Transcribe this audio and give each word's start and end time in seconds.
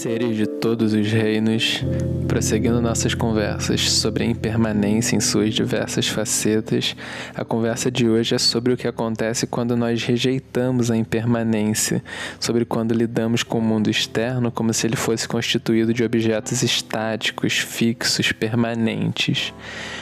Seres 0.00 0.34
de 0.34 0.46
todos 0.46 0.94
os 0.94 1.12
reinos, 1.12 1.84
prosseguindo 2.26 2.80
nossas 2.80 3.12
conversas 3.12 3.90
sobre 3.90 4.24
a 4.24 4.26
impermanência 4.26 5.14
em 5.14 5.20
suas 5.20 5.52
diversas 5.52 6.08
facetas, 6.08 6.96
a 7.34 7.44
conversa 7.44 7.90
de 7.90 8.08
hoje 8.08 8.34
é 8.34 8.38
sobre 8.38 8.72
o 8.72 8.78
que 8.78 8.88
acontece 8.88 9.46
quando 9.46 9.76
nós 9.76 10.02
rejeitamos 10.02 10.90
a 10.90 10.96
impermanência, 10.96 12.02
sobre 12.38 12.64
quando 12.64 12.94
lidamos 12.94 13.42
com 13.42 13.58
o 13.58 13.62
mundo 13.62 13.90
externo 13.90 14.50
como 14.50 14.72
se 14.72 14.86
ele 14.86 14.96
fosse 14.96 15.28
constituído 15.28 15.92
de 15.92 16.02
objetos 16.02 16.62
estáticos, 16.62 17.58
fixos, 17.58 18.32
permanentes. 18.32 19.52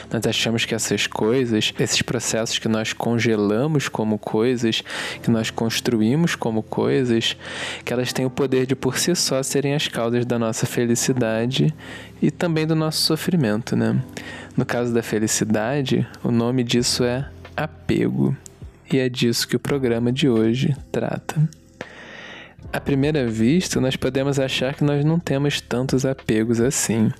Nós 0.09 0.25
achamos 0.25 0.63
que 0.63 0.73
essas 0.73 1.07
coisas, 1.07 1.73
esses 1.77 2.01
processos 2.01 2.57
que 2.57 2.69
nós 2.69 2.93
congelamos 2.93 3.89
como 3.89 4.17
coisas, 4.17 4.81
que 5.21 5.29
nós 5.29 5.51
construímos 5.51 6.35
como 6.35 6.63
coisas, 6.63 7.35
que 7.83 7.91
elas 7.91 8.13
têm 8.13 8.25
o 8.25 8.29
poder 8.29 8.65
de 8.65 8.77
por 8.77 8.97
si 8.97 9.13
só 9.13 9.43
serem 9.43 9.75
as 9.75 9.88
causas 9.89 10.25
da 10.25 10.39
nossa 10.39 10.65
felicidade 10.65 11.73
e 12.21 12.31
também 12.31 12.65
do 12.65 12.75
nosso 12.75 13.01
sofrimento, 13.01 13.75
né? 13.75 14.01
No 14.55 14.65
caso 14.65 14.93
da 14.93 15.01
felicidade, 15.03 16.07
o 16.23 16.31
nome 16.31 16.63
disso 16.63 17.03
é 17.03 17.29
apego. 17.55 18.35
E 18.91 18.97
é 18.97 19.07
disso 19.07 19.47
que 19.47 19.55
o 19.55 19.59
programa 19.59 20.11
de 20.11 20.27
hoje 20.27 20.75
trata. 20.91 21.47
À 22.71 22.79
primeira 22.79 23.27
vista, 23.27 23.81
nós 23.81 23.95
podemos 23.95 24.39
achar 24.39 24.75
que 24.75 24.83
nós 24.83 25.03
não 25.03 25.19
temos 25.19 25.59
tantos 25.59 26.05
apegos 26.05 26.61
assim. 26.61 27.11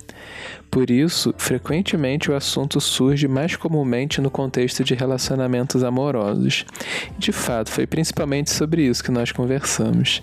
Por 0.70 0.88
isso, 0.88 1.34
frequentemente 1.36 2.30
o 2.30 2.36
assunto 2.36 2.80
surge 2.80 3.26
mais 3.26 3.56
comumente 3.56 4.20
no 4.20 4.30
contexto 4.30 4.84
de 4.84 4.94
relacionamentos 4.94 5.82
amorosos. 5.82 6.64
De 7.18 7.32
fato, 7.32 7.68
foi 7.68 7.84
principalmente 7.84 8.50
sobre 8.50 8.86
isso 8.86 9.02
que 9.02 9.10
nós 9.10 9.32
conversamos. 9.32 10.22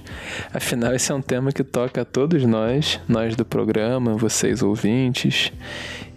Afinal, 0.54 0.96
esse 0.96 1.12
é 1.12 1.16
um 1.16 1.22
tema 1.22 1.52
que 1.52 1.64
toca 1.64 2.02
a 2.02 2.06
todos 2.06 2.46
nós, 2.46 2.98
nós 3.06 3.36
do 3.36 3.44
programa, 3.44 4.16
vocês 4.16 4.64
ouvintes, 4.64 5.52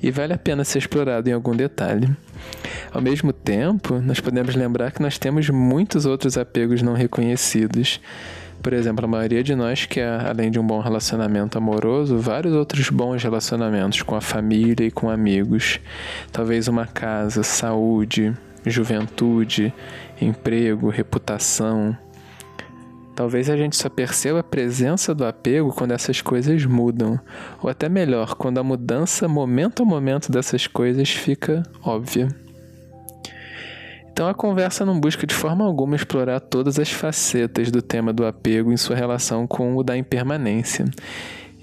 e 0.00 0.12
vale 0.12 0.32
a 0.32 0.38
pena 0.38 0.62
ser 0.62 0.78
explorado 0.78 1.28
em 1.28 1.32
algum 1.32 1.56
detalhe. 1.56 2.08
Ao 2.92 3.02
mesmo 3.02 3.32
tempo, 3.32 3.98
nós 3.98 4.20
podemos 4.20 4.54
lembrar 4.54 4.92
que 4.92 5.02
nós 5.02 5.18
temos 5.18 5.50
muitos 5.50 6.06
outros 6.06 6.38
apegos 6.38 6.80
não 6.80 6.94
reconhecidos 6.94 8.00
por 8.62 8.72
exemplo, 8.72 9.04
a 9.04 9.08
maioria 9.08 9.42
de 9.42 9.54
nós 9.54 9.86
quer, 9.86 10.26
além 10.26 10.50
de 10.50 10.58
um 10.58 10.66
bom 10.66 10.80
relacionamento 10.80 11.56
amoroso, 11.56 12.18
vários 12.18 12.54
outros 12.54 12.90
bons 12.90 13.22
relacionamentos 13.22 14.02
com 14.02 14.14
a 14.14 14.20
família 14.20 14.86
e 14.86 14.90
com 14.90 15.08
amigos. 15.08 15.80
Talvez 16.30 16.68
uma 16.68 16.86
casa, 16.86 17.42
saúde, 17.42 18.36
juventude, 18.64 19.72
emprego, 20.20 20.88
reputação. 20.88 21.96
Talvez 23.14 23.50
a 23.50 23.56
gente 23.56 23.76
só 23.76 23.88
perceba 23.88 24.40
a 24.40 24.44
presença 24.44 25.14
do 25.14 25.26
apego 25.26 25.72
quando 25.72 25.92
essas 25.92 26.20
coisas 26.20 26.64
mudam, 26.64 27.20
ou 27.62 27.68
até 27.68 27.88
melhor, 27.88 28.34
quando 28.34 28.58
a 28.58 28.64
mudança 28.64 29.28
momento 29.28 29.82
a 29.82 29.86
momento 29.86 30.30
dessas 30.30 30.66
coisas 30.66 31.10
fica 31.10 31.62
óbvia. 31.82 32.28
Então 34.12 34.28
a 34.28 34.34
conversa 34.34 34.84
não 34.84 34.98
busca 34.98 35.26
de 35.26 35.34
forma 35.34 35.64
alguma 35.64 35.96
explorar 35.96 36.40
todas 36.40 36.78
as 36.78 36.90
facetas 36.90 37.70
do 37.70 37.80
tema 37.80 38.12
do 38.12 38.26
apego 38.26 38.72
em 38.72 38.76
sua 38.76 38.96
relação 38.96 39.46
com 39.46 39.76
o 39.76 39.82
da 39.82 39.96
impermanência. 39.96 40.84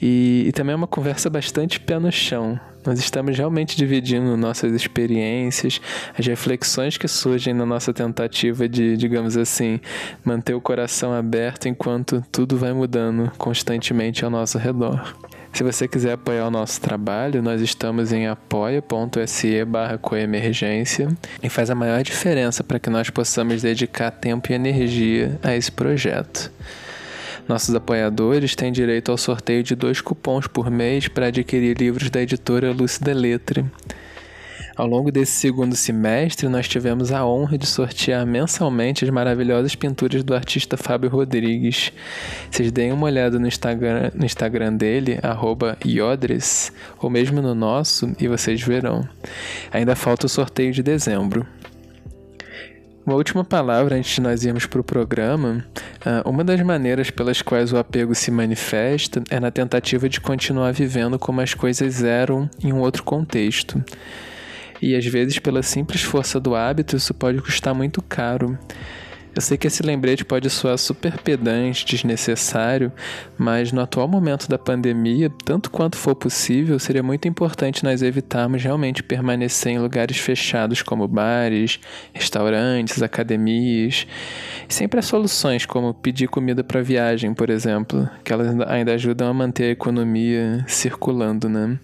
E, 0.02 0.45
e, 0.48 0.52
também 0.52 0.73
é 0.73 0.76
uma 0.76 0.88
conversa 0.88 1.30
bastante 1.30 1.80
pé 1.80 1.98
no 1.98 2.12
chão. 2.12 2.59
Nós 2.86 3.00
estamos 3.00 3.38
realmente 3.38 3.76
dividindo 3.76 4.38
nossas 4.38 4.72
experiências, 4.72 5.81
as 6.17 6.26
reflexões 6.26 6.98
que 6.98 7.08
surgem 7.08 7.54
na 7.54 7.66
nossa 7.66 7.92
tentativa 7.92 8.70
de, 8.70 8.95
digamos 8.95 9.36
assim, 9.36 9.80
manter 10.23 10.54
o 10.54 10.61
coração 10.61 11.11
aberto 11.14 11.67
enquanto 11.67 12.23
tudo 12.32 12.58
vai 12.58 12.72
mudando 12.72 13.32
constantemente 13.38 14.23
ao 14.23 14.32
nosso 14.32 14.58
redor. 14.58 15.16
Se 15.54 15.64
você 15.64 15.88
quiser 15.88 16.14
apoiar 16.14 16.48
o 16.48 16.52
nosso 16.52 16.80
trabalho, 16.80 17.42
nós 17.42 17.62
estamos 17.62 18.12
em 18.12 18.28
apoia.se 18.28 19.66
barra 19.66 19.98
coemergência 19.98 21.10
e 21.42 21.50
faz 21.50 21.70
a 21.70 21.76
maior 21.76 22.04
diferença 22.04 22.64
para 22.64 22.80
que 22.80 22.90
nós 22.90 23.10
possamos 23.10 23.62
dedicar 23.62 24.12
tempo 24.12 24.52
e 24.52 24.56
energia 24.56 25.40
a 25.42 25.56
esse 25.56 25.72
projeto. 25.72 26.52
Nossos 27.48 27.74
apoiadores 27.74 28.56
têm 28.56 28.72
direito 28.72 29.10
ao 29.10 29.18
sorteio 29.18 29.64
de 29.64 29.74
dois 29.74 30.02
cupons 30.02 30.48
por 30.48 30.70
mês 30.70 31.08
para 31.08 31.28
adquirir 31.28 31.78
livros 31.78 32.10
da 32.10 32.22
editora 32.22 32.72
Lúcida 32.72 33.14
Letra. 33.14 33.66
Ao 34.77 34.86
longo 34.86 35.11
desse 35.11 35.32
segundo 35.32 35.76
semestre, 35.76 36.48
nós 36.48 36.67
tivemos 36.67 37.11
a 37.11 37.26
honra 37.26 37.58
de 37.58 37.65
sortear 37.65 38.23
mensalmente 38.27 39.04
as 39.04 39.10
maravilhosas 39.10 39.73
pinturas 39.73 40.23
do 40.23 40.36
artista 40.36 40.77
Fábio 40.77 41.10
Rodrigues. 41.10 41.92
Vocês 42.52 42.71
deem 42.71 42.92
uma 42.92 43.08
olhada 43.08 43.39
no 43.39 43.48
Instagram, 43.48 44.11
no 44.14 44.23
Instagram 44.23 44.76
dele, 44.76 45.17
Iodres, 45.83 46.71
ou 46.99 47.10
mesmo 47.10 47.42
no 47.42 47.55
nosso, 47.55 48.16
e 48.20 48.27
vocês 48.27 48.61
verão. 48.61 49.10
Ainda 49.71 49.95
falta 49.95 50.27
o 50.27 50.30
sorteio 50.30 50.71
de 50.71 50.83
dezembro. 50.83 51.43
Uma 53.04 53.16
última 53.16 53.43
palavra 53.43 53.95
antes 53.95 54.14
de 54.14 54.21
nós 54.21 54.45
irmos 54.45 54.67
para 54.67 54.82
o 54.82 54.83
programa. 54.83 55.66
Ah, 56.05 56.21
uma 56.23 56.43
das 56.43 56.61
maneiras 56.61 57.10
pelas 57.10 57.42
quais 57.42 57.73
o 57.73 57.77
apego 57.77 58.14
se 58.14 58.30
manifesta 58.30 59.23
é 59.32 59.39
na 59.39 59.49
tentativa 59.49 60.08
de 60.08 60.21
continuar 60.21 60.71
vivendo 60.71 61.17
como 61.17 61.42
as 61.42 61.55
coisas 61.55 62.04
eram 62.04 62.48
em 62.64 62.71
um 62.71 62.80
outro 62.80 63.02
contexto. 63.02 63.83
E 64.82 64.95
às 64.95 65.05
vezes, 65.05 65.39
pela 65.39 65.64
simples 65.64 66.02
força 66.02 66.39
do 66.39 66.55
hábito, 66.55 66.95
isso 66.95 67.14
pode 67.14 67.42
custar 67.42 67.73
muito 67.73 68.02
caro. 68.02 68.58
Eu 69.38 69.42
sei 69.42 69.55
que 69.55 69.67
esse 69.67 69.83
lembrete 69.83 70.26
pode 70.26 70.49
soar 70.49 70.80
super 70.80 71.15
pedante, 71.20 71.86
desnecessário, 71.86 72.92
mas 73.37 73.71
no 73.71 73.80
atual 73.82 74.08
momento 74.08 74.49
da 74.49 74.58
pandemia, 74.58 75.32
tanto 75.45 75.70
quanto 75.70 75.95
for 75.95 76.16
possível, 76.16 76.80
seria 76.80 77.04
muito 77.04 77.27
importante 77.27 77.83
nós 77.83 78.02
evitarmos 78.02 78.64
realmente 78.64 79.04
permanecer 79.04 79.73
em 79.73 79.77
lugares 79.77 80.17
fechados 80.17 80.82
como 80.82 81.08
bares, 81.08 81.80
restaurantes, 82.14 83.04
academias. 83.04 84.08
E 84.67 84.73
sempre 84.73 84.99
há 84.99 85.04
soluções 85.04 85.67
como 85.67 85.93
pedir 85.93 86.27
comida 86.27 86.64
para 86.64 86.82
viagem, 86.82 87.32
por 87.32 87.52
exemplo, 87.52 88.10
que 88.23 88.33
elas 88.33 88.60
ainda 88.67 88.95
ajudam 88.95 89.27
a 89.30 89.33
manter 89.36 89.66
a 89.66 89.70
economia 89.70 90.66
circulando, 90.67 91.48
né? 91.48 91.77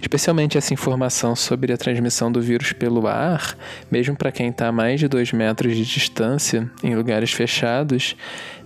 Especialmente 0.00 0.58
essa 0.58 0.72
informação 0.72 1.34
sobre 1.36 1.72
a 1.72 1.76
transmissão 1.76 2.30
do 2.30 2.40
vírus 2.40 2.72
pelo 2.72 3.06
ar, 3.06 3.56
mesmo 3.90 4.16
para 4.16 4.32
quem 4.32 4.48
está 4.48 4.68
a 4.68 4.72
mais 4.72 5.00
de 5.00 5.08
2 5.08 5.32
metros 5.32 5.76
de 5.76 5.84
distância, 5.84 6.70
em 6.82 6.94
lugares 6.94 7.32
fechados, 7.32 8.16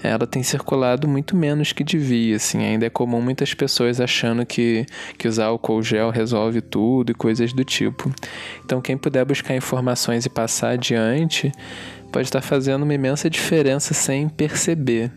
ela 0.02 0.26
tem 0.26 0.42
circulado 0.42 1.06
muito 1.06 1.36
menos 1.36 1.72
que 1.72 1.84
devia. 1.84 2.36
Assim. 2.36 2.64
Ainda 2.64 2.86
é 2.86 2.90
comum 2.90 3.20
muitas 3.20 3.54
pessoas 3.54 4.00
achando 4.00 4.44
que, 4.46 4.86
que 5.18 5.28
usar 5.28 5.46
álcool 5.46 5.82
gel 5.82 6.10
resolve 6.10 6.60
tudo 6.60 7.10
e 7.10 7.14
coisas 7.14 7.52
do 7.52 7.64
tipo. 7.64 8.12
Então, 8.64 8.80
quem 8.80 8.96
puder 8.96 9.24
buscar 9.24 9.54
informações 9.54 10.26
e 10.26 10.30
passar 10.30 10.70
adiante 10.70 11.52
pode 12.10 12.26
estar 12.26 12.40
fazendo 12.40 12.82
uma 12.82 12.94
imensa 12.94 13.30
diferença 13.30 13.94
sem 13.94 14.28
perceber. 14.28 15.10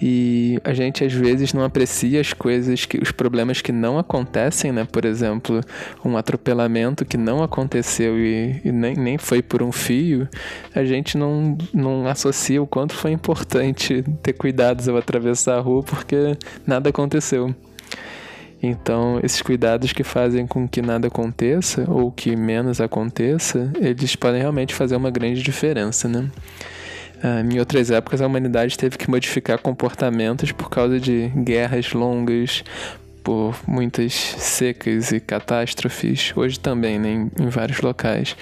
E 0.00 0.58
a 0.64 0.72
gente 0.72 1.04
às 1.04 1.12
vezes 1.12 1.52
não 1.52 1.64
aprecia 1.64 2.20
as 2.20 2.32
coisas, 2.32 2.84
que, 2.84 2.98
os 2.98 3.12
problemas 3.12 3.60
que 3.60 3.72
não 3.72 3.98
acontecem, 3.98 4.72
né? 4.72 4.86
Por 4.90 5.04
exemplo, 5.04 5.60
um 6.04 6.16
atropelamento 6.16 7.04
que 7.04 7.16
não 7.16 7.42
aconteceu 7.42 8.18
e, 8.18 8.60
e 8.64 8.72
nem, 8.72 8.94
nem 8.94 9.18
foi 9.18 9.42
por 9.42 9.62
um 9.62 9.72
fio, 9.72 10.28
a 10.74 10.84
gente 10.84 11.16
não, 11.16 11.56
não 11.72 12.06
associa 12.06 12.62
o 12.62 12.66
quanto 12.66 12.94
foi 12.94 13.12
importante 13.12 14.04
ter 14.22 14.32
cuidados 14.32 14.88
ao 14.88 14.96
atravessar 14.96 15.58
a 15.58 15.60
rua 15.60 15.82
porque 15.82 16.36
nada 16.66 16.90
aconteceu. 16.90 17.54
Então, 18.62 19.20
esses 19.22 19.42
cuidados 19.42 19.92
que 19.92 20.02
fazem 20.02 20.46
com 20.46 20.66
que 20.66 20.80
nada 20.80 21.08
aconteça 21.08 21.84
ou 21.86 22.10
que 22.10 22.34
menos 22.34 22.80
aconteça, 22.80 23.70
eles 23.78 24.16
podem 24.16 24.40
realmente 24.40 24.74
fazer 24.74 24.96
uma 24.96 25.10
grande 25.10 25.42
diferença, 25.42 26.08
né? 26.08 26.30
Ah, 27.26 27.40
em 27.40 27.58
outras 27.58 27.90
épocas, 27.90 28.20
a 28.20 28.26
humanidade 28.26 28.76
teve 28.76 28.98
que 28.98 29.10
modificar 29.10 29.58
comportamentos 29.58 30.52
por 30.52 30.68
causa 30.68 31.00
de 31.00 31.28
guerras 31.28 31.94
longas, 31.94 32.62
por 33.22 33.56
muitas 33.66 34.12
secas 34.12 35.10
e 35.10 35.18
catástrofes, 35.18 36.34
hoje 36.36 36.60
também, 36.60 36.98
né, 36.98 37.08
em, 37.08 37.30
em 37.40 37.48
vários 37.48 37.80
locais. 37.80 38.36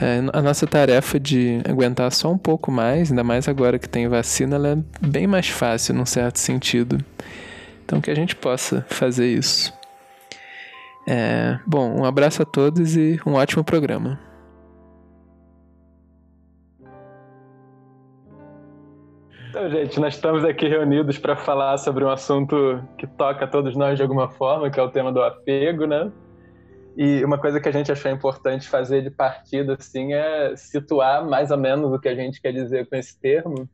É, 0.00 0.20
a 0.32 0.40
nossa 0.40 0.64
tarefa 0.64 1.18
de 1.18 1.60
aguentar 1.68 2.12
só 2.12 2.30
um 2.30 2.38
pouco 2.38 2.70
mais, 2.70 3.10
ainda 3.10 3.24
mais 3.24 3.48
agora 3.48 3.80
que 3.80 3.88
tem 3.88 4.06
vacina, 4.06 4.54
ela 4.54 4.68
é 4.68 5.04
bem 5.04 5.26
mais 5.26 5.48
fácil 5.48 5.92
num 5.96 6.06
certo 6.06 6.38
sentido. 6.38 7.04
Então 7.84 8.00
que 8.00 8.12
a 8.12 8.14
gente 8.14 8.36
possa 8.36 8.86
fazer 8.88 9.26
isso. 9.26 9.72
É, 11.08 11.58
bom, 11.66 12.00
um 12.00 12.04
abraço 12.04 12.42
a 12.42 12.44
todos 12.44 12.96
e 12.96 13.20
um 13.26 13.32
ótimo 13.32 13.64
programa. 13.64 14.20
Então, 19.64 19.78
gente, 19.80 19.98
nós 19.98 20.14
estamos 20.14 20.44
aqui 20.44 20.68
reunidos 20.68 21.16
para 21.16 21.34
falar 21.34 21.78
sobre 21.78 22.04
um 22.04 22.10
assunto 22.10 22.86
que 22.98 23.06
toca 23.06 23.46
a 23.46 23.48
todos 23.48 23.74
nós 23.74 23.96
de 23.96 24.02
alguma 24.02 24.28
forma, 24.28 24.70
que 24.70 24.78
é 24.78 24.82
o 24.82 24.90
tema 24.90 25.10
do 25.10 25.22
apego, 25.22 25.86
né? 25.86 26.12
E 26.94 27.24
uma 27.24 27.38
coisa 27.38 27.58
que 27.58 27.66
a 27.66 27.72
gente 27.72 27.90
achou 27.90 28.10
importante 28.10 28.68
fazer 28.68 29.00
de 29.00 29.10
partida, 29.10 29.72
assim, 29.72 30.12
é 30.12 30.54
situar 30.54 31.26
mais 31.26 31.50
ou 31.50 31.56
menos 31.56 31.90
o 31.90 31.98
que 31.98 32.10
a 32.10 32.14
gente 32.14 32.42
quer 32.42 32.52
dizer 32.52 32.86
com 32.90 32.96
esse 32.96 33.18
termo. 33.18 33.66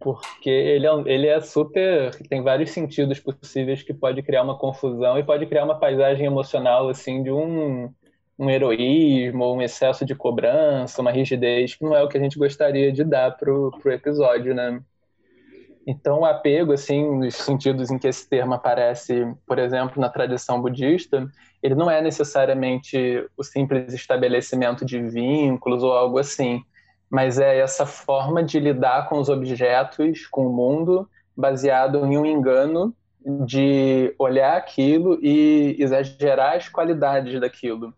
porque 0.00 0.50
ele 0.50 0.84
é, 0.84 1.02
ele 1.06 1.26
é 1.28 1.40
super. 1.40 2.10
tem 2.28 2.42
vários 2.42 2.72
sentidos 2.72 3.20
possíveis 3.20 3.84
que 3.84 3.94
pode 3.94 4.20
criar 4.20 4.42
uma 4.42 4.58
confusão 4.58 5.16
e 5.16 5.22
pode 5.22 5.46
criar 5.46 5.64
uma 5.64 5.78
paisagem 5.78 6.26
emocional, 6.26 6.88
assim, 6.88 7.22
de 7.22 7.30
um, 7.30 7.88
um 8.36 8.50
heroísmo, 8.50 9.54
um 9.54 9.62
excesso 9.62 10.04
de 10.04 10.16
cobrança, 10.16 11.00
uma 11.00 11.12
rigidez, 11.12 11.76
que 11.76 11.84
não 11.84 11.94
é 11.94 12.02
o 12.02 12.08
que 12.08 12.18
a 12.18 12.20
gente 12.20 12.36
gostaria 12.36 12.90
de 12.90 13.04
dar 13.04 13.36
pro, 13.36 13.70
pro 13.80 13.92
episódio, 13.92 14.52
né? 14.52 14.82
Então, 15.86 16.20
o 16.20 16.24
apego, 16.24 16.72
assim, 16.72 17.18
nos 17.18 17.34
sentidos 17.34 17.90
em 17.90 17.98
que 17.98 18.08
esse 18.08 18.28
termo 18.28 18.54
aparece, 18.54 19.26
por 19.46 19.58
exemplo, 19.58 20.00
na 20.00 20.08
tradição 20.08 20.60
budista, 20.60 21.30
ele 21.62 21.74
não 21.74 21.90
é 21.90 22.00
necessariamente 22.00 23.26
o 23.36 23.42
simples 23.42 23.92
estabelecimento 23.92 24.84
de 24.84 25.00
vínculos 25.00 25.82
ou 25.82 25.92
algo 25.92 26.18
assim, 26.18 26.62
mas 27.10 27.38
é 27.38 27.58
essa 27.58 27.84
forma 27.84 28.42
de 28.42 28.58
lidar 28.58 29.08
com 29.08 29.18
os 29.18 29.28
objetos, 29.28 30.26
com 30.26 30.46
o 30.46 30.52
mundo, 30.52 31.08
baseado 31.36 32.04
em 32.06 32.16
um 32.16 32.24
engano 32.24 32.94
de 33.46 34.14
olhar 34.18 34.56
aquilo 34.56 35.18
e 35.22 35.76
exagerar 35.78 36.56
as 36.56 36.68
qualidades 36.68 37.38
daquilo, 37.40 37.94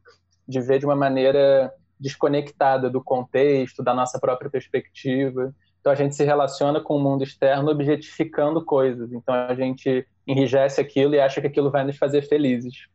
de 0.47 0.61
ver 0.61 0.79
de 0.79 0.87
uma 0.87 0.95
maneira 0.95 1.73
desconectada 1.99 2.89
do 2.89 3.03
contexto, 3.03 3.83
da 3.83 3.95
nossa 3.95 4.19
própria 4.21 4.51
perspectiva. 4.51 5.53
Então 5.87 5.93
a 5.93 5.97
gente 5.97 6.17
se 6.17 6.25
relaciona 6.25 6.81
com 6.81 6.97
o 6.97 7.01
mundo 7.01 7.23
externo 7.23 7.71
objetificando 7.71 8.61
coisas. 8.65 9.13
Então 9.13 9.33
a 9.33 9.55
gente 9.55 10.05
enrijece 10.27 10.81
aquilo 10.81 11.15
e 11.15 11.21
acha 11.21 11.41
que 11.41 11.47
aquilo 11.47 11.71
vai 11.71 11.85
nos 11.85 11.97
fazer 11.97 12.23
felizes. 12.23 12.89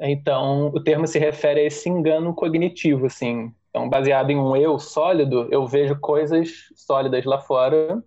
Então 0.00 0.68
o 0.68 0.80
termo 0.80 1.08
se 1.08 1.18
refere 1.18 1.58
a 1.58 1.64
esse 1.64 1.88
engano 1.88 2.32
cognitivo, 2.32 3.06
assim. 3.06 3.52
Então 3.68 3.88
baseado 3.88 4.30
em 4.30 4.38
um 4.38 4.54
eu 4.54 4.78
sólido, 4.78 5.48
eu 5.50 5.66
vejo 5.66 5.98
coisas 5.98 6.68
sólidas 6.76 7.24
lá 7.24 7.40
fora 7.40 8.00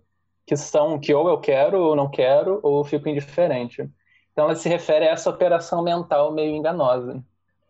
que 0.46 0.56
são 0.56 0.98
que 0.98 1.12
ou 1.12 1.28
eu 1.28 1.36
quero 1.36 1.78
ou 1.78 1.94
não 1.94 2.08
quero 2.08 2.60
ou 2.62 2.82
fico 2.84 3.10
indiferente. 3.10 3.86
Então 4.32 4.46
ela 4.46 4.54
se 4.54 4.70
refere 4.70 5.06
a 5.06 5.10
essa 5.10 5.28
operação 5.28 5.82
mental 5.82 6.32
meio 6.32 6.56
enganosa. 6.56 7.22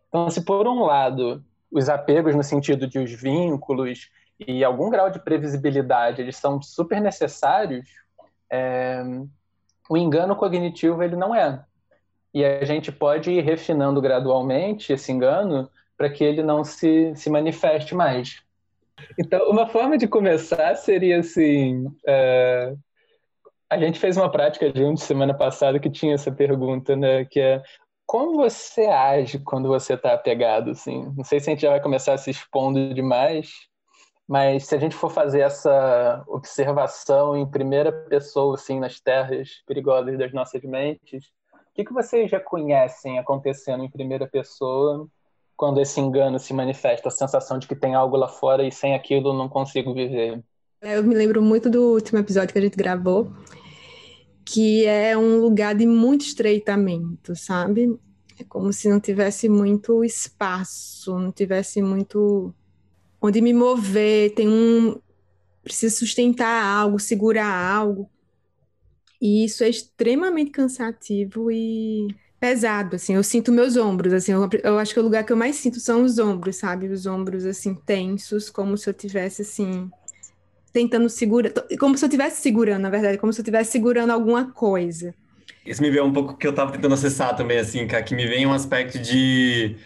Então 0.08 0.30
se 0.30 0.44
por 0.44 0.68
um 0.68 0.84
lado 0.84 1.44
os 1.68 1.88
apegos 1.88 2.36
no 2.36 2.44
sentido 2.44 2.86
de 2.86 3.00
os 3.00 3.10
vínculos 3.10 4.08
e 4.38 4.64
algum 4.64 4.90
grau 4.90 5.10
de 5.10 5.20
previsibilidade 5.20 6.20
eles 6.20 6.36
são 6.36 6.60
super 6.60 7.00
necessários, 7.00 7.86
é, 8.50 9.02
o 9.88 9.96
engano 9.96 10.36
cognitivo 10.36 11.02
ele 11.02 11.16
não 11.16 11.34
é. 11.34 11.64
E 12.34 12.44
a 12.44 12.64
gente 12.64 12.90
pode 12.90 13.30
ir 13.30 13.42
refinando 13.42 14.00
gradualmente 14.00 14.92
esse 14.92 15.12
engano 15.12 15.70
para 15.96 16.08
que 16.08 16.24
ele 16.24 16.42
não 16.42 16.64
se, 16.64 17.14
se 17.14 17.28
manifeste 17.28 17.94
mais. 17.94 18.42
Então, 19.18 19.50
uma 19.50 19.66
forma 19.66 19.98
de 19.98 20.08
começar 20.08 20.74
seria 20.76 21.20
assim: 21.20 21.86
é, 22.06 22.74
a 23.68 23.78
gente 23.78 23.98
fez 23.98 24.16
uma 24.16 24.30
prática 24.30 24.72
juntos 24.74 25.02
semana 25.02 25.34
passada 25.34 25.78
que 25.78 25.90
tinha 25.90 26.14
essa 26.14 26.32
pergunta, 26.32 26.96
né? 26.96 27.24
Que 27.24 27.40
é 27.40 27.62
como 28.06 28.36
você 28.36 28.86
age 28.86 29.38
quando 29.38 29.68
você 29.68 29.94
está 29.94 30.12
apegado, 30.12 30.70
assim? 30.70 31.12
Não 31.16 31.24
sei 31.24 31.40
se 31.40 31.48
a 31.48 31.52
gente 31.52 31.62
já 31.62 31.70
vai 31.70 31.80
começar 31.80 32.16
se 32.18 32.30
expondo 32.30 32.92
demais, 32.94 33.50
mas 34.32 34.64
se 34.64 34.74
a 34.74 34.78
gente 34.78 34.96
for 34.96 35.10
fazer 35.10 35.40
essa 35.40 36.24
observação 36.26 37.36
em 37.36 37.44
primeira 37.44 37.92
pessoa, 37.92 38.54
assim, 38.54 38.80
nas 38.80 38.98
terras 38.98 39.62
perigosas 39.66 40.18
das 40.18 40.32
nossas 40.32 40.62
mentes, 40.62 41.26
o 41.52 41.74
que, 41.74 41.84
que 41.84 41.92
vocês 41.92 42.30
já 42.30 42.40
conhecem 42.40 43.18
acontecendo 43.18 43.84
em 43.84 43.90
primeira 43.90 44.26
pessoa 44.26 45.06
quando 45.54 45.82
esse 45.82 46.00
engano 46.00 46.38
se 46.38 46.54
manifesta, 46.54 47.08
a 47.08 47.12
sensação 47.12 47.58
de 47.58 47.68
que 47.68 47.76
tem 47.76 47.94
algo 47.94 48.16
lá 48.16 48.26
fora 48.26 48.66
e 48.66 48.72
sem 48.72 48.94
aquilo 48.94 49.34
não 49.34 49.50
consigo 49.50 49.92
viver? 49.92 50.42
É, 50.80 50.96
eu 50.96 51.04
me 51.04 51.14
lembro 51.14 51.42
muito 51.42 51.68
do 51.68 51.92
último 51.92 52.18
episódio 52.18 52.54
que 52.54 52.58
a 52.58 52.62
gente 52.62 52.76
gravou, 52.78 53.30
que 54.46 54.86
é 54.86 55.14
um 55.14 55.42
lugar 55.42 55.74
de 55.74 55.86
muito 55.86 56.22
estreitamento, 56.22 57.36
sabe? 57.36 58.00
É 58.40 58.44
como 58.44 58.72
se 58.72 58.88
não 58.88 58.98
tivesse 58.98 59.46
muito 59.46 60.02
espaço, 60.02 61.18
não 61.18 61.30
tivesse 61.30 61.82
muito 61.82 62.54
onde 63.22 63.40
me 63.40 63.54
mover, 63.54 64.34
tem 64.34 64.48
um 64.48 65.00
preciso 65.62 65.98
sustentar 65.98 66.64
algo, 66.64 66.98
segurar 66.98 67.46
algo. 67.46 68.10
E 69.20 69.44
isso 69.44 69.62
é 69.62 69.68
extremamente 69.68 70.50
cansativo 70.50 71.48
e 71.50 72.08
pesado, 72.40 72.96
assim. 72.96 73.14
Eu 73.14 73.22
sinto 73.22 73.52
meus 73.52 73.76
ombros, 73.76 74.12
assim. 74.12 74.32
Eu, 74.32 74.48
eu, 74.64 74.78
acho 74.80 74.92
que 74.92 74.98
o 74.98 75.02
lugar 75.04 75.24
que 75.24 75.32
eu 75.32 75.36
mais 75.36 75.54
sinto 75.54 75.78
são 75.78 76.02
os 76.02 76.18
ombros, 76.18 76.56
sabe? 76.56 76.88
Os 76.88 77.06
ombros 77.06 77.46
assim 77.46 77.72
tensos, 77.72 78.50
como 78.50 78.76
se 78.76 78.90
eu 78.90 78.92
tivesse 78.92 79.42
assim 79.42 79.88
tentando 80.72 81.08
segurar, 81.08 81.52
como 81.78 81.96
se 81.96 82.04
eu 82.04 82.08
estivesse 82.08 82.40
segurando, 82.40 82.82
na 82.82 82.90
verdade, 82.90 83.18
como 83.18 83.32
se 83.32 83.40
eu 83.40 83.42
estivesse 83.42 83.70
segurando 83.70 84.10
alguma 84.10 84.50
coisa. 84.50 85.14
Isso 85.64 85.82
me 85.82 85.90
veio 85.90 86.04
um 86.04 86.12
pouco 86.12 86.36
que 86.36 86.46
eu 86.46 86.50
estava 86.50 86.72
tentando 86.72 86.94
acessar 86.94 87.36
também, 87.36 87.58
assim, 87.58 87.86
que 87.86 88.14
me 88.16 88.26
vem 88.26 88.46
um 88.46 88.52
aspecto 88.52 88.98
de 88.98 89.76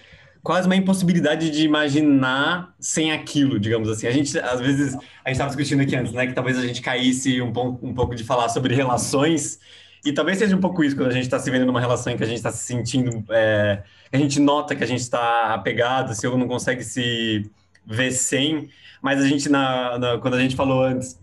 quase 0.47 0.69
uma 0.69 0.77
impossibilidade 0.77 1.51
de 1.51 1.65
imaginar 1.65 2.73
sem 2.79 3.11
aquilo, 3.11 3.59
digamos 3.59 3.89
assim. 3.89 4.07
A 4.07 4.13
gente, 4.13 4.39
às 4.39 4.61
vezes, 4.61 4.95
a 4.95 5.29
gente 5.29 5.33
estava 5.33 5.51
discutindo 5.51 5.81
aqui 5.81 5.97
antes, 5.97 6.13
né, 6.13 6.25
que 6.25 6.35
talvez 6.35 6.57
a 6.57 6.65
gente 6.65 6.81
caísse 6.81 7.43
um 7.43 7.53
pouco, 7.53 7.85
um 7.85 7.93
pouco 7.93 8.15
de 8.15 8.23
falar 8.23 8.49
sobre 8.49 8.73
relações, 8.73 9.59
e 10.05 10.13
talvez 10.13 10.39
seja 10.39 10.55
um 10.55 10.61
pouco 10.61 10.85
isso 10.85 10.95
quando 10.95 11.09
a 11.09 11.13
gente 11.13 11.25
está 11.25 11.41
se 11.41 11.51
vendo 11.51 11.67
numa 11.67 11.81
relação 11.81 12.13
em 12.13 12.17
que 12.17 12.23
a 12.23 12.27
gente 12.27 12.37
está 12.37 12.53
se 12.53 12.63
sentindo, 12.63 13.25
é, 13.29 13.83
a 14.13 14.17
gente 14.17 14.39
nota 14.39 14.77
que 14.77 14.85
a 14.85 14.87
gente 14.87 15.01
está 15.01 15.53
apegado, 15.53 16.15
se 16.15 16.25
ou 16.29 16.39
não 16.39 16.47
consegue 16.47 16.85
se 16.85 17.51
ver 17.85 18.13
sem, 18.13 18.69
mas 19.03 19.21
a 19.21 19.27
gente, 19.27 19.49
na, 19.49 19.99
na, 19.99 20.19
quando 20.19 20.35
a 20.35 20.41
gente 20.41 20.55
falou 20.55 20.81
antes, 20.81 21.19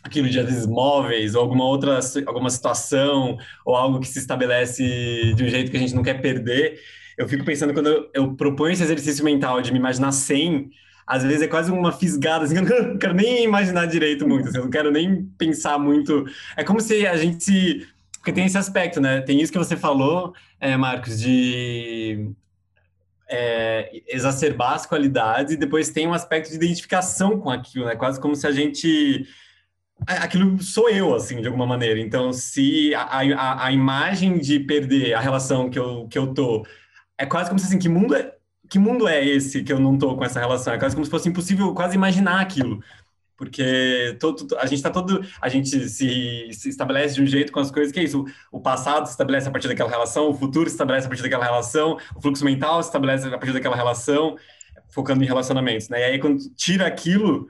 aquilo 0.00 0.28
de 0.28 0.38
às 0.38 0.64
móveis, 0.64 1.34
ou 1.34 1.42
alguma 1.42 1.64
outra 1.64 1.98
alguma 2.24 2.50
situação, 2.50 3.36
ou 3.64 3.74
algo 3.74 3.98
que 3.98 4.06
se 4.06 4.20
estabelece 4.20 5.34
de 5.34 5.42
um 5.42 5.48
jeito 5.48 5.72
que 5.72 5.76
a 5.76 5.80
gente 5.80 5.94
não 5.94 6.04
quer 6.04 6.20
perder, 6.20 6.78
eu 7.22 7.28
fico 7.28 7.44
pensando 7.44 7.72
quando 7.72 7.88
eu, 7.88 8.10
eu 8.12 8.34
proponho 8.34 8.72
esse 8.72 8.82
exercício 8.82 9.24
mental 9.24 9.60
de 9.62 9.72
me 9.72 9.78
imaginar 9.78 10.12
sem, 10.12 10.70
às 11.06 11.22
vezes 11.22 11.42
é 11.42 11.48
quase 11.48 11.70
uma 11.70 11.92
fisgada, 11.92 12.44
assim, 12.44 12.56
eu 12.58 12.88
não 12.88 12.98
quero 12.98 13.14
nem 13.14 13.44
imaginar 13.44 13.86
direito 13.86 14.26
muito, 14.26 14.48
assim, 14.48 14.58
eu 14.58 14.64
não 14.64 14.70
quero 14.70 14.90
nem 14.90 15.24
pensar 15.38 15.78
muito. 15.78 16.24
É 16.56 16.64
como 16.64 16.80
se 16.80 17.06
a 17.06 17.16
gente 17.16 17.42
se. 17.44 17.86
Porque 18.18 18.32
tem 18.32 18.46
esse 18.46 18.58
aspecto, 18.58 19.00
né? 19.00 19.20
Tem 19.20 19.40
isso 19.40 19.50
que 19.50 19.58
você 19.58 19.76
falou, 19.76 20.32
é, 20.60 20.76
Marcos, 20.76 21.18
de 21.20 22.30
é, 23.28 24.02
exacerbar 24.08 24.74
as 24.74 24.86
qualidades 24.86 25.54
e 25.54 25.56
depois 25.56 25.90
tem 25.90 26.06
um 26.06 26.14
aspecto 26.14 26.48
de 26.50 26.54
identificação 26.54 27.38
com 27.40 27.50
aquilo, 27.50 27.86
né? 27.86 27.96
Quase 27.96 28.20
como 28.20 28.36
se 28.36 28.46
a 28.46 28.52
gente 28.52 29.26
aquilo 30.06 30.60
sou 30.62 30.88
eu, 30.88 31.14
assim, 31.14 31.40
de 31.40 31.46
alguma 31.46 31.66
maneira. 31.66 32.00
Então, 32.00 32.32
se 32.32 32.94
a, 32.94 33.02
a, 33.02 33.66
a 33.66 33.72
imagem 33.72 34.38
de 34.38 34.60
perder 34.60 35.14
a 35.14 35.20
relação 35.20 35.70
que 35.70 35.78
eu, 35.78 36.06
que 36.08 36.18
eu 36.18 36.34
tô 36.34 36.64
é 37.22 37.26
quase 37.26 37.48
como 37.48 37.58
se 37.60 37.66
assim, 37.66 37.78
que 37.78 37.88
mundo 37.88 38.16
é, 38.16 38.34
que 38.68 38.80
mundo 38.80 39.06
é 39.06 39.24
esse 39.24 39.62
que 39.62 39.72
eu 39.72 39.78
não 39.78 39.96
tô 39.96 40.16
com 40.16 40.24
essa 40.24 40.40
relação? 40.40 40.74
É 40.74 40.78
quase 40.78 40.96
como 40.96 41.04
se 41.04 41.10
fosse 41.10 41.28
impossível 41.28 41.72
quase 41.72 41.94
imaginar 41.94 42.40
aquilo. 42.40 42.82
Porque 43.36 44.16
todo, 44.20 44.56
a 44.58 44.66
gente 44.66 44.78
está 44.78 44.90
todo. 44.90 45.24
A 45.40 45.48
gente 45.48 45.88
se, 45.88 46.52
se, 46.52 46.68
estabelece 46.68 47.14
de 47.14 47.22
um 47.22 47.26
jeito 47.26 47.52
com 47.52 47.60
as 47.60 47.70
coisas 47.70 47.92
que 47.92 48.00
é 48.00 48.02
isso. 48.02 48.24
O, 48.50 48.58
o 48.58 48.60
passado 48.60 49.06
se 49.06 49.12
estabelece 49.12 49.48
a 49.48 49.50
partir 49.52 49.68
daquela 49.68 49.88
relação, 49.88 50.30
o 50.30 50.34
futuro 50.34 50.68
se 50.68 50.74
estabelece 50.74 51.06
a 51.06 51.08
partir 51.08 51.22
daquela 51.22 51.44
relação, 51.44 51.96
o 52.16 52.20
fluxo 52.20 52.44
mental 52.44 52.82
se 52.82 52.88
estabelece 52.88 53.26
a 53.26 53.38
partir 53.38 53.52
daquela 53.52 53.76
relação, 53.76 54.36
focando 54.90 55.22
em 55.22 55.26
relacionamentos. 55.26 55.88
Né? 55.88 56.00
E 56.00 56.04
aí, 56.04 56.18
quando 56.18 56.38
tira 56.56 56.86
aquilo, 56.86 57.48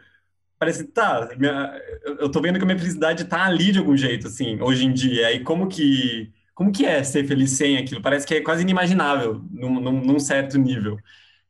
parece 0.58 0.84
tá, 0.84 1.30
minha, 1.38 1.72
eu 2.20 2.30
tô 2.30 2.40
vendo 2.42 2.58
que 2.58 2.64
a 2.64 2.66
minha 2.66 2.78
felicidade 2.78 3.24
tá 3.24 3.44
ali 3.44 3.72
de 3.72 3.78
algum 3.78 3.96
jeito, 3.96 4.26
assim, 4.26 4.60
hoje 4.60 4.84
em 4.84 4.92
dia. 4.92 5.22
E 5.22 5.24
aí, 5.24 5.40
como 5.40 5.66
que 5.66 6.30
como 6.54 6.72
que 6.72 6.84
é 6.84 7.02
ser 7.02 7.26
feliz 7.26 7.50
sem 7.52 7.76
aquilo? 7.76 8.02
Parece 8.02 8.26
que 8.26 8.34
é 8.34 8.40
quase 8.40 8.62
inimaginável 8.62 9.42
num, 9.50 9.80
num, 9.80 10.00
num 10.00 10.18
certo 10.18 10.58
nível. 10.58 10.98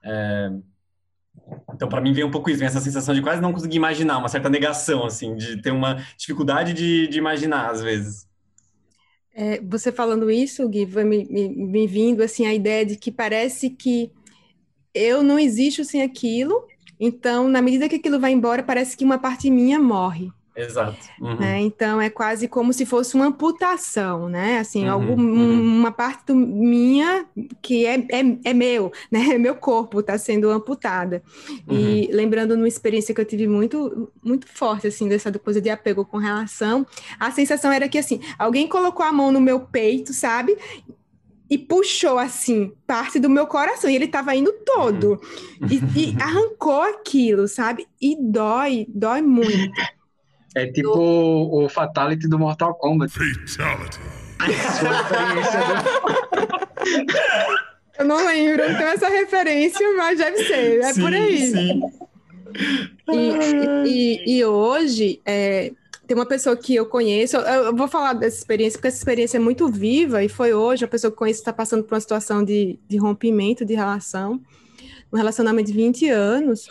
É... 0.02 0.50
Então, 1.74 1.88
para 1.88 2.00
mim, 2.00 2.12
vem 2.12 2.24
um 2.24 2.30
pouco 2.30 2.50
isso, 2.50 2.58
vem 2.58 2.68
essa 2.68 2.80
sensação 2.80 3.14
de 3.14 3.22
quase 3.22 3.40
não 3.40 3.52
conseguir 3.52 3.76
imaginar, 3.76 4.18
uma 4.18 4.28
certa 4.28 4.48
negação, 4.48 5.04
assim, 5.04 5.34
de 5.34 5.60
ter 5.60 5.70
uma 5.70 5.96
dificuldade 6.16 6.72
de, 6.72 7.08
de 7.08 7.18
imaginar, 7.18 7.70
às 7.70 7.82
vezes. 7.82 8.28
É, 9.34 9.60
você 9.60 9.90
falando 9.90 10.30
isso, 10.30 10.68
Gui, 10.68 10.86
me, 10.86 11.24
me, 11.24 11.48
me 11.48 11.86
vindo, 11.86 12.22
assim, 12.22 12.46
a 12.46 12.54
ideia 12.54 12.84
de 12.84 12.96
que 12.96 13.10
parece 13.10 13.70
que 13.70 14.12
eu 14.94 15.22
não 15.22 15.38
existo 15.38 15.84
sem 15.84 16.02
aquilo, 16.02 16.66
então, 17.00 17.48
na 17.48 17.62
medida 17.62 17.88
que 17.88 17.96
aquilo 17.96 18.20
vai 18.20 18.32
embora, 18.32 18.62
parece 18.62 18.96
que 18.96 19.04
uma 19.04 19.18
parte 19.18 19.50
minha 19.50 19.80
morre. 19.80 20.30
Exato. 20.54 20.98
Uhum. 21.18 21.38
Né? 21.38 21.60
Então 21.60 22.00
é 22.00 22.10
quase 22.10 22.46
como 22.46 22.72
se 22.72 22.84
fosse 22.84 23.14
uma 23.14 23.26
amputação, 23.26 24.28
né? 24.28 24.58
Assim, 24.58 24.84
uhum, 24.84 24.92
algum, 24.92 25.22
uhum. 25.22 25.78
uma 25.78 25.90
parte 25.90 26.26
do, 26.26 26.34
minha 26.34 27.24
que 27.62 27.86
é, 27.86 27.94
é, 28.10 28.38
é, 28.44 28.52
meu, 28.54 28.92
né? 29.10 29.22
Meu 29.42 29.54
corpo 29.54 30.00
está 30.00 30.16
sendo 30.18 30.50
amputada. 30.50 31.22
E 31.68 32.06
uhum. 32.10 32.16
lembrando 32.16 32.56
numa 32.56 32.68
experiência 32.68 33.14
que 33.14 33.20
eu 33.20 33.24
tive 33.24 33.48
muito, 33.48 34.12
muito 34.22 34.46
forte, 34.46 34.86
assim, 34.86 35.08
dessa 35.08 35.32
coisa 35.32 35.60
de 35.60 35.70
apego 35.70 36.04
com 36.04 36.18
relação, 36.18 36.86
a 37.18 37.30
sensação 37.30 37.72
era 37.72 37.88
que 37.88 37.98
assim, 37.98 38.20
alguém 38.38 38.68
colocou 38.68 39.04
a 39.04 39.12
mão 39.12 39.32
no 39.32 39.40
meu 39.40 39.60
peito, 39.60 40.12
sabe? 40.12 40.56
e 41.50 41.58
puxou 41.58 42.18
assim 42.18 42.72
parte 42.86 43.18
do 43.18 43.28
meu 43.28 43.46
coração 43.46 43.90
e 43.90 43.94
ele 43.94 44.06
estava 44.06 44.34
indo 44.34 44.50
todo 44.64 45.20
uhum. 45.60 45.68
e, 45.70 46.14
e, 46.14 46.16
arrancou 46.18 46.80
aquilo, 46.80 47.46
sabe? 47.46 47.86
E 48.00 48.16
dói, 48.18 48.86
dói 48.88 49.20
muito. 49.20 49.52
É 50.54 50.66
tipo 50.66 50.92
do... 50.92 51.64
o 51.64 51.68
Fatality 51.68 52.28
do 52.28 52.38
Mortal 52.38 52.74
Kombat. 52.74 53.12
Fatality. 53.12 53.98
Eu 57.98 58.06
não 58.06 58.24
lembro, 58.26 58.68
não 58.68 58.76
tenho 58.76 58.88
essa 58.88 59.08
referência, 59.08 59.86
mas 59.96 60.18
deve 60.18 60.44
ser, 60.44 60.80
é 60.80 60.92
sim, 60.92 61.00
por 61.00 61.12
aí. 61.12 61.46
Sim. 61.46 61.82
E, 63.12 63.86
e, 63.86 64.38
e 64.38 64.44
hoje, 64.44 65.20
é, 65.24 65.72
tem 66.06 66.16
uma 66.16 66.26
pessoa 66.26 66.56
que 66.56 66.74
eu 66.74 66.86
conheço, 66.86 67.36
eu 67.36 67.74
vou 67.76 67.86
falar 67.86 68.14
dessa 68.14 68.38
experiência, 68.38 68.78
porque 68.78 68.88
essa 68.88 68.98
experiência 68.98 69.36
é 69.36 69.40
muito 69.40 69.68
viva, 69.68 70.24
e 70.24 70.28
foi 70.28 70.54
hoje, 70.54 70.84
a 70.84 70.88
pessoa 70.88 71.10
que 71.10 71.14
eu 71.14 71.18
conheço 71.18 71.40
está 71.40 71.52
passando 71.52 71.84
por 71.84 71.94
uma 71.94 72.00
situação 72.00 72.42
de, 72.44 72.78
de 72.88 72.96
rompimento 72.96 73.64
de 73.64 73.74
relação, 73.74 74.40
um 75.12 75.16
relacionamento 75.16 75.70
de 75.70 75.76
20 75.76 76.08
anos, 76.08 76.68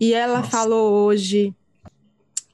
e 0.00 0.14
ela 0.14 0.38
Nossa. 0.38 0.50
falou 0.50 1.04
hoje, 1.04 1.54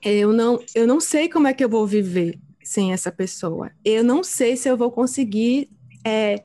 eu 0.02 0.33
não, 0.33 0.61
eu 0.75 0.87
não 0.87 1.00
sei 1.00 1.28
como 1.28 1.49
é 1.49 1.55
que 1.55 1.64
eu 1.64 1.69
vou 1.69 1.87
viver 1.87 2.38
sem 2.62 2.93
essa 2.93 3.11
pessoa, 3.11 3.71
eu 3.85 4.05
não 4.05 4.23
sei 4.23 4.57
se 4.57 4.69
eu 4.69 4.76
vou 4.76 4.90
conseguir 4.90 5.71
é, 6.05 6.43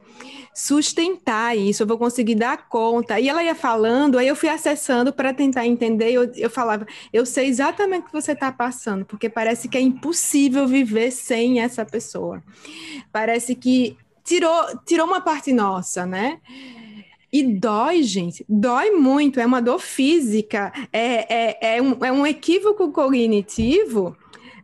sustentar 0.53 1.57
isso, 1.57 1.83
eu 1.83 1.87
vou 1.87 1.97
conseguir 1.97 2.35
dar 2.35 2.67
conta. 2.67 3.19
E 3.19 3.27
ela 3.27 3.43
ia 3.43 3.55
falando, 3.55 4.17
aí 4.17 4.27
eu 4.27 4.35
fui 4.35 4.49
acessando 4.49 5.11
para 5.11 5.33
tentar 5.33 5.65
entender. 5.65 6.11
Eu, 6.11 6.31
eu 6.35 6.49
falava, 6.49 6.85
eu 7.11 7.25
sei 7.25 7.47
exatamente 7.47 8.03
o 8.03 8.05
que 8.07 8.13
você 8.13 8.33
está 8.33 8.51
passando, 8.51 9.05
porque 9.05 9.29
parece 9.29 9.67
que 9.67 9.77
é 9.77 9.81
impossível 9.81 10.67
viver 10.67 11.11
sem 11.11 11.61
essa 11.61 11.85
pessoa. 11.85 12.43
Parece 13.11 13.55
que 13.55 13.97
tirou, 14.23 14.77
tirou 14.85 15.07
uma 15.07 15.21
parte 15.21 15.51
nossa, 15.51 16.05
né? 16.05 16.39
E 17.33 17.43
dói, 17.43 18.03
gente, 18.03 18.45
dói 18.47 18.91
muito, 18.91 19.39
é 19.39 19.45
uma 19.45 19.59
dor 19.59 19.79
física, 19.79 20.71
é, 20.93 21.33
é, 21.33 21.77
é, 21.77 21.81
um, 21.81 22.05
é 22.05 22.11
um 22.11 22.27
equívoco 22.27 22.91
cognitivo, 22.91 24.15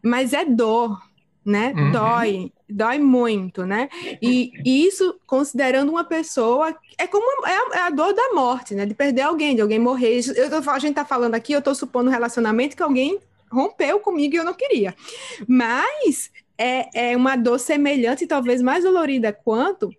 mas 0.04 0.34
é 0.34 0.46
dor, 0.46 1.02
né? 1.44 1.74
Uhum. 1.76 1.92
Dói 1.92 2.52
dói 2.70 3.00
muito, 3.00 3.66
né? 3.66 3.90
E, 4.22 4.52
e, 4.64 4.86
isso 4.86 5.20
considerando 5.26 5.90
uma 5.90 6.04
pessoa 6.04 6.76
é 6.98 7.08
como 7.08 7.48
é 7.48 7.52
a, 7.52 7.80
é 7.80 7.82
a, 7.88 7.90
dor 7.90 8.14
da 8.14 8.34
morte, 8.34 8.76
né? 8.76 8.86
De 8.86 8.94
perder 8.94 9.24
alguém, 9.24 9.56
de 9.56 9.62
alguém 9.62 9.80
morrer. 9.80 10.22
Eu 10.36 10.50
tô, 10.50 10.70
a 10.70 10.80
gente 10.80 10.94
tá 10.94 11.04
falando 11.04 11.34
aqui, 11.34 11.52
eu 11.54 11.62
tô 11.62 11.74
supondo 11.74 12.10
um 12.10 12.14
relacionamento 12.14 12.78
que 12.78 12.84
alguém 12.84 13.18
rompeu 13.52 14.00
comigo 14.00 14.36
e 14.36 14.38
eu 14.38 14.46
não 14.46 14.54
queria. 14.54 14.96
Mas 15.48 16.30
é, 16.58 17.12
é 17.12 17.18
uma 17.18 17.36
dor 17.36 17.60
semelhante, 17.60 18.28
talvez 18.28 18.62
mais 18.62 18.84
dolorida 18.84 19.34
quanto 19.34 19.90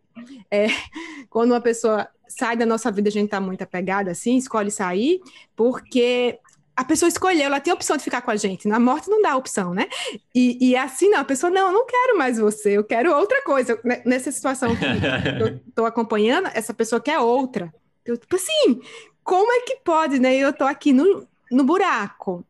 é, 0.50 0.66
quando 1.28 1.50
uma 1.50 1.60
pessoa 1.60 2.08
sai 2.30 2.56
da 2.56 2.64
nossa 2.64 2.90
vida, 2.90 3.08
a 3.08 3.12
gente 3.12 3.28
tá 3.28 3.40
muito 3.40 3.62
apegada 3.62 4.10
assim, 4.10 4.36
escolhe 4.36 4.70
sair, 4.70 5.20
porque 5.54 6.38
a 6.76 6.84
pessoa 6.84 7.08
escolheu, 7.08 7.42
ela 7.42 7.60
tem 7.60 7.70
a 7.70 7.74
opção 7.74 7.96
de 7.96 8.02
ficar 8.02 8.22
com 8.22 8.30
a 8.30 8.36
gente. 8.36 8.66
Na 8.66 8.80
morte 8.80 9.10
não 9.10 9.20
dá 9.20 9.36
opção, 9.36 9.74
né? 9.74 9.86
E, 10.34 10.56
e 10.60 10.74
é 10.74 10.80
assim, 10.80 11.10
não, 11.10 11.20
a 11.20 11.24
pessoa, 11.24 11.50
não, 11.50 11.66
eu 11.66 11.72
não 11.72 11.86
quero 11.86 12.16
mais 12.16 12.38
você, 12.38 12.78
eu 12.78 12.84
quero 12.84 13.14
outra 13.14 13.42
coisa. 13.42 13.78
Nessa 14.06 14.32
situação 14.32 14.74
que 14.74 14.84
eu 14.84 15.60
tô 15.74 15.84
acompanhando, 15.84 16.48
essa 16.54 16.72
pessoa 16.72 17.00
quer 17.00 17.18
outra. 17.18 17.72
Eu, 18.02 18.16
tipo 18.16 18.34
assim, 18.34 18.80
como 19.22 19.52
é 19.52 19.60
que 19.60 19.76
pode, 19.84 20.18
né? 20.18 20.34
Eu 20.36 20.52
tô 20.52 20.64
aqui 20.64 20.92
no, 20.92 21.28
no 21.50 21.64
buraco. 21.64 22.44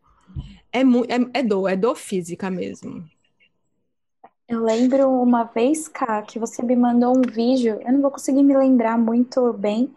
É, 0.73 0.81
é, 0.81 1.41
é 1.41 1.43
dor, 1.43 1.69
é 1.69 1.75
dor 1.75 1.97
física 1.97 2.49
mesmo. 2.49 3.05
Eu 4.50 4.64
lembro 4.64 5.09
uma 5.09 5.45
vez, 5.45 5.87
Ká, 5.87 6.23
que 6.23 6.37
você 6.37 6.61
me 6.61 6.75
mandou 6.75 7.16
um 7.16 7.23
vídeo, 7.23 7.80
eu 7.87 7.92
não 7.92 8.00
vou 8.00 8.11
conseguir 8.11 8.42
me 8.42 8.57
lembrar 8.57 8.99
muito 8.99 9.52
bem, 9.52 9.95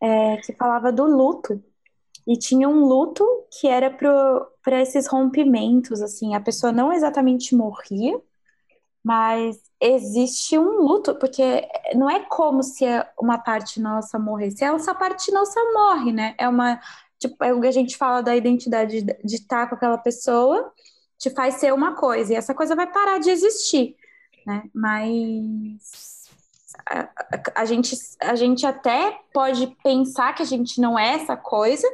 é, 0.00 0.36
que 0.38 0.52
falava 0.52 0.90
do 0.90 1.04
luto 1.04 1.62
e 2.26 2.36
tinha 2.36 2.68
um 2.68 2.86
luto 2.86 3.24
que 3.52 3.68
era 3.68 3.88
para 3.90 4.82
esses 4.82 5.06
rompimentos, 5.06 6.02
assim, 6.02 6.34
a 6.34 6.40
pessoa 6.40 6.72
não 6.72 6.92
exatamente 6.92 7.54
morria, 7.54 8.20
mas 9.04 9.58
existe 9.80 10.58
um 10.58 10.82
luto, 10.82 11.14
porque 11.16 11.64
não 11.94 12.10
é 12.10 12.20
como 12.20 12.64
se 12.64 12.84
uma 13.20 13.38
parte 13.38 13.80
nossa 13.80 14.18
morresse, 14.18 14.64
essa 14.64 14.94
parte 14.94 15.30
nossa 15.30 15.60
morre, 15.72 16.12
né? 16.12 16.34
É 16.38 16.48
uma, 16.48 16.80
tipo, 17.20 17.44
é 17.44 17.54
o 17.54 17.60
que 17.60 17.68
a 17.68 17.72
gente 17.72 17.96
fala 17.96 18.22
da 18.22 18.34
identidade 18.34 19.02
de 19.02 19.34
estar 19.36 19.68
com 19.68 19.76
aquela 19.76 19.98
pessoa, 19.98 20.72
te 21.18 21.30
faz 21.30 21.54
ser 21.54 21.72
uma 21.72 21.94
coisa, 21.94 22.32
e 22.32 22.36
essa 22.36 22.54
coisa 22.54 22.74
vai 22.76 22.90
parar 22.90 23.18
de 23.18 23.30
existir, 23.30 23.96
né? 24.46 24.64
Mas 24.74 26.24
a, 26.86 27.08
a, 27.62 27.64
gente, 27.64 27.96
a 28.20 28.34
gente 28.34 28.66
até 28.66 29.18
pode 29.32 29.66
pensar 29.82 30.34
que 30.34 30.42
a 30.42 30.46
gente 30.46 30.80
não 30.80 30.98
é 30.98 31.14
essa 31.14 31.36
coisa, 31.36 31.86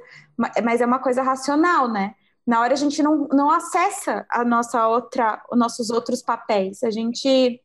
mas 0.62 0.80
é 0.80 0.86
uma 0.86 0.98
coisa 0.98 1.22
racional, 1.22 1.88
né? 1.88 2.14
Na 2.46 2.60
hora 2.60 2.72
a 2.72 2.76
gente 2.76 3.02
não, 3.02 3.28
não 3.28 3.50
acessa 3.50 4.26
a 4.30 4.44
nossa 4.44 4.88
outra, 4.88 5.42
os 5.52 5.58
nossos 5.58 5.90
outros 5.90 6.22
papéis, 6.22 6.82
a 6.82 6.90
gente 6.90 7.60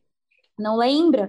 não 0.58 0.76
lembra, 0.76 1.28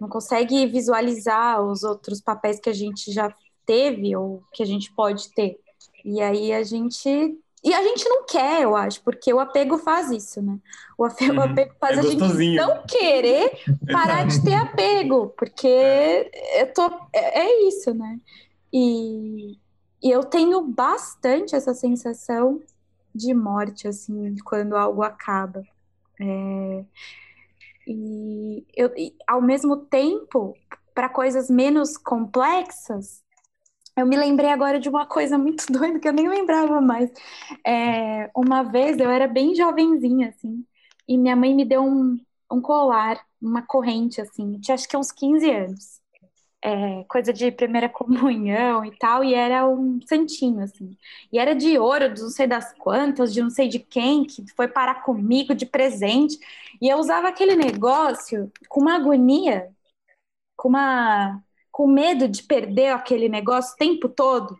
não 0.00 0.08
consegue 0.08 0.66
visualizar 0.66 1.60
os 1.62 1.82
outros 1.82 2.20
papéis 2.20 2.58
que 2.58 2.70
a 2.70 2.72
gente 2.72 3.12
já 3.12 3.34
teve 3.66 4.16
ou 4.16 4.42
que 4.52 4.62
a 4.62 4.66
gente 4.66 4.92
pode 4.94 5.32
ter. 5.34 5.58
E 6.04 6.20
aí 6.20 6.52
a 6.52 6.62
gente 6.62 7.38
e 7.64 7.72
a 7.72 7.82
gente 7.82 8.06
não 8.06 8.26
quer, 8.26 8.60
eu 8.60 8.76
acho, 8.76 9.00
porque 9.02 9.32
o 9.32 9.40
apego 9.40 9.78
faz 9.78 10.10
isso, 10.10 10.42
né? 10.42 10.58
O 10.98 11.04
apego, 11.06 11.32
uhum. 11.32 11.38
o 11.38 11.42
apego 11.42 11.74
faz 11.80 11.96
é 11.96 12.00
a 12.00 12.02
gente 12.02 12.56
não 12.56 12.82
querer 12.86 13.58
parar 13.90 14.26
de 14.26 14.44
ter 14.44 14.52
apego, 14.52 15.32
porque 15.36 15.66
é. 15.66 16.66
tô, 16.66 16.84
é, 17.10 17.40
é 17.40 17.68
isso, 17.68 17.94
né? 17.94 18.20
E, 18.70 19.58
e 20.02 20.10
eu 20.10 20.22
tenho 20.22 20.60
bastante 20.60 21.56
essa 21.56 21.72
sensação 21.72 22.60
de 23.14 23.32
morte, 23.32 23.88
assim, 23.88 24.36
quando 24.44 24.76
algo 24.76 25.02
acaba. 25.02 25.62
É, 26.20 26.84
e, 27.86 28.66
eu, 28.76 28.92
e 28.94 29.16
ao 29.26 29.40
mesmo 29.40 29.78
tempo, 29.78 30.54
para 30.94 31.08
coisas 31.08 31.48
menos 31.48 31.96
complexas, 31.96 33.23
eu 33.96 34.06
me 34.06 34.16
lembrei 34.16 34.50
agora 34.50 34.80
de 34.80 34.88
uma 34.88 35.06
coisa 35.06 35.38
muito 35.38 35.66
doida 35.72 35.98
que 36.00 36.08
eu 36.08 36.12
nem 36.12 36.28
lembrava 36.28 36.80
mais. 36.80 37.10
É, 37.66 38.30
uma 38.36 38.62
vez 38.62 38.98
eu 38.98 39.10
era 39.10 39.28
bem 39.28 39.54
jovenzinha, 39.54 40.28
assim, 40.30 40.64
e 41.08 41.16
minha 41.18 41.36
mãe 41.36 41.54
me 41.54 41.64
deu 41.64 41.82
um, 41.84 42.18
um 42.50 42.60
colar, 42.60 43.24
uma 43.40 43.62
corrente, 43.62 44.20
assim, 44.20 44.58
tinha 44.60 44.74
acho 44.74 44.88
que 44.88 44.96
uns 44.96 45.12
15 45.12 45.50
anos. 45.50 46.00
É, 46.62 47.04
coisa 47.04 47.32
de 47.32 47.50
primeira 47.52 47.88
comunhão 47.90 48.84
e 48.84 48.96
tal, 48.98 49.22
e 49.24 49.34
era 49.34 49.68
um 49.68 50.00
santinho, 50.06 50.62
assim. 50.62 50.96
E 51.32 51.38
era 51.38 51.54
de 51.54 51.78
ouro, 51.78 52.12
de 52.14 52.22
não 52.22 52.30
sei 52.30 52.46
das 52.46 52.72
quantas, 52.78 53.32
de 53.34 53.42
não 53.42 53.50
sei 53.50 53.68
de 53.68 53.78
quem, 53.78 54.24
que 54.24 54.44
foi 54.56 54.68
parar 54.68 55.02
comigo 55.04 55.54
de 55.54 55.66
presente. 55.66 56.38
E 56.80 56.88
eu 56.88 56.98
usava 56.98 57.28
aquele 57.28 57.54
negócio 57.56 58.50
com 58.68 58.80
uma 58.80 58.96
agonia, 58.96 59.70
com 60.56 60.68
uma 60.70 61.42
com 61.74 61.88
medo 61.88 62.28
de 62.28 62.44
perder 62.44 62.90
aquele 62.90 63.28
negócio 63.28 63.74
o 63.74 63.76
tempo 63.76 64.08
todo. 64.08 64.56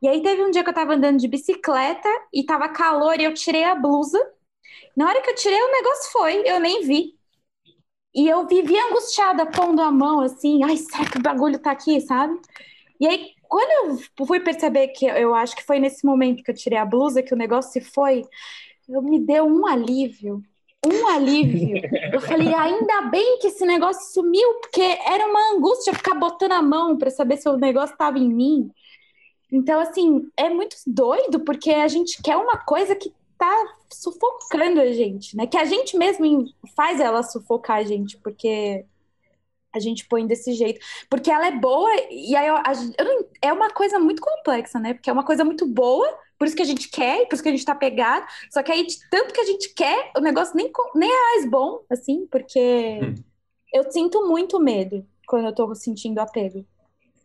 E 0.00 0.06
aí 0.06 0.22
teve 0.22 0.40
um 0.44 0.52
dia 0.52 0.62
que 0.62 0.70
eu 0.70 0.74
tava 0.74 0.94
andando 0.94 1.18
de 1.18 1.26
bicicleta 1.26 2.08
e 2.32 2.44
tava 2.44 2.68
calor 2.68 3.18
e 3.18 3.24
eu 3.24 3.34
tirei 3.34 3.64
a 3.64 3.74
blusa. 3.74 4.24
Na 4.96 5.08
hora 5.08 5.20
que 5.20 5.30
eu 5.30 5.34
tirei, 5.34 5.60
o 5.60 5.72
negócio 5.72 6.12
foi, 6.12 6.48
eu 6.48 6.60
nem 6.60 6.86
vi. 6.86 7.18
E 8.14 8.28
eu 8.28 8.46
vivia 8.46 8.84
angustiada, 8.84 9.46
pondo 9.46 9.82
a 9.82 9.90
mão 9.90 10.20
assim, 10.20 10.62
ai, 10.62 10.76
será 10.76 11.10
que 11.10 11.18
o 11.18 11.22
bagulho 11.22 11.58
tá 11.58 11.72
aqui, 11.72 12.00
sabe? 12.02 12.40
E 13.00 13.08
aí, 13.08 13.32
quando 13.48 13.98
eu 13.98 14.24
fui 14.24 14.38
perceber 14.38 14.88
que 14.88 15.06
eu 15.06 15.34
acho 15.34 15.56
que 15.56 15.64
foi 15.64 15.80
nesse 15.80 16.06
momento 16.06 16.44
que 16.44 16.52
eu 16.52 16.54
tirei 16.54 16.78
a 16.78 16.84
blusa, 16.84 17.20
que 17.20 17.34
o 17.34 17.36
negócio 17.36 17.72
se 17.72 17.80
foi, 17.80 18.22
eu 18.88 19.02
me 19.02 19.18
deu 19.18 19.44
um 19.44 19.66
alívio 19.66 20.40
um 20.84 21.06
alívio. 21.08 21.80
Eu 22.12 22.20
falei, 22.20 22.54
ainda 22.54 23.02
bem 23.02 23.38
que 23.40 23.48
esse 23.48 23.64
negócio 23.64 24.12
sumiu, 24.12 24.54
porque 24.60 24.80
era 24.80 25.26
uma 25.26 25.56
angústia 25.56 25.94
ficar 25.94 26.14
botando 26.14 26.52
a 26.52 26.62
mão 26.62 26.96
para 26.96 27.10
saber 27.10 27.36
se 27.36 27.48
o 27.48 27.56
negócio 27.56 27.92
estava 27.92 28.18
em 28.18 28.28
mim. 28.28 28.70
Então, 29.50 29.80
assim, 29.80 30.28
é 30.36 30.48
muito 30.50 30.76
doido, 30.86 31.40
porque 31.40 31.70
a 31.70 31.88
gente 31.88 32.22
quer 32.22 32.36
uma 32.36 32.58
coisa 32.58 32.94
que 32.94 33.12
tá 33.38 33.74
sufocando 33.92 34.80
a 34.80 34.92
gente, 34.92 35.36
né? 35.36 35.46
Que 35.46 35.56
a 35.56 35.64
gente 35.64 35.96
mesmo 35.96 36.44
faz 36.76 37.00
ela 37.00 37.22
sufocar 37.22 37.78
a 37.78 37.84
gente, 37.84 38.18
porque 38.18 38.84
a 39.78 39.80
gente 39.80 40.06
põe 40.06 40.26
desse 40.26 40.52
jeito. 40.52 40.84
Porque 41.08 41.30
ela 41.30 41.46
é 41.46 41.52
boa, 41.52 41.90
e 42.10 42.36
aí 42.36 42.46
eu, 42.46 42.56
a, 42.56 42.72
eu 42.98 43.28
é 43.40 43.52
uma 43.52 43.70
coisa 43.70 43.98
muito 43.98 44.20
complexa, 44.20 44.78
né? 44.78 44.94
Porque 44.94 45.08
é 45.08 45.12
uma 45.12 45.24
coisa 45.24 45.44
muito 45.44 45.66
boa, 45.66 46.06
por 46.38 46.46
isso 46.46 46.56
que 46.56 46.62
a 46.62 46.66
gente 46.66 46.88
quer, 46.88 47.26
por 47.26 47.34
isso 47.34 47.42
que 47.42 47.48
a 47.48 47.52
gente 47.52 47.64
tá 47.64 47.74
pegado. 47.74 48.26
Só 48.50 48.62
que 48.62 48.70
aí, 48.70 48.86
tanto 49.10 49.32
que 49.32 49.40
a 49.40 49.44
gente 49.44 49.74
quer, 49.74 50.12
o 50.16 50.20
negócio 50.20 50.54
nem, 50.56 50.70
nem 50.94 51.10
é 51.10 51.22
mais 51.34 51.50
bom, 51.50 51.80
assim, 51.90 52.26
porque 52.26 53.00
hum. 53.02 53.14
eu 53.72 53.90
sinto 53.90 54.26
muito 54.28 54.60
medo 54.60 55.06
quando 55.26 55.46
eu 55.46 55.54
tô 55.54 55.74
sentindo 55.74 56.18
apego. 56.18 56.64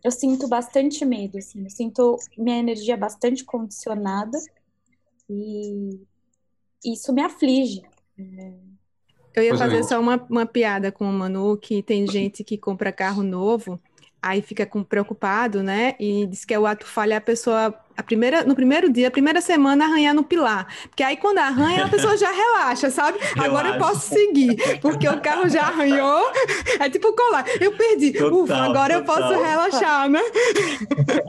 Eu 0.03 0.11
sinto 0.11 0.47
bastante 0.47 1.05
medo, 1.05 1.37
assim. 1.37 1.63
Eu 1.63 1.69
sinto 1.69 2.17
minha 2.37 2.59
energia 2.59 2.97
bastante 2.97 3.45
condicionada 3.45 4.37
e 5.29 6.01
isso 6.83 7.13
me 7.13 7.21
aflige. 7.21 7.81
Eu 9.35 9.43
ia 9.43 9.57
fazer 9.57 9.83
só 9.83 9.99
uma, 9.99 10.23
uma 10.29 10.45
piada 10.45 10.91
com 10.91 11.09
o 11.09 11.13
Manu, 11.13 11.57
que 11.57 11.81
tem 11.81 12.07
gente 12.07 12.43
que 12.43 12.57
compra 12.57 12.91
carro 12.91 13.23
novo 13.23 13.79
aí 14.23 14.41
fica 14.41 14.65
com, 14.65 14.81
preocupado, 14.81 15.61
né? 15.61 15.95
E 15.99 16.25
diz 16.25 16.45
que 16.45 16.53
é 16.53 16.59
o 16.59 16.65
ato 16.65 16.85
falha, 16.85 17.17
a 17.17 17.21
pessoa 17.21 17.77
a 17.95 18.03
primeira, 18.03 18.43
no 18.43 18.55
primeiro 18.55 18.91
dia, 18.91 19.07
a 19.07 19.11
primeira 19.11 19.41
semana, 19.41 19.85
arranhar 19.85 20.13
no 20.13 20.23
pilar. 20.23 20.67
Porque 20.87 21.03
aí, 21.03 21.17
quando 21.17 21.37
arranha, 21.37 21.85
a 21.85 21.89
pessoa 21.89 22.17
já 22.17 22.31
relaxa, 22.31 22.89
sabe? 22.89 23.19
Relaxa. 23.19 23.43
Agora 23.45 23.67
eu 23.69 23.77
posso 23.77 24.13
seguir, 24.13 24.79
porque 24.81 25.07
o 25.07 25.21
carro 25.21 25.47
já 25.47 25.63
arranhou. 25.63 26.31
É 26.79 26.89
tipo 26.89 27.13
colar. 27.13 27.45
Eu 27.61 27.75
perdi. 27.75 28.13
Total, 28.13 28.39
Ufa, 28.39 28.55
agora 28.55 29.01
total. 29.01 29.19
eu 29.19 29.29
posso 29.29 29.43
relaxar, 29.43 30.09
né? 30.09 30.19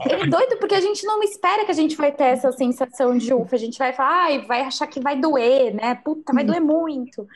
É 0.09 0.25
doido, 0.25 0.57
porque 0.57 0.75
a 0.75 0.81
gente 0.81 1.05
não 1.05 1.21
espera 1.23 1.65
que 1.65 1.71
a 1.71 1.75
gente 1.75 1.95
vai 1.95 2.11
ter 2.11 2.25
essa 2.25 2.51
sensação 2.51 3.17
de 3.17 3.33
ufa. 3.33 3.55
A 3.55 3.59
gente 3.59 3.77
vai 3.77 3.93
falar, 3.93 4.23
ai, 4.23 4.45
vai 4.45 4.61
achar 4.61 4.87
que 4.87 4.99
vai 4.99 5.15
doer, 5.15 5.73
né? 5.73 5.95
Puta, 6.03 6.33
vai 6.33 6.43
doer 6.43 6.61
muito. 6.61 7.27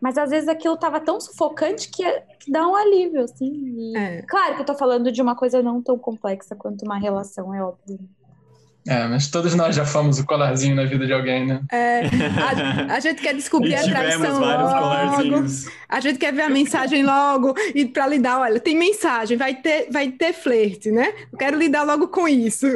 Mas 0.00 0.18
às 0.18 0.30
vezes 0.30 0.48
aquilo 0.48 0.76
tava 0.76 1.00
tão 1.00 1.20
sufocante 1.20 1.88
que, 1.88 2.04
que 2.38 2.52
dá 2.52 2.68
um 2.68 2.76
alívio, 2.76 3.22
assim. 3.22 3.74
E... 3.78 3.96
É. 3.96 4.22
Claro 4.22 4.54
que 4.56 4.60
eu 4.60 4.66
tô 4.66 4.74
falando 4.74 5.10
de 5.10 5.22
uma 5.22 5.34
coisa 5.34 5.62
não 5.62 5.80
tão 5.80 5.98
complexa 5.98 6.54
quanto 6.54 6.84
uma 6.84 6.98
relação, 6.98 7.54
é 7.54 7.62
óbvio. 7.62 7.98
É, 8.86 9.06
mas 9.08 9.28
todos 9.28 9.54
nós 9.54 9.74
já 9.74 9.86
fomos 9.86 10.18
o 10.18 10.26
colarzinho 10.26 10.76
na 10.76 10.84
vida 10.84 11.06
de 11.06 11.12
alguém, 11.12 11.46
né? 11.46 11.62
É, 11.72 12.02
a, 12.90 12.94
a 12.96 13.00
gente 13.00 13.22
quer 13.22 13.34
descobrir 13.34 13.74
a 13.74 13.82
traição 13.82 14.40
vários 14.40 14.70
logo. 14.70 14.78
Colarzinhos. 14.78 15.66
A 15.88 16.00
gente 16.00 16.18
quer 16.18 16.34
ver 16.34 16.42
a 16.42 16.50
mensagem 16.50 17.02
logo 17.02 17.54
e 17.74 17.86
para 17.86 18.06
lidar, 18.06 18.40
olha, 18.40 18.60
tem 18.60 18.76
mensagem, 18.76 19.38
vai 19.38 19.54
ter, 19.54 19.88
vai 19.90 20.10
ter 20.10 20.34
flerte, 20.34 20.90
né? 20.90 21.12
Eu 21.32 21.38
quero 21.38 21.58
lidar 21.58 21.82
logo 21.84 22.08
com 22.08 22.28
isso. 22.28 22.66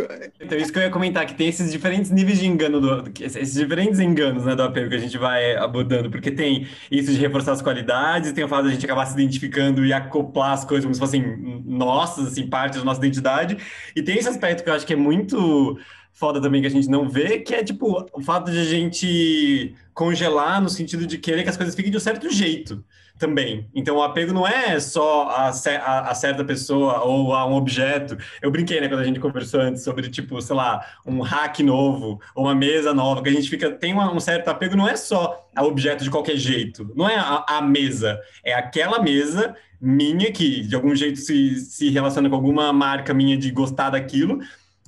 Então, 0.41 0.57
isso 0.57 0.73
que 0.73 0.79
eu 0.79 0.83
ia 0.85 0.91
comentar, 0.91 1.27
que 1.27 1.35
tem 1.35 1.49
esses 1.49 1.71
diferentes 1.71 2.11
níveis 2.11 2.39
de 2.39 2.47
engano, 2.47 2.81
do, 2.81 3.13
esses 3.21 3.55
diferentes 3.55 4.01
enganos 4.01 4.45
né, 4.45 4.55
do 4.55 4.63
apego 4.63 4.89
que 4.89 4.97
a 4.97 5.01
gente 5.01 5.19
vai 5.19 5.57
abordando, 5.57 6.11
porque 6.11 6.31
tem 6.31 6.67
isso 6.91 7.13
de 7.13 7.19
reforçar 7.19 7.53
as 7.53 7.61
qualidades, 7.61 8.33
tem 8.33 8.45
o 8.45 8.49
fato 8.49 8.63
de 8.63 8.69
a 8.71 8.73
gente 8.73 8.85
acabar 8.87 9.05
se 9.05 9.13
identificando 9.13 9.85
e 9.85 9.93
acoplar 9.93 10.53
as 10.53 10.65
coisas 10.65 10.85
como 10.85 10.95
se 10.95 11.01
fossem 11.01 11.63
nossas, 11.67 12.29
assim, 12.29 12.47
parte 12.47 12.79
da 12.79 12.85
nossa 12.85 13.01
identidade, 13.01 13.59
e 13.95 14.03
tem 14.03 14.17
esse 14.17 14.29
aspecto 14.29 14.65
que 14.65 14.71
eu 14.71 14.75
acho 14.75 14.87
que 14.87 14.95
é 14.95 14.97
muito 14.97 15.79
foda 16.19 16.41
também 16.41 16.61
que 16.61 16.67
a 16.67 16.71
gente 16.71 16.89
não 16.89 17.09
vê, 17.09 17.39
que 17.39 17.55
é 17.55 17.63
tipo 17.63 18.05
o 18.13 18.21
fato 18.21 18.51
de 18.51 18.59
a 18.59 18.65
gente 18.65 19.73
congelar 19.95 20.61
no 20.61 20.69
sentido 20.69 21.07
de 21.07 21.17
querer 21.17 21.45
que 21.45 21.49
as 21.49 21.57
coisas 21.57 21.77
fiquem 21.77 21.93
de 21.93 21.97
um 21.97 22.01
certo 22.01 22.29
jeito 22.29 22.85
também. 23.17 23.69
Então 23.73 23.97
o 23.97 24.03
apego 24.03 24.33
não 24.33 24.47
é 24.47 24.81
só 24.81 25.29
a, 25.29 25.49
a, 25.51 26.11
a, 26.11 26.15
certa 26.15 26.45
pessoa 26.45 27.05
ou 27.05 27.33
a 27.35 27.47
um 27.47 27.55
objeto. 27.55 28.19
Eu 28.43 28.51
brinquei, 28.51 28.81
né, 28.81 28.89
quando 28.89 29.01
a 29.01 29.05
gente 29.05 29.21
conversou 29.21 29.61
antes 29.61 29.85
sobre, 29.85 30.09
tipo, 30.09 30.41
sei 30.43 30.57
lá, 30.57 30.85
um 31.07 31.21
hack 31.21 31.61
novo 31.61 32.21
ou 32.35 32.47
uma 32.47 32.55
mesa 32.55 32.93
nova, 32.93 33.23
que 33.23 33.29
a 33.29 33.33
gente 33.33 33.49
fica, 33.49 33.71
tem 33.71 33.93
uma, 33.93 34.13
um 34.13 34.19
certo 34.19 34.49
apego, 34.49 34.77
não 34.77 34.89
é 34.89 34.97
só 34.97 35.49
a 35.55 35.65
objeto 35.65 36.03
de 36.03 36.11
qualquer 36.11 36.37
jeito, 36.37 36.93
não 36.97 37.09
é 37.09 37.17
a, 37.17 37.45
a 37.49 37.63
mesa, 37.63 38.21
é 38.45 38.55
aquela 38.55 39.01
mesa 39.01 39.55
minha 39.81 40.33
que 40.33 40.63
de 40.63 40.75
algum 40.75 40.95
jeito 40.97 41.21
se, 41.21 41.57
se 41.57 41.91
relaciona 41.91 42.29
com 42.29 42.35
alguma 42.35 42.73
marca 42.73 43.15
minha 43.15 43.37
de 43.37 43.53
gostar 43.53 43.91
daquilo, 43.91 44.41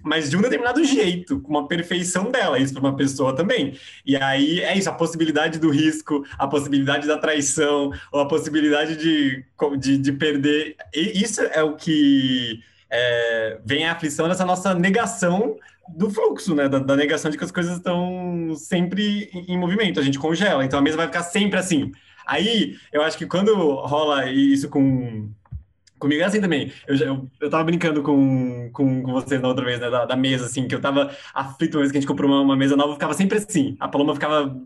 mas 0.03 0.31
de 0.31 0.37
um 0.37 0.43
determinado 0.43 0.85
jeito, 0.85 1.41
com 1.41 1.51
uma 1.51 1.69
perfeição 1.69 2.31
dela, 2.31 2.59
isso 2.59 2.73
para 2.73 2.83
uma 2.83 2.97
pessoa 2.97 3.35
também. 3.35 3.77
E 4.05 4.17
aí 4.17 4.61
é 4.61 4.77
isso, 4.77 4.89
a 4.89 4.95
possibilidade 4.95 5.59
do 5.59 5.71
risco, 5.71 6.25
a 6.39 6.47
possibilidade 6.47 7.07
da 7.07 7.19
traição, 7.19 7.93
ou 8.13 8.21
a 8.21 8.29
possibilidade 8.29 8.97
de, 8.97 9.45
de, 9.79 9.99
de 9.99 10.13
perder. 10.13 10.77
E 10.95 11.23
isso 11.23 11.41
é 11.41 11.63
o 11.63 11.77
que 11.77 12.61
é, 12.91 13.59
vem 13.65 13.87
a 13.87 13.93
aflição 13.93 14.29
dessa 14.29 14.45
nossa 14.45 14.75
negação 14.75 15.57
do 15.89 16.11
fluxo, 16.11 16.55
né? 16.55 16.69
Da, 16.69 16.79
da, 16.79 16.97
negação 16.97 17.31
de 17.31 17.39
que 17.39 17.45
as 17.45 17.51
coisas 17.51 17.77
estão 17.77 18.55
sempre 18.57 19.31
em, 19.33 19.55
em 19.55 19.59
movimento, 19.59 19.99
a 19.99 20.03
gente 20.03 20.19
congela, 20.19 20.65
então 20.65 20.79
a 20.79 20.83
mesa 20.83 20.97
vai 20.97 21.07
ficar 21.07 21.23
sempre 21.23 21.59
assim. 21.59 21.93
Aí 22.27 22.77
eu 22.93 23.03
acho 23.03 23.19
que 23.19 23.27
quando 23.27 23.55
rola 23.55 24.31
isso 24.31 24.69
com 24.69 25.31
Comigo 26.01 26.23
é 26.23 26.25
assim 26.25 26.41
também. 26.41 26.73
Eu, 26.89 26.97
eu, 26.97 27.31
eu 27.43 27.51
tava 27.51 27.63
brincando 27.63 28.03
com, 28.03 28.71
com, 28.73 29.03
com 29.03 29.13
vocês 29.13 29.41
na 29.41 29.49
outra 29.49 29.65
vez, 29.65 29.79
né, 29.79 29.91
da, 29.91 30.07
da, 30.07 30.17
mesa, 30.17 30.47
assim, 30.47 30.67
que 30.67 30.75
eu 30.75 30.81
tava 30.81 31.15
aflito 31.35 31.75
uma 31.75 31.81
vez 31.81 31.93
que 31.93 31.99
a 31.99 32.01
gente 32.01 32.09
comprou 32.09 32.31
uma, 32.31 32.41
uma 32.41 32.57
mesa 32.57 32.75
nova, 32.75 32.95
ficava 32.95 33.13
sempre 33.13 33.37
assim. 33.37 33.77
A 33.79 33.87
Paloma 33.87 34.15
ficava 34.15 34.57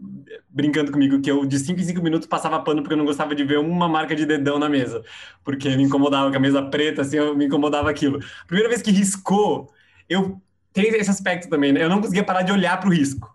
brincando 0.48 0.92
comigo 0.92 1.20
que 1.20 1.28
eu, 1.30 1.44
de 1.44 1.58
5 1.58 1.80
em 1.80 1.82
5 1.82 2.00
minutos, 2.00 2.28
passava 2.28 2.60
pano 2.60 2.82
porque 2.82 2.94
eu 2.94 2.98
não 2.98 3.04
gostava 3.04 3.34
de 3.34 3.42
ver 3.42 3.58
uma 3.58 3.88
marca 3.88 4.14
de 4.14 4.24
dedão 4.24 4.60
na 4.60 4.68
mesa. 4.68 5.02
Porque 5.42 5.68
me 5.76 5.82
incomodava 5.82 6.30
com 6.30 6.36
a 6.36 6.40
mesa 6.40 6.62
preta, 6.62 7.02
assim, 7.02 7.16
eu 7.16 7.36
me 7.36 7.46
incomodava 7.46 7.90
aquilo. 7.90 8.20
Primeira 8.46 8.68
vez 8.68 8.80
que 8.80 8.92
riscou, 8.92 9.68
eu 10.08 10.40
tenho 10.72 10.94
esse 10.94 11.10
aspecto 11.10 11.48
também, 11.48 11.72
né? 11.72 11.82
Eu 11.82 11.88
não 11.88 12.00
conseguia 12.00 12.22
parar 12.22 12.42
de 12.42 12.52
olhar 12.52 12.78
pro 12.78 12.90
risco. 12.90 13.33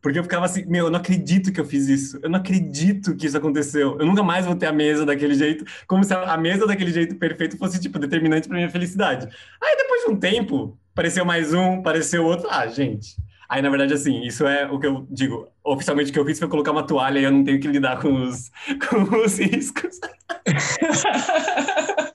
Porque 0.00 0.18
eu 0.18 0.22
ficava 0.22 0.44
assim, 0.44 0.64
meu, 0.66 0.86
eu 0.86 0.90
não 0.90 1.00
acredito 1.00 1.52
que 1.52 1.60
eu 1.60 1.64
fiz 1.64 1.88
isso. 1.88 2.18
Eu 2.22 2.30
não 2.30 2.38
acredito 2.38 3.16
que 3.16 3.26
isso 3.26 3.36
aconteceu. 3.36 3.98
Eu 3.98 4.06
nunca 4.06 4.22
mais 4.22 4.46
vou 4.46 4.54
ter 4.54 4.66
a 4.66 4.72
mesa 4.72 5.04
daquele 5.04 5.34
jeito, 5.34 5.64
como 5.86 6.04
se 6.04 6.14
a 6.14 6.36
mesa 6.36 6.66
daquele 6.66 6.92
jeito 6.92 7.16
perfeito 7.16 7.56
fosse, 7.58 7.80
tipo, 7.80 7.98
determinante 7.98 8.46
para 8.48 8.56
minha 8.56 8.70
felicidade. 8.70 9.26
Aí 9.60 9.76
depois 9.76 10.04
de 10.04 10.10
um 10.10 10.16
tempo, 10.16 10.78
apareceu 10.92 11.24
mais 11.24 11.52
um, 11.52 11.80
apareceu 11.80 12.24
outro. 12.24 12.48
Ah, 12.50 12.66
gente. 12.68 13.16
Aí, 13.48 13.62
na 13.62 13.70
verdade, 13.70 13.94
assim, 13.94 14.22
isso 14.24 14.46
é 14.46 14.70
o 14.70 14.78
que 14.78 14.86
eu 14.86 15.06
digo. 15.10 15.48
Oficialmente, 15.64 16.10
o 16.10 16.12
que 16.12 16.18
eu 16.20 16.24
fiz 16.24 16.38
foi 16.38 16.48
colocar 16.48 16.70
uma 16.70 16.86
toalha 16.86 17.18
e 17.18 17.24
eu 17.24 17.32
não 17.32 17.42
tenho 17.42 17.58
que 17.58 17.66
lidar 17.66 18.00
com 18.00 18.12
os, 18.22 18.50
com 18.88 19.16
os 19.16 19.38
riscos. 19.38 19.98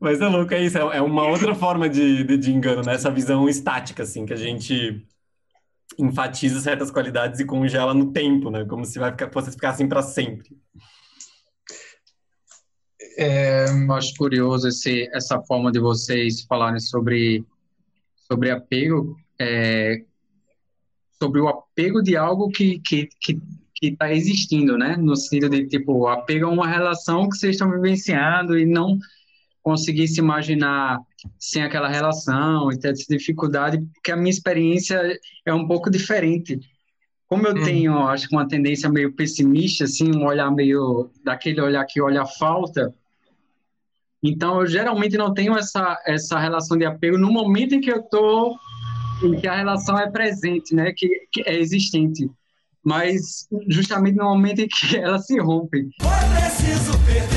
Mas 0.00 0.20
é 0.20 0.26
louco, 0.26 0.52
é 0.54 0.62
isso. 0.62 0.78
É 0.78 1.00
uma 1.00 1.26
outra 1.28 1.54
forma 1.54 1.88
de, 1.88 2.24
de, 2.24 2.36
de 2.36 2.52
engano, 2.52 2.82
né? 2.82 2.94
Essa 2.94 3.10
visão 3.10 3.48
estática, 3.48 4.02
assim, 4.02 4.26
que 4.26 4.32
a 4.32 4.36
gente 4.36 5.04
enfatiza 5.98 6.60
certas 6.60 6.90
qualidades 6.90 7.40
e 7.40 7.44
congela 7.44 7.94
no 7.94 8.12
tempo, 8.12 8.50
né? 8.50 8.64
Como 8.64 8.84
se 8.84 8.98
vai 8.98 9.10
ficar, 9.10 9.30
fosse 9.30 9.50
ficar 9.50 9.70
assim 9.70 9.88
para 9.88 10.02
sempre. 10.02 10.56
É, 13.16 13.66
acho 13.92 14.14
curioso 14.16 14.68
esse, 14.68 15.08
essa 15.12 15.40
forma 15.42 15.70
de 15.70 15.78
vocês 15.78 16.42
falarem 16.42 16.80
sobre, 16.80 17.44
sobre 18.26 18.50
apego, 18.50 19.16
é, 19.40 20.02
sobre 21.22 21.40
o 21.40 21.48
apego 21.48 22.02
de 22.02 22.16
algo 22.16 22.50
que 22.50 22.80
que 22.80 23.08
que 23.26 23.40
está 23.82 24.12
existindo, 24.12 24.78
né? 24.78 24.96
No 24.96 25.16
sentido 25.16 25.48
de 25.48 25.66
tipo 25.66 26.06
apego 26.08 26.46
a 26.46 26.50
uma 26.50 26.66
relação 26.66 27.28
que 27.28 27.36
vocês 27.36 27.54
estão 27.54 27.70
vivenciando 27.70 28.58
e 28.58 28.64
não 28.64 28.98
conseguir 29.64 30.06
se 30.06 30.20
imaginar 30.20 31.00
sem 31.38 31.62
aquela 31.62 31.88
relação 31.88 32.70
e 32.70 32.78
ter 32.78 32.92
essa 32.92 33.06
dificuldade, 33.08 33.80
porque 33.94 34.12
a 34.12 34.16
minha 34.16 34.30
experiência 34.30 35.00
é 35.44 35.54
um 35.54 35.66
pouco 35.66 35.90
diferente. 35.90 36.60
Como 37.26 37.46
eu 37.46 37.54
hum. 37.54 37.64
tenho, 37.64 37.98
acho 38.06 38.28
que 38.28 38.36
uma 38.36 38.46
tendência 38.46 38.90
meio 38.90 39.14
pessimista, 39.14 39.84
assim, 39.84 40.14
um 40.14 40.26
olhar 40.26 40.50
meio 40.50 41.10
daquele 41.24 41.62
olhar 41.62 41.84
que 41.86 42.00
olha 42.00 42.22
a 42.22 42.26
falta, 42.26 42.94
então 44.22 44.60
eu 44.60 44.66
geralmente 44.66 45.16
não 45.16 45.32
tenho 45.32 45.56
essa 45.56 45.98
essa 46.06 46.38
relação 46.38 46.78
de 46.78 46.84
apego 46.84 47.18
no 47.18 47.32
momento 47.32 47.74
em 47.74 47.80
que 47.80 47.90
eu 47.90 48.02
tô 48.02 48.56
em 49.22 49.36
que 49.36 49.46
a 49.46 49.54
relação 49.54 49.98
é 49.98 50.10
presente, 50.10 50.74
né, 50.74 50.92
que, 50.94 51.08
que 51.32 51.42
é 51.46 51.58
existente, 51.58 52.30
mas 52.84 53.46
justamente 53.68 54.16
no 54.16 54.24
momento 54.24 54.60
em 54.60 54.68
que 54.68 54.96
ela 54.96 55.18
se 55.18 55.38
rompe. 55.40 55.88
Foi 56.00 56.40
preciso 56.40 56.98
perder 57.06 57.33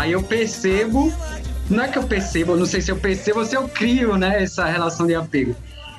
Aí 0.00 0.12
eu 0.12 0.22
percebo, 0.22 1.12
não 1.68 1.84
é 1.84 1.88
que 1.88 1.98
eu 1.98 2.04
percebo, 2.04 2.56
não 2.56 2.64
sei 2.64 2.80
se 2.80 2.90
eu 2.90 2.96
percebo 2.96 3.40
ou 3.40 3.44
se 3.44 3.54
eu 3.54 3.68
crio, 3.68 4.16
né, 4.16 4.42
essa 4.42 4.64
relação 4.64 5.06
de 5.06 5.14
apego. 5.14 5.54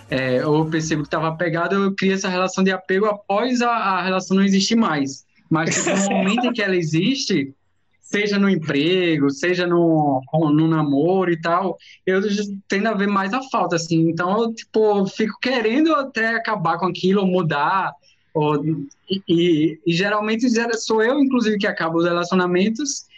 É, 0.09 0.37
eu 0.41 0.65
percebo 0.65 1.03
que 1.03 1.07
estava 1.07 1.27
apegado, 1.27 1.75
eu 1.75 1.93
crio 1.93 2.15
essa 2.15 2.27
relação 2.27 2.63
de 2.63 2.71
apego 2.71 3.05
após 3.05 3.61
a, 3.61 3.69
a 3.69 4.01
relação 4.01 4.35
não 4.35 4.43
existir 4.43 4.75
mais. 4.75 5.23
Mas 5.47 5.85
no 5.85 6.09
momento 6.15 6.47
em 6.47 6.51
que 6.51 6.63
ela 6.63 6.75
existe, 6.75 7.53
seja 8.01 8.39
no 8.39 8.49
emprego, 8.49 9.29
seja 9.29 9.67
no, 9.67 10.19
no 10.33 10.67
namoro 10.67 11.31
e 11.31 11.39
tal, 11.39 11.77
eu 12.03 12.23
tendo 12.67 12.87
a 12.87 12.95
ver 12.95 13.07
mais 13.07 13.35
a 13.35 13.43
falta, 13.51 13.75
assim. 13.75 14.09
Então, 14.09 14.41
eu, 14.41 14.51
tipo, 14.51 15.05
fico 15.05 15.37
querendo 15.39 15.93
até 15.93 16.33
acabar 16.33 16.79
com 16.79 16.87
aquilo, 16.87 17.27
mudar, 17.27 17.93
ou, 18.33 18.65
e, 18.65 19.21
e, 19.29 19.79
e 19.85 19.93
geralmente 19.93 20.49
sou 20.79 21.03
eu, 21.03 21.19
inclusive, 21.19 21.59
que 21.59 21.67
acabo 21.67 21.99
os 21.99 22.05
relacionamentos, 22.05 23.10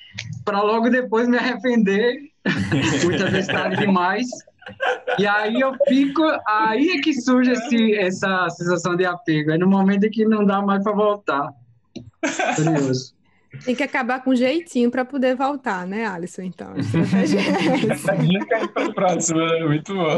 para 0.43 0.61
logo 0.61 0.89
depois 0.89 1.27
me 1.27 1.37
arrepender, 1.37 2.17
muitas 3.03 3.31
vezes 3.31 3.47
tarde 3.47 3.77
demais. 3.77 4.27
E 5.19 5.27
aí 5.27 5.59
eu 5.59 5.73
fico, 5.87 6.23
aí 6.47 6.89
é 6.89 7.01
que 7.01 7.13
surge 7.13 7.51
esse, 7.51 7.95
essa 7.95 8.49
sensação 8.49 8.95
de 8.95 9.05
apego, 9.05 9.51
é 9.51 9.57
no 9.57 9.67
momento 9.67 10.05
em 10.05 10.09
que 10.09 10.25
não 10.25 10.45
dá 10.45 10.61
mais 10.61 10.83
para 10.83 10.93
voltar. 10.93 11.49
Curioso. 12.55 13.13
Tem 13.65 13.75
que 13.75 13.83
acabar 13.83 14.23
com 14.23 14.33
jeitinho 14.33 14.89
para 14.89 15.05
poder 15.05 15.35
voltar, 15.35 15.85
né, 15.85 16.07
Alisson? 16.07 16.41
Então, 16.41 16.73
é 16.73 16.79
essa. 17.93 18.15
Dica 18.15 18.67
para 18.69 18.89
o 18.89 18.93
próximo, 18.93 19.39
né? 19.39 19.63
Muito 19.65 19.93
bom. 19.93 20.17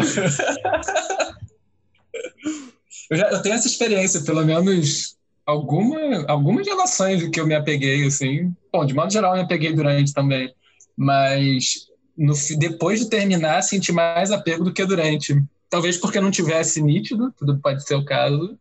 Eu, 3.10 3.18
já, 3.18 3.30
eu 3.30 3.42
tenho 3.42 3.56
essa 3.56 3.68
experiência, 3.68 4.22
pelo 4.22 4.44
menos 4.46 5.18
alguma, 5.46 6.26
algumas 6.28 6.66
relações 6.66 7.28
que 7.30 7.40
eu 7.40 7.48
me 7.48 7.56
apeguei, 7.56 8.06
assim. 8.06 8.54
Bom, 8.72 8.86
de 8.86 8.94
modo 8.94 9.12
geral, 9.12 9.32
eu 9.32 9.38
me 9.38 9.44
apeguei 9.44 9.74
durante 9.74 10.14
também. 10.14 10.54
Mas 10.98 11.88
no, 12.18 12.34
depois 12.58 13.00
de 13.00 13.10
terminar, 13.10 13.62
senti 13.62 13.92
mais 13.92 14.32
apego 14.32 14.64
do 14.64 14.74
que 14.74 14.86
durante. 14.86 15.42
Talvez 15.70 15.98
porque 15.98 16.22
não 16.22 16.32
tivesse 16.32 16.82
nítido, 16.82 17.34
tudo 17.38 17.60
pode 17.60 17.86
ser 17.86 17.96
o 17.96 18.06
caso. 18.06 18.58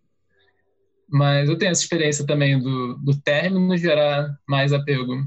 Mas 1.09 1.49
eu 1.49 1.57
tenho 1.57 1.70
essa 1.70 1.83
experiência 1.83 2.27
também 2.27 2.59
do, 2.59 2.94
do 2.94 3.16
término 3.16 3.77
gerar 3.77 4.37
mais 4.49 4.73
apego. 4.73 5.25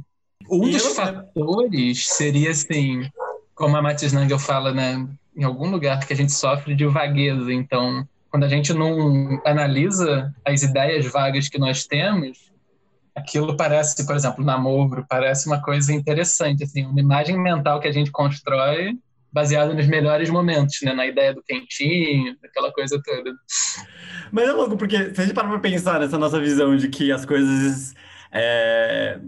Um 0.50 0.70
dos 0.70 0.96
fatores 0.96 2.08
seria 2.08 2.52
assim, 2.52 3.10
como 3.56 3.76
a 3.78 3.82
Matis 3.82 4.14
Nangel 4.14 4.40
fala, 4.40 4.74
né, 4.74 5.08
em 5.36 5.44
algum 5.44 5.70
lugar 5.70 6.06
que 6.06 6.14
a 6.14 6.16
gente 6.16 6.32
sofre 6.32 6.76
de 6.76 6.86
vagueza. 6.86 7.54
Então, 7.54 8.08
quando 8.30 8.44
a 8.44 8.48
gente 8.48 8.74
não 8.74 9.42
analisa 9.46 10.34
as 10.46 10.64
ideias 10.64 11.06
vagas 11.06 11.48
que 11.48 11.58
nós 11.58 11.86
temos, 11.86 12.52
aquilo 13.16 13.58
parece, 13.58 14.06
por 14.06 14.16
exemplo, 14.16 14.44
namoro, 14.44 15.06
parece 15.10 15.48
uma 15.48 15.62
coisa 15.62 15.92
interessante, 15.94 16.64
assim, 16.64 16.86
uma 16.86 17.00
imagem 17.00 17.38
mental 17.38 17.80
que 17.80 17.88
a 17.88 17.92
gente 17.92 18.12
constrói 18.12 18.94
baseada 19.32 19.74
nos 19.74 19.88
melhores 19.88 20.30
momentos, 20.30 20.78
né, 20.82 20.94
na 20.94 21.06
ideia 21.06 21.34
do 21.34 21.44
quentinho, 21.44 22.36
daquela 22.42 22.72
coisa 22.72 23.02
toda. 23.04 23.34
Mas 24.32 24.48
é 24.48 24.52
louco, 24.52 24.78
porque 24.78 25.14
se 25.14 25.22
a 25.22 25.26
gente 25.26 25.34
parar 25.34 25.50
pra 25.50 25.60
pensar 25.60 26.00
nessa 26.00 26.18
nossa 26.18 26.40
visão 26.40 26.76
de 26.76 26.90
que 26.90 27.12
as 27.12 27.26
coisas 27.26 27.94
é, 28.32 29.20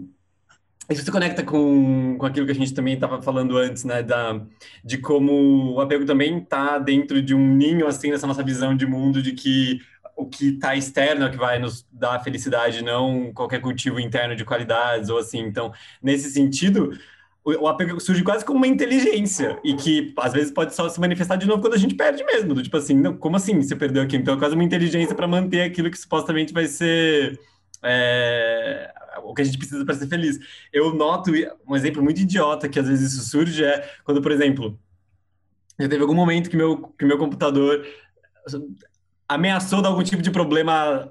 isso 0.90 1.04
se 1.04 1.10
conecta 1.10 1.42
com, 1.42 2.16
com 2.18 2.26
aquilo 2.26 2.46
que 2.46 2.52
a 2.52 2.54
gente 2.54 2.74
também 2.74 2.94
estava 2.94 3.22
falando 3.22 3.56
antes, 3.56 3.84
né? 3.84 4.02
Da, 4.02 4.40
de 4.84 4.98
como 4.98 5.74
o 5.74 5.80
apego 5.80 6.04
também 6.04 6.38
está 6.38 6.78
dentro 6.78 7.22
de 7.22 7.34
um 7.34 7.54
ninho, 7.54 7.86
assim, 7.86 8.10
nessa 8.10 8.26
nossa 8.26 8.42
visão 8.42 8.76
de 8.76 8.86
mundo, 8.86 9.22
de 9.22 9.32
que 9.32 9.80
o 10.16 10.26
que 10.26 10.50
está 10.50 10.76
externo 10.76 11.26
é 11.26 11.30
que 11.30 11.36
vai 11.36 11.58
nos 11.58 11.86
dar 11.90 12.22
felicidade, 12.22 12.82
não 12.82 13.32
qualquer 13.32 13.60
cultivo 13.60 13.98
interno 13.98 14.36
de 14.36 14.44
qualidades 14.44 15.08
ou 15.08 15.18
assim. 15.18 15.38
Então, 15.40 15.72
nesse 16.02 16.30
sentido, 16.30 16.92
o 17.42 17.66
apego 17.66 17.98
surge 17.98 18.22
quase 18.22 18.44
como 18.44 18.58
uma 18.58 18.66
inteligência 18.66 19.58
e 19.64 19.74
que 19.74 20.12
às 20.18 20.32
vezes 20.32 20.52
pode 20.52 20.74
só 20.74 20.88
se 20.88 21.00
manifestar 21.00 21.36
de 21.36 21.46
novo 21.46 21.62
quando 21.62 21.74
a 21.74 21.78
gente 21.78 21.94
perde 21.94 22.22
mesmo. 22.24 22.54
Do 22.54 22.62
tipo 22.62 22.76
assim, 22.76 22.94
não, 22.94 23.16
como 23.16 23.36
assim 23.36 23.62
você 23.62 23.74
perdeu 23.74 24.02
aqui? 24.02 24.16
Então, 24.16 24.34
é 24.34 24.38
quase 24.38 24.54
uma 24.54 24.64
inteligência 24.64 25.14
para 25.14 25.26
manter 25.26 25.62
aquilo 25.62 25.90
que 25.90 25.98
supostamente 25.98 26.52
vai 26.52 26.66
ser. 26.66 27.38
É, 27.82 28.92
o 29.22 29.34
que 29.34 29.42
a 29.42 29.44
gente 29.44 29.58
precisa 29.58 29.84
para 29.84 29.94
ser 29.94 30.06
feliz. 30.06 30.38
Eu 30.72 30.94
noto 30.94 31.30
um 31.66 31.76
exemplo 31.76 32.02
muito 32.02 32.20
idiota 32.20 32.68
que 32.68 32.78
às 32.78 32.88
vezes 32.88 33.12
isso 33.12 33.22
surge 33.28 33.64
é 33.64 33.88
quando, 34.04 34.20
por 34.20 34.32
exemplo, 34.32 34.78
já 35.78 35.88
teve 35.88 36.02
algum 36.02 36.14
momento 36.14 36.50
que 36.50 36.56
meu, 36.56 36.88
que 36.98 37.04
meu 37.04 37.18
computador 37.18 37.86
ameaçou 39.28 39.80
dar 39.80 39.88
algum 39.88 40.02
tipo 40.02 40.22
de 40.22 40.30
problema 40.30 41.10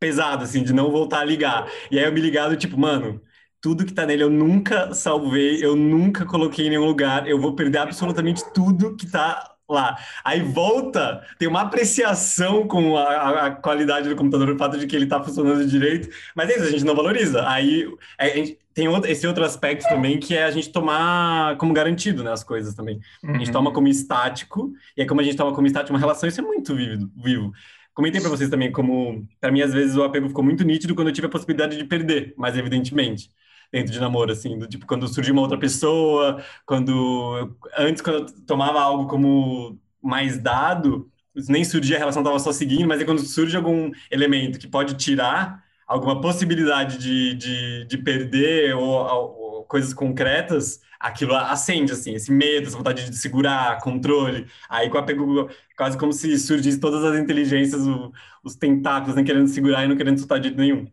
pesado, 0.00 0.42
assim, 0.42 0.64
de 0.64 0.72
não 0.72 0.90
voltar 0.90 1.20
a 1.20 1.24
ligar. 1.24 1.70
E 1.90 1.98
aí 1.98 2.04
eu 2.04 2.12
me 2.12 2.20
ligado, 2.20 2.56
tipo, 2.56 2.76
mano, 2.78 3.20
tudo 3.60 3.86
que 3.86 3.92
tá 3.92 4.04
nele 4.04 4.24
eu 4.24 4.30
nunca 4.30 4.92
salvei, 4.92 5.64
eu 5.64 5.76
nunca 5.76 6.26
coloquei 6.26 6.66
em 6.66 6.70
nenhum 6.70 6.86
lugar, 6.86 7.28
eu 7.28 7.40
vou 7.40 7.54
perder 7.54 7.78
absolutamente 7.78 8.42
tudo 8.52 8.96
que 8.96 9.06
tá 9.08 9.51
lá. 9.72 9.96
Aí 10.24 10.40
volta, 10.40 11.22
tem 11.38 11.48
uma 11.48 11.62
apreciação 11.62 12.66
com 12.66 12.96
a, 12.96 13.46
a 13.46 13.50
qualidade 13.50 14.08
do 14.08 14.16
computador, 14.16 14.50
o 14.50 14.58
fato 14.58 14.78
de 14.78 14.86
que 14.86 14.94
ele 14.94 15.04
está 15.04 15.22
funcionando 15.22 15.66
direito, 15.66 16.08
mas 16.34 16.50
é 16.50 16.56
isso, 16.56 16.64
a 16.64 16.70
gente 16.70 16.84
não 16.84 16.94
valoriza. 16.94 17.48
Aí 17.48 17.88
é, 18.18 18.54
tem 18.74 18.88
outro, 18.88 19.10
esse 19.10 19.26
outro 19.26 19.44
aspecto 19.44 19.88
também, 19.88 20.18
que 20.18 20.34
é 20.34 20.44
a 20.44 20.50
gente 20.50 20.70
tomar 20.70 21.56
como 21.56 21.72
garantido 21.72 22.22
né, 22.22 22.32
as 22.32 22.44
coisas 22.44 22.74
também. 22.74 23.00
A 23.22 23.32
gente 23.38 23.46
uhum. 23.46 23.52
toma 23.52 23.72
como 23.72 23.88
estático, 23.88 24.72
e 24.96 25.02
é 25.02 25.06
como 25.06 25.20
a 25.20 25.24
gente 25.24 25.36
toma 25.36 25.54
como 25.54 25.66
estático 25.66 25.92
uma 25.92 26.00
relação, 26.00 26.28
isso 26.28 26.40
é 26.40 26.44
muito 26.44 26.74
vivo. 26.74 27.10
vivo. 27.16 27.52
Comentei 27.94 28.20
para 28.20 28.30
vocês 28.30 28.48
também 28.48 28.72
como, 28.72 29.26
para 29.40 29.52
mim, 29.52 29.60
às 29.60 29.72
vezes 29.72 29.96
o 29.96 30.02
apego 30.02 30.28
ficou 30.28 30.42
muito 30.44 30.64
nítido 30.64 30.94
quando 30.94 31.08
eu 31.08 31.12
tive 31.12 31.26
a 31.26 31.30
possibilidade 31.30 31.76
de 31.76 31.84
perder, 31.84 32.32
mais 32.36 32.56
evidentemente 32.56 33.30
dentro 33.72 33.90
de 33.92 33.98
namoro, 33.98 34.30
assim, 34.30 34.58
do 34.58 34.68
tipo, 34.68 34.86
quando 34.86 35.08
surgiu 35.08 35.32
uma 35.32 35.42
outra 35.42 35.58
pessoa, 35.58 36.44
quando 36.66 37.56
antes, 37.78 38.02
quando 38.02 38.28
eu 38.28 38.44
tomava 38.46 38.80
algo 38.80 39.06
como 39.08 39.78
mais 40.02 40.38
dado, 40.38 41.10
nem 41.48 41.64
surgia, 41.64 41.96
a 41.96 41.98
relação 41.98 42.22
estava 42.22 42.38
só 42.38 42.52
seguindo, 42.52 42.86
mas 42.86 43.00
é 43.00 43.04
quando 43.04 43.20
surge 43.22 43.56
algum 43.56 43.90
elemento 44.10 44.58
que 44.58 44.68
pode 44.68 44.94
tirar 44.94 45.64
alguma 45.86 46.20
possibilidade 46.20 46.98
de, 46.98 47.34
de, 47.34 47.84
de 47.86 47.98
perder 47.98 48.74
ou, 48.76 48.84
ou, 48.88 49.64
coisas 49.64 49.94
concretas, 49.94 50.80
aquilo 51.00 51.34
acende, 51.34 51.92
assim, 51.92 52.14
esse 52.14 52.30
medo, 52.30 52.66
essa 52.68 52.76
vontade 52.76 53.08
de 53.08 53.16
segurar, 53.16 53.78
controle. 53.80 54.46
Aí 54.68 54.90
com 54.90 54.98
apego, 54.98 55.48
quase 55.76 55.96
como 55.96 56.12
se 56.12 56.38
surgissem 56.38 56.80
todas 56.80 57.02
as 57.04 57.18
inteligências, 57.18 57.86
o, 57.86 58.12
os 58.44 58.54
tentáculos, 58.54 59.16
nem 59.16 59.24
querendo 59.24 59.48
segurar 59.48 59.84
e 59.84 59.88
não 59.88 59.96
querendo 59.96 60.18
soltar 60.18 60.40
de 60.40 60.50
nenhum. 60.54 60.86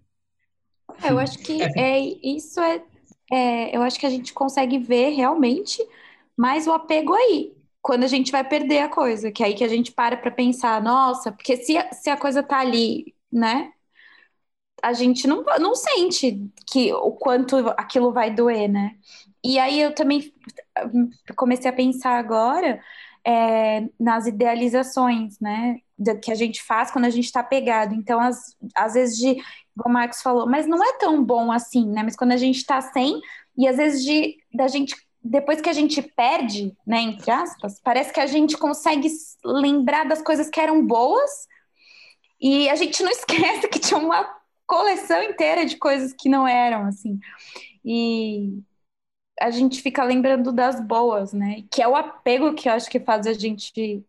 É, 1.03 1.12
eu 1.12 1.19
acho 1.19 1.38
que 1.39 1.62
é, 1.62 1.99
isso 2.23 2.59
é, 2.59 2.83
é, 3.31 3.75
eu 3.75 3.81
acho 3.81 3.99
que 3.99 4.05
a 4.05 4.09
gente 4.09 4.33
consegue 4.33 4.77
ver 4.77 5.09
realmente 5.09 5.81
mais 6.38 6.67
o 6.67 6.71
apego 6.71 7.13
aí, 7.13 7.53
quando 7.81 8.03
a 8.03 8.07
gente 8.07 8.31
vai 8.31 8.43
perder 8.43 8.79
a 8.79 8.89
coisa, 8.89 9.31
que 9.31 9.43
é 9.43 9.47
aí 9.47 9.53
que 9.55 9.63
a 9.63 9.67
gente 9.67 9.91
para 9.91 10.17
para 10.17 10.31
pensar, 10.31 10.81
nossa, 10.81 11.31
porque 11.31 11.57
se, 11.57 11.75
se 11.93 12.09
a 12.09 12.17
coisa 12.17 12.43
tá 12.43 12.59
ali, 12.59 13.15
né? 13.31 13.71
A 14.81 14.93
gente 14.93 15.27
não, 15.27 15.43
não 15.59 15.75
sente 15.75 16.49
que 16.65 16.93
o 16.93 17.12
quanto 17.12 17.57
aquilo 17.77 18.13
vai 18.13 18.33
doer, 18.33 18.69
né? 18.69 18.95
E 19.43 19.59
aí 19.59 19.81
eu 19.81 19.93
também 19.93 20.33
comecei 21.35 21.69
a 21.69 21.73
pensar 21.73 22.17
agora 22.17 22.81
é, 23.25 23.88
nas 23.99 24.27
idealizações, 24.27 25.39
né? 25.39 25.77
que 26.23 26.31
a 26.31 26.35
gente 26.35 26.63
faz 26.63 26.91
quando 26.91 27.05
a 27.05 27.09
gente 27.09 27.25
está 27.25 27.43
pegado. 27.43 27.93
Então, 27.93 28.19
às, 28.19 28.55
às 28.75 28.93
vezes, 28.93 29.17
de, 29.17 29.38
o 29.85 29.89
Marcos 29.89 30.21
falou, 30.21 30.47
mas 30.47 30.67
não 30.67 30.83
é 30.83 30.93
tão 30.97 31.23
bom 31.23 31.51
assim, 31.51 31.87
né? 31.87 32.03
Mas 32.03 32.15
quando 32.15 32.31
a 32.31 32.37
gente 32.37 32.57
está 32.57 32.81
sem, 32.81 33.21
e 33.57 33.67
às 33.67 33.77
vezes 33.77 34.03
de, 34.03 34.37
da 34.53 34.67
gente, 34.67 34.95
depois 35.23 35.61
que 35.61 35.69
a 35.69 35.73
gente 35.73 36.01
perde, 36.01 36.75
né, 36.85 37.01
entre 37.01 37.29
aspas, 37.31 37.79
parece 37.83 38.13
que 38.13 38.19
a 38.19 38.27
gente 38.27 38.57
consegue 38.57 39.09
lembrar 39.43 40.05
das 40.05 40.21
coisas 40.21 40.49
que 40.49 40.59
eram 40.59 40.85
boas 40.85 41.29
e 42.39 42.69
a 42.69 42.75
gente 42.75 43.03
não 43.03 43.11
esquece 43.11 43.67
que 43.67 43.79
tinha 43.79 43.99
uma 43.99 44.29
coleção 44.65 45.21
inteira 45.23 45.65
de 45.65 45.77
coisas 45.77 46.13
que 46.13 46.29
não 46.29 46.47
eram, 46.47 46.85
assim. 46.85 47.19
E 47.83 48.61
a 49.41 49.49
gente 49.49 49.81
fica 49.81 50.03
lembrando 50.03 50.51
das 50.51 50.79
boas, 50.85 51.33
né? 51.33 51.63
Que 51.71 51.81
é 51.81 51.87
o 51.87 51.95
apego 51.95 52.53
que 52.53 52.69
eu 52.69 52.73
acho 52.73 52.89
que 52.89 52.99
faz 52.99 53.25
a 53.25 53.33
gente 53.33 54.05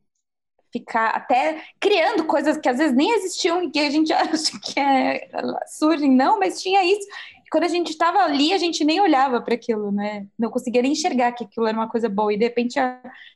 ficar 0.72 1.10
até 1.10 1.62
criando 1.78 2.24
coisas 2.24 2.56
que 2.56 2.68
às 2.68 2.78
vezes 2.78 2.96
nem 2.96 3.12
existiam 3.12 3.62
e 3.62 3.70
que 3.70 3.78
a 3.78 3.90
gente 3.90 4.12
acha 4.14 4.58
que 4.60 4.78
é, 4.78 5.28
surgem, 5.66 6.10
não, 6.10 6.38
mas 6.38 6.62
tinha 6.62 6.84
isso. 6.84 7.06
E 7.44 7.50
quando 7.50 7.64
a 7.64 7.68
gente 7.68 7.90
estava 7.90 8.18
ali, 8.20 8.52
a 8.52 8.58
gente 8.58 8.84
nem 8.84 9.00
olhava 9.00 9.40
para 9.40 9.54
aquilo, 9.54 9.90
né? 9.90 10.26
Não 10.38 10.50
conseguia 10.50 10.82
nem 10.82 10.92
enxergar 10.92 11.32
que 11.32 11.44
aquilo 11.44 11.66
era 11.66 11.76
uma 11.76 11.88
coisa 11.88 12.08
boa. 12.08 12.32
E 12.32 12.38
de 12.38 12.44
repente 12.44 12.78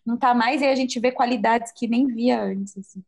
não 0.05 0.15
está 0.15 0.35
mais, 0.35 0.63
e 0.63 0.67
a 0.67 0.75
gente 0.75 1.01
vê 1.01 1.11
qualidades 1.11 1.73
que 1.73 1.89
nem 1.89 2.07
via 2.07 2.41
antes. 2.43 2.77
Assim. 2.79 3.03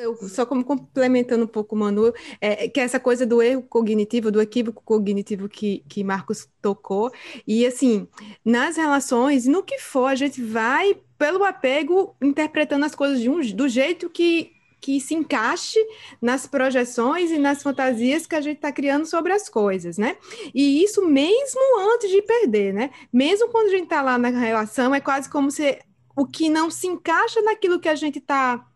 Eu, 0.00 0.16
só 0.28 0.46
como 0.46 0.64
complementando 0.64 1.44
um 1.44 1.48
pouco, 1.48 1.76
Manu, 1.76 2.12
é, 2.40 2.66
que 2.68 2.80
é 2.80 2.84
essa 2.84 2.98
coisa 2.98 3.26
do 3.26 3.42
erro 3.42 3.62
cognitivo, 3.62 4.30
do 4.30 4.40
equívoco 4.40 4.82
cognitivo 4.82 5.46
que, 5.46 5.84
que 5.88 6.02
Marcos 6.02 6.48
tocou, 6.62 7.12
e 7.46 7.66
assim, 7.66 8.08
nas 8.42 8.78
relações, 8.78 9.46
no 9.46 9.62
que 9.62 9.78
for, 9.78 10.06
a 10.06 10.14
gente 10.14 10.42
vai 10.42 10.96
pelo 11.18 11.44
apego 11.44 12.16
interpretando 12.22 12.86
as 12.86 12.94
coisas 12.94 13.26
um, 13.26 13.40
do 13.54 13.68
jeito 13.68 14.08
que, 14.08 14.52
que 14.80 14.98
se 14.98 15.14
encaixe 15.14 15.78
nas 16.20 16.46
projeções 16.46 17.30
e 17.30 17.36
nas 17.36 17.62
fantasias 17.62 18.26
que 18.26 18.34
a 18.34 18.40
gente 18.40 18.56
está 18.56 18.72
criando 18.72 19.04
sobre 19.04 19.34
as 19.34 19.50
coisas, 19.50 19.98
né? 19.98 20.16
E 20.54 20.82
isso 20.82 21.06
mesmo 21.06 21.60
antes 21.92 22.10
de 22.10 22.22
perder, 22.22 22.72
né? 22.72 22.90
Mesmo 23.12 23.50
quando 23.50 23.66
a 23.66 23.70
gente 23.70 23.84
está 23.84 24.00
lá 24.00 24.16
na 24.16 24.30
relação, 24.30 24.94
é 24.94 25.00
quase 25.00 25.28
como 25.28 25.50
se 25.50 25.78
o 26.16 26.26
que 26.26 26.48
não 26.48 26.70
se 26.70 26.86
encaixa 26.86 27.42
naquilo 27.42 27.78
que 27.78 27.88
a 27.88 27.94
gente 27.94 28.18
está 28.18 28.66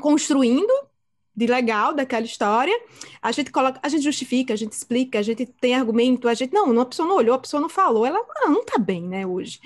construindo 0.00 0.72
de 1.34 1.46
legal 1.46 1.94
daquela 1.94 2.26
história, 2.26 2.74
a 3.22 3.32
gente 3.32 3.50
coloca, 3.50 3.78
a 3.82 3.88
gente 3.88 4.02
justifica, 4.02 4.52
a 4.52 4.56
gente 4.56 4.72
explica, 4.72 5.18
a 5.18 5.22
gente 5.22 5.46
tem 5.46 5.74
argumento, 5.74 6.28
a 6.28 6.34
gente 6.34 6.52
não, 6.52 6.78
a 6.78 6.84
pessoa 6.84 7.08
não 7.08 7.16
olhou, 7.16 7.34
a 7.34 7.38
pessoa 7.38 7.60
não 7.60 7.68
falou, 7.68 8.04
ela 8.04 8.20
não 8.46 8.64
tá 8.64 8.78
bem, 8.78 9.02
né, 9.02 9.26
hoje. 9.26 9.60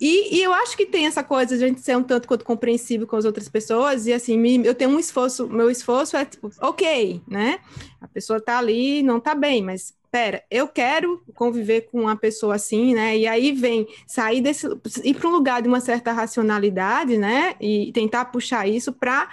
E, 0.00 0.36
e, 0.36 0.42
eu 0.42 0.52
acho 0.52 0.76
que 0.76 0.86
tem 0.86 1.06
essa 1.06 1.22
coisa 1.22 1.56
de 1.56 1.64
a 1.64 1.68
gente 1.68 1.80
ser 1.80 1.96
um 1.96 2.02
tanto 2.02 2.26
quanto 2.26 2.44
compreensível 2.44 3.06
com 3.06 3.16
as 3.16 3.24
outras 3.24 3.48
pessoas 3.48 4.06
e 4.06 4.12
assim, 4.12 4.38
me, 4.38 4.66
eu 4.66 4.74
tenho 4.74 4.90
um 4.90 4.98
esforço, 4.98 5.46
meu 5.48 5.70
esforço 5.70 6.16
é 6.16 6.24
tipo, 6.24 6.50
ok, 6.60 7.22
né? 7.28 7.60
A 8.00 8.08
pessoa 8.08 8.40
tá 8.40 8.58
ali, 8.58 9.02
não 9.02 9.20
tá 9.20 9.34
bem, 9.34 9.62
mas 9.62 9.94
pera, 10.10 10.42
eu 10.50 10.66
quero 10.66 11.22
conviver 11.34 11.82
com 11.82 12.02
uma 12.02 12.16
pessoa 12.16 12.56
assim, 12.56 12.94
né? 12.94 13.16
E 13.16 13.26
aí 13.26 13.52
vem 13.52 13.86
sair 14.06 14.40
desse, 14.40 14.66
ir 15.04 15.14
para 15.14 15.28
um 15.28 15.32
lugar 15.32 15.62
de 15.62 15.68
uma 15.68 15.80
certa 15.80 16.10
racionalidade, 16.10 17.16
né? 17.16 17.54
E 17.60 17.92
tentar 17.92 18.26
puxar 18.26 18.68
isso 18.68 18.92
para 18.92 19.28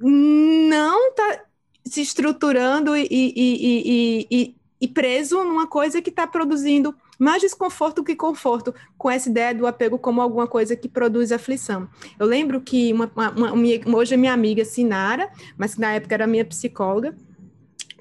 não 0.00 1.12
tá 1.12 1.42
se 1.84 2.00
estruturando 2.00 2.96
e, 2.96 3.06
e, 3.10 4.26
e, 4.30 4.54
e 4.80 4.88
preso 4.88 5.44
numa 5.44 5.66
coisa 5.66 6.00
que 6.00 6.10
está 6.10 6.26
produzindo 6.26 6.94
mais 7.18 7.42
desconforto 7.42 8.02
que 8.02 8.16
conforto, 8.16 8.74
com 8.96 9.10
essa 9.10 9.28
ideia 9.28 9.54
do 9.54 9.66
apego 9.66 9.98
como 9.98 10.22
alguma 10.22 10.46
coisa 10.46 10.74
que 10.74 10.88
produz 10.88 11.30
aflição. 11.30 11.86
Eu 12.18 12.26
lembro 12.26 12.62
que 12.62 12.90
uma, 12.94 13.12
uma, 13.14 13.52
uma, 13.52 13.96
hoje 13.98 14.14
é 14.14 14.16
minha 14.16 14.32
amiga 14.32 14.64
Sinara, 14.64 15.30
mas 15.58 15.74
que 15.74 15.82
na 15.82 15.92
época 15.92 16.14
era 16.14 16.26
minha 16.26 16.46
psicóloga, 16.46 17.14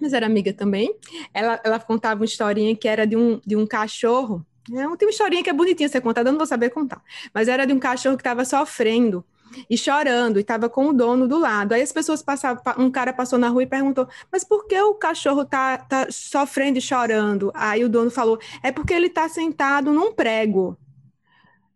mas 0.02 0.14
era 0.14 0.26
amiga 0.26 0.54
também, 0.54 0.96
ela, 1.34 1.60
ela 1.66 1.78
contava 1.78 2.22
uma 2.22 2.26
historinha 2.26 2.74
que 2.74 2.88
era 2.88 3.06
de 3.06 3.18
um, 3.18 3.42
de 3.46 3.58
um 3.58 3.68
cachorro, 3.68 4.46
é, 4.72 4.96
tem 4.96 5.08
uma 5.08 5.12
historinha 5.12 5.44
que 5.44 5.50
é 5.50 5.54
bonitinha 5.54 5.90
ser 5.90 6.00
contada, 6.00 6.30
eu 6.30 6.32
não 6.32 6.40
vou 6.40 6.48
saber 6.48 6.70
contar, 6.70 7.02
mas 7.34 7.50
era 7.50 7.66
de 7.66 7.74
um 7.74 7.80
cachorro 7.80 8.16
que 8.16 8.22
estava 8.22 8.46
sofrendo, 8.46 9.26
e 9.70 9.78
chorando, 9.78 10.38
e 10.38 10.42
estava 10.42 10.70
com 10.70 10.90
o 10.90 10.94
dono 10.94 11.28
do 11.28 11.38
lado. 11.38 11.74
Aí 11.74 11.82
as 11.82 11.92
pessoas 11.92 12.22
passavam, 12.22 12.62
um 12.78 12.92
cara 12.92 13.14
passou 13.14 13.40
na 13.40 13.50
rua 13.50 13.64
e 13.64 13.68
perguntou: 13.68 14.08
Mas 14.32 14.44
por 14.44 14.68
que 14.68 14.80
o 14.82 14.94
cachorro 14.94 15.46
tá, 15.46 15.78
tá 15.78 16.08
sofrendo 16.12 16.78
e 16.78 16.82
chorando? 16.82 17.52
Aí 17.56 17.84
o 17.84 17.90
dono 17.90 18.12
falou: 18.12 18.40
É 18.62 18.72
porque 18.72 18.94
ele 18.94 19.08
está 19.08 19.28
sentado 19.28 19.92
num 19.92 20.14
prego. 20.14 20.78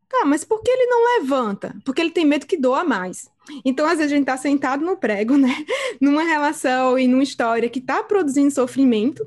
Tá, 0.10 0.26
mas 0.26 0.44
por 0.44 0.62
que 0.62 0.70
ele 0.70 0.86
não 0.86 1.20
levanta? 1.20 1.76
Porque 1.84 2.00
ele 2.00 2.12
tem 2.12 2.24
medo 2.24 2.46
que 2.46 2.56
doa 2.56 2.84
mais. 2.84 3.32
Então, 3.66 3.86
às 3.86 3.98
vezes, 3.98 4.12
a 4.12 4.16
gente 4.16 4.24
está 4.24 4.38
sentado 4.38 4.86
no 4.86 4.96
prego, 4.96 5.36
né? 5.38 5.66
Numa 6.00 6.24
relação 6.24 7.00
e 7.00 7.08
numa 7.08 7.24
história 7.24 7.70
que 7.70 7.80
está 7.80 8.04
produzindo 8.04 8.52
sofrimento, 8.52 9.26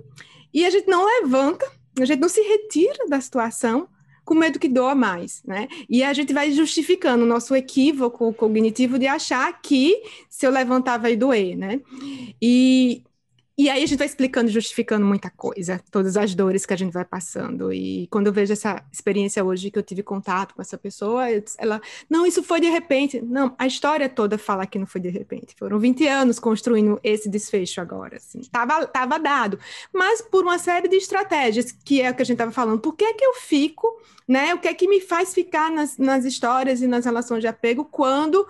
e 0.55 0.65
a 0.65 0.71
gente 0.71 0.89
não 0.89 1.05
levanta, 1.05 1.67
a 2.01 2.05
gente 2.05 2.21
não 2.21 2.29
se 2.29 2.41
retira 2.41 3.07
da 3.09 3.21
situação 3.21 3.89
com 4.27 4.35
medo 4.35 4.59
que 4.59 4.69
doa 4.69 4.95
mais, 4.95 5.43
né? 5.45 5.69
E 5.89 6.03
a 6.03 6.13
gente 6.13 6.35
vai 6.35 6.51
justificando 6.51 7.25
o 7.25 7.29
nosso 7.29 7.55
equívoco 7.55 8.35
cognitivo 8.35 8.99
de 8.99 9.07
achar 9.07 9.63
que 9.63 10.03
se 10.29 10.45
eu 10.45 10.51
levantar 10.51 10.99
vai 10.99 11.17
doer, 11.17 11.57
né? 11.57 11.81
E 12.43 13.03
e 13.59 13.71
aí 13.71 13.83
a 13.83 13.87
gente 13.87 13.99
vai 13.99 14.07
explicando, 14.07 14.51
justificando 14.51 15.07
muita 15.07 15.31
coisa, 15.31 15.81
todas 15.91 16.19
as 16.19 16.35
dores 16.35 16.67
que 16.67 16.75
a 16.75 16.77
gente 16.77 16.93
vai 16.93 17.07
passando. 17.07 17.73
E 17.73 18.07
quando 18.09 18.27
eu 18.27 18.33
vejo 18.33 18.53
essa 18.53 18.85
experiência 18.93 19.43
hoje 19.43 19.71
que 19.71 19.79
eu 19.79 19.83
tive 19.83 20.03
contato 20.03 20.55
com 20.55 20.61
essa 20.61 20.77
pessoa, 20.77 21.25
ela, 21.57 21.81
não, 22.09 22.27
isso 22.27 22.43
foi 22.43 22.61
de 22.61 22.69
repente. 22.69 23.19
Não, 23.23 23.55
a 23.59 23.67
história 23.67 24.11
toda 24.11 24.37
fala 24.37 24.67
que 24.67 24.79
não 24.79 24.87
foi 24.87 25.01
de 25.01 25.09
repente. 25.09 25.55
Foram 25.59 25.79
20 25.79 26.07
anos 26.07 26.39
construindo 26.39 27.01
esse 27.03 27.31
desfecho 27.31 27.81
agora, 27.81 28.19
assim. 28.19 28.43
Tava, 28.53 28.87
tava 28.87 29.19
dado. 29.19 29.59
Mas 29.91 30.21
por 30.21 30.45
uma 30.45 30.59
série 30.59 30.87
de 30.87 30.97
estratégias, 30.97 31.73
que 31.73 32.03
é 32.03 32.11
o 32.11 32.15
que 32.15 32.21
a 32.21 32.27
gente 32.27 32.35
estava 32.35 32.53
falando. 32.53 32.81
Por 32.81 32.95
que 32.95 33.07
é 33.07 33.15
que 33.15 33.25
eu 33.25 33.33
fico, 33.33 33.89
né? 34.29 34.55
O 34.55 34.59
que 34.59 34.69
é 34.69 34.75
que 34.75 34.87
me 34.87 35.01
faz 35.01 35.33
ficar 35.33 35.71
nas, 35.71 35.97
nas 35.97 36.27
histórias 36.27 36.83
e 36.83 36.87
nas 36.87 37.07
relações 37.07 37.41
de 37.41 37.47
apego 37.47 37.87
quando 37.87 38.47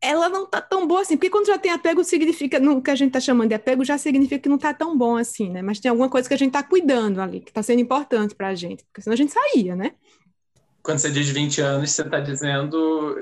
ela 0.00 0.28
não 0.28 0.46
tá 0.46 0.60
tão 0.60 0.86
boa 0.86 1.00
assim, 1.00 1.16
porque 1.16 1.30
quando 1.30 1.46
já 1.46 1.58
tem 1.58 1.72
apego, 1.72 2.04
significa, 2.04 2.60
no 2.60 2.80
que 2.80 2.90
a 2.90 2.94
gente 2.94 3.12
tá 3.12 3.20
chamando 3.20 3.48
de 3.48 3.54
apego, 3.54 3.84
já 3.84 3.98
significa 3.98 4.38
que 4.38 4.48
não 4.48 4.58
tá 4.58 4.72
tão 4.72 4.96
bom 4.96 5.16
assim, 5.16 5.50
né? 5.50 5.60
Mas 5.60 5.80
tem 5.80 5.90
alguma 5.90 6.08
coisa 6.08 6.28
que 6.28 6.34
a 6.34 6.38
gente 6.38 6.52
tá 6.52 6.62
cuidando 6.62 7.20
ali, 7.20 7.40
que 7.40 7.52
tá 7.52 7.62
sendo 7.62 7.80
importante 7.80 8.34
pra 8.34 8.54
gente, 8.54 8.84
porque 8.84 9.02
senão 9.02 9.14
a 9.14 9.16
gente 9.16 9.32
saía, 9.32 9.74
né? 9.74 9.92
Quando 10.82 10.98
você 10.98 11.10
diz 11.10 11.28
20 11.28 11.60
anos, 11.60 11.90
você 11.90 12.04
tá 12.04 12.20
dizendo 12.20 13.18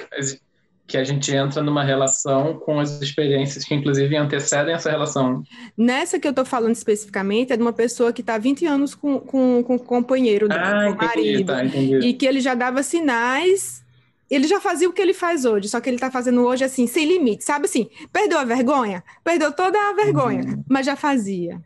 que 0.87 0.97
a 0.97 1.03
gente 1.03 1.35
entra 1.35 1.63
numa 1.63 1.83
relação 1.83 2.59
com 2.59 2.79
as 2.79 3.01
experiências 3.01 3.65
que, 3.65 3.75
inclusive, 3.75 4.15
antecedem 4.17 4.75
essa 4.75 4.91
relação. 4.91 5.43
Nessa 5.77 6.21
que 6.21 6.29
eu 6.29 6.33
tô 6.33 6.45
falando 6.45 6.75
especificamente, 6.75 7.53
é 7.53 7.57
de 7.57 7.63
uma 7.63 7.73
pessoa 7.73 8.13
que 8.13 8.23
tá 8.23 8.39
20 8.39 8.67
anos 8.67 8.95
com, 8.95 9.19
com, 9.19 9.65
com 9.65 9.75
o 9.75 9.81
companheiro, 9.81 10.47
ah, 10.51 10.85
com 10.85 10.93
o 10.93 10.97
marido, 10.97 11.47
tá, 11.47 11.65
e 11.65 12.15
que 12.15 12.27
ele 12.27 12.41
já 12.41 12.55
dava 12.55 12.83
sinais 12.83 13.85
ele 14.31 14.47
já 14.47 14.61
fazia 14.61 14.89
o 14.89 14.93
que 14.93 15.01
ele 15.01 15.15
faz 15.15 15.45
hoje, 15.45 15.69
só 15.69 15.81
que 15.81 15.89
ele 15.89 15.97
está 15.97 16.11
fazendo 16.11 16.45
hoje 16.45 16.65
assim, 16.65 16.87
sem 16.87 17.07
limite, 17.07 17.45
sabe 17.45 17.67
assim? 17.67 17.89
Perdeu 18.13 18.39
a 18.39 18.45
vergonha? 18.45 19.03
Perdeu 19.23 19.53
toda 19.53 19.79
a 19.79 19.93
vergonha, 19.93 20.45
uhum. 20.45 20.65
mas 20.69 20.87
já 20.87 20.97
fazia. 20.97 21.61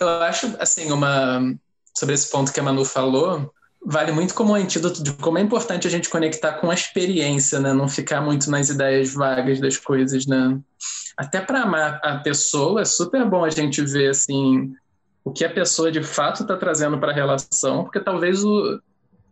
Eu 0.00 0.08
acho, 0.08 0.54
assim, 0.58 0.90
uma. 0.90 1.54
Sobre 1.96 2.14
esse 2.14 2.30
ponto 2.30 2.52
que 2.52 2.60
a 2.60 2.62
Manu 2.62 2.84
falou, 2.84 3.50
vale 3.84 4.12
muito 4.12 4.34
como 4.34 4.52
um 4.52 4.54
antídoto 4.54 5.02
de 5.02 5.12
como 5.14 5.38
é 5.38 5.40
importante 5.40 5.86
a 5.86 5.90
gente 5.90 6.10
conectar 6.10 6.54
com 6.54 6.70
a 6.70 6.74
experiência, 6.74 7.58
né? 7.58 7.72
Não 7.72 7.88
ficar 7.88 8.20
muito 8.20 8.50
nas 8.50 8.68
ideias 8.68 9.14
vagas 9.14 9.60
das 9.60 9.76
coisas, 9.76 10.26
né? 10.26 10.58
Até 11.16 11.40
para 11.40 11.62
amar 11.62 12.00
a 12.02 12.18
pessoa, 12.18 12.82
é 12.82 12.84
super 12.84 13.24
bom 13.24 13.44
a 13.44 13.50
gente 13.50 13.80
ver, 13.82 14.10
assim, 14.10 14.74
o 15.24 15.32
que 15.32 15.44
a 15.44 15.50
pessoa 15.50 15.90
de 15.90 16.02
fato 16.02 16.42
está 16.42 16.56
trazendo 16.56 16.98
para 16.98 17.12
a 17.12 17.14
relação, 17.14 17.84
porque 17.84 18.00
talvez 18.00 18.44
o, 18.44 18.78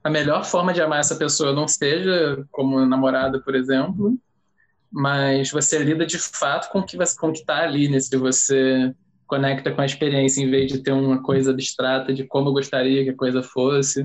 a 0.04 0.10
melhor 0.10 0.44
forma 0.44 0.74
de 0.74 0.82
amar 0.82 1.00
essa 1.00 1.16
pessoa 1.16 1.54
não 1.54 1.66
seja 1.66 2.44
como 2.52 2.84
namorada, 2.84 3.40
por 3.40 3.54
exemplo, 3.54 4.18
mas 4.92 5.50
você 5.50 5.78
lida 5.78 6.04
de 6.04 6.18
fato 6.18 6.70
com 6.70 6.80
o 6.80 6.84
que 6.84 6.96
está 7.38 7.62
ali, 7.62 7.88
né? 7.88 7.98
Se 7.98 8.14
você 8.18 8.94
conecta 9.26 9.72
com 9.72 9.80
a 9.80 9.86
experiência 9.86 10.42
em 10.42 10.50
vez 10.50 10.70
de 10.70 10.80
ter 10.80 10.92
uma 10.92 11.22
coisa 11.22 11.50
abstrata 11.50 12.12
de 12.12 12.24
como 12.24 12.50
eu 12.50 12.52
gostaria 12.52 13.02
que 13.02 13.10
a 13.10 13.16
coisa 13.16 13.42
fosse. 13.42 14.02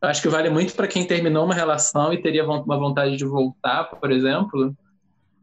Eu 0.00 0.08
acho 0.08 0.22
que 0.22 0.28
vale 0.28 0.48
muito 0.48 0.74
para 0.74 0.86
quem 0.86 1.04
terminou 1.04 1.44
uma 1.44 1.54
relação 1.54 2.12
e 2.12 2.22
teria 2.22 2.44
uma 2.44 2.78
vontade 2.78 3.16
de 3.16 3.24
voltar, 3.24 3.84
por 3.84 4.12
exemplo, 4.12 4.74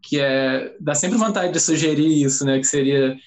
que 0.01 0.19
é 0.19 0.75
dá 0.79 0.95
sempre 0.95 1.17
vontade 1.17 1.51
de 1.51 1.59
sugerir 1.59 2.23
isso, 2.23 2.45
né? 2.45 2.57
Que 2.57 2.65
seria 2.65 3.17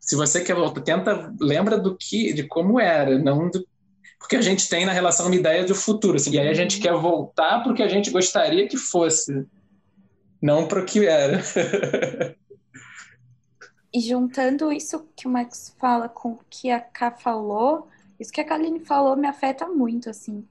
se 0.00 0.16
você 0.16 0.42
quer 0.42 0.54
voltar, 0.54 0.80
tenta 0.82 1.32
lembra 1.40 1.78
do 1.78 1.96
que, 1.96 2.32
de 2.32 2.44
como 2.44 2.78
era, 2.78 3.16
não 3.18 3.48
do 3.48 3.66
porque 4.26 4.34
a 4.34 4.42
gente 4.42 4.68
tem 4.68 4.84
na 4.84 4.92
relação 4.92 5.26
uma 5.26 5.36
ideia 5.36 5.64
do 5.64 5.74
futuro, 5.74 6.16
assim, 6.16 6.32
e 6.32 6.40
aí 6.40 6.48
a 6.48 6.54
gente 6.54 6.80
quer 6.80 6.92
voltar 6.94 7.62
para 7.62 7.70
o 7.70 7.74
que 7.76 7.82
a 7.82 7.88
gente 7.88 8.10
gostaria 8.10 8.66
que 8.66 8.76
fosse, 8.76 9.46
não 10.42 10.66
para 10.66 10.80
o 10.80 10.84
que 10.84 11.06
era. 11.06 11.40
e 13.94 14.00
juntando 14.00 14.72
isso 14.72 15.06
que 15.14 15.28
o 15.28 15.30
Max 15.30 15.72
fala 15.78 16.08
com 16.08 16.32
o 16.32 16.40
que 16.50 16.72
a 16.72 16.80
Ká 16.80 17.12
falou, 17.12 17.86
isso 18.18 18.32
que 18.32 18.40
a 18.40 18.44
Kaline 18.44 18.80
falou 18.80 19.16
me 19.16 19.28
afeta 19.28 19.68
muito, 19.68 20.10
assim. 20.10 20.44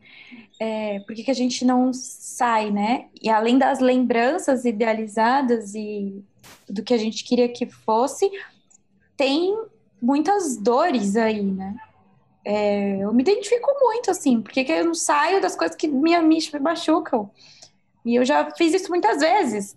É, 0.57 1.01
porque 1.01 1.23
que 1.23 1.31
a 1.31 1.35
gente 1.35 1.65
não 1.65 1.91
sai, 1.91 2.71
né? 2.71 3.07
E 3.21 3.29
além 3.29 3.57
das 3.57 3.81
lembranças 3.81 4.63
idealizadas 4.63 5.75
e 5.75 6.23
do 6.69 6.81
que 6.81 6.93
a 6.93 6.97
gente 6.97 7.25
queria 7.25 7.49
que 7.49 7.65
fosse, 7.65 8.31
tem 9.17 9.53
muitas 10.01 10.55
dores 10.55 11.17
aí, 11.17 11.43
né? 11.43 11.75
É, 12.45 12.97
eu 12.97 13.11
me 13.11 13.23
identifico 13.23 13.73
muito, 13.81 14.11
assim, 14.11 14.41
porque 14.41 14.65
eu 14.69 14.85
não 14.85 14.93
saio 14.93 15.41
das 15.41 15.55
coisas 15.55 15.75
que 15.75 15.87
me, 15.87 16.17
me 16.21 16.39
machucam. 16.61 17.29
E 18.05 18.15
eu 18.15 18.23
já 18.23 18.49
fiz 18.51 18.73
isso 18.73 18.89
muitas 18.89 19.19
vezes. 19.19 19.75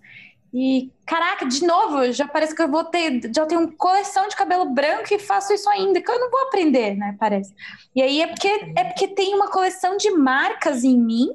E, 0.53 0.91
caraca, 1.05 1.45
de 1.45 1.65
novo, 1.65 2.11
já 2.11 2.27
parece 2.27 2.55
que 2.55 2.61
eu 2.61 2.69
vou 2.69 2.83
ter, 2.83 3.21
já 3.35 3.45
tenho 3.45 3.61
uma 3.61 3.71
coleção 3.71 4.27
de 4.27 4.35
cabelo 4.35 4.65
branco 4.69 5.13
e 5.13 5.19
faço 5.19 5.53
isso 5.53 5.69
ainda, 5.69 6.01
que 6.01 6.09
eu 6.09 6.19
não 6.19 6.29
vou 6.29 6.41
aprender, 6.41 6.95
né, 6.95 7.15
parece. 7.19 7.53
E 7.95 8.01
aí 8.01 8.21
é 8.21 8.27
porque, 8.27 8.47
é 8.75 8.83
porque 8.85 9.07
tem 9.09 9.35
uma 9.35 9.49
coleção 9.49 9.97
de 9.97 10.09
marcas 10.11 10.83
em 10.83 10.97
mim, 10.97 11.29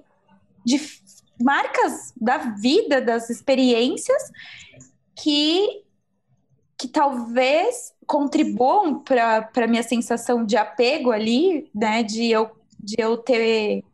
de 0.64 0.80
marcas 1.40 2.12
da 2.20 2.38
vida, 2.38 3.00
das 3.00 3.30
experiências, 3.30 4.32
que, 5.14 5.83
que 6.78 6.88
talvez 6.88 7.92
contribuam 8.06 9.00
para 9.00 9.48
a 9.54 9.66
minha 9.66 9.82
sensação 9.82 10.44
de 10.44 10.56
apego 10.56 11.10
ali, 11.10 11.70
né? 11.74 12.02
De 12.02 12.30
eu, 12.30 12.50
de 12.78 12.96
eu 12.98 13.16
ter 13.16 13.84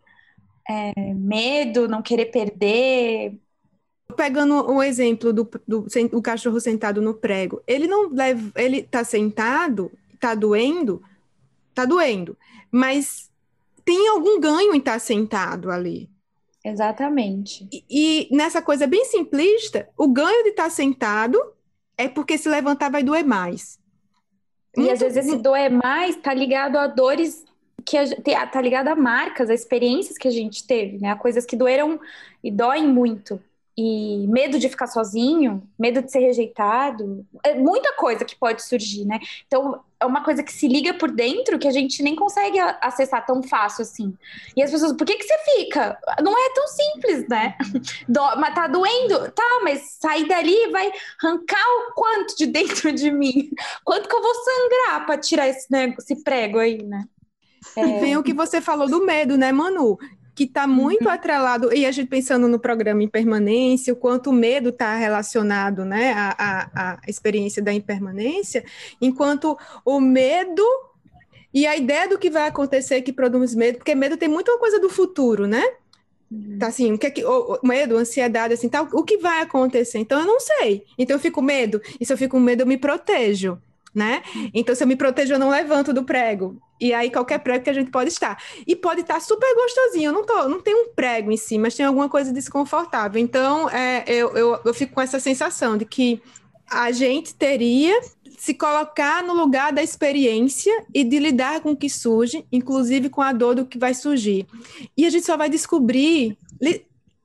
é, 0.68 1.14
medo, 1.14 1.88
não 1.88 2.02
querer 2.02 2.26
perder. 2.26 3.38
Pegando 4.16 4.54
o 4.70 4.82
exemplo 4.82 5.32
do, 5.32 5.48
do, 5.66 5.86
do, 6.10 6.22
cachorro 6.22 6.60
sentado 6.60 7.00
no 7.00 7.14
prego, 7.14 7.62
ele 7.66 7.86
não 7.86 8.08
leva, 8.08 8.52
ele 8.56 8.82
tá 8.82 9.04
sentado, 9.04 9.90
tá 10.18 10.34
doendo, 10.34 11.00
tá 11.72 11.84
doendo, 11.84 12.36
mas 12.72 13.30
tem 13.84 14.08
algum 14.08 14.40
ganho 14.40 14.74
em 14.74 14.78
estar 14.78 14.94
tá 14.94 14.98
sentado 14.98 15.70
ali. 15.70 16.10
Exatamente. 16.64 17.68
E, 17.72 17.84
e, 17.88 18.28
nessa 18.34 18.60
coisa 18.60 18.86
bem 18.86 19.04
simplista, 19.04 19.88
o 19.96 20.08
ganho 20.08 20.42
de 20.42 20.50
estar 20.50 20.64
tá 20.64 20.70
sentado 20.70 21.40
é 22.04 22.08
porque 22.08 22.38
se 22.38 22.48
levantar 22.48 22.90
vai 22.90 23.02
doer 23.02 23.24
mais. 23.24 23.78
E 24.76 24.80
Muito... 24.80 24.92
às 24.92 25.00
vezes 25.00 25.26
esse 25.26 25.36
doer 25.36 25.70
mais 25.70 26.16
tá 26.16 26.32
ligado 26.32 26.76
a 26.76 26.86
dores 26.86 27.44
que 27.84 27.96
a, 27.96 28.46
tá 28.46 28.60
ligado 28.60 28.88
a 28.88 28.94
marcas, 28.94 29.50
a 29.50 29.54
experiências 29.54 30.16
que 30.16 30.28
a 30.28 30.30
gente 30.30 30.66
teve, 30.66 30.98
né? 30.98 31.10
A 31.10 31.16
coisas 31.16 31.44
que 31.44 31.56
doeram 31.56 32.00
e 32.42 32.50
doem 32.50 32.86
muito. 32.86 33.40
E 33.76 34.26
medo 34.28 34.58
de 34.58 34.68
ficar 34.68 34.86
sozinho, 34.86 35.62
medo 35.78 36.02
de 36.02 36.10
ser 36.10 36.20
rejeitado, 36.20 37.26
é 37.42 37.54
muita 37.54 37.94
coisa 37.94 38.24
que 38.24 38.36
pode 38.36 38.62
surgir, 38.62 39.04
né? 39.04 39.18
Então, 39.46 39.80
é 40.00 40.06
uma 40.06 40.24
coisa 40.24 40.42
que 40.42 40.52
se 40.52 40.66
liga 40.66 40.94
por 40.94 41.10
dentro 41.10 41.58
que 41.58 41.68
a 41.68 41.70
gente 41.70 42.02
nem 42.02 42.16
consegue 42.16 42.58
acessar 42.80 43.24
tão 43.26 43.42
fácil 43.42 43.82
assim. 43.82 44.16
E 44.56 44.62
as 44.62 44.70
pessoas, 44.70 44.94
por 44.94 45.06
que, 45.06 45.16
que 45.16 45.24
você 45.24 45.38
fica? 45.56 45.98
Não 46.22 46.32
é 46.32 46.54
tão 46.54 46.66
simples, 46.68 47.28
né? 47.28 47.54
Do, 48.08 48.20
mas 48.36 48.54
tá 48.54 48.66
doendo? 48.66 49.30
Tá, 49.32 49.60
mas 49.62 49.98
sair 50.00 50.26
dali 50.26 50.70
vai 50.70 50.90
arrancar 51.22 51.64
o 51.64 51.92
quanto 51.94 52.36
de 52.36 52.46
dentro 52.46 52.90
de 52.92 53.10
mim? 53.10 53.50
Quanto 53.84 54.08
que 54.08 54.14
eu 54.14 54.22
vou 54.22 54.34
sangrar 54.34 55.06
para 55.06 55.18
tirar 55.18 55.48
esse, 55.48 55.70
né, 55.70 55.94
esse 55.98 56.22
prego 56.24 56.58
aí, 56.58 56.82
né? 56.82 57.04
É... 57.76 57.84
E 57.84 58.00
vem 58.00 58.16
o 58.16 58.22
que 58.22 58.32
você 58.32 58.60
falou 58.60 58.88
do 58.88 59.04
medo, 59.04 59.36
né, 59.36 59.52
Manu? 59.52 59.98
Que 60.40 60.44
está 60.44 60.66
muito 60.66 61.04
uhum. 61.04 61.10
atrelado, 61.10 61.70
e 61.70 61.84
a 61.84 61.92
gente 61.92 62.08
pensando 62.08 62.48
no 62.48 62.58
programa 62.58 63.02
Impermanência, 63.02 63.92
o 63.92 63.96
quanto 63.96 64.30
o 64.30 64.32
medo 64.32 64.70
está 64.70 64.96
relacionado 64.96 65.84
né, 65.84 66.14
à, 66.14 66.34
à, 66.38 66.94
à 66.94 67.00
experiência 67.06 67.62
da 67.62 67.74
impermanência, 67.74 68.64
enquanto 69.02 69.58
o 69.84 70.00
medo 70.00 70.64
e 71.52 71.66
a 71.66 71.76
ideia 71.76 72.08
do 72.08 72.18
que 72.18 72.30
vai 72.30 72.48
acontecer 72.48 73.02
que 73.02 73.12
produz 73.12 73.54
medo, 73.54 73.76
porque 73.76 73.94
medo 73.94 74.16
tem 74.16 74.30
muita 74.30 74.56
coisa 74.56 74.80
do 74.80 74.88
futuro, 74.88 75.46
né? 75.46 75.62
Uhum. 76.30 76.56
Tá 76.58 76.68
assim, 76.68 76.94
o 76.94 76.98
que 76.98 77.06
é 77.06 77.10
que, 77.10 77.22
medo, 77.62 77.98
ansiedade, 77.98 78.54
assim, 78.54 78.70
tal, 78.70 78.88
o 78.94 79.04
que 79.04 79.18
vai 79.18 79.42
acontecer? 79.42 79.98
Então 79.98 80.20
eu 80.20 80.26
não 80.26 80.40
sei. 80.40 80.86
Então 80.96 81.16
eu 81.16 81.20
fico 81.20 81.40
com 81.40 81.42
medo, 81.42 81.82
e 82.00 82.06
se 82.06 82.14
eu 82.14 82.16
fico 82.16 82.38
com 82.38 82.40
medo, 82.42 82.62
eu 82.62 82.66
me 82.66 82.78
protejo. 82.78 83.60
Né? 83.94 84.22
Então, 84.54 84.74
se 84.74 84.82
eu 84.82 84.88
me 84.88 84.96
protejo, 84.96 85.34
eu 85.34 85.38
não 85.38 85.50
levanto 85.50 85.92
do 85.92 86.04
prego. 86.04 86.60
E 86.80 86.94
aí, 86.94 87.10
qualquer 87.10 87.38
prego 87.40 87.64
que 87.64 87.70
a 87.70 87.74
gente 87.74 87.90
pode 87.90 88.08
estar. 88.08 88.42
E 88.66 88.74
pode 88.74 89.02
estar 89.02 89.20
super 89.20 89.54
gostosinho. 89.54 90.08
Eu 90.08 90.12
não, 90.12 90.24
tô, 90.24 90.48
não 90.48 90.60
tem 90.60 90.74
um 90.74 90.94
prego 90.94 91.30
em 91.30 91.36
si, 91.36 91.58
mas 91.58 91.74
tem 91.74 91.84
alguma 91.84 92.08
coisa 92.08 92.32
desconfortável. 92.32 93.20
Então, 93.20 93.68
é, 93.68 94.04
eu, 94.06 94.30
eu, 94.36 94.60
eu 94.64 94.74
fico 94.74 94.94
com 94.94 95.00
essa 95.00 95.20
sensação 95.20 95.76
de 95.76 95.84
que 95.84 96.22
a 96.70 96.92
gente 96.92 97.34
teria 97.34 98.00
se 98.38 98.54
colocar 98.54 99.22
no 99.22 99.34
lugar 99.34 99.72
da 99.72 99.82
experiência 99.82 100.72
e 100.94 101.04
de 101.04 101.18
lidar 101.18 101.60
com 101.60 101.72
o 101.72 101.76
que 101.76 101.90
surge, 101.90 102.46
inclusive 102.50 103.10
com 103.10 103.20
a 103.20 103.32
dor 103.32 103.54
do 103.54 103.66
que 103.66 103.76
vai 103.76 103.92
surgir. 103.92 104.46
E 104.96 105.04
a 105.04 105.10
gente 105.10 105.26
só 105.26 105.36
vai 105.36 105.50
descobrir 105.50 106.38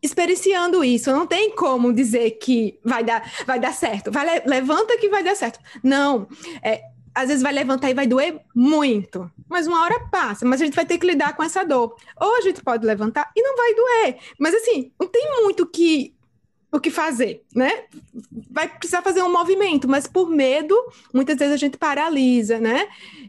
experienciando 0.05 0.83
isso. 0.83 1.11
Não 1.11 1.27
tem 1.27 1.51
como 1.51 1.93
dizer 1.93 2.31
que 2.31 2.79
vai 2.83 3.03
dar, 3.03 3.29
vai 3.45 3.59
dar 3.59 3.73
certo. 3.73 4.11
Vai, 4.11 4.41
levanta 4.45 4.97
que 4.97 5.09
vai 5.09 5.23
dar 5.23 5.35
certo. 5.35 5.59
Não. 5.83 6.27
É, 6.63 6.81
às 7.13 7.29
vezes 7.29 7.41
vai 7.41 7.53
levantar 7.53 7.89
e 7.89 7.93
vai 7.93 8.05
doer 8.05 8.41
muito, 8.53 9.31
mas 9.47 9.67
uma 9.67 9.81
hora 9.81 10.07
passa, 10.11 10.45
mas 10.45 10.61
a 10.61 10.65
gente 10.65 10.75
vai 10.75 10.85
ter 10.85 10.97
que 10.97 11.07
lidar 11.07 11.33
com 11.33 11.41
essa 11.41 11.63
dor. 11.63 11.95
Ou 12.19 12.35
a 12.35 12.41
gente 12.41 12.61
pode 12.61 12.85
levantar 12.85 13.31
e 13.33 13.41
não 13.41 13.55
vai 13.55 13.73
doer, 13.73 14.17
mas 14.37 14.53
assim, 14.53 14.91
não 14.99 15.07
tem 15.07 15.41
muito 15.41 15.65
que 15.65 16.14
o 16.75 16.79
que 16.79 16.91
fazer, 16.91 17.43
né? 17.55 17.85
Vai 18.51 18.67
precisar 18.67 19.01
fazer 19.01 19.21
um 19.23 19.31
movimento, 19.31 19.87
mas 19.87 20.07
por 20.07 20.29
medo, 20.29 20.75
muitas 21.13 21.37
vezes 21.37 21.53
a 21.53 21.57
gente 21.57 21.77
paralisa, 21.77 22.59
né? 22.59 22.87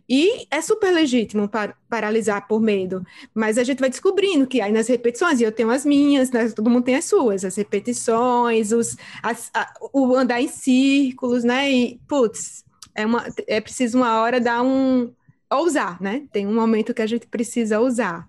E 0.09 0.47
é 0.51 0.61
super 0.61 0.93
legítimo 0.93 1.49
par 1.49 1.77
paralisar 1.89 2.47
por 2.49 2.61
medo, 2.61 3.05
mas 3.33 3.59
a 3.59 3.65
gente 3.65 3.79
vai 3.79 3.89
descobrindo 3.89 4.47
que 4.47 4.61
aí 4.61 4.73
nas 4.73 4.89
repetições, 4.89 5.41
e 5.41 5.45
eu 5.45 5.53
tenho 5.53 5.71
as 5.71 5.85
minhas, 5.85 6.31
né? 6.31 6.49
todo 6.51 6.69
mundo 6.69 6.85
tem 6.85 6.97
as 6.97 7.05
suas, 7.05 7.45
as 7.45 7.55
repetições, 7.57 8.73
os, 8.73 8.97
as, 9.23 9.51
a, 9.55 9.73
o 9.93 10.15
andar 10.17 10.41
em 10.41 10.49
círculos, 10.49 11.45
né? 11.45 11.71
E, 11.71 12.01
putz, 12.09 12.65
é, 12.95 13.07
uma, 13.07 13.27
é 13.47 13.61
preciso 13.61 13.99
uma 13.99 14.21
hora 14.21 14.41
dar 14.41 14.63
um. 14.63 15.13
ousar, 15.51 16.01
né? 16.01 16.25
Tem 16.33 16.47
um 16.47 16.55
momento 16.55 16.95
que 16.95 17.03
a 17.03 17.07
gente 17.07 17.27
precisa 17.27 17.81
usar, 17.81 18.29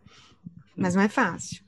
mas 0.76 0.94
não 0.94 1.02
é 1.02 1.10
fácil. 1.10 1.67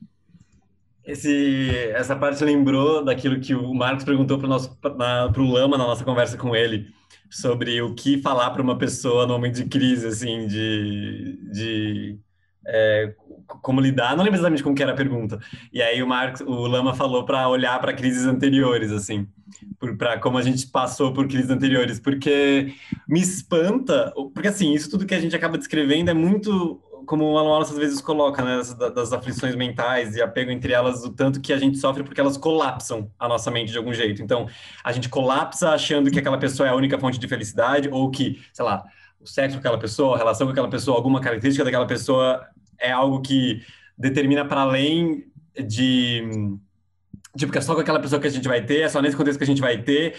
Esse, 1.09 1.69
essa 1.95 2.15
parte 2.15 2.43
lembrou 2.43 3.03
daquilo 3.03 3.39
que 3.39 3.55
o 3.55 3.73
Marcos 3.73 4.03
perguntou 4.03 4.37
para 4.37 5.41
o 5.41 5.51
Lama 5.51 5.75
na 5.75 5.87
nossa 5.87 6.03
conversa 6.03 6.37
com 6.37 6.55
ele, 6.55 6.93
sobre 7.31 7.81
o 7.81 7.95
que 7.95 8.21
falar 8.21 8.51
para 8.51 8.61
uma 8.61 8.77
pessoa 8.77 9.25
no 9.25 9.33
momento 9.33 9.55
de 9.55 9.65
crise, 9.65 10.05
assim, 10.05 10.45
de, 10.45 11.39
de 11.51 12.19
é, 12.67 13.11
como 13.63 13.81
lidar. 13.81 14.15
Não 14.15 14.23
lembro 14.23 14.37
exatamente 14.37 14.61
como 14.61 14.75
que 14.75 14.83
era 14.83 14.91
a 14.91 14.95
pergunta. 14.95 15.39
E 15.73 15.81
aí 15.81 16.01
o 16.03 16.07
Marcos, 16.07 16.41
o 16.41 16.67
Lama 16.67 16.93
falou 16.93 17.25
para 17.25 17.49
olhar 17.49 17.79
para 17.81 17.91
crises 17.93 18.27
anteriores, 18.27 18.91
assim, 18.91 19.27
para 19.97 20.19
como 20.19 20.37
a 20.37 20.43
gente 20.43 20.67
passou 20.67 21.11
por 21.11 21.27
crises 21.27 21.49
anteriores, 21.49 21.99
porque 21.99 22.71
me 23.07 23.19
espanta, 23.19 24.13
porque 24.35 24.49
assim, 24.49 24.73
isso 24.73 24.91
tudo 24.91 25.07
que 25.07 25.15
a 25.15 25.19
gente 25.19 25.35
acaba 25.35 25.57
descrevendo 25.57 26.11
é 26.11 26.13
muito 26.13 26.79
como 27.09 27.25
o 27.25 27.39
Alan 27.39 27.49
Wallace 27.49 27.71
às 27.71 27.79
vezes 27.79 28.01
coloca, 28.01 28.45
né, 28.45 28.57
das, 28.57 28.93
das, 28.93 29.11
aflições 29.11 29.55
mentais 29.55 30.15
e 30.15 30.21
apego 30.21 30.51
entre 30.51 30.71
elas, 30.71 31.03
o 31.03 31.11
tanto 31.11 31.41
que 31.41 31.51
a 31.51 31.57
gente 31.57 31.79
sofre 31.79 32.03
porque 32.03 32.21
elas 32.21 32.37
colapsam 32.37 33.09
a 33.17 33.27
nossa 33.27 33.49
mente 33.49 33.71
de 33.71 33.79
algum 33.79 33.91
jeito. 33.91 34.21
Então, 34.21 34.47
a 34.83 34.91
gente 34.91 35.09
colapsa 35.09 35.71
achando 35.71 36.11
que 36.11 36.19
aquela 36.19 36.37
pessoa 36.37 36.69
é 36.69 36.71
a 36.71 36.75
única 36.75 36.99
fonte 36.99 37.17
de 37.17 37.27
felicidade 37.27 37.89
ou 37.91 38.11
que, 38.11 38.39
sei 38.53 38.63
lá, 38.63 38.83
o 39.19 39.25
sexo 39.25 39.55
com 39.55 39.59
aquela 39.59 39.79
pessoa, 39.79 40.13
a 40.13 40.17
relação 40.19 40.45
com 40.45 40.51
aquela 40.51 40.69
pessoa, 40.69 40.97
alguma 40.97 41.19
característica 41.19 41.65
daquela 41.65 41.87
pessoa 41.87 42.45
é 42.77 42.91
algo 42.91 43.23
que 43.23 43.59
determina 43.97 44.45
para 44.45 44.61
além 44.61 45.25
de 45.67 46.29
tipo 47.35 47.51
que 47.51 47.57
é 47.57 47.61
só 47.61 47.73
com 47.73 47.81
aquela 47.81 47.99
pessoa 47.99 48.21
que 48.21 48.27
a 48.27 48.31
gente 48.31 48.47
vai 48.47 48.63
ter, 48.63 48.81
é 48.81 48.87
só 48.87 49.01
nesse 49.01 49.17
contexto 49.17 49.39
que 49.39 49.45
a 49.45 49.47
gente 49.47 49.61
vai 49.61 49.81
ter 49.81 50.15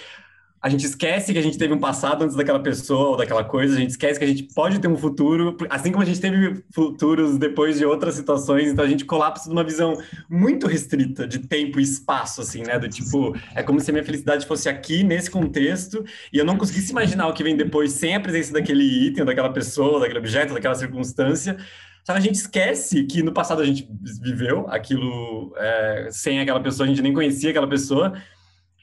a 0.63 0.69
gente 0.69 0.85
esquece 0.85 1.33
que 1.33 1.39
a 1.39 1.43
gente 1.43 1.57
teve 1.57 1.73
um 1.73 1.79
passado 1.79 2.23
antes 2.23 2.37
daquela 2.37 2.61
pessoa 2.61 3.11
ou 3.11 3.17
daquela 3.17 3.43
coisa, 3.43 3.75
a 3.75 3.79
gente 3.79 3.91
esquece 3.91 4.19
que 4.19 4.25
a 4.25 4.29
gente 4.29 4.43
pode 4.43 4.79
ter 4.79 4.89
um 4.89 4.97
futuro, 4.97 5.57
assim 5.71 5.91
como 5.91 6.03
a 6.03 6.07
gente 6.07 6.21
teve 6.21 6.63
futuros 6.71 7.39
depois 7.39 7.79
de 7.79 7.87
outras 7.87 8.15
situações, 8.15 8.71
então 8.71 8.85
a 8.85 8.89
gente 8.89 9.07
colapsa 9.07 9.49
numa 9.49 9.65
visão 9.65 9.97
muito 10.29 10.67
restrita 10.67 11.27
de 11.27 11.39
tempo 11.39 11.81
e 11.81 11.83
espaço, 11.83 12.43
assim, 12.43 12.63
né? 12.63 12.79
Do 12.79 12.89
tipo, 12.89 13.35
é 13.55 13.63
como 13.63 13.81
se 13.81 13.91
a 13.91 13.95
minha 13.95 14.05
felicidade 14.05 14.47
fosse 14.47 14.69
aqui, 14.69 15.03
nesse 15.03 15.31
contexto, 15.31 16.05
e 16.31 16.37
eu 16.37 16.45
não 16.45 16.59
conseguisse 16.59 16.93
imaginar 16.93 17.29
o 17.29 17.33
que 17.33 17.43
vem 17.43 17.57
depois 17.57 17.93
sem 17.93 18.15
a 18.15 18.21
presença 18.21 18.53
daquele 18.53 18.85
item, 18.85 19.25
daquela 19.25 19.51
pessoa, 19.51 19.99
daquele 20.01 20.19
objeto, 20.19 20.53
daquela 20.53 20.75
circunstância. 20.75 21.57
Só 22.05 22.13
que 22.13 22.19
a 22.19 22.23
gente 22.23 22.35
esquece 22.35 23.05
que 23.05 23.23
no 23.23 23.33
passado 23.33 23.63
a 23.63 23.65
gente 23.65 23.89
viveu 24.23 24.67
aquilo 24.69 25.55
é, 25.57 26.09
sem 26.11 26.39
aquela 26.39 26.61
pessoa, 26.61 26.87
a 26.87 26.89
gente 26.89 27.03
nem 27.03 27.15
conhecia 27.15 27.51
aquela 27.51 27.69
pessoa, 27.69 28.13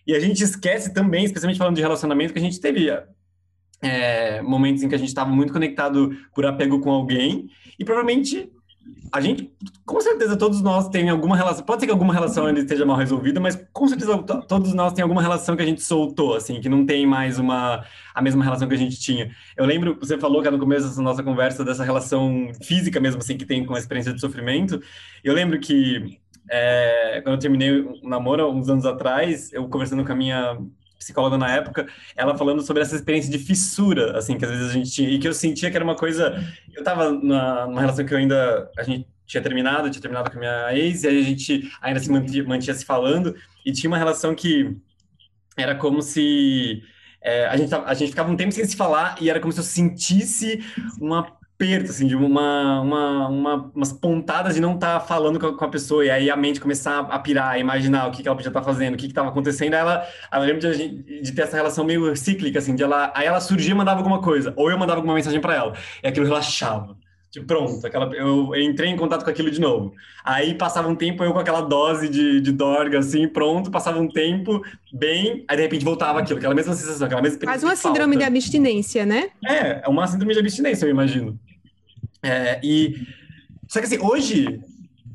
e 0.07 0.15
a 0.15 0.19
gente 0.19 0.41
esquece 0.41 0.93
também, 0.93 1.25
especialmente 1.25 1.57
falando 1.57 1.75
de 1.75 1.81
relacionamento, 1.81 2.31
que 2.31 2.39
a 2.39 2.41
gente 2.41 2.61
teve 2.61 2.89
é, 3.81 4.41
momentos 4.41 4.81
em 4.81 4.89
que 4.89 4.95
a 4.95 4.97
gente 4.97 5.09
estava 5.09 5.29
muito 5.29 5.51
conectado 5.51 6.15
por 6.33 6.45
apego 6.45 6.79
com 6.79 6.89
alguém 6.89 7.49
e 7.77 7.83
provavelmente 7.83 8.49
a 9.11 9.21
gente, 9.21 9.51
com 9.85 9.99
certeza, 9.99 10.37
todos 10.37 10.61
nós 10.61 10.89
tem 10.89 11.09
alguma 11.09 11.35
relação. 11.35 11.65
Pode 11.65 11.81
ser 11.81 11.87
que 11.87 11.91
alguma 11.91 12.13
relação 12.13 12.45
ainda 12.45 12.59
esteja 12.59 12.85
mal 12.85 12.97
resolvida, 12.97 13.39
mas 13.39 13.57
com 13.71 13.87
certeza 13.87 14.17
todos 14.17 14.73
nós 14.73 14.93
tem 14.93 15.03
alguma 15.03 15.21
relação 15.21 15.55
que 15.55 15.63
a 15.63 15.65
gente 15.65 15.81
soltou, 15.81 16.35
assim, 16.35 16.59
que 16.59 16.69
não 16.69 16.85
tem 16.85 17.05
mais 17.05 17.39
uma 17.39 17.85
a 18.13 18.21
mesma 18.21 18.43
relação 18.43 18.67
que 18.67 18.73
a 18.73 18.77
gente 18.77 18.99
tinha. 18.99 19.31
Eu 19.55 19.65
lembro, 19.65 19.97
você 19.99 20.17
falou 20.17 20.41
que 20.41 20.49
no 20.49 20.59
começo 20.59 20.87
dessa 20.87 21.01
nossa 21.01 21.23
conversa 21.23 21.63
dessa 21.63 21.83
relação 21.83 22.49
física 22.63 22.99
mesmo, 22.99 23.19
assim, 23.19 23.37
que 23.37 23.45
tem 23.45 23.65
com 23.65 23.75
a 23.75 23.79
experiência 23.79 24.13
de 24.13 24.19
sofrimento. 24.19 24.81
Eu 25.23 25.33
lembro 25.33 25.59
que 25.59 26.19
é, 26.49 27.21
quando 27.23 27.35
eu 27.35 27.39
terminei 27.39 27.79
o 27.81 28.07
namoro, 28.07 28.49
uns 28.49 28.69
anos 28.69 28.85
atrás, 28.85 29.51
eu 29.53 29.67
conversando 29.67 30.05
com 30.05 30.11
a 30.11 30.15
minha 30.15 30.57
psicóloga 30.97 31.37
na 31.37 31.51
época, 31.51 31.87
ela 32.15 32.37
falando 32.37 32.61
sobre 32.61 32.81
essa 32.81 32.95
experiência 32.95 33.31
de 33.31 33.39
fissura, 33.39 34.17
assim, 34.17 34.37
que 34.37 34.45
às 34.45 34.51
vezes 34.51 34.69
a 34.69 34.73
gente 34.73 34.91
tinha, 34.91 35.09
e 35.09 35.19
que 35.19 35.27
eu 35.27 35.33
sentia 35.33 35.69
que 35.69 35.75
era 35.75 35.83
uma 35.83 35.95
coisa, 35.95 36.43
eu 36.73 36.83
tava 36.83 37.11
na, 37.11 37.67
numa 37.67 37.81
relação 37.81 38.05
que 38.05 38.13
eu 38.13 38.17
ainda, 38.17 38.69
a 38.77 38.83
gente 38.83 39.07
tinha 39.25 39.43
terminado, 39.43 39.89
tinha 39.89 40.01
terminado 40.01 40.31
com 40.31 40.37
a 40.37 40.39
minha 40.39 40.75
ex, 40.75 41.03
e 41.03 41.07
aí 41.07 41.19
a 41.19 41.23
gente 41.23 41.71
ainda 41.81 41.99
se 41.99 42.09
mantia, 42.09 42.43
mantinha 42.43 42.73
se 42.73 42.85
falando, 42.85 43.35
e 43.65 43.71
tinha 43.71 43.89
uma 43.89 43.97
relação 43.97 44.33
que 44.33 44.75
era 45.55 45.75
como 45.75 46.01
se 46.01 46.81
é, 47.21 47.45
a, 47.47 47.57
gente, 47.57 47.73
a 47.73 47.93
gente 47.93 48.09
ficava 48.09 48.31
um 48.31 48.37
tempo 48.37 48.51
sem 48.51 48.65
se 48.65 48.75
falar, 48.75 49.15
e 49.21 49.29
era 49.29 49.39
como 49.39 49.51
se 49.51 49.59
eu 49.59 49.63
sentisse 49.63 50.63
uma 50.99 51.37
aperto, 51.57 51.89
assim, 51.89 52.05
de 52.05 52.15
uma, 52.15 52.81
uma, 52.81 53.27
uma, 53.27 53.71
umas 53.75 53.91
pontadas 53.91 54.53
de 54.53 54.61
não 54.61 54.75
estar 54.75 54.99
tá 54.99 55.05
falando 55.05 55.39
com 55.39 55.47
a, 55.47 55.57
com 55.57 55.65
a, 55.65 55.69
pessoa, 55.69 56.05
e 56.05 56.09
aí 56.09 56.29
a 56.29 56.37
mente 56.37 56.61
começar 56.61 56.99
a 56.99 57.17
pirar, 57.17 57.53
a 57.53 57.59
imaginar 57.59 58.07
o 58.07 58.11
que, 58.11 58.21
que 58.21 58.27
ela 58.27 58.35
podia 58.35 58.49
estar 58.49 58.61
tá 58.61 58.65
fazendo, 58.65 58.93
o 58.93 58.97
que 58.97 59.07
estava 59.07 59.29
acontecendo, 59.29 59.73
aí 59.73 59.79
ela, 59.79 60.07
ela 60.31 60.45
lembra 60.45 60.71
de, 60.71 61.21
de, 61.21 61.31
ter 61.31 61.41
essa 61.41 61.57
relação 61.57 61.83
meio 61.83 62.15
cíclica, 62.15 62.59
assim, 62.59 62.75
de 62.75 62.83
ela, 62.83 63.11
aí 63.15 63.25
ela 63.25 63.41
surgia 63.41 63.71
e 63.71 63.75
mandava 63.75 63.99
alguma 63.99 64.21
coisa, 64.21 64.53
ou 64.55 64.69
eu 64.69 64.77
mandava 64.77 64.99
alguma 64.99 65.15
mensagem 65.15 65.41
para 65.41 65.55
ela, 65.55 65.73
e 66.03 66.07
aquilo 66.07 66.27
relaxava. 66.27 66.95
Tipo, 67.31 67.45
pronto, 67.45 67.85
aquela, 67.85 68.05
eu, 68.15 68.55
eu, 68.55 68.61
entrei 68.61 68.89
em 68.89 68.95
contato 68.95 69.23
com 69.23 69.29
aquilo 69.29 69.51
de 69.51 69.59
novo. 69.59 69.93
Aí 70.23 70.53
passava 70.53 70.87
um 70.87 70.95
tempo 70.95 71.23
eu 71.23 71.33
com 71.33 71.39
aquela 71.39 71.59
dose 71.59 72.07
de, 72.07 72.39
de 72.39 72.51
dorga, 72.51 72.99
assim, 72.99 73.27
pronto, 73.27 73.69
passava 73.69 73.99
um 73.99 74.07
tempo 74.07 74.61
bem, 74.93 75.43
aí 75.47 75.57
de 75.57 75.63
repente 75.63 75.83
voltava 75.83 76.19
aquilo, 76.19 76.37
aquela 76.37 76.55
mesma 76.55 76.73
sensação, 76.73 77.05
aquela 77.05 77.21
mesma 77.21 77.39
Quase 77.39 77.65
uma 77.65 77.75
síndrome 77.75 78.15
de 78.15 78.23
abstinência, 78.23 79.05
né? 79.05 79.29
É, 79.45 79.81
é 79.83 79.89
uma 79.89 80.07
síndrome 80.07 80.33
de 80.33 80.39
abstinência, 80.39 80.85
eu 80.85 80.89
imagino. 80.89 81.37
É, 82.23 82.59
e 82.63 82.95
só 83.67 83.79
que 83.79 83.85
assim, 83.85 83.99
hoje 83.99 84.59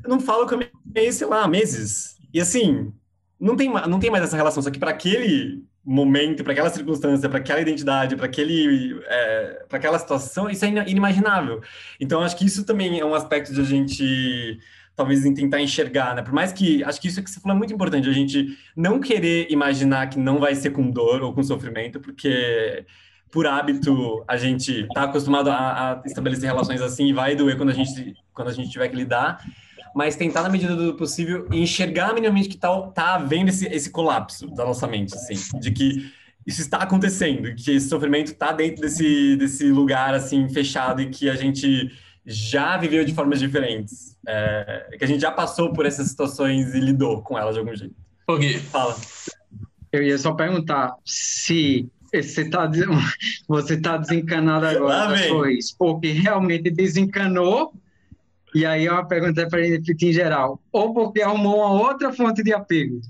eu 0.03 0.09
não 0.09 0.19
falo 0.19 0.47
com 0.47 0.55
a 0.55 0.57
minha 0.57 1.11
sei 1.11 1.27
lá, 1.27 1.47
meses. 1.47 2.17
E 2.33 2.39
assim, 2.39 2.93
não 3.39 3.55
tem, 3.55 3.69
não 3.87 3.99
tem 3.99 4.09
mais 4.09 4.23
essa 4.23 4.37
relação, 4.37 4.61
só 4.61 4.69
que 4.69 4.79
para 4.79 4.91
aquele 4.91 5.63
momento, 5.85 6.43
para 6.43 6.53
aquela 6.53 6.69
circunstância, 6.69 7.27
para 7.27 7.39
aquela 7.39 7.59
identidade, 7.59 8.15
para 8.15 8.25
aquele, 8.25 8.99
é, 9.05 9.65
para 9.67 9.77
aquela 9.77 9.99
situação, 9.99 10.49
isso 10.49 10.63
é 10.63 10.69
inimaginável. 10.89 11.61
Então 11.99 12.21
acho 12.21 12.37
que 12.37 12.45
isso 12.45 12.65
também 12.65 12.99
é 12.99 13.05
um 13.05 13.13
aspecto 13.13 13.53
de 13.53 13.59
a 13.59 13.65
gente 13.65 14.59
talvez 14.95 15.23
tentar 15.33 15.59
enxergar, 15.59 16.15
né? 16.15 16.21
Por 16.21 16.33
mais 16.33 16.53
que 16.53 16.83
acho 16.83 17.01
que 17.01 17.07
isso 17.07 17.21
que 17.21 17.29
você 17.29 17.39
falou 17.39 17.55
é 17.55 17.57
muito 17.57 17.73
importante, 17.73 18.07
a 18.07 18.13
gente 18.13 18.57
não 18.75 18.99
querer 18.99 19.47
imaginar 19.51 20.07
que 20.07 20.19
não 20.19 20.39
vai 20.39 20.55
ser 20.55 20.69
com 20.69 20.89
dor 20.89 21.21
ou 21.21 21.33
com 21.33 21.43
sofrimento, 21.43 21.99
porque 21.99 22.85
por 23.33 23.47
hábito, 23.47 24.23
a 24.27 24.37
gente 24.37 24.81
está 24.81 25.05
acostumado 25.05 25.49
a, 25.49 25.93
a, 25.93 26.01
estabelecer 26.05 26.47
relações 26.47 26.79
assim 26.81 27.07
e 27.07 27.13
vai 27.13 27.35
doer 27.35 27.57
quando 27.57 27.69
a 27.69 27.73
gente, 27.73 28.13
quando 28.31 28.49
a 28.49 28.53
gente 28.53 28.69
tiver 28.69 28.87
que 28.89 28.95
lidar, 28.95 29.43
mas 29.95 30.15
tentar, 30.15 30.43
na 30.43 30.49
medida 30.49 30.75
do 30.75 30.93
possível, 30.93 31.47
enxergar 31.51 32.13
minimamente 32.13 32.47
que 32.47 32.55
está 32.55 32.79
tá 32.91 33.15
havendo 33.15 33.49
esse, 33.49 33.65
esse 33.65 33.89
colapso 33.89 34.47
da 34.51 34.63
nossa 34.63 34.85
mente, 34.85 35.15
assim, 35.15 35.33
de 35.59 35.71
que 35.71 36.13
isso 36.45 36.61
está 36.61 36.77
acontecendo, 36.77 37.55
que 37.55 37.71
esse 37.71 37.89
sofrimento 37.89 38.27
está 38.31 38.51
dentro 38.51 38.81
desse, 38.81 39.35
desse 39.35 39.65
lugar, 39.65 40.13
assim, 40.13 40.47
fechado 40.49 41.01
e 41.01 41.09
que 41.09 41.27
a 41.27 41.35
gente 41.35 41.91
já 42.23 42.77
viveu 42.77 43.03
de 43.03 43.15
formas 43.15 43.39
diferentes, 43.39 44.15
é, 44.27 44.95
que 44.97 45.03
a 45.03 45.07
gente 45.07 45.21
já 45.21 45.31
passou 45.31 45.73
por 45.73 45.87
essas 45.87 46.07
situações 46.07 46.75
e 46.75 46.79
lidou 46.79 47.23
com 47.23 47.35
elas 47.37 47.55
de 47.55 47.59
algum 47.59 47.75
jeito. 47.75 47.95
Ok. 48.27 48.59
Fala. 48.59 48.95
Eu 49.91 50.03
ia 50.03 50.17
só 50.19 50.33
perguntar 50.33 50.93
se 51.03 51.89
você 52.21 52.41
está 52.41 52.69
você 53.47 53.77
tá 53.77 53.97
desencanado 53.97 54.65
agora 54.65 55.17
ex, 55.49 55.71
porque 55.71 56.11
realmente 56.11 56.69
desencanou, 56.69 57.73
e 58.53 58.65
aí 58.65 58.85
é 58.85 58.91
uma 58.91 59.07
pergunta 59.07 59.47
para 59.47 59.61
ele 59.61 59.81
em 60.01 60.13
geral, 60.13 60.61
ou 60.71 60.93
porque 60.93 61.21
arrumou 61.21 61.57
uma 61.57 61.71
outra 61.71 62.13
fonte 62.13 62.43
de 62.43 62.53
apego? 62.53 63.01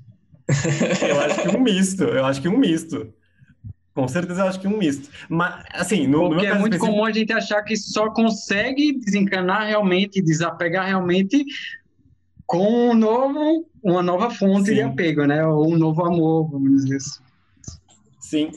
eu 1.07 1.21
acho 1.21 1.41
que 1.41 1.57
um 1.57 1.61
misto, 1.61 2.03
eu 2.03 2.25
acho 2.25 2.41
que 2.41 2.47
um 2.47 2.57
misto. 2.57 3.13
Com 3.93 4.07
certeza 4.07 4.41
eu 4.41 4.47
acho 4.47 4.59
que 4.59 4.67
um 4.67 4.77
misto. 4.77 5.09
Mas, 5.29 5.63
assim, 5.71 6.07
no, 6.07 6.29
Porque 6.29 6.47
no 6.47 6.53
é 6.53 6.59
muito 6.59 6.73
específico... 6.73 6.85
comum 6.87 7.05
a 7.05 7.11
gente 7.11 7.31
achar 7.31 7.61
que 7.61 7.77
só 7.77 8.09
consegue 8.09 8.93
desencanar 8.93 9.67
realmente, 9.67 10.21
desapegar 10.21 10.87
realmente 10.87 11.45
com 12.47 12.89
um 12.89 12.93
novo, 12.95 13.67
uma 13.83 14.01
nova 14.01 14.31
fonte 14.31 14.69
Sim. 14.69 14.75
de 14.75 14.81
apego, 14.81 15.25
né? 15.25 15.45
Ou 15.45 15.71
um 15.71 15.77
novo 15.77 16.03
amor, 16.03 16.49
vamos 16.49 16.83
dizer 16.83 16.97
assim. 16.97 17.21
Sim. 18.19 18.51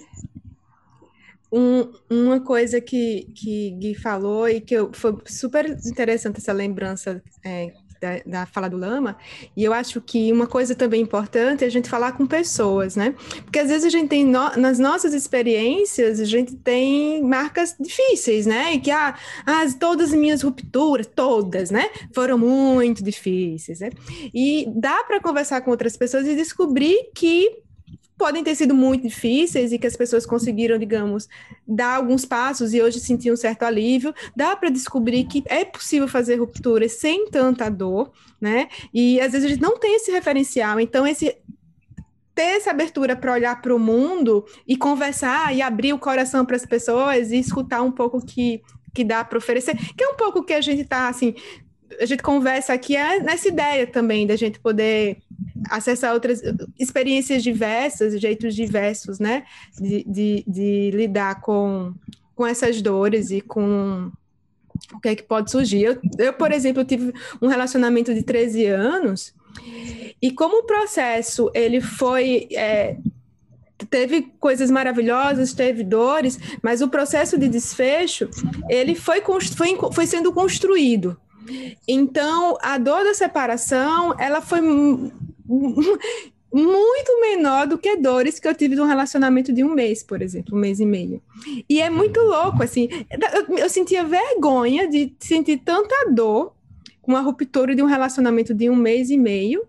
Um, 1.59 1.91
uma 2.11 2.41
coisa 2.41 2.81
que, 2.83 3.33
que 3.35 3.71
Gui 3.79 3.95
falou 3.95 4.47
e 4.47 4.61
que 4.61 4.75
eu, 4.75 4.91
foi 4.93 5.17
super 5.25 5.65
interessante 5.87 6.37
essa 6.37 6.53
lembrança 6.53 7.23
é, 7.43 7.73
da, 8.01 8.21
da, 8.27 8.47
fala 8.47 8.69
do 8.69 8.77
Lama, 8.77 9.17
e 9.57 9.65
eu 9.65 9.73
acho 9.73 10.01
que 10.01 10.33
uma 10.33 10.47
coisa 10.47 10.75
também 10.75 11.01
importante 11.01 11.65
é 11.65 11.67
a 11.67 11.71
gente 11.71 11.89
falar 11.89 12.13
com 12.13 12.27
pessoas, 12.27 12.97
né? 12.97 13.15
Porque 13.43 13.59
às 13.59 13.69
vezes 13.69 13.85
a 13.85 13.89
gente 13.89 14.09
tem, 14.09 14.25
no, 14.25 14.51
nas 14.57 14.79
nossas 14.79 15.15
experiências, 15.15 16.21
a 16.21 16.25
gente 16.25 16.55
tem 16.57 17.23
marcas 17.23 17.75
difíceis, 17.79 18.47
né? 18.47 18.75
E 18.75 18.81
que 18.81 18.91
ah, 18.91 19.17
as, 19.45 19.75
todas 19.75 20.13
as 20.13 20.19
minhas 20.19 20.43
rupturas, 20.43 21.07
todas, 21.07 21.71
né? 21.71 21.89
Foram 22.15 22.39
muito 22.39 23.03
difíceis, 23.03 23.81
né? 23.81 23.91
E 24.35 24.67
dá 24.77 25.05
para 25.05 25.21
conversar 25.21 25.61
com 25.63 25.71
outras 25.71 25.97
pessoas 25.97 26.27
e 26.27 26.37
descobrir 26.37 27.11
que 27.15 27.65
podem 28.17 28.43
ter 28.43 28.55
sido 28.55 28.75
muito 28.75 29.03
difíceis 29.03 29.73
e 29.73 29.79
que 29.79 29.87
as 29.87 29.97
pessoas 29.97 30.25
conseguiram, 30.25 30.79
digamos, 30.79 31.29
dar 31.67 31.97
alguns 31.97 32.25
passos 32.25 32.73
e 32.73 32.81
hoje 32.81 32.99
sentir 32.99 33.31
um 33.31 33.37
certo 33.37 33.65
alívio. 33.65 34.15
Dá 34.35 34.57
para 34.57 34.71
descobrir 34.71 35.25
que 35.25 35.45
é 35.47 35.65
possível 35.65 36.09
fazer 36.09 36.37
rupturas 36.37 36.93
sem 36.93 37.29
tanta 37.31 37.69
dor, 37.69 38.11
né? 38.41 38.69
E 38.93 39.21
às 39.21 39.33
vezes 39.33 39.47
a 39.47 39.49
gente 39.49 39.63
não 39.63 39.79
tem 39.79 39.97
esse 39.97 40.11
referencial, 40.11 40.81
então 40.81 41.07
esse 41.07 41.37
ter 42.35 42.57
essa 42.57 42.71
abertura 42.71 43.17
para 43.17 43.33
olhar 43.33 43.63
para 43.63 43.75
o 43.75 43.79
mundo 43.79 44.45
e 44.69 44.77
conversar 44.77 45.55
e 45.55 45.63
abrir 45.63 45.95
o 45.95 45.99
coração 45.99 46.45
para 46.45 46.57
as 46.57 46.67
pessoas 46.67 47.31
e 47.31 47.39
escutar 47.39 47.83
um 47.83 47.93
pouco 47.93 48.25
que 48.25 48.63
que 48.95 49.05
dá 49.05 49.23
para 49.23 49.37
oferecer, 49.37 49.77
que 49.95 50.03
é 50.03 50.09
um 50.09 50.17
pouco 50.17 50.43
que 50.43 50.55
a 50.55 50.61
gente 50.63 50.81
está 50.81 51.09
assim 51.09 51.35
a 52.01 52.05
gente 52.05 52.23
conversa 52.23 52.73
aqui 52.73 52.97
é 52.97 53.21
nessa 53.21 53.49
ideia 53.49 53.87
também 53.87 54.27
da 54.27 54.37
gente 54.37 54.59
poder 54.59 55.19
acessar 55.71 56.15
outras 56.15 56.41
experiências 56.79 57.43
diversas, 57.43 58.21
jeitos 58.21 58.55
diversos, 58.55 59.19
né, 59.19 59.45
de, 59.79 60.05
de, 60.05 60.45
de 60.47 60.91
lidar 60.93 61.41
com, 61.41 61.95
com 62.35 62.47
essas 62.47 62.81
dores 62.81 63.31
e 63.31 63.41
com 63.41 64.11
o 64.93 65.01
que 65.01 65.09
é 65.09 65.17
que 65.17 65.23
pode 65.23 65.51
surgir. 65.51 65.83
Eu, 65.83 65.99
eu, 66.19 66.33
por 66.33 66.53
exemplo, 66.53 66.85
tive 66.85 67.13
um 67.41 67.49
relacionamento 67.49 68.15
de 68.15 68.23
13 68.23 68.67
anos 68.67 69.35
e 70.21 70.31
como 70.31 70.61
o 70.61 70.67
processo 70.67 71.51
ele 71.55 71.81
foi 71.81 72.49
é, 72.53 72.97
teve 73.91 74.33
coisas 74.41 74.71
maravilhosas, 74.71 75.53
teve 75.53 75.83
dores, 75.83 76.39
mas 76.63 76.81
o 76.81 76.89
processo 76.89 77.39
de 77.39 77.49
desfecho 77.49 78.29
ele 78.69 78.95
foi, 78.95 79.21
foi, 79.55 79.79
foi 79.93 80.07
sendo 80.07 80.33
construído. 80.33 81.19
Então, 81.87 82.57
a 82.61 82.79
dor 82.79 83.05
da 83.05 83.15
separação, 83.15 84.15
ela 84.19 84.41
foi 84.41 84.61
muito 86.53 87.21
menor 87.21 87.67
do 87.67 87.77
que 87.77 87.97
dores 87.97 88.39
que 88.39 88.49
eu 88.49 88.55
tive 88.55 88.77
de 88.77 88.81
um 88.81 88.87
relacionamento 88.87 89.53
de 89.53 89.63
um 89.63 89.75
mês, 89.75 90.03
por 90.03 90.23
exemplo, 90.23 90.57
um 90.57 90.61
mês 90.61 90.81
e 90.81 90.87
meio. 90.87 91.23
E 91.69 91.81
é 91.81 91.91
muito 91.91 92.21
louco, 92.21 92.63
assim, 92.63 92.89
eu, 93.11 93.57
eu 93.59 93.69
sentia 93.69 94.05
vergonha 94.05 94.89
de 94.89 95.13
sentir 95.19 95.59
tanta 95.59 96.11
dor 96.11 96.55
com 97.03 97.15
a 97.17 97.21
ruptura 97.21 97.75
de 97.75 97.83
um 97.83 97.87
relacionamento 97.87 98.53
de 98.53 98.69
um 98.69 98.75
mês 98.75 99.11
e 99.11 99.17
meio, 99.17 99.63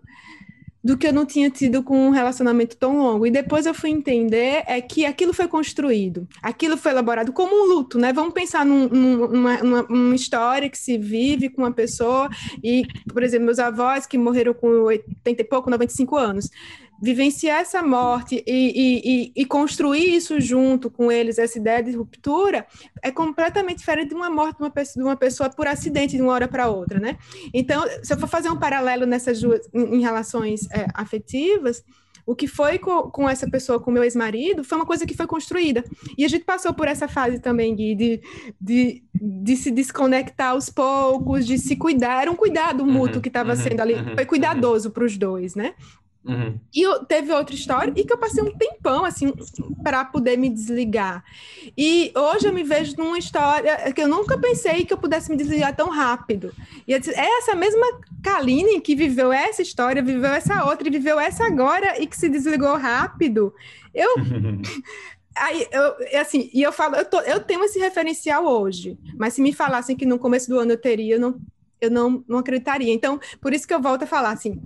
do 0.82 0.96
que 0.96 1.06
eu 1.06 1.12
não 1.12 1.26
tinha 1.26 1.50
tido 1.50 1.82
com 1.82 2.08
um 2.08 2.10
relacionamento 2.10 2.76
tão 2.76 2.98
longo. 2.98 3.26
E 3.26 3.30
depois 3.30 3.66
eu 3.66 3.74
fui 3.74 3.90
entender 3.90 4.62
é 4.66 4.80
que 4.80 5.04
aquilo 5.04 5.32
foi 5.32 5.48
construído, 5.48 6.26
aquilo 6.42 6.76
foi 6.76 6.92
elaborado 6.92 7.32
como 7.32 7.54
um 7.54 7.74
luto, 7.74 7.98
né? 7.98 8.12
Vamos 8.12 8.32
pensar 8.32 8.64
num, 8.64 8.88
numa, 8.88 10.14
história 10.14 10.68
que 10.68 10.78
se 10.78 10.96
vive 10.96 11.48
com 11.48 11.62
uma 11.62 11.72
pessoa 11.72 12.28
e, 12.62 12.84
por 13.12 13.22
exemplo, 13.22 13.46
meus 13.46 13.58
avós 13.58 14.06
que 14.06 14.16
morreram 14.16 14.54
com 14.54 14.68
80 14.84 15.42
e 15.42 15.44
pouco, 15.44 15.70
95 15.70 16.16
anos 16.16 16.50
vivenciar 17.00 17.60
essa 17.60 17.82
morte 17.82 18.42
e, 18.46 19.32
e, 19.32 19.32
e, 19.34 19.44
construir 19.44 20.16
isso 20.16 20.40
junto 20.40 20.90
com 20.90 21.10
eles, 21.12 21.38
essa 21.38 21.58
ideia 21.58 21.82
de 21.82 21.92
ruptura, 21.92 22.66
é 23.02 23.10
completamente 23.10 23.78
diferente 23.78 24.08
de 24.08 24.14
uma 24.14 24.28
morte 24.28 24.56
de 24.56 24.62
uma 24.64 24.70
pessoa, 24.70 25.02
de 25.02 25.08
uma 25.08 25.16
pessoa 25.16 25.50
por 25.50 25.66
acidente 25.68 26.16
de 26.16 26.22
uma 26.22 26.32
hora 26.32 26.48
para 26.48 26.68
outra, 26.68 26.98
né? 26.98 27.16
Então, 27.54 27.84
se 28.02 28.12
eu 28.12 28.18
for 28.18 28.28
fazer 28.28 28.50
um 28.50 28.58
paralelo 28.58 29.06
nessas 29.06 29.40
duas, 29.40 29.68
em, 29.72 29.96
em 29.96 30.00
relações 30.00 30.68
é, 30.70 30.86
afetivas, 30.92 31.84
o 32.28 32.36
que 32.36 32.46
foi 32.46 32.78
com, 32.78 33.04
com 33.04 33.26
essa 33.26 33.48
pessoa, 33.48 33.80
com 33.80 33.90
meu 33.90 34.04
ex-marido, 34.04 34.62
foi 34.62 34.76
uma 34.76 34.84
coisa 34.84 35.06
que 35.06 35.16
foi 35.16 35.26
construída. 35.26 35.82
E 36.16 36.26
a 36.26 36.28
gente 36.28 36.44
passou 36.44 36.74
por 36.74 36.86
essa 36.86 37.08
fase 37.08 37.38
também, 37.38 37.74
Gui, 37.74 37.94
de, 37.94 38.20
de, 38.60 39.02
de 39.14 39.56
se 39.56 39.70
desconectar 39.70 40.50
aos 40.50 40.68
poucos, 40.68 41.46
de 41.46 41.56
se 41.56 41.74
cuidar. 41.74 42.20
Era 42.20 42.30
um 42.30 42.36
cuidado 42.36 42.84
mútuo 42.84 43.16
uhum, 43.16 43.22
que 43.22 43.28
estava 43.28 43.52
uhum, 43.52 43.56
sendo 43.56 43.80
ali. 43.80 43.94
Uhum, 43.94 44.14
foi 44.14 44.26
cuidadoso 44.26 44.90
para 44.90 45.04
os 45.04 45.16
dois, 45.16 45.54
né? 45.54 45.72
Uhum. 46.24 46.58
E 46.74 46.82
eu, 46.82 47.04
teve 47.04 47.32
outra 47.32 47.54
história 47.54 47.92
e 47.96 48.04
que 48.04 48.12
eu 48.12 48.18
passei 48.18 48.42
um 48.42 48.52
tempão 48.54 49.04
assim 49.04 49.32
para 49.82 50.04
poder 50.04 50.36
me 50.36 50.50
desligar. 50.50 51.24
E 51.76 52.12
hoje 52.14 52.46
eu 52.46 52.52
me 52.52 52.62
vejo 52.62 52.94
numa 52.98 53.18
história 53.18 53.92
que 53.92 54.02
eu 54.02 54.08
nunca 54.08 54.36
pensei 54.36 54.84
que 54.84 54.92
eu 54.92 54.98
pudesse 54.98 55.30
me 55.30 55.36
desligar 55.36 55.74
tão 55.74 55.88
rápido. 55.88 56.52
E 56.86 56.92
é 56.92 56.98
essa 57.38 57.54
mesma 57.54 57.86
Kaline 58.22 58.80
que 58.80 58.94
viveu 58.94 59.32
essa 59.32 59.62
história, 59.62 60.02
viveu 60.02 60.30
essa 60.30 60.64
outra 60.64 60.88
e 60.88 60.90
viveu 60.90 61.18
essa 61.18 61.44
agora 61.44 62.00
e 62.00 62.06
que 62.06 62.16
se 62.16 62.28
desligou 62.28 62.76
rápido. 62.76 63.54
Eu 63.94 64.14
Aí, 65.40 65.66
eu, 65.70 66.20
assim, 66.20 66.50
e 66.52 66.62
eu 66.62 66.72
falo, 66.72 66.96
eu, 66.96 67.04
tô, 67.04 67.20
eu 67.20 67.40
tenho 67.40 67.62
esse 67.62 67.78
referencial 67.78 68.44
hoje, 68.44 68.98
mas 69.16 69.34
se 69.34 69.40
me 69.40 69.52
falassem 69.52 69.96
que 69.96 70.04
no 70.04 70.18
começo 70.18 70.48
do 70.48 70.58
ano 70.58 70.72
eu 70.72 70.80
teria, 70.80 71.14
eu 71.14 71.20
não, 71.20 71.40
eu 71.80 71.90
não, 71.90 72.24
não 72.26 72.38
acreditaria. 72.38 72.92
Então, 72.92 73.20
por 73.40 73.52
isso 73.52 73.66
que 73.66 73.72
eu 73.72 73.80
volto 73.80 74.02
a 74.02 74.06
falar 74.06 74.32
assim, 74.32 74.60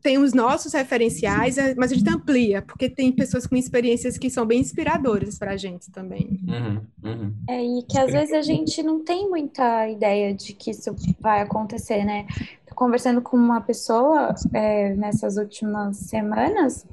tem 0.00 0.18
os 0.18 0.32
nossos 0.32 0.72
referenciais, 0.72 1.58
é, 1.58 1.74
mas 1.74 1.92
a 1.92 1.94
gente 1.94 2.08
amplia, 2.08 2.62
porque 2.62 2.88
tem 2.88 3.10
pessoas 3.10 3.46
com 3.46 3.56
experiências 3.56 4.16
que 4.18 4.30
são 4.30 4.46
bem 4.46 4.60
inspiradoras 4.60 5.38
para 5.38 5.52
a 5.52 5.56
gente 5.56 5.90
também. 5.90 6.40
Uhum, 6.46 6.80
uhum. 7.02 7.32
É, 7.48 7.62
e 7.62 7.82
que 7.82 7.98
às 7.98 8.12
vezes 8.12 8.32
a 8.32 8.42
gente 8.42 8.82
não 8.82 9.04
tem 9.04 9.28
muita 9.28 9.88
ideia 9.88 10.34
de 10.34 10.52
que 10.52 10.70
isso 10.70 10.94
vai 11.20 11.40
acontecer, 11.40 12.04
né? 12.04 12.26
Conversando 12.74 13.22
com 13.22 13.36
uma 13.36 13.60
pessoa 13.60 14.34
é, 14.52 14.94
nessas 14.94 15.36
últimas 15.36 15.96
semanas, 15.96 16.86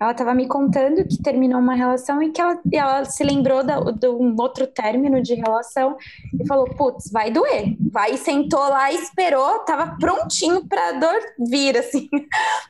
ela 0.00 0.12
estava 0.12 0.34
me 0.34 0.46
contando 0.46 1.04
que 1.04 1.20
terminou 1.20 1.60
uma 1.60 1.74
relação 1.74 2.22
e 2.22 2.30
que 2.30 2.40
ela, 2.40 2.58
ela 2.72 3.04
se 3.04 3.24
lembrou 3.24 3.62
de 3.64 4.08
um 4.08 4.34
outro 4.38 4.66
término 4.66 5.20
de 5.20 5.34
relação 5.34 5.96
e 6.38 6.46
falou: 6.46 6.66
Putz, 6.76 7.10
vai 7.10 7.30
doer. 7.30 7.76
Vai, 7.90 8.16
sentou 8.16 8.60
lá, 8.60 8.92
esperou, 8.92 9.60
tava 9.60 9.96
prontinho 9.98 10.64
para 10.66 10.88
a 10.88 10.92
dor 10.92 11.20
vir, 11.38 11.76
assim. 11.76 12.08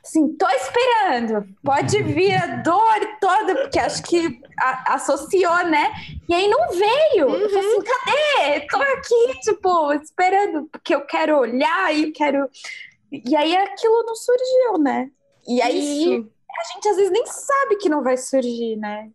Assim, 0.03 0.29
tô 0.33 0.47
esperando, 0.49 1.45
pode 1.63 2.01
vir 2.01 2.33
a 2.33 2.61
dor 2.61 2.99
toda, 3.19 3.55
porque 3.55 3.77
acho 3.77 4.01
que 4.03 4.41
a, 4.57 4.95
associou, 4.95 5.65
né? 5.65 5.91
E 6.27 6.33
aí 6.33 6.47
não 6.47 6.69
veio. 6.69 7.27
Uhum. 7.27 7.35
Eu 7.35 7.49
falei 7.49 7.67
assim: 7.67 7.83
cadê? 7.83 8.59
Tô 8.67 8.77
aqui, 8.77 9.39
tipo, 9.41 9.93
esperando, 9.93 10.69
porque 10.71 10.95
eu 10.95 11.01
quero 11.01 11.37
olhar 11.37 11.95
e 11.95 12.11
quero 12.11 12.48
e 13.11 13.35
aí 13.35 13.55
aquilo 13.55 14.03
não 14.03 14.15
surgiu, 14.15 14.77
né? 14.79 15.11
E 15.47 15.61
aí 15.61 16.03
Isso. 16.03 16.31
a 16.59 16.73
gente 16.73 16.89
às 16.89 16.95
vezes 16.95 17.11
nem 17.11 17.25
sabe 17.25 17.77
que 17.77 17.89
não 17.89 18.03
vai 18.03 18.17
surgir, 18.17 18.75
né? 18.75 19.09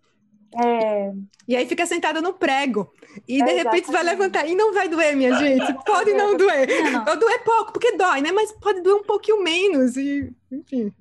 É... 0.62 1.12
E 1.48 1.56
aí 1.56 1.66
fica 1.66 1.84
sentada 1.84 2.20
no 2.22 2.32
prego. 2.32 2.92
E 3.28 3.42
é, 3.42 3.44
de 3.44 3.52
repente 3.52 3.90
vai 3.90 4.02
levantar. 4.02 4.46
E 4.46 4.54
não 4.54 4.72
vai 4.72 4.88
doer, 4.88 5.16
minha 5.16 5.34
gente. 5.34 5.72
Pode 5.84 6.12
não 6.12 6.36
doer. 6.36 6.68
Não, 6.92 7.04
não. 7.04 7.18
doer 7.18 7.42
pouco, 7.44 7.72
porque 7.72 7.96
dói, 7.96 8.20
né? 8.20 8.30
Mas 8.32 8.52
pode 8.52 8.80
doer 8.80 8.96
um 8.96 9.04
pouquinho 9.04 9.42
menos. 9.42 9.96
E, 9.96 10.32
enfim. 10.50 10.92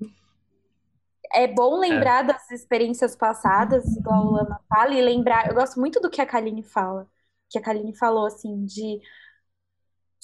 É 1.32 1.46
bom 1.46 1.78
lembrar 1.78 2.24
é. 2.24 2.26
das 2.28 2.50
experiências 2.50 3.16
passadas, 3.16 3.84
igual 3.96 4.26
o 4.26 4.30
Lama 4.32 4.60
fala, 4.68 4.94
e 4.94 5.00
lembrar. 5.00 5.48
Eu 5.48 5.54
gosto 5.54 5.80
muito 5.80 6.00
do 6.00 6.10
que 6.10 6.20
a 6.20 6.26
Kaline 6.26 6.62
fala. 6.62 7.08
Que 7.48 7.58
a 7.58 7.62
Kaline 7.62 7.96
falou, 7.96 8.26
assim, 8.26 8.64
de 8.64 9.00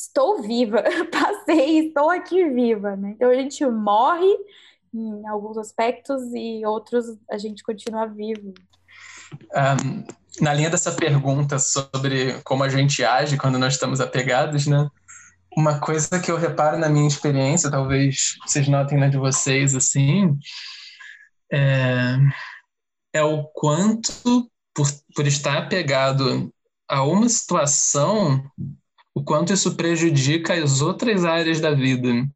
estou 0.01 0.43
viva, 0.43 0.83
passei, 1.13 1.89
estou 1.89 2.11
aqui 2.11 2.49
viva, 2.49 2.97
né? 2.97 3.11
Então 3.11 3.31
a 3.31 3.35
gente 3.35 3.65
morre 3.67 4.35
em 4.93 5.27
alguns 5.29 5.57
aspectos 5.59 6.23
e 6.35 6.65
outros 6.65 7.07
a 7.31 7.39
gente 7.39 7.63
continua 7.63 8.07
vivo. 8.07 8.53
Um, 9.55 10.05
na 10.41 10.53
linha 10.53 10.71
dessa 10.71 10.93
pergunta 10.93 11.59
sobre 11.59 12.41
como 12.43 12.65
a 12.65 12.69
gente 12.69 13.05
age 13.05 13.37
quando 13.37 13.59
nós 13.59 13.75
estamos 13.75 14.01
apegados, 14.01 14.67
né? 14.67 14.89
Uma 15.57 15.81
coisa 15.81 16.21
que 16.21 16.31
eu 16.31 16.37
reparo 16.37 16.79
na 16.79 16.89
minha 16.89 17.09
experiência, 17.09 17.71
talvez 17.71 18.37
vocês 18.47 18.69
notem 18.69 18.99
na 18.99 19.09
de 19.09 19.17
vocês, 19.17 19.75
assim, 19.75 20.39
é, 21.53 22.17
é 23.13 23.23
o 23.23 23.45
quanto, 23.45 24.49
por, 24.73 24.87
por 25.15 25.27
estar 25.27 25.59
apegado 25.59 26.53
a 26.89 27.03
uma 27.03 27.29
situação, 27.29 28.45
o 29.15 29.23
quanto 29.23 29.53
isso 29.53 29.77
prejudica 29.77 30.55
as 30.55 30.81
outras 30.81 31.25
áreas 31.25 31.61
da 31.61 31.73
vida. 31.73 32.27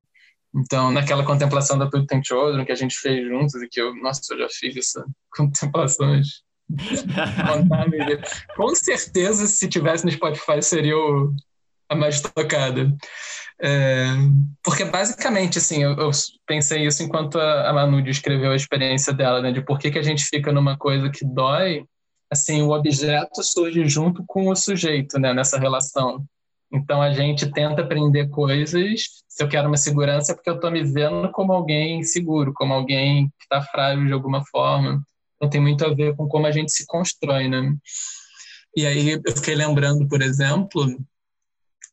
Então, 0.54 0.92
naquela 0.92 1.24
contemplação 1.24 1.76
da 1.76 1.90
Tudo 1.90 2.06
Tem 2.06 2.22
Children 2.22 2.64
que 2.64 2.72
a 2.72 2.76
gente 2.76 2.96
fez 2.96 3.26
juntos 3.26 3.60
e 3.62 3.68
que 3.68 3.80
eu, 3.80 3.94
nossa, 3.96 4.20
eu 4.32 4.38
já 4.38 4.48
fiz 4.48 4.76
essa 4.76 5.04
contemplação 5.34 6.20
Com 8.56 8.74
certeza, 8.74 9.46
se 9.46 9.68
tivesse 9.68 10.04
no 10.04 10.10
Spotify, 10.10 10.62
seria 10.62 10.96
o, 10.96 11.34
a 11.88 11.94
mais 11.94 12.20
tocada. 12.20 12.94
É, 13.60 14.06
porque 14.62 14.84
basicamente, 14.84 15.58
assim, 15.58 15.82
eu, 15.82 15.92
eu, 15.92 16.10
pensei 16.46 16.86
isso 16.86 17.02
enquanto 17.02 17.38
a, 17.38 17.70
a 17.70 17.72
Manu 17.72 18.02
descreveu 18.02 18.50
a 18.50 18.56
experiência 18.56 19.12
dela, 19.12 19.40
né? 19.40 19.52
De 19.52 19.62
por 19.62 19.78
que, 19.78 19.90
que 19.90 19.98
a 19.98 20.02
gente 20.02 20.24
fica 20.24 20.52
numa 20.52 20.76
coisa 20.76 21.10
que 21.10 21.24
dói, 21.24 21.84
assim, 22.30 22.62
o 22.62 22.70
objeto 22.70 23.42
surge 23.42 23.86
junto 23.86 24.24
com 24.26 24.48
o 24.48 24.56
sujeito, 24.56 25.18
né? 25.18 25.32
Nessa 25.32 25.58
relação. 25.58 26.24
Então 26.74 27.00
a 27.00 27.12
gente 27.12 27.50
tenta 27.52 27.82
aprender 27.82 28.28
coisas. 28.30 29.04
Se 29.28 29.44
eu 29.44 29.48
quero 29.48 29.68
uma 29.68 29.76
segurança, 29.76 30.32
é 30.32 30.34
porque 30.34 30.50
eu 30.50 30.56
estou 30.56 30.72
me 30.72 30.82
vendo 30.82 31.30
como 31.30 31.52
alguém 31.52 32.02
seguro, 32.02 32.52
como 32.52 32.74
alguém 32.74 33.28
que 33.38 33.44
está 33.44 33.62
frágil 33.62 34.06
de 34.06 34.12
alguma 34.12 34.44
forma. 34.46 35.00
Então 35.36 35.48
tem 35.48 35.60
muito 35.60 35.86
a 35.86 35.94
ver 35.94 36.16
com 36.16 36.26
como 36.26 36.46
a 36.46 36.50
gente 36.50 36.72
se 36.72 36.84
constrói, 36.84 37.48
né? 37.48 37.76
E 38.76 38.84
aí 38.84 39.10
eu 39.10 39.36
fiquei 39.36 39.54
lembrando, 39.54 40.08
por 40.08 40.20
exemplo, 40.20 40.84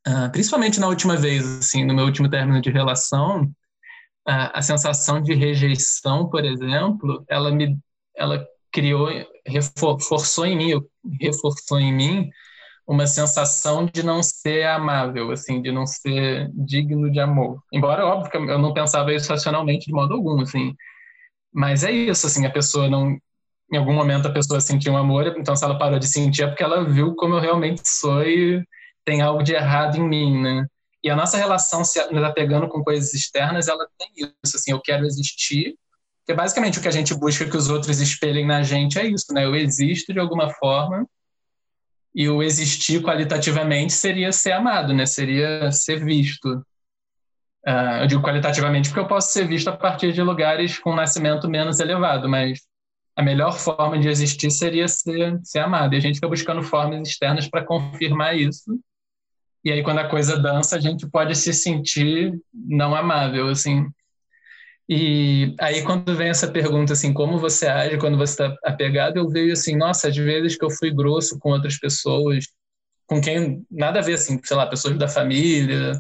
uh, 0.08 0.32
principalmente 0.32 0.80
na 0.80 0.88
última 0.88 1.16
vez, 1.16 1.60
assim, 1.60 1.86
no 1.86 1.94
meu 1.94 2.06
último 2.06 2.28
término 2.28 2.60
de 2.60 2.72
relação, 2.72 3.44
uh, 3.44 4.50
a 4.52 4.64
sensação 4.64 5.22
de 5.22 5.36
rejeição, 5.36 6.28
por 6.28 6.44
exemplo, 6.44 7.24
ela 7.30 7.52
me, 7.52 7.78
ela 8.18 8.44
criou, 8.72 9.10
reforçou 9.46 10.48
em 10.48 10.58
mim, 10.58 10.82
reforçou 11.22 11.80
em 11.80 11.94
mim 11.94 12.32
uma 12.88 13.08
sensação 13.08 13.86
de 13.86 14.04
não 14.04 14.22
ser 14.22 14.66
amável, 14.66 15.32
assim, 15.32 15.62
de 15.62 15.72
não 15.72 15.86
ser 15.86 16.50
digno 16.54 17.12
de 17.12 17.20
amor. 17.20 17.62
Embora, 17.72 18.06
óbvio, 18.06 18.32
que 18.32 18.38
eu 18.38 18.60
não 18.60 18.74
pensava 18.74 19.14
isso 19.14 19.32
racionalmente 19.32 19.86
de 19.86 19.94
modo 19.94 20.14
algum, 20.14 20.42
assim. 20.42 20.76
Mas 21.54 21.84
é 21.84 21.92
isso, 21.92 22.28
assim, 22.28 22.46
a 22.46 22.52
pessoa 22.52 22.90
não... 22.90 23.18
Em 23.72 23.78
algum 23.78 23.94
momento 23.94 24.28
a 24.28 24.32
pessoa 24.32 24.60
sentiu 24.60 24.94
um 24.94 24.98
amor, 24.98 25.34
então 25.38 25.56
se 25.56 25.64
ela 25.64 25.78
parou 25.78 25.98
de 25.98 26.06
sentir 26.06 26.44
é 26.44 26.48
porque 26.48 26.64
ela 26.64 26.84
viu 26.84 27.16
como 27.16 27.36
eu 27.36 27.40
realmente 27.40 27.82
sou 27.86 28.22
e 28.22 28.62
tem 29.06 29.22
algo 29.22 29.42
de 29.42 29.54
errado 29.54 29.96
em 29.96 30.08
mim, 30.08 30.42
né? 30.42 30.66
E 31.02 31.10
a 31.10 31.16
nossa 31.16 31.38
relação 31.38 31.84
se 31.84 32.06
nos 32.12 32.24
apegando 32.24 32.68
com 32.68 32.84
coisas 32.84 33.14
externas, 33.14 33.70
ela 33.70 33.88
tem 33.98 34.10
isso, 34.44 34.58
assim, 34.58 34.72
eu 34.72 34.82
quero 34.82 35.06
existir, 35.06 35.76
porque 36.20 36.36
basicamente 36.36 36.80
o 36.80 36.82
que 36.82 36.88
a 36.88 36.92
gente 36.92 37.16
busca 37.16 37.50
que 37.50 37.56
os 37.58 37.70
outros 37.70 38.00
espelhem 38.02 38.46
na 38.46 38.62
gente 38.62 39.00
é 39.00 39.08
isso, 39.08 39.34
né? 39.34 39.46
Eu 39.46 39.56
existo 39.56 40.14
de 40.14 40.20
alguma 40.20 40.50
forma, 40.50 41.08
e 42.14 42.28
o 42.30 42.44
existir 42.44 43.02
qualitativamente 43.02 43.94
seria 43.94 44.32
ser 44.32 44.52
amado, 44.52 44.94
né? 44.94 45.06
Seria 45.06 45.72
ser 45.72 46.04
visto. 46.04 46.64
Uh, 47.66 48.02
eu 48.02 48.08
digo 48.08 48.22
qualitativamente 48.22 48.90
porque 48.90 49.00
eu 49.00 49.08
posso 49.08 49.32
ser 49.32 49.48
visto 49.48 49.70
a 49.70 49.78
partir 49.78 50.12
de 50.12 50.22
lugares 50.22 50.80
com 50.80 50.96
nascimento 50.96 51.50
menos 51.50 51.80
elevado, 51.80 52.28
mas 52.28 52.60
a 53.16 53.22
melhor 53.22 53.54
forma 53.58 54.00
de 54.00 54.08
existir 54.08 54.50
seria 54.50 54.88
ser, 54.88 55.40
ser 55.44 55.60
amado. 55.60 55.94
E 55.94 55.98
a 55.98 56.00
gente 56.00 56.16
fica 56.16 56.28
buscando 56.28 56.64
formas 56.64 57.08
externas 57.08 57.48
para 57.48 57.64
confirmar 57.64 58.36
isso. 58.36 58.80
E 59.64 59.72
aí, 59.72 59.84
quando 59.84 60.00
a 60.00 60.10
coisa 60.10 60.40
dança, 60.40 60.76
a 60.76 60.80
gente 60.80 61.08
pode 61.08 61.36
se 61.36 61.54
sentir 61.54 62.34
não 62.52 62.96
amável, 62.96 63.48
assim. 63.48 63.86
E 64.90 65.56
aí, 65.60 65.84
quando 65.84 66.16
vem 66.16 66.30
essa 66.30 66.48
pergunta, 66.52 66.94
assim, 66.94 67.14
como 67.14 67.40
você 67.40 67.68
age 67.68 67.98
quando 67.98 68.18
você 68.18 68.34
está 68.34 68.56
apegado, 68.64 69.18
eu 69.18 69.30
vejo 69.30 69.54
assim, 69.54 69.76
nossa, 69.76 70.10
às 70.10 70.16
vezes 70.16 70.58
que 70.58 70.66
eu 70.66 70.70
fui 70.70 70.92
grosso 70.92 71.40
com 71.40 71.52
outras 71.52 71.80
pessoas, 71.80 72.46
com 73.08 73.22
quem 73.22 73.66
nada 73.70 74.00
a 74.00 74.02
ver, 74.02 74.14
assim, 74.14 74.40
sei 74.44 74.58
lá, 74.58 74.66
pessoas 74.68 74.98
da 74.98 75.08
família, 75.08 76.00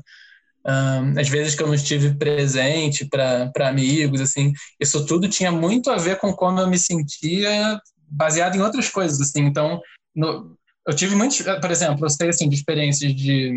um, 0.65 1.19
às 1.19 1.29
vezes 1.29 1.55
que 1.55 1.63
eu 1.63 1.67
não 1.67 1.73
estive 1.73 2.15
presente 2.15 3.05
para 3.05 3.67
amigos, 3.67 4.21
assim, 4.21 4.53
isso 4.79 5.05
tudo 5.05 5.27
tinha 5.27 5.51
muito 5.51 5.89
a 5.89 5.97
ver 5.97 6.17
com 6.17 6.33
como 6.33 6.59
eu 6.59 6.67
me 6.67 6.77
sentia 6.77 7.79
baseado 8.07 8.55
em 8.55 8.61
outras 8.61 8.89
coisas, 8.89 9.21
assim, 9.21 9.41
então, 9.43 9.81
no, 10.15 10.57
eu 10.87 10.95
tive 10.95 11.15
muitos, 11.15 11.41
por 11.41 11.71
exemplo, 11.71 12.05
eu 12.05 12.09
sei, 12.09 12.29
assim, 12.29 12.49
de 12.49 12.55
experiências 12.55 13.13
de, 13.15 13.53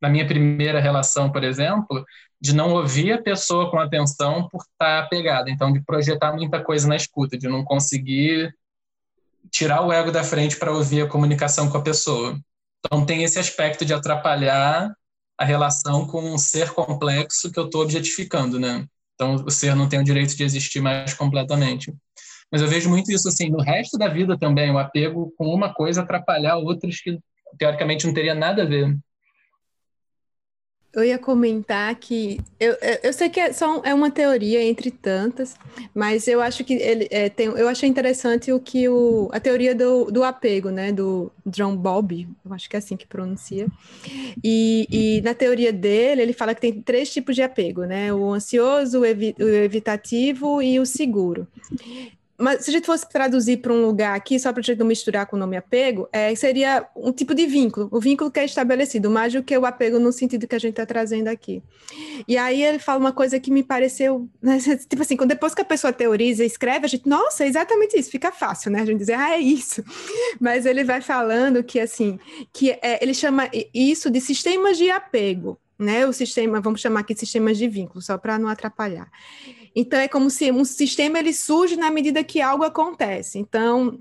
na 0.00 0.08
minha 0.08 0.26
primeira 0.26 0.80
relação, 0.80 1.30
por 1.30 1.44
exemplo, 1.44 2.04
de 2.40 2.54
não 2.54 2.72
ouvir 2.72 3.12
a 3.12 3.22
pessoa 3.22 3.70
com 3.70 3.78
atenção 3.78 4.48
por 4.48 4.62
estar 4.62 5.00
apegada, 5.00 5.50
então 5.50 5.72
de 5.72 5.82
projetar 5.84 6.32
muita 6.32 6.62
coisa 6.62 6.88
na 6.88 6.96
escuta, 6.96 7.36
de 7.36 7.48
não 7.48 7.64
conseguir 7.64 8.54
tirar 9.50 9.82
o 9.82 9.92
ego 9.92 10.10
da 10.10 10.24
frente 10.24 10.56
para 10.56 10.72
ouvir 10.72 11.02
a 11.02 11.08
comunicação 11.08 11.68
com 11.68 11.76
a 11.76 11.82
pessoa. 11.82 12.38
Então 12.78 13.04
tem 13.04 13.24
esse 13.24 13.38
aspecto 13.38 13.84
de 13.84 13.92
atrapalhar 13.92 14.90
a 15.38 15.44
relação 15.44 16.06
com 16.06 16.22
um 16.22 16.38
ser 16.38 16.70
complexo 16.72 17.50
que 17.50 17.58
eu 17.58 17.66
estou 17.66 17.82
objetificando, 17.82 18.58
né? 18.58 18.86
Então 19.14 19.34
o 19.34 19.50
ser 19.50 19.74
não 19.74 19.88
tem 19.88 20.00
o 20.00 20.04
direito 20.04 20.34
de 20.34 20.44
existir 20.44 20.80
mais 20.80 21.12
completamente. 21.12 21.94
Mas 22.50 22.62
eu 22.62 22.68
vejo 22.68 22.88
muito 22.88 23.12
isso 23.12 23.28
assim 23.28 23.50
no 23.50 23.62
resto 23.62 23.96
da 23.96 24.08
vida 24.08 24.38
também, 24.38 24.70
o 24.70 24.78
apego 24.78 25.32
com 25.36 25.46
uma 25.46 25.72
coisa 25.72 26.02
atrapalhar 26.02 26.56
outras 26.56 27.00
que 27.00 27.18
teoricamente 27.58 28.06
não 28.06 28.14
teria 28.14 28.34
nada 28.34 28.62
a 28.62 28.66
ver. 28.66 28.96
Eu 30.92 31.04
ia 31.04 31.18
comentar 31.18 31.94
que 31.94 32.40
eu, 32.58 32.76
eu 33.02 33.12
sei 33.12 33.28
que 33.28 33.38
é 33.38 33.52
só 33.52 33.80
é 33.84 33.94
uma 33.94 34.10
teoria 34.10 34.62
entre 34.62 34.90
tantas, 34.90 35.54
mas 35.94 36.26
eu 36.26 36.40
acho 36.40 36.64
que 36.64 36.74
ele 36.74 37.06
é, 37.10 37.28
tem, 37.28 37.46
eu 37.46 37.68
achei 37.68 37.88
interessante 37.88 38.52
o 38.52 38.58
que 38.58 38.88
o, 38.88 39.28
a 39.32 39.38
teoria 39.38 39.72
do, 39.72 40.06
do 40.06 40.24
apego, 40.24 40.70
né, 40.70 40.90
do 40.90 41.30
John 41.46 41.76
Bowlby, 41.76 42.28
eu 42.44 42.52
acho 42.52 42.68
que 42.68 42.74
é 42.74 42.80
assim 42.80 42.96
que 42.96 43.06
pronuncia. 43.06 43.68
E, 44.42 44.86
e 44.90 45.20
na 45.22 45.32
teoria 45.32 45.72
dele 45.72 46.22
ele 46.22 46.32
fala 46.32 46.54
que 46.54 46.60
tem 46.60 46.82
três 46.82 47.12
tipos 47.12 47.36
de 47.36 47.42
apego, 47.42 47.84
né, 47.84 48.12
o 48.12 48.32
ansioso, 48.32 49.00
o, 49.00 49.06
evi, 49.06 49.34
o 49.38 49.48
evitativo 49.48 50.60
e 50.60 50.80
o 50.80 50.86
seguro. 50.86 51.46
Mas 52.40 52.64
se 52.64 52.70
a 52.70 52.72
gente 52.72 52.86
fosse 52.86 53.08
traduzir 53.08 53.58
para 53.58 53.72
um 53.72 53.84
lugar 53.84 54.16
aqui, 54.16 54.38
só 54.40 54.52
para 54.52 54.60
a 54.60 54.64
gente 54.64 54.78
não 54.78 54.86
misturar 54.86 55.26
com 55.26 55.36
o 55.36 55.38
nome 55.38 55.56
apego, 55.56 56.08
é, 56.12 56.34
seria 56.34 56.86
um 56.96 57.12
tipo 57.12 57.34
de 57.34 57.46
vínculo, 57.46 57.88
o 57.92 58.00
vínculo 58.00 58.30
que 58.30 58.40
é 58.40 58.44
estabelecido, 58.44 59.10
mais 59.10 59.32
do 59.32 59.42
que 59.42 59.56
o 59.56 59.66
apego 59.66 59.98
no 59.98 60.12
sentido 60.12 60.46
que 60.46 60.54
a 60.54 60.58
gente 60.58 60.72
está 60.72 60.86
trazendo 60.86 61.28
aqui. 61.28 61.62
E 62.26 62.36
aí 62.36 62.62
ele 62.62 62.78
fala 62.78 62.98
uma 62.98 63.12
coisa 63.12 63.38
que 63.38 63.50
me 63.50 63.62
pareceu, 63.62 64.28
né, 64.42 64.58
tipo 64.88 65.02
assim, 65.02 65.16
depois 65.26 65.54
que 65.54 65.60
a 65.60 65.64
pessoa 65.64 65.92
teoriza 65.92 66.42
e 66.42 66.46
escreve, 66.46 66.86
a 66.86 66.88
gente, 66.88 67.08
nossa, 67.08 67.44
é 67.44 67.48
exatamente 67.48 67.98
isso, 67.98 68.10
fica 68.10 68.32
fácil, 68.32 68.70
né? 68.70 68.80
A 68.80 68.84
gente 68.86 68.98
dizer, 68.98 69.14
ah, 69.14 69.34
é 69.34 69.38
isso. 69.38 69.84
Mas 70.40 70.64
ele 70.64 70.82
vai 70.82 71.00
falando 71.00 71.62
que, 71.62 71.78
assim, 71.78 72.18
que 72.52 72.70
é, 72.82 73.02
ele 73.02 73.12
chama 73.12 73.50
isso 73.74 74.10
de 74.10 74.20
sistemas 74.20 74.78
de 74.78 74.90
apego, 74.90 75.58
né? 75.78 76.06
O 76.06 76.12
sistema, 76.12 76.60
vamos 76.60 76.80
chamar 76.80 77.00
aqui 77.00 77.14
de 77.14 77.20
sistemas 77.20 77.58
de 77.58 77.68
vínculo, 77.68 78.00
só 78.00 78.16
para 78.16 78.38
não 78.38 78.48
atrapalhar. 78.48 79.10
Então 79.74 79.98
é 79.98 80.08
como 80.08 80.30
se 80.30 80.50
um 80.50 80.64
sistema 80.64 81.18
ele 81.18 81.32
surge 81.32 81.76
na 81.76 81.90
medida 81.90 82.24
que 82.24 82.40
algo 82.40 82.64
acontece. 82.64 83.38
Então, 83.38 84.00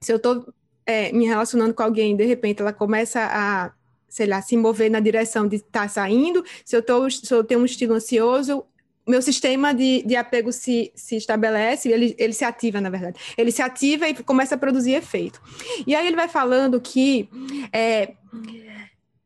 se 0.00 0.12
eu 0.12 0.16
estou 0.16 0.52
é, 0.86 1.12
me 1.12 1.26
relacionando 1.26 1.74
com 1.74 1.82
alguém, 1.82 2.16
de 2.16 2.24
repente 2.24 2.60
ela 2.60 2.72
começa 2.72 3.20
a, 3.20 3.72
sei 4.08 4.26
lá, 4.26 4.40
se 4.40 4.56
mover 4.56 4.90
na 4.90 5.00
direção 5.00 5.46
de 5.46 5.56
estar 5.56 5.82
tá 5.82 5.88
saindo, 5.88 6.44
se 6.64 6.76
eu, 6.76 6.82
tô, 6.82 7.08
se 7.10 7.32
eu 7.32 7.44
tenho 7.44 7.60
um 7.60 7.64
estilo 7.64 7.94
ansioso, 7.94 8.64
meu 9.06 9.20
sistema 9.20 9.74
de, 9.74 10.02
de 10.02 10.14
apego 10.14 10.52
se, 10.52 10.92
se 10.94 11.16
estabelece, 11.16 11.88
ele, 11.88 12.14
ele 12.18 12.32
se 12.32 12.44
ativa, 12.44 12.80
na 12.80 12.90
verdade. 12.90 13.18
Ele 13.36 13.50
se 13.50 13.62
ativa 13.62 14.08
e 14.08 14.14
começa 14.22 14.54
a 14.54 14.58
produzir 14.58 14.92
efeito. 14.92 15.40
E 15.86 15.94
aí 15.94 16.06
ele 16.06 16.16
vai 16.16 16.28
falando 16.28 16.80
que 16.80 17.28
é, 17.72 18.14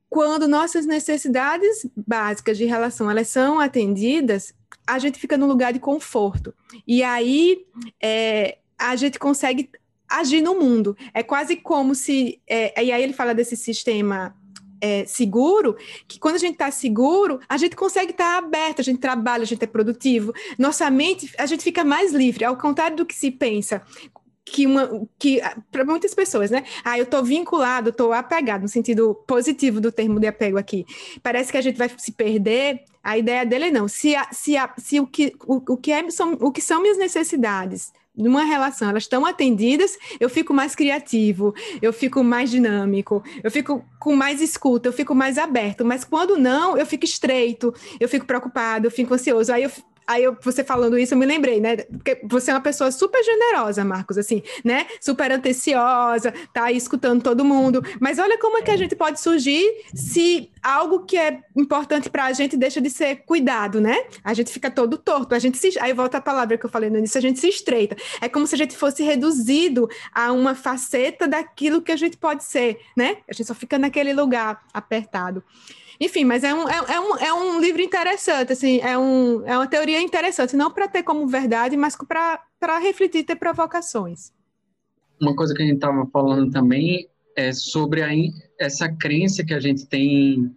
quando 0.08 0.48
nossas 0.48 0.86
necessidades 0.86 1.86
básicas 1.96 2.56
de 2.56 2.64
relação 2.64 3.10
elas 3.10 3.28
são 3.28 3.60
atendidas, 3.60 4.54
a 4.86 4.98
gente 4.98 5.18
fica 5.18 5.36
num 5.36 5.46
lugar 5.46 5.72
de 5.72 5.78
conforto. 5.78 6.54
E 6.86 7.02
aí 7.02 7.64
é, 8.00 8.58
a 8.78 8.96
gente 8.96 9.18
consegue 9.18 9.70
agir 10.08 10.40
no 10.40 10.58
mundo. 10.58 10.96
É 11.12 11.22
quase 11.22 11.56
como 11.56 11.94
se. 11.94 12.40
É, 12.48 12.82
e 12.82 12.92
aí 12.92 13.02
ele 13.02 13.12
fala 13.12 13.34
desse 13.34 13.56
sistema 13.56 14.34
é, 14.80 15.06
seguro, 15.06 15.76
que 16.06 16.18
quando 16.18 16.34
a 16.34 16.38
gente 16.38 16.54
está 16.54 16.70
seguro, 16.70 17.40
a 17.48 17.56
gente 17.56 17.74
consegue 17.74 18.10
estar 18.10 18.32
tá 18.32 18.46
aberto, 18.46 18.80
a 18.80 18.84
gente 18.84 18.98
trabalha, 18.98 19.42
a 19.42 19.46
gente 19.46 19.62
é 19.62 19.66
produtivo. 19.66 20.32
Nossa 20.58 20.90
mente, 20.90 21.32
a 21.38 21.46
gente 21.46 21.64
fica 21.64 21.82
mais 21.82 22.12
livre, 22.12 22.44
ao 22.44 22.56
contrário 22.56 22.96
do 22.96 23.06
que 23.06 23.14
se 23.14 23.30
pensa 23.30 23.82
que 24.44 24.66
uma 24.66 25.06
que 25.18 25.40
para 25.72 25.84
muitas 25.84 26.14
pessoas, 26.14 26.50
né? 26.50 26.64
Ah, 26.84 26.98
eu 26.98 27.04
estou 27.04 27.24
vinculado, 27.24 27.90
estou 27.90 28.12
apegado 28.12 28.62
no 28.62 28.68
sentido 28.68 29.14
positivo 29.26 29.80
do 29.80 29.90
termo 29.90 30.20
de 30.20 30.26
apego 30.26 30.58
aqui. 30.58 30.84
Parece 31.22 31.50
que 31.50 31.58
a 31.58 31.62
gente 31.62 31.76
vai 31.76 31.90
se 31.96 32.12
perder. 32.12 32.82
A 33.02 33.16
ideia 33.16 33.44
dele 33.44 33.66
é 33.66 33.70
não. 33.70 33.88
Se 33.88 34.14
a, 34.14 34.28
se, 34.32 34.56
a, 34.56 34.72
se 34.76 35.00
o 35.00 35.06
que 35.06 35.34
o, 35.46 35.72
o 35.72 35.76
que 35.76 35.90
é, 35.90 36.10
são 36.10 36.32
o 36.40 36.52
que 36.52 36.60
são 36.60 36.82
minhas 36.82 36.98
necessidades 36.98 37.92
numa 38.16 38.44
relação, 38.44 38.88
elas 38.88 39.02
estão 39.02 39.26
atendidas, 39.26 39.98
eu 40.20 40.30
fico 40.30 40.54
mais 40.54 40.74
criativo, 40.76 41.52
eu 41.82 41.92
fico 41.92 42.22
mais 42.22 42.48
dinâmico, 42.48 43.24
eu 43.42 43.50
fico 43.50 43.84
com 43.98 44.14
mais 44.14 44.40
escuta, 44.40 44.88
eu 44.88 44.92
fico 44.92 45.14
mais 45.14 45.36
aberto. 45.36 45.84
Mas 45.84 46.04
quando 46.04 46.38
não, 46.38 46.76
eu 46.76 46.86
fico 46.86 47.04
estreito, 47.04 47.74
eu 47.98 48.08
fico 48.08 48.24
preocupado, 48.24 48.86
eu 48.86 48.90
fico 48.90 49.14
ansioso. 49.14 49.52
Aí 49.52 49.64
eu 49.64 49.70
aí 50.06 50.24
eu, 50.24 50.36
você 50.42 50.62
falando 50.62 50.98
isso, 50.98 51.14
eu 51.14 51.18
me 51.18 51.26
lembrei, 51.26 51.60
né? 51.60 51.76
Porque 51.76 52.20
você 52.24 52.50
é 52.50 52.54
uma 52.54 52.60
pessoa 52.60 52.90
super 52.90 53.22
generosa, 53.22 53.84
Marcos, 53.84 54.18
assim, 54.18 54.42
né? 54.64 54.86
Super 55.00 55.32
atenciosa, 55.32 56.32
tá 56.52 56.64
aí 56.64 56.76
escutando 56.76 57.22
todo 57.22 57.44
mundo. 57.44 57.82
Mas 58.00 58.18
olha 58.18 58.38
como 58.38 58.58
é 58.58 58.62
que 58.62 58.70
a 58.70 58.76
gente 58.76 58.94
pode 58.94 59.20
surgir 59.20 59.64
se 59.94 60.50
algo 60.62 61.04
que 61.04 61.16
é 61.16 61.40
importante 61.56 62.08
para 62.08 62.24
a 62.24 62.32
gente 62.32 62.56
deixa 62.56 62.80
de 62.80 62.90
ser 62.90 63.16
cuidado, 63.26 63.80
né? 63.80 64.04
A 64.22 64.34
gente 64.34 64.50
fica 64.50 64.70
todo 64.70 64.96
torto, 64.96 65.34
a 65.34 65.38
gente 65.38 65.58
se. 65.58 65.78
Aí 65.80 65.92
volta 65.92 66.18
a 66.18 66.20
palavra 66.20 66.56
que 66.56 66.64
eu 66.64 66.70
falei 66.70 66.90
no 66.90 66.98
início, 66.98 67.18
a 67.18 67.22
gente 67.22 67.38
se 67.38 67.48
estreita. 67.48 67.96
É 68.20 68.28
como 68.28 68.46
se 68.46 68.54
a 68.54 68.58
gente 68.58 68.76
fosse 68.76 69.02
reduzido 69.02 69.88
a 70.12 70.32
uma 70.32 70.54
faceta 70.54 71.28
daquilo 71.28 71.82
que 71.82 71.92
a 71.92 71.96
gente 71.96 72.16
pode 72.16 72.44
ser, 72.44 72.78
né? 72.96 73.18
A 73.28 73.32
gente 73.32 73.46
só 73.46 73.54
fica 73.54 73.78
naquele 73.78 74.12
lugar 74.12 74.62
apertado. 74.72 75.42
Enfim, 76.00 76.24
mas 76.24 76.42
é 76.44 76.54
um, 76.54 76.68
é, 76.68 76.94
é, 76.94 77.00
um, 77.00 77.16
é 77.16 77.34
um 77.34 77.60
livro 77.60 77.80
interessante, 77.82 78.52
assim, 78.52 78.80
é, 78.80 78.98
um, 78.98 79.46
é 79.46 79.56
uma 79.56 79.66
teoria 79.66 80.00
interessante, 80.00 80.56
não 80.56 80.70
para 80.70 80.88
ter 80.88 81.02
como 81.02 81.26
verdade, 81.26 81.76
mas 81.76 81.96
para 81.96 82.78
refletir 82.78 83.18
e 83.18 83.24
ter 83.24 83.36
provocações. 83.36 84.32
Uma 85.20 85.34
coisa 85.34 85.54
que 85.54 85.62
a 85.62 85.66
gente 85.66 85.76
estava 85.76 86.06
falando 86.06 86.50
também 86.50 87.08
é 87.36 87.52
sobre 87.52 88.02
a, 88.02 88.08
essa 88.58 88.88
crença 88.88 89.44
que 89.44 89.54
a 89.54 89.60
gente 89.60 89.86
tem, 89.86 90.50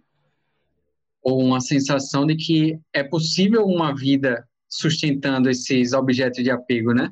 ou 1.22 1.40
uma 1.40 1.60
sensação 1.60 2.26
de 2.26 2.36
que 2.36 2.78
é 2.92 3.02
possível 3.02 3.64
uma 3.64 3.94
vida 3.94 4.46
sustentando 4.68 5.48
esses 5.48 5.92
objetos 5.92 6.42
de 6.42 6.50
apego, 6.50 6.92
né? 6.92 7.10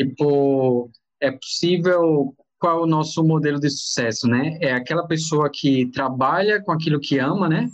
Tipo, 0.00 0.90
é 1.20 1.30
possível 1.32 2.34
qual 2.58 2.80
é 2.80 2.82
o 2.82 2.86
nosso 2.86 3.22
modelo 3.22 3.60
de 3.60 3.70
sucesso, 3.70 4.26
né? 4.26 4.58
É 4.60 4.72
aquela 4.72 5.06
pessoa 5.06 5.50
que 5.52 5.86
trabalha 5.92 6.60
com 6.62 6.72
aquilo 6.72 7.00
que 7.00 7.18
ama, 7.18 7.48
né? 7.48 7.70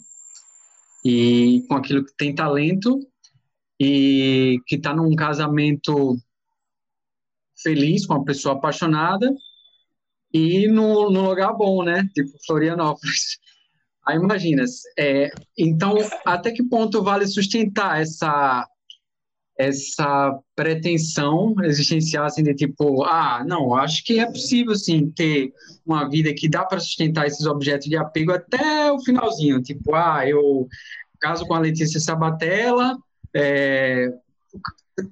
E 1.05 1.64
com 1.68 1.74
aquilo 1.74 2.05
que 2.05 2.14
tem 2.16 2.35
talento 2.35 3.01
e 3.80 4.59
que 4.66 4.76
está 4.76 4.95
num 4.95 5.14
casamento 5.14 6.16
feliz 7.62 8.07
com 8.07 8.14
uma 8.14 8.24
pessoa 8.24 8.55
apaixonada 8.55 9.35
e 10.32 10.68
no, 10.68 11.11
no 11.11 11.22
lugar 11.22 11.55
bom, 11.55 11.82
né? 11.82 12.09
Tipo 12.14 12.37
Florianópolis. 12.47 13.39
Aí 14.07 14.16
imagina, 14.16 14.64
é, 14.99 15.30
então 15.57 15.97
até 16.26 16.53
que 16.53 16.62
ponto 16.62 17.03
vale 17.03 17.26
sustentar 17.26 18.03
essa 18.03 18.68
essa 19.57 20.36
pretensão 20.57 21.55
existencial 21.62 22.24
assim 22.24 22.42
de 22.42 22.55
tipo, 22.55 23.05
ah, 23.05 23.44
não, 23.46 23.74
acho 23.74 24.05
que 24.05 24.18
é 24.18 24.26
possível 24.26 24.74
sim 24.74 25.11
ter 25.11 25.52
uma 25.86 26.09
vida 26.09 26.34
que 26.34 26.48
dá 26.48 26.64
para 26.64 26.80
sustentar 26.80 27.26
esses 27.26 27.46
objetos 27.46 27.88
de 27.88 27.96
apego 27.96 28.32
até 28.32 28.90
o 28.90 29.00
finalzinho, 29.00 29.62
tipo, 29.62 29.94
ah, 29.94 30.28
eu 30.28 30.68
caso 31.20 31.46
com 31.46 31.55
a 31.55 31.61
Letícia 31.61 32.00
Sabatella, 32.00 32.98
é, 33.34 34.12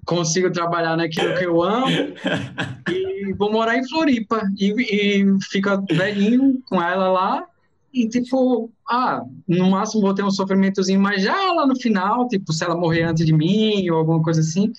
consigo 0.05 0.51
trabalhar 0.51 0.97
naquilo 0.97 1.37
que 1.37 1.45
eu 1.45 1.63
amo 1.63 1.87
e 2.91 3.33
vou 3.35 3.51
morar 3.51 3.79
em 3.79 3.89
Floripa 3.89 4.43
e, 4.59 4.75
e 4.79 5.25
fica 5.51 5.83
velhinho 5.91 6.61
com 6.69 6.81
ela 6.83 7.09
lá 7.09 7.47
e, 7.93 8.09
tipo, 8.09 8.71
ah, 8.89 9.23
no 9.47 9.71
máximo 9.71 10.01
vou 10.01 10.15
ter 10.15 10.25
um 10.25 10.31
sofrimentozinho, 10.31 11.01
mas 11.01 11.23
já 11.23 11.35
lá 11.53 11.67
no 11.67 11.77
final, 11.79 12.27
tipo, 12.27 12.53
se 12.53 12.65
ela 12.65 12.75
morrer 12.75 13.03
antes 13.03 13.27
de 13.27 13.33
mim 13.33 13.89
ou 13.91 13.99
alguma 13.99 14.23
coisa 14.23 14.41
assim. 14.41 14.73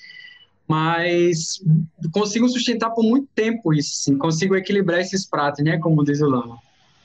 Mas 0.67 1.61
consigo 2.11 2.47
sustentar 2.49 2.89
por 2.91 3.03
muito 3.03 3.27
tempo 3.35 3.73
isso, 3.73 3.95
sim. 3.95 4.17
Consigo 4.17 4.55
equilibrar 4.55 5.01
esses 5.01 5.25
pratos, 5.27 5.63
né? 5.63 5.77
Como 5.77 6.03
diz 6.03 6.21
o 6.21 6.25
Lama. 6.27 6.57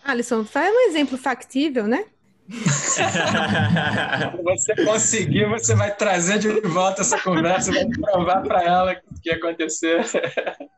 Alisson, 0.04 0.44
faz 0.44 0.72
um 0.72 0.88
exemplo 0.88 1.18
factível, 1.18 1.86
né? 1.86 2.04
você 4.42 4.74
conseguir, 4.82 5.46
você 5.50 5.74
vai 5.74 5.94
trazer 5.94 6.38
de 6.38 6.61
volta 6.62 7.02
essa 7.02 7.20
conversa, 7.20 7.70
vai 7.70 7.86
provar 7.86 8.40
para 8.40 8.62
ela 8.62 8.96
o 9.11 9.20
que 9.20 9.28
ia 9.28 9.36
acontecer. 9.36 10.02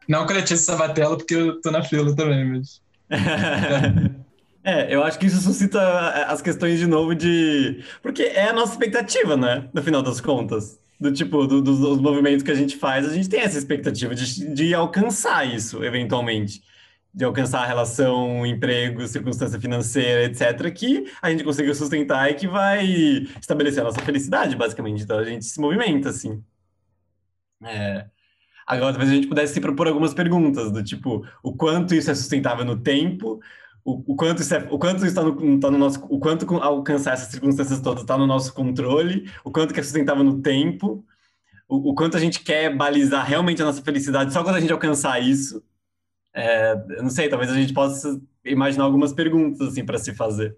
Não 0.08 0.26
com 0.26 0.32
a 0.32 0.36
Letícia 0.36 0.56
Sabatella, 0.56 1.16
porque 1.16 1.36
eu 1.36 1.60
tô 1.60 1.70
na 1.70 1.84
fila 1.84 2.16
também, 2.16 2.44
mas. 2.44 2.82
É, 4.62 4.94
eu 4.94 5.02
acho 5.02 5.18
que 5.18 5.26
isso 5.26 5.40
suscita 5.40 5.80
é, 5.80 6.24
as 6.24 6.42
questões 6.42 6.78
de 6.78 6.86
novo 6.86 7.14
de. 7.14 7.82
Porque 8.02 8.22
é 8.22 8.48
a 8.50 8.52
nossa 8.52 8.72
expectativa, 8.72 9.36
né? 9.36 9.68
No 9.72 9.82
final 9.82 10.02
das 10.02 10.20
contas. 10.20 10.78
Do 11.00 11.10
tipo, 11.10 11.46
do, 11.46 11.62
dos, 11.62 11.78
dos, 11.78 11.98
movimentos 11.98 12.42
que 12.42 12.50
a 12.50 12.54
gente 12.54 12.76
faz, 12.76 13.06
a 13.08 13.14
gente 13.14 13.28
tem 13.28 13.40
essa 13.40 13.56
expectativa 13.56 14.14
de, 14.14 14.54
de 14.54 14.74
alcançar 14.74 15.46
isso, 15.48 15.82
eventualmente. 15.82 16.62
De 17.12 17.24
alcançar 17.24 17.62
a 17.62 17.66
relação, 17.66 18.44
emprego, 18.46 19.06
circunstância 19.06 19.58
financeira, 19.58 20.24
etc., 20.24 20.70
que 20.72 21.10
a 21.22 21.30
gente 21.30 21.42
conseguiu 21.42 21.74
sustentar 21.74 22.30
e 22.30 22.34
que 22.34 22.46
vai 22.46 22.86
estabelecer 23.40 23.80
a 23.80 23.84
nossa 23.84 24.00
felicidade, 24.02 24.54
basicamente. 24.56 25.02
Então 25.02 25.18
a 25.18 25.24
gente 25.24 25.46
se 25.46 25.58
movimenta, 25.58 26.10
assim. 26.10 26.44
É. 27.64 28.06
Agora, 28.66 28.92
talvez 28.92 29.10
a 29.10 29.14
gente 29.14 29.26
pudesse 29.26 29.54
se 29.54 29.60
propor 29.60 29.88
algumas 29.88 30.14
perguntas, 30.14 30.70
do 30.70 30.84
tipo, 30.84 31.26
o 31.42 31.52
quanto 31.56 31.94
isso 31.94 32.10
é 32.10 32.14
sustentável 32.14 32.64
no 32.64 32.76
tempo, 32.76 33.40
o, 33.84 34.12
o, 34.12 34.16
quanto 34.16 34.42
isso 34.42 34.54
é, 34.54 34.68
o 34.70 34.78
quanto 34.78 35.04
está 35.06 35.22
no, 35.22 35.60
tá 35.60 35.70
no 35.70 35.78
nosso, 35.78 36.04
o 36.08 36.18
quanto 36.18 36.46
alcançar 36.56 37.14
essas 37.14 37.28
circunstâncias 37.28 37.80
todas 37.80 38.02
está 38.02 38.16
no 38.16 38.26
nosso 38.26 38.52
controle, 38.52 39.30
o 39.44 39.50
quanto 39.50 39.72
que 39.72 39.80
é 39.80 39.82
sustentável 39.82 40.22
no 40.22 40.40
tempo, 40.42 41.04
o, 41.68 41.90
o, 41.90 41.94
quanto 41.94 42.16
a 42.16 42.20
gente 42.20 42.40
quer 42.40 42.74
balizar 42.74 43.26
realmente 43.26 43.62
a 43.62 43.64
nossa 43.64 43.82
felicidade 43.82 44.32
só 44.32 44.42
quando 44.42 44.56
a 44.56 44.60
gente 44.60 44.72
alcançar 44.72 45.20
isso. 45.22 45.62
É, 46.34 46.72
eu 46.90 47.02
não 47.02 47.10
sei, 47.10 47.28
talvez 47.28 47.50
a 47.50 47.54
gente 47.54 47.72
possa 47.72 48.20
imaginar 48.44 48.84
algumas 48.84 49.12
perguntas 49.12 49.68
assim 49.68 49.84
para 49.84 49.98
se 49.98 50.14
fazer. 50.14 50.56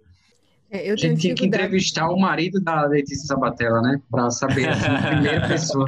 É, 0.70 0.90
a 0.90 0.96
gente 0.96 1.20
tinha 1.20 1.34
que 1.34 1.44
entrevistar 1.44 2.08
o 2.08 2.18
marido 2.18 2.58
da 2.58 2.86
Letícia 2.86 3.26
Sabatella, 3.26 3.82
né? 3.82 4.00
Para 4.10 4.30
saber, 4.30 4.70
assim, 4.70 5.06
primeira 5.06 5.44
pessoa. 5.46 5.86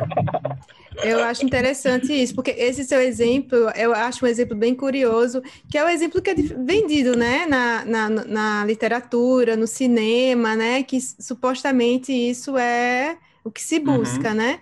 Eu 1.03 1.22
acho 1.24 1.45
interessante 1.45 2.12
isso, 2.12 2.34
porque 2.34 2.51
esse 2.53 2.84
seu 2.84 3.01
exemplo, 3.01 3.70
eu 3.74 3.92
acho 3.95 4.24
um 4.24 4.28
exemplo 4.28 4.57
bem 4.57 4.74
curioso, 4.74 5.42
que 5.70 5.76
é 5.76 5.84
o 5.84 5.88
exemplo 5.88 6.22
que 6.22 6.30
é 6.30 6.34
vendido, 6.34 7.16
né, 7.16 7.47
na, 7.47 7.84
na, 7.84 8.09
na 8.11 8.64
literatura, 8.64 9.57
no 9.57 9.66
cinema, 9.66 10.55
né, 10.55 10.82
que 10.82 11.01
supostamente 11.01 12.12
isso 12.12 12.57
é 12.57 13.18
o 13.42 13.51
que 13.51 13.62
se 13.62 13.78
busca, 13.78 14.30
uhum. 14.30 14.34
né, 14.34 14.61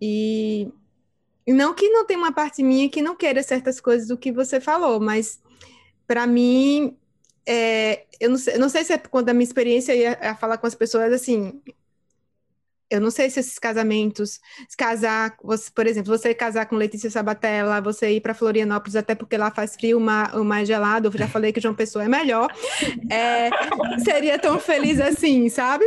e, 0.00 0.68
não 1.46 1.74
que 1.74 1.88
não 1.88 2.04
tem 2.04 2.16
uma 2.16 2.32
parte 2.32 2.62
minha 2.62 2.88
que 2.88 3.02
não 3.02 3.14
queira 3.14 3.42
certas 3.42 3.80
coisas 3.80 4.08
do 4.08 4.16
que 4.16 4.32
você 4.32 4.60
falou, 4.60 4.98
mas 4.98 5.40
para 6.06 6.26
mim, 6.26 6.96
é, 7.44 8.04
eu 8.18 8.30
não 8.30 8.38
sei, 8.38 8.58
não 8.58 8.68
sei 8.68 8.82
se 8.84 8.92
é 8.92 8.98
quando 8.98 9.28
a 9.28 9.34
minha 9.34 9.44
experiência 9.44 9.94
ia 9.94 10.34
falar 10.36 10.58
com 10.58 10.66
as 10.66 10.74
pessoas 10.74 11.12
assim, 11.12 11.60
eu 12.88 13.00
não 13.00 13.10
sei 13.10 13.28
se 13.28 13.40
esses 13.40 13.58
casamentos, 13.58 14.40
se 14.68 14.76
casar, 14.76 15.36
você, 15.42 15.70
por 15.74 15.86
exemplo, 15.86 16.16
você 16.16 16.32
casar 16.32 16.66
com 16.66 16.76
Letícia 16.76 17.10
Sabatella, 17.10 17.80
você 17.80 18.12
ir 18.12 18.20
para 18.20 18.34
Florianópolis, 18.34 18.94
até 18.94 19.14
porque 19.14 19.36
lá 19.36 19.50
faz 19.50 19.74
frio, 19.74 19.98
o 19.98 20.44
mais 20.44 20.68
gelado, 20.68 21.08
eu 21.08 21.18
já 21.18 21.26
falei 21.26 21.52
que 21.52 21.60
João 21.60 21.74
Pessoa 21.74 22.04
é 22.04 22.08
melhor, 22.08 22.48
é, 23.10 23.50
seria 24.04 24.38
tão 24.38 24.60
feliz 24.60 25.00
assim, 25.00 25.48
sabe? 25.48 25.84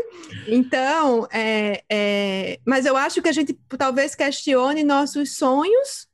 Então, 0.48 1.28
é, 1.32 1.84
é, 1.90 2.60
mas 2.66 2.86
eu 2.86 2.98
acho 2.98 3.22
que 3.22 3.30
a 3.30 3.34
gente 3.34 3.58
talvez 3.78 4.14
questione 4.14 4.84
nossos 4.84 5.36
sonhos 5.36 6.08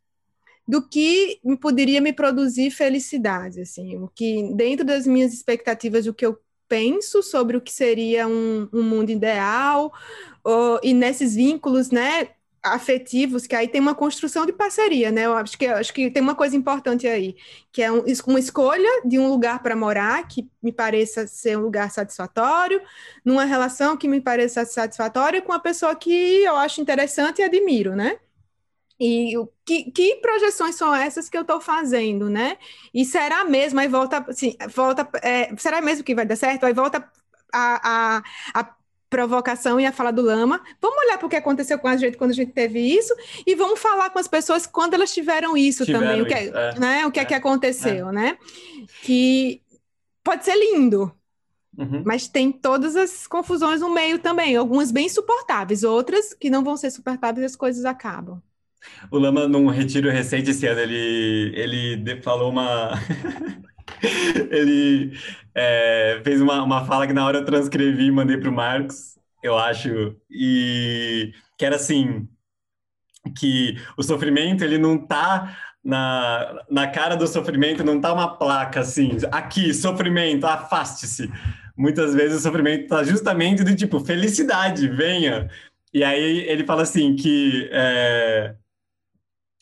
do 0.67 0.87
que 0.87 1.39
poderia 1.61 2.01
me 2.01 2.13
produzir 2.13 2.71
felicidade, 2.71 3.61
assim, 3.61 3.97
o 3.97 4.07
que 4.07 4.51
dentro 4.55 4.85
das 4.85 5.05
minhas 5.05 5.33
expectativas, 5.33 6.07
o 6.07 6.13
que 6.13 6.25
eu 6.25 6.39
penso 6.67 7.21
sobre 7.21 7.57
o 7.57 7.61
que 7.61 7.71
seria 7.71 8.27
um, 8.27 8.67
um 8.73 8.81
mundo 8.81 9.11
ideal, 9.11 9.91
ou, 10.45 10.79
e 10.83 10.93
nesses 10.93 11.35
vínculos, 11.35 11.89
né, 11.89 12.29
afetivos, 12.63 13.45
que 13.45 13.55
aí 13.55 13.67
tem 13.67 13.81
uma 13.81 13.93
construção 13.95 14.45
de 14.45 14.51
parceria, 14.53 15.11
né? 15.11 15.25
Eu 15.25 15.33
acho 15.35 15.57
que, 15.57 15.67
acho 15.67 15.93
que 15.93 16.09
tem 16.09 16.21
uma 16.21 16.35
coisa 16.35 16.55
importante 16.55 17.07
aí, 17.07 17.35
que 17.71 17.81
é 17.81 17.91
um, 17.91 18.03
uma 18.27 18.39
escolha 18.39 19.01
de 19.05 19.19
um 19.19 19.27
lugar 19.27 19.61
para 19.61 19.75
morar 19.75 20.27
que 20.27 20.49
me 20.61 20.71
pareça 20.71 21.27
ser 21.27 21.57
um 21.57 21.61
lugar 21.61 21.91
satisfatório, 21.91 22.81
numa 23.23 23.45
relação 23.45 23.95
que 23.97 24.07
me 24.07 24.19
pareça 24.21 24.65
satisfatória 24.65 25.41
com 25.41 25.51
uma 25.51 25.59
pessoa 25.59 25.95
que 25.95 26.11
eu 26.43 26.55
acho 26.55 26.81
interessante 26.81 27.39
e 27.39 27.43
admiro, 27.43 27.95
né? 27.95 28.19
E 28.99 29.37
o 29.37 29.47
que, 29.65 29.91
que, 29.91 30.15
projeções 30.17 30.75
são 30.75 30.95
essas 30.95 31.29
que 31.29 31.37
eu 31.37 31.41
estou 31.41 31.59
fazendo, 31.59 32.29
né? 32.29 32.57
E 32.93 33.03
será 33.05 33.43
mesmo, 33.43 33.79
aí 33.79 33.87
volta, 33.87 34.25
assim, 34.29 34.55
volta, 34.73 35.07
é, 35.21 35.55
será 35.57 35.81
mesmo 35.81 36.03
que 36.03 36.15
vai 36.15 36.25
dar 36.25 36.35
certo? 36.37 36.65
Aí 36.65 36.73
volta 36.73 37.07
a, 37.53 38.17
a, 38.17 38.23
a 38.53 38.75
provocação 39.15 39.79
e 39.79 39.85
a 39.85 39.91
fala 39.93 40.11
do 40.11 40.21
Lama. 40.21 40.61
Vamos 40.81 40.97
olhar 41.05 41.17
para 41.17 41.25
o 41.25 41.29
que 41.29 41.37
aconteceu 41.37 41.79
com 41.79 41.87
a 41.87 41.95
gente 41.95 42.17
quando 42.17 42.31
a 42.31 42.33
gente 42.33 42.51
teve 42.51 42.79
isso 42.79 43.15
e 43.47 43.55
vamos 43.55 43.79
falar 43.79 44.09
com 44.09 44.19
as 44.19 44.27
pessoas 44.27 44.67
quando 44.67 44.93
elas 44.93 45.13
tiveram 45.13 45.55
isso 45.55 45.85
tiveram 45.85 46.05
também, 46.05 46.21
o 46.21 46.25
que, 46.25 46.33
é, 46.33 46.43
isso, 46.43 46.57
é, 46.57 46.79
né? 46.79 47.05
O 47.05 47.11
que 47.11 47.19
é, 47.19 47.23
é 47.23 47.25
que 47.25 47.33
aconteceu, 47.33 48.09
é. 48.09 48.11
né? 48.11 48.37
Que 49.03 49.61
pode 50.21 50.43
ser 50.43 50.55
lindo, 50.55 51.11
Uhum. 51.77 52.03
Mas 52.05 52.25
tem 52.25 52.53
todas 52.53 52.95
as 52.95 53.27
confusões 53.27 53.81
no 53.81 53.93
meio 53.93 54.17
também, 54.17 54.55
algumas 54.55 54.91
bem 54.91 55.09
suportáveis, 55.09 55.83
outras 55.83 56.33
que 56.33 56.49
não 56.49 56.63
vão 56.63 56.77
ser 56.77 56.89
suportáveis, 56.89 57.45
as 57.47 57.55
coisas 57.57 57.83
acabam. 57.83 58.41
O 59.11 59.17
Lama, 59.17 59.45
num 59.45 59.67
retiro 59.67 60.09
recente 60.09 60.51
esse 60.51 60.65
ano, 60.65 60.79
ele, 60.79 61.51
ele 61.53 62.21
falou 62.21 62.49
uma. 62.49 62.91
ele 64.51 65.11
é, 65.55 66.21
fez 66.23 66.41
uma, 66.41 66.61
uma 66.61 66.85
fala 66.85 67.07
que 67.07 67.13
na 67.13 67.25
hora 67.25 67.39
eu 67.39 67.45
transcrevi 67.45 68.07
e 68.07 68.11
mandei 68.11 68.37
para 68.37 68.49
o 68.49 68.53
Marcos, 68.53 69.17
eu 69.41 69.57
acho, 69.57 70.15
e 70.29 71.31
que 71.57 71.65
era 71.65 71.77
assim: 71.77 72.27
que 73.37 73.77
o 73.97 74.03
sofrimento 74.03 74.63
ele 74.63 74.77
não 74.77 74.97
tá 74.97 75.57
na, 75.83 76.65
na 76.69 76.87
cara 76.87 77.15
do 77.15 77.27
sofrimento, 77.27 77.83
não 77.83 78.01
tá 78.01 78.11
uma 78.11 78.35
placa 78.37 78.81
assim, 78.81 79.17
aqui, 79.31 79.73
sofrimento, 79.73 80.45
afaste-se. 80.45 81.31
Muitas 81.77 82.13
vezes 82.13 82.39
o 82.39 82.43
sofrimento 82.43 82.87
tá 82.87 83.03
justamente 83.03 83.63
do 83.63 83.75
tipo, 83.75 83.99
felicidade, 83.99 84.87
venha. 84.87 85.49
E 85.93 86.03
aí 86.03 86.39
ele 86.47 86.65
fala 86.65 86.83
assim 86.83 87.15
que 87.15 87.69
é, 87.71 88.55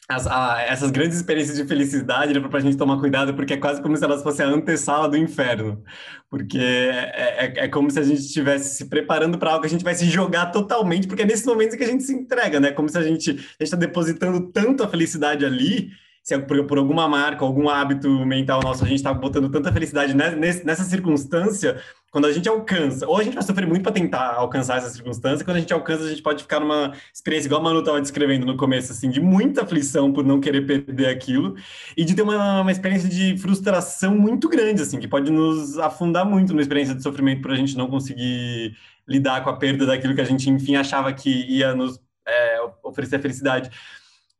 as, 0.09 0.27
a, 0.27 0.61
essas 0.63 0.91
grandes 0.91 1.17
experiências 1.17 1.57
de 1.57 1.65
felicidade, 1.65 2.39
para 2.39 2.57
a 2.57 2.61
gente 2.61 2.77
tomar 2.77 2.99
cuidado, 2.99 3.33
porque 3.33 3.53
é 3.53 3.57
quase 3.57 3.81
como 3.81 3.95
se 3.95 4.03
elas 4.03 4.21
fossem 4.21 4.45
a 4.45 4.49
antessala 4.49 5.07
do 5.07 5.17
inferno. 5.17 5.81
Porque 6.29 6.59
é, 6.59 7.45
é, 7.45 7.65
é 7.65 7.67
como 7.67 7.89
se 7.89 7.99
a 7.99 8.03
gente 8.03 8.19
estivesse 8.19 8.75
se 8.75 8.85
preparando 8.89 9.37
para 9.37 9.51
algo 9.51 9.61
que 9.61 9.67
a 9.67 9.69
gente 9.69 9.83
vai 9.83 9.95
se 9.95 10.05
jogar 10.05 10.47
totalmente, 10.47 11.07
porque 11.07 11.23
é 11.23 11.25
nesses 11.25 11.45
momentos 11.45 11.75
que 11.75 11.83
a 11.83 11.87
gente 11.87 12.03
se 12.03 12.13
entrega, 12.13 12.59
né? 12.59 12.71
Como 12.71 12.89
se 12.89 12.97
a 12.97 13.03
gente 13.03 13.39
está 13.59 13.77
depositando 13.77 14.51
tanto 14.51 14.83
a 14.83 14.87
felicidade 14.87 15.45
ali 15.45 15.91
se 16.23 16.33
é 16.33 16.39
por, 16.39 16.63
por, 16.65 16.77
alguma 16.77 17.07
marca, 17.07 17.43
algum 17.43 17.67
hábito 17.67 18.07
mental 18.25 18.61
nosso, 18.63 18.85
a 18.85 18.87
gente 18.87 18.97
está 18.97 19.13
botando 19.13 19.49
tanta 19.49 19.73
felicidade 19.73 20.15
nessa, 20.15 20.63
nessa 20.63 20.83
circunstância, 20.85 21.81
quando 22.11 22.27
a 22.27 22.31
gente 22.31 22.47
alcança, 22.47 23.05
ou 23.05 23.17
a 23.17 23.23
gente 23.23 23.33
vai 23.33 23.43
sofrer 23.43 23.67
muito 23.67 23.83
para 23.83 23.91
tentar 23.91 24.35
alcançar 24.35 24.77
essa 24.77 24.89
circunstância, 24.89 25.43
quando 25.43 25.57
a 25.57 25.59
gente 25.59 25.73
alcança, 25.73 26.05
a 26.05 26.09
gente 26.09 26.21
pode 26.21 26.43
ficar 26.43 26.61
numa 26.61 26.93
experiência, 27.13 27.47
igual 27.47 27.59
a 27.59 27.63
Manu 27.65 27.79
estava 27.79 27.99
descrevendo 27.99 28.45
no 28.45 28.55
começo, 28.55 28.93
assim, 28.93 29.09
de 29.09 29.19
muita 29.19 29.63
aflição 29.63 30.13
por 30.13 30.23
não 30.23 30.39
querer 30.39 30.65
perder 30.65 31.07
aquilo, 31.07 31.55
e 31.97 32.05
de 32.05 32.15
ter 32.15 32.21
uma, 32.21 32.61
uma 32.61 32.71
experiência 32.71 33.09
de 33.09 33.37
frustração 33.37 34.15
muito 34.15 34.47
grande, 34.47 34.81
assim, 34.81 34.99
que 34.99 35.07
pode 35.09 35.29
nos 35.29 35.77
afundar 35.77 36.25
muito 36.25 36.53
numa 36.53 36.61
experiência 36.61 36.95
de 36.95 37.03
sofrimento 37.03 37.41
por 37.41 37.51
a 37.51 37.55
gente 37.55 37.75
não 37.75 37.87
conseguir 37.87 38.77
lidar 39.05 39.43
com 39.43 39.49
a 39.49 39.57
perda 39.57 39.85
daquilo 39.85 40.15
que 40.15 40.21
a 40.21 40.25
gente, 40.25 40.49
enfim, 40.49 40.77
achava 40.77 41.11
que 41.11 41.29
ia 41.29 41.75
nos 41.75 41.99
é, 42.25 42.61
oferecer 42.81 43.19
felicidade. 43.19 43.69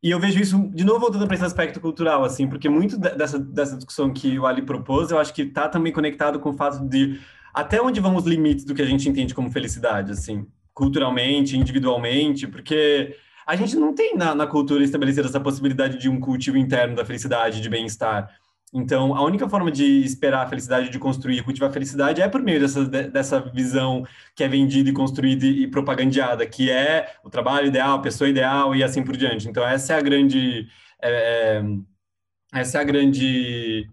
E 0.04 0.12
eu 0.12 0.20
vejo 0.20 0.38
isso, 0.38 0.70
de 0.74 0.84
novo, 0.84 0.99
voltando 0.99 1.26
para 1.26 1.36
esse 1.36 1.45
aspecto 1.45 1.80
cultural, 1.80 2.26
assim, 2.26 2.45
porque 2.45 2.68
muito 2.68 2.97
dessa, 2.97 3.39
dessa 3.39 3.78
discussão 3.78 4.12
que 4.12 4.38
o 4.38 4.45
Ali 4.45 4.62
propôs, 4.62 5.12
eu 5.12 5.18
acho 5.18 5.34
que 5.34 5.43
está 5.43 5.70
também 5.70 5.93
conectado 5.93 6.41
com 6.41 6.49
o 6.49 6.54
fato 6.54 6.86
de 6.86 7.22
até 7.54 7.82
onde 7.82 8.01
vão 8.01 8.18
os 8.18 8.26
limites 8.26 8.66
do 8.66 8.76
que 8.76 8.82
a 8.82 8.86
gente 8.86 9.08
entende 9.08 9.34
como 9.34 9.49
felicidade, 9.49 10.12
assim, 10.12 10.45
culturalmente, 10.74 11.58
individualmente, 11.58 12.47
porque 12.47 13.16
a 13.47 13.56
gente 13.56 13.78
não 13.78 13.95
tem 13.95 14.18
na, 14.18 14.36
na 14.36 14.45
cultura 14.45 14.84
estabelecida 14.84 15.26
essa 15.26 15.39
possibilidade 15.39 15.97
de 15.97 16.10
um 16.10 16.20
cultivo 16.20 16.58
interno 16.58 16.97
da 16.97 17.06
felicidade, 17.06 17.62
de 17.62 17.70
bem-estar. 17.70 18.30
Então, 18.74 19.15
a 19.15 19.24
única 19.24 19.47
forma 19.47 19.71
de 19.71 20.03
esperar 20.03 20.45
a 20.45 20.49
felicidade, 20.49 20.89
de 20.89 20.97
construir, 20.97 21.43
cultivar 21.43 21.69
a 21.69 21.74
felicidade, 21.74 22.21
é 22.21 22.28
por 22.28 22.41
meio 22.41 22.59
dessa, 22.59 22.84
dessa 22.86 23.39
visão 23.39 24.03
que 24.36 24.43
é 24.43 24.47
vendida 24.47 24.89
e 24.89 24.93
construída 24.93 25.45
e 25.45 25.67
propagandeada, 25.67 26.43
que 26.47 26.71
é 26.71 27.13
o 27.24 27.30
trabalho 27.30 27.67
ideal, 27.67 27.97
a 27.97 28.01
pessoa 28.01 28.28
ideal 28.28 28.76
e 28.76 28.84
assim 28.84 29.03
por 29.03 29.15
diante. 29.15 29.47
Então, 29.47 29.63
essa 29.63 29.93
é 29.93 29.97
a 29.97 30.01
grande. 30.01 30.67
É, 31.01 31.61
é, 31.61 32.59
essa 32.59 32.80
é 32.80 32.82
a 32.82 32.84
grande 32.84 33.88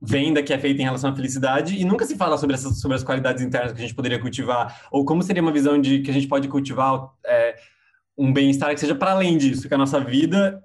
venda 0.00 0.42
que 0.42 0.52
é 0.52 0.58
feita 0.58 0.80
em 0.80 0.84
relação 0.84 1.10
à 1.10 1.14
felicidade 1.14 1.76
e 1.76 1.84
nunca 1.84 2.04
se 2.04 2.16
fala 2.16 2.38
sobre, 2.38 2.54
essas, 2.54 2.80
sobre 2.80 2.96
as 2.96 3.02
qualidades 3.02 3.42
internas 3.42 3.72
que 3.72 3.78
a 3.78 3.80
gente 3.80 3.94
poderia 3.94 4.18
cultivar 4.20 4.86
ou 4.92 5.04
como 5.04 5.22
seria 5.24 5.42
uma 5.42 5.50
visão 5.50 5.80
de 5.80 6.00
que 6.00 6.10
a 6.10 6.14
gente 6.14 6.28
pode 6.28 6.46
cultivar 6.46 7.10
é, 7.26 7.56
um 8.16 8.32
bem-estar 8.32 8.72
que 8.72 8.78
seja 8.78 8.94
para 8.94 9.10
além 9.10 9.36
disso, 9.36 9.68
que 9.68 9.74
a 9.74 9.78
nossa 9.78 9.98
vida 9.98 10.62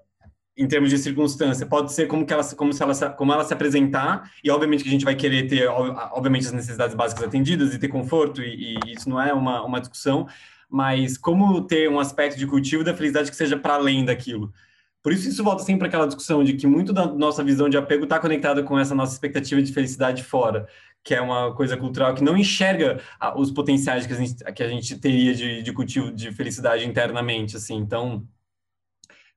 em 0.56 0.68
termos 0.68 0.90
de 0.90 0.98
circunstância, 0.98 1.66
pode 1.66 1.92
ser 1.92 2.08
como 2.08 2.26
que 2.26 2.34
ela, 2.34 2.44
como 2.56 2.72
se 2.72 2.84
ela, 2.84 3.10
como 3.12 3.34
ela 3.34 3.44
se 3.44 3.54
apresentar 3.54 4.32
e 4.44 4.52
obviamente 4.52 4.84
que 4.84 4.90
a 4.90 4.92
gente 4.92 5.06
vai 5.06 5.16
querer 5.16 5.48
ter, 5.48 5.68
obviamente 5.68 6.46
as 6.46 6.52
necessidades 6.52 6.96
básicas 6.96 7.24
atendidas 7.24 7.74
e 7.74 7.80
ter 7.80 7.88
conforto 7.88 8.42
e, 8.42 8.76
e 8.86 8.94
isso 8.94 9.10
não 9.10 9.20
é 9.20 9.34
uma, 9.34 9.64
uma 9.64 9.80
discussão, 9.80 10.28
mas 10.70 11.18
como 11.18 11.62
ter 11.62 11.90
um 11.90 12.00
aspecto 12.00 12.38
de 12.38 12.46
cultivo 12.46 12.84
da 12.84 12.94
felicidade 12.94 13.32
que 13.32 13.36
seja 13.36 13.58
para 13.58 13.76
além 13.76 14.06
daquilo. 14.06 14.54
Por 15.02 15.12
isso 15.12 15.28
isso 15.28 15.44
volta 15.44 15.64
sempre 15.64 15.80
para 15.80 15.88
aquela 15.90 16.08
discussão 16.08 16.44
de 16.44 16.54
que 16.54 16.66
muito 16.66 16.94
da 16.94 17.06
nossa 17.06 17.44
visão 17.44 17.68
de 17.68 17.76
apego 17.76 18.06
está 18.06 18.20
conectada 18.20 18.64
com 18.64 18.80
essa 18.80 18.96
nossa 18.96 19.14
expectativa 19.14 19.62
de 19.62 19.74
felicidade 19.74 20.24
fora, 20.24 20.66
que 21.04 21.14
é 21.14 21.20
uma 21.20 21.54
coisa 21.54 21.76
cultural 21.76 22.16
que 22.16 22.24
não 22.24 22.38
enxerga 22.38 23.02
os 23.36 23.52
potenciais 23.52 24.08
que 24.08 24.14
a 24.14 24.16
gente, 24.16 24.54
que 24.54 24.64
a 24.64 24.70
gente 24.70 24.98
teria 24.98 25.36
de, 25.36 25.62
de 25.62 25.74
cultivo 25.74 26.10
de 26.10 26.32
felicidade 26.32 26.88
internamente, 26.88 27.58
assim. 27.58 27.76
Então 27.76 28.26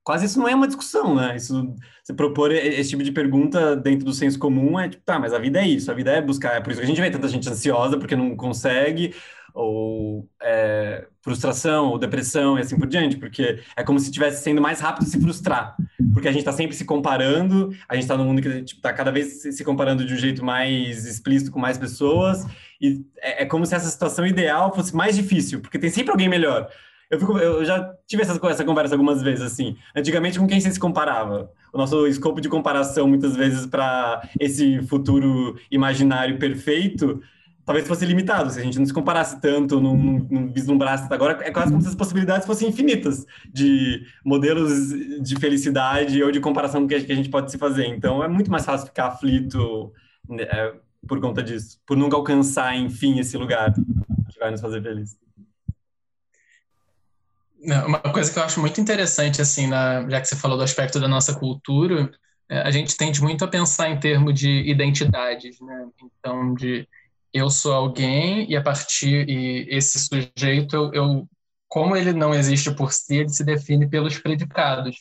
quase 0.07 0.25
isso 0.25 0.39
não 0.39 0.47
é 0.47 0.55
uma 0.55 0.67
discussão, 0.67 1.13
né? 1.13 1.35
Isso, 1.35 1.75
você 2.01 2.13
propor 2.13 2.49
esse 2.53 2.91
tipo 2.91 3.03
de 3.03 3.11
pergunta 3.11 3.75
dentro 3.75 4.05
do 4.05 4.13
senso 4.13 4.39
comum 4.39 4.79
é 4.79 4.87
tipo, 4.87 5.03
tá, 5.03 5.19
mas 5.19 5.33
a 5.33 5.37
vida 5.37 5.59
é 5.59 5.67
isso, 5.67 5.91
a 5.91 5.93
vida 5.93 6.13
é 6.13 6.21
buscar, 6.21 6.55
é 6.55 6.61
por 6.61 6.71
isso 6.71 6.79
que 6.79 6.85
a 6.85 6.87
gente 6.87 7.01
vê 7.01 7.11
tanta 7.11 7.27
gente 7.27 7.49
ansiosa 7.49 7.97
porque 7.97 8.15
não 8.15 8.33
consegue, 8.33 9.13
ou 9.53 10.25
é, 10.41 11.05
frustração, 11.21 11.89
ou 11.89 11.99
depressão 11.99 12.57
e 12.57 12.61
assim 12.61 12.77
por 12.77 12.87
diante, 12.87 13.17
porque 13.17 13.59
é 13.75 13.83
como 13.83 13.99
se 13.99 14.05
estivesse 14.05 14.41
sendo 14.41 14.61
mais 14.61 14.79
rápido 14.79 15.05
se 15.05 15.19
frustrar, 15.19 15.75
porque 16.13 16.29
a 16.29 16.31
gente 16.31 16.39
está 16.39 16.53
sempre 16.53 16.77
se 16.77 16.85
comparando, 16.85 17.75
a 17.89 17.95
gente 17.95 18.03
está 18.03 18.15
num 18.15 18.23
mundo 18.23 18.41
que 18.41 18.47
está 18.47 18.63
tipo, 18.63 18.81
tá 18.81 18.93
cada 18.93 19.11
vez 19.11 19.41
se 19.41 19.63
comparando 19.65 20.05
de 20.05 20.13
um 20.13 20.17
jeito 20.17 20.41
mais 20.41 21.05
explícito 21.05 21.51
com 21.51 21.59
mais 21.59 21.77
pessoas, 21.77 22.45
e 22.79 23.05
é, 23.17 23.43
é 23.43 23.45
como 23.45 23.65
se 23.65 23.75
essa 23.75 23.89
situação 23.89 24.25
ideal 24.25 24.73
fosse 24.73 24.95
mais 24.95 25.17
difícil, 25.17 25.59
porque 25.59 25.77
tem 25.77 25.89
sempre 25.89 26.11
alguém 26.11 26.29
melhor. 26.29 26.69
Eu, 27.09 27.19
fico, 27.19 27.37
eu 27.37 27.63
já 27.63 27.93
tive 28.05 28.21
essa, 28.21 28.39
essa 28.47 28.65
conversa 28.65 28.93
algumas 28.93 29.21
vezes, 29.21 29.43
assim. 29.43 29.77
Antigamente, 29.95 30.37
com 30.37 30.47
quem 30.47 30.59
você 30.59 30.71
se 30.71 30.79
comparava? 30.79 31.49
O 31.71 31.77
nosso 31.77 32.05
escopo 32.07 32.41
de 32.41 32.49
comparação, 32.49 33.07
muitas 33.07 33.35
vezes, 33.35 33.65
para 33.65 34.27
esse 34.39 34.81
futuro 34.83 35.57
imaginário 35.71 36.37
perfeito, 36.37 37.21
talvez 37.65 37.87
fosse 37.87 38.05
limitado. 38.05 38.49
Se 38.49 38.59
a 38.59 38.63
gente 38.63 38.77
não 38.77 38.85
se 38.85 38.93
comparasse 38.93 39.39
tanto, 39.39 39.79
não, 39.79 39.95
não 39.95 40.47
vislumbrasse. 40.51 41.11
Agora, 41.13 41.39
é 41.43 41.51
quase 41.51 41.71
como 41.71 41.81
se 41.81 41.87
as 41.87 41.95
possibilidades 41.95 42.45
fossem 42.45 42.67
infinitas 42.67 43.25
de 43.53 44.05
modelos 44.23 44.89
de 45.21 45.35
felicidade 45.37 46.21
ou 46.21 46.31
de 46.31 46.41
comparação 46.41 46.87
que 46.87 46.95
a 46.95 46.99
gente 46.99 47.29
pode 47.29 47.51
se 47.51 47.57
fazer. 47.57 47.85
Então, 47.85 48.21
é 48.23 48.27
muito 48.27 48.51
mais 48.51 48.65
fácil 48.65 48.87
ficar 48.87 49.07
aflito 49.07 49.93
né, 50.27 50.43
é, 50.43 50.73
por 51.07 51.21
conta 51.21 51.41
disso, 51.41 51.79
por 51.85 51.95
nunca 51.95 52.17
alcançar, 52.17 52.75
enfim, 52.75 53.19
esse 53.19 53.37
lugar 53.37 53.73
que 53.73 54.39
vai 54.39 54.51
nos 54.51 54.59
fazer 54.59 54.81
felizes. 54.81 55.26
Uma 57.59 57.99
coisa 57.99 58.31
que 58.31 58.37
eu 58.37 58.43
acho 58.43 58.59
muito 58.59 58.79
interessante, 58.79 59.41
assim, 59.41 59.67
na, 59.67 60.07
já 60.09 60.21
que 60.21 60.27
você 60.27 60.35
falou 60.35 60.57
do 60.57 60.63
aspecto 60.63 60.99
da 60.99 61.07
nossa 61.07 61.33
cultura, 61.33 62.11
é, 62.49 62.59
a 62.61 62.71
gente 62.71 62.95
tende 62.95 63.21
muito 63.21 63.43
a 63.43 63.47
pensar 63.47 63.89
em 63.89 63.99
termos 63.99 64.39
de 64.39 64.49
identidades, 64.69 65.59
né? 65.59 65.87
Então, 66.01 66.53
de 66.53 66.87
eu 67.33 67.49
sou 67.49 67.73
alguém 67.73 68.49
e 68.49 68.55
a 68.55 68.61
partir 68.61 69.27
e 69.27 69.67
esse 69.69 69.99
sujeito, 69.99 70.75
eu, 70.75 70.93
eu 70.93 71.29
como 71.67 71.95
ele 71.95 72.13
não 72.13 72.33
existe 72.33 72.71
por 72.71 72.93
si, 72.93 73.17
ele 73.17 73.29
se 73.29 73.43
define 73.43 73.89
pelos 73.89 74.17
predicados. 74.17 74.95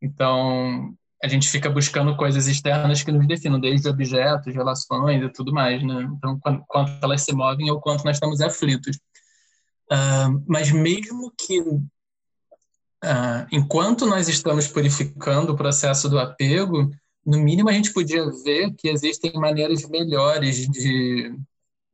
Então, 0.00 0.94
a 1.22 1.28
gente 1.28 1.48
fica 1.48 1.68
buscando 1.68 2.16
coisas 2.16 2.46
externas 2.46 3.02
que 3.02 3.12
nos 3.12 3.26
definam, 3.28 3.60
desde 3.60 3.88
objetos, 3.88 4.54
relações 4.54 5.22
e 5.22 5.28
tudo 5.28 5.52
mais, 5.52 5.82
né? 5.82 6.08
Então, 6.16 6.38
quanto, 6.40 6.64
quanto 6.66 6.92
elas 7.02 7.22
se 7.22 7.34
movem 7.34 7.70
ou 7.70 7.80
quanto 7.80 8.04
nós 8.04 8.16
estamos 8.16 8.40
aflitos. 8.40 8.98
Mas 10.46 10.70
mesmo 10.70 11.32
que, 11.36 11.60
uh, 11.60 11.82
enquanto 13.50 14.06
nós 14.06 14.28
estamos 14.28 14.68
purificando 14.68 15.52
o 15.52 15.56
processo 15.56 16.08
do 16.08 16.18
apego, 16.18 16.90
no 17.26 17.38
mínimo 17.38 17.68
a 17.68 17.72
gente 17.72 17.92
podia 17.92 18.24
ver 18.44 18.72
que 18.74 18.88
existem 18.88 19.32
maneiras 19.34 19.88
melhores 19.88 20.68
de, 20.68 21.34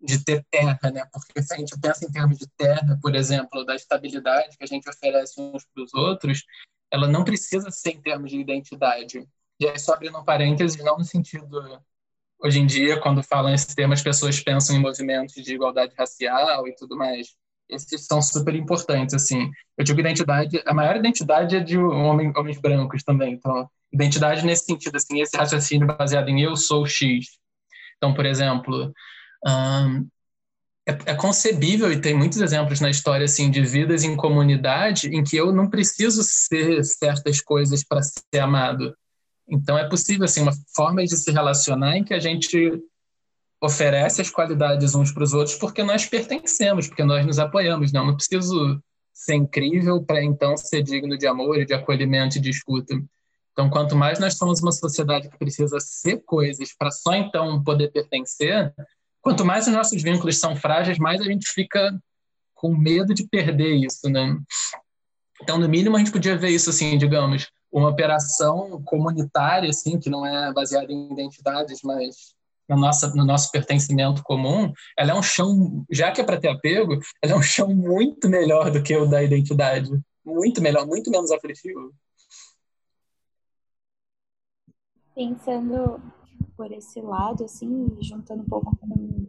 de 0.00 0.24
ter 0.24 0.44
terra, 0.50 0.78
né? 0.92 1.06
Porque 1.10 1.42
se 1.42 1.54
a 1.54 1.56
gente 1.56 1.78
pensa 1.80 2.04
em 2.04 2.12
termos 2.12 2.38
de 2.38 2.46
terra, 2.56 2.98
por 3.00 3.14
exemplo, 3.14 3.64
da 3.64 3.74
estabilidade 3.74 4.58
que 4.58 4.64
a 4.64 4.66
gente 4.66 4.88
oferece 4.88 5.40
uns 5.40 5.64
para 5.64 5.82
os 5.82 5.94
outros, 5.94 6.44
ela 6.90 7.08
não 7.08 7.24
precisa 7.24 7.70
ser 7.70 7.92
em 7.92 8.02
termos 8.02 8.30
de 8.30 8.38
identidade. 8.38 9.26
E 9.58 9.66
aí, 9.66 9.78
só 9.78 9.94
abrindo 9.94 10.18
um 10.18 10.24
parênteses, 10.24 10.76
não 10.84 10.98
no 10.98 11.04
sentido. 11.04 11.82
Hoje 12.38 12.60
em 12.60 12.66
dia, 12.66 13.00
quando 13.00 13.22
falam 13.22 13.54
esse 13.54 13.74
tema, 13.74 13.94
as 13.94 14.02
pessoas 14.02 14.38
pensam 14.38 14.76
em 14.76 14.80
movimentos 14.80 15.34
de 15.42 15.54
igualdade 15.54 15.94
racial 15.96 16.68
e 16.68 16.74
tudo 16.74 16.94
mais 16.94 17.34
esses 17.68 18.06
são 18.06 18.22
super 18.22 18.54
importantes, 18.54 19.14
assim. 19.14 19.50
Eu 19.76 19.84
digo 19.84 20.00
identidade, 20.00 20.62
a 20.66 20.74
maior 20.74 20.96
identidade 20.96 21.56
é 21.56 21.60
de 21.60 21.78
homens 21.78 22.58
brancos 22.60 23.02
também. 23.02 23.34
Então, 23.34 23.68
identidade 23.92 24.44
nesse 24.44 24.64
sentido, 24.64 24.96
assim, 24.96 25.20
esse 25.20 25.36
raciocínio 25.36 25.86
baseado 25.86 26.28
em 26.28 26.42
eu 26.42 26.56
sou 26.56 26.86
X. 26.86 27.26
Então, 27.96 28.14
por 28.14 28.26
exemplo, 28.26 28.92
um, 29.46 30.08
é, 30.88 30.92
é, 31.06 31.14
concebível, 31.14 31.92
e 31.92 32.00
tem 32.00 32.14
muitos 32.14 32.40
exemplos 32.40 32.80
na 32.80 32.90
história, 32.90 33.24
assim, 33.24 33.50
de 33.50 33.62
vidas 33.62 34.04
em 34.04 34.14
comunidade 34.16 35.08
em 35.08 35.24
que 35.24 35.36
eu 35.36 35.52
não 35.52 35.68
preciso 35.68 36.22
ser 36.22 36.84
certas 36.84 37.40
coisas 37.40 37.82
para 37.84 38.02
ser 38.02 38.38
amado. 38.38 38.96
Então, 39.48 39.76
é 39.78 39.88
possível, 39.88 40.24
assim, 40.24 40.42
uma 40.42 40.52
forma 40.74 41.02
de 41.02 41.16
se 41.16 41.30
relacionar 41.32 41.96
em 41.96 42.04
que 42.04 42.14
a 42.14 42.20
gente 42.20 42.80
oferece 43.62 44.20
as 44.20 44.30
qualidades 44.30 44.94
uns 44.94 45.10
para 45.10 45.24
os 45.24 45.32
outros 45.32 45.56
porque 45.56 45.82
nós 45.82 46.06
pertencemos, 46.06 46.88
porque 46.88 47.04
nós 47.04 47.24
nos 47.24 47.38
apoiamos. 47.38 47.92
Não, 47.92 48.06
não 48.06 48.14
preciso 48.14 48.80
ser 49.12 49.34
incrível 49.34 50.02
para 50.04 50.22
então 50.22 50.56
ser 50.56 50.82
digno 50.82 51.16
de 51.16 51.26
amor, 51.26 51.64
de 51.64 51.72
acolhimento 51.72 52.36
e 52.36 52.40
de 52.40 52.50
escuta. 52.50 52.94
Então, 53.52 53.70
quanto 53.70 53.96
mais 53.96 54.18
nós 54.18 54.36
somos 54.36 54.60
uma 54.60 54.72
sociedade 54.72 55.30
que 55.30 55.38
precisa 55.38 55.80
ser 55.80 56.22
coisas 56.26 56.74
para 56.78 56.90
só 56.90 57.14
então 57.14 57.64
poder 57.64 57.90
pertencer, 57.90 58.74
quanto 59.22 59.46
mais 59.46 59.66
os 59.66 59.72
nossos 59.72 60.02
vínculos 60.02 60.38
são 60.38 60.54
frágeis, 60.54 60.98
mais 60.98 61.22
a 61.22 61.24
gente 61.24 61.48
fica 61.48 61.98
com 62.54 62.76
medo 62.76 63.14
de 63.14 63.26
perder 63.26 63.74
isso, 63.76 64.10
né? 64.10 64.38
Então, 65.42 65.58
no 65.58 65.68
mínimo, 65.68 65.96
a 65.96 65.98
gente 65.98 66.12
podia 66.12 66.36
ver 66.36 66.50
isso 66.50 66.68
assim, 66.68 66.98
digamos, 66.98 67.48
uma 67.72 67.88
operação 67.88 68.82
comunitária, 68.84 69.70
assim, 69.70 69.98
que 69.98 70.10
não 70.10 70.26
é 70.26 70.52
baseada 70.52 70.92
em 70.92 71.10
identidades, 71.12 71.80
mas 71.82 72.35
no 72.68 72.76
nosso, 72.76 73.14
no 73.16 73.24
nosso 73.24 73.50
pertencimento 73.50 74.22
comum, 74.22 74.72
ela 74.98 75.12
é 75.12 75.14
um 75.14 75.22
chão, 75.22 75.84
já 75.90 76.10
que 76.10 76.20
é 76.20 76.24
para 76.24 76.40
ter 76.40 76.48
apego, 76.48 76.98
ela 77.22 77.34
é 77.34 77.36
um 77.36 77.42
chão 77.42 77.68
muito 77.68 78.28
melhor 78.28 78.70
do 78.70 78.82
que 78.82 78.96
o 78.96 79.06
da 79.06 79.22
identidade. 79.22 79.90
Muito 80.24 80.60
melhor, 80.60 80.86
muito 80.86 81.10
menos 81.10 81.30
aflitivo. 81.30 81.92
Pensando 85.14 86.00
por 86.56 86.72
esse 86.72 87.00
lado, 87.00 87.44
assim, 87.44 87.96
juntando 88.00 88.42
um 88.42 88.46
pouco 88.46 88.76
com 88.76 89.26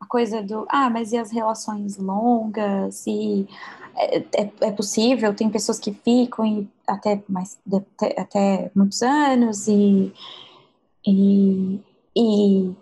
a 0.00 0.06
coisa 0.06 0.42
do, 0.42 0.66
ah, 0.70 0.88
mas 0.88 1.12
e 1.12 1.18
as 1.18 1.30
relações 1.30 1.98
longas? 1.98 3.06
E 3.06 3.46
é, 3.96 4.18
é, 4.18 4.52
é 4.62 4.72
possível, 4.72 5.34
tem 5.34 5.50
pessoas 5.50 5.78
que 5.78 5.92
ficam 5.92 6.46
e 6.46 6.68
até, 6.86 7.22
mais, 7.28 7.58
até, 7.72 8.20
até 8.20 8.70
muitos 8.74 9.02
anos 9.02 9.68
e, 9.68 10.12
e 11.06 11.80
e 12.16 12.72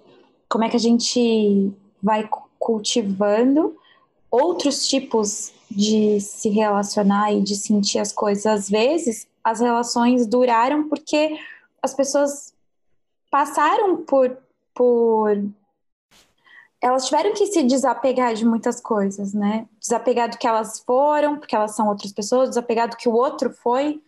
como 0.48 0.64
é 0.64 0.68
que 0.68 0.76
a 0.76 0.80
gente 0.80 1.72
vai 2.02 2.28
cultivando 2.58 3.76
outros 4.30 4.86
tipos 4.88 5.52
de 5.70 6.20
se 6.20 6.48
relacionar 6.48 7.32
e 7.32 7.40
de 7.40 7.54
sentir 7.56 7.98
as 7.98 8.12
coisas. 8.12 8.46
Às 8.46 8.68
vezes, 8.68 9.26
as 9.42 9.60
relações 9.60 10.26
duraram 10.26 10.88
porque 10.88 11.38
as 11.82 11.94
pessoas 11.94 12.52
passaram 13.30 13.98
por, 14.04 14.36
por 14.74 15.36
elas 16.80 17.06
tiveram 17.06 17.34
que 17.34 17.46
se 17.46 17.62
desapegar 17.62 18.34
de 18.34 18.46
muitas 18.46 18.80
coisas, 18.80 19.34
né? 19.34 19.66
Desapegar 19.80 20.30
do 20.30 20.38
que 20.38 20.46
elas 20.46 20.80
foram, 20.80 21.38
porque 21.38 21.54
elas 21.54 21.74
são 21.74 21.88
outras 21.88 22.12
pessoas, 22.12 22.50
desapegar 22.50 22.88
do 22.88 22.96
que 22.96 23.08
o 23.08 23.14
outro 23.14 23.50
foi, 23.50 24.00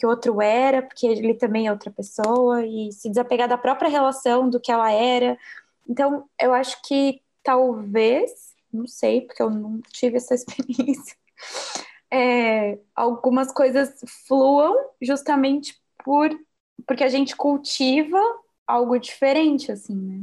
que 0.00 0.06
o 0.06 0.08
outro 0.08 0.40
era, 0.40 0.80
porque 0.80 1.06
ele 1.06 1.34
também 1.34 1.66
é 1.66 1.70
outra 1.70 1.90
pessoa, 1.90 2.64
e 2.64 2.90
se 2.90 3.10
desapegar 3.10 3.46
da 3.46 3.58
própria 3.58 3.90
relação 3.90 4.48
do 4.48 4.58
que 4.58 4.72
ela 4.72 4.90
era. 4.90 5.38
Então, 5.86 6.24
eu 6.40 6.54
acho 6.54 6.80
que 6.82 7.20
talvez, 7.42 8.54
não 8.72 8.86
sei, 8.86 9.20
porque 9.20 9.42
eu 9.42 9.50
não 9.50 9.78
tive 9.92 10.16
essa 10.16 10.32
experiência, 10.34 11.14
é, 12.10 12.78
algumas 12.96 13.52
coisas 13.52 14.02
fluam 14.26 14.74
justamente 15.02 15.78
por 16.02 16.30
porque 16.86 17.04
a 17.04 17.08
gente 17.08 17.36
cultiva 17.36 18.18
algo 18.66 18.98
diferente, 18.98 19.70
assim, 19.70 19.94
né? 19.94 20.22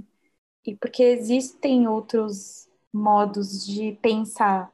E 0.66 0.76
porque 0.76 1.04
existem 1.04 1.88
outros 1.88 2.68
modos 2.92 3.66
de 3.66 3.98
pensar. 4.02 4.72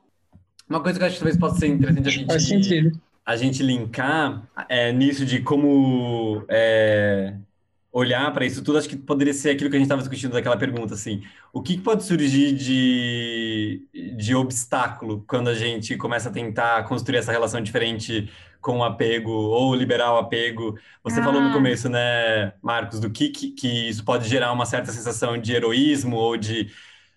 Uma 0.68 0.82
coisa 0.82 0.98
que 0.98 1.04
eu 1.04 1.08
acho 1.08 1.16
que 1.18 1.20
talvez 1.24 1.38
possa 1.38 1.60
ser 1.60 1.68
interessante 1.68 2.08
a 2.08 2.12
gente 2.12 2.26
Faz 2.26 2.48
sentido 2.48 3.00
a 3.26 3.36
gente 3.36 3.64
linkar 3.64 4.44
é, 4.68 4.92
nisso 4.92 5.26
de 5.26 5.42
como 5.42 6.46
é, 6.50 7.36
olhar 7.94 8.34
para 8.34 8.44
isso 8.46 8.64
tudo, 8.64 8.80
acho 8.80 8.90
que 8.90 8.98
poderia 8.98 9.34
ser 9.34 9.52
aquilo 9.52 9.70
que 9.70 9.76
a 9.76 9.80
gente 9.80 9.86
estava 9.86 10.02
discutindo 10.02 10.32
daquela 10.32 10.58
pergunta, 10.58 10.96
assim, 10.96 11.22
o 11.54 11.62
que, 11.62 11.78
pode 11.78 12.04
surgir 12.04 12.52
de, 12.54 13.88
de 14.18 14.36
obstáculo 14.36 15.24
quando 15.28 15.50
a 15.50 15.54
gente 15.54 15.96
começa 15.96 16.30
a 16.30 16.32
tentar 16.32 16.84
construir 16.86 17.18
essa 17.18 17.32
relação 17.32 17.62
diferente 17.62 18.30
com 18.60 18.80
o 18.80 18.84
apego 18.84 19.32
ou 19.32 19.76
liberar 19.76 20.12
o 20.14 20.18
apego? 20.18 20.76
Você 21.04 21.20
ah. 21.20 21.24
falou 21.24 21.40
no 21.40 21.50
ah. 21.50 21.54
começo, 21.54 21.88
né, 21.88 22.54
Marcos, 22.64 23.00
do 23.00 23.12
que, 23.12 23.30
que, 23.30 23.52
que 23.52 23.90
isso 23.90 24.04
pode 24.04 24.28
gerar 24.28 24.52
uma 24.52 24.66
certa 24.66 24.92
sensação 24.92 25.38
de 25.38 25.54
heroísmo 25.54 26.16
ou 26.16 26.36
de 26.36 26.72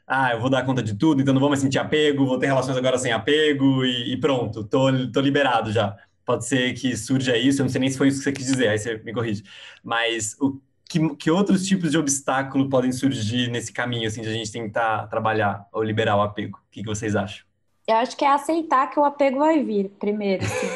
ah, 0.07 0.33
eu 0.33 0.41
vou 0.41 0.49
dar 0.49 0.65
conta 0.65 0.83
de 0.83 0.95
tudo, 0.95 1.21
então 1.21 1.35
não 1.35 1.41
vou 1.41 1.49
mais 1.49 1.61
sentir 1.61 1.79
apego, 1.79 2.27
vou 2.27 2.39
ter 2.39 2.47
relações 2.47 2.77
agora 2.77 2.97
sem 2.97 3.13
apego 3.13 3.85
e, 3.85 4.13
e 4.13 4.17
pronto, 4.21 4.63
tô, 4.65 4.87
tô 5.09 5.21
liberado 5.21 5.73
já. 5.73 5.97
Pode 6.25 6.47
ser 6.47 6.75
que 6.75 6.97
surja 6.97 7.37
isso, 7.37 7.61
eu 7.61 7.65
não 7.65 7.71
sei 7.71 7.81
nem 7.81 7.91
se 7.91 7.99
foi 7.99 8.09
isso 8.09 8.19
que 8.19 8.25
você 8.25 8.33
quis 8.33 8.47
dizer, 8.47 8.69
aí 8.69 8.79
você 8.79 8.99
me 8.99 9.13
corrige. 9.13 9.43
Mas 9.83 10.37
o 10.41 10.61
que, 10.89 11.17
que 11.17 11.31
outros 11.31 11.67
tipos 11.67 11.91
de 11.91 11.99
obstáculo 11.99 12.69
podem 12.69 12.93
surgir 12.93 13.51
nesse 13.51 13.73
caminho, 13.73 14.07
assim, 14.07 14.23
de 14.23 14.29
a 14.29 14.33
gente 14.33 14.51
tentar 14.51 15.07
trabalhar 15.09 15.67
ou 15.73 15.83
liberar 15.83 16.17
o 16.17 16.23
apego? 16.23 16.59
O 16.59 16.71
que, 16.71 16.83
que 16.83 16.89
vocês 16.89 17.17
acham? 17.17 17.45
Eu 17.87 17.97
acho 17.97 18.17
que 18.17 18.25
é 18.25 18.29
aceitar 18.29 18.91
que 18.91 18.99
o 18.99 19.05
apego 19.05 19.39
vai 19.39 19.63
vir, 19.63 19.89
primeiro, 20.01 20.45
assim. 20.45 20.69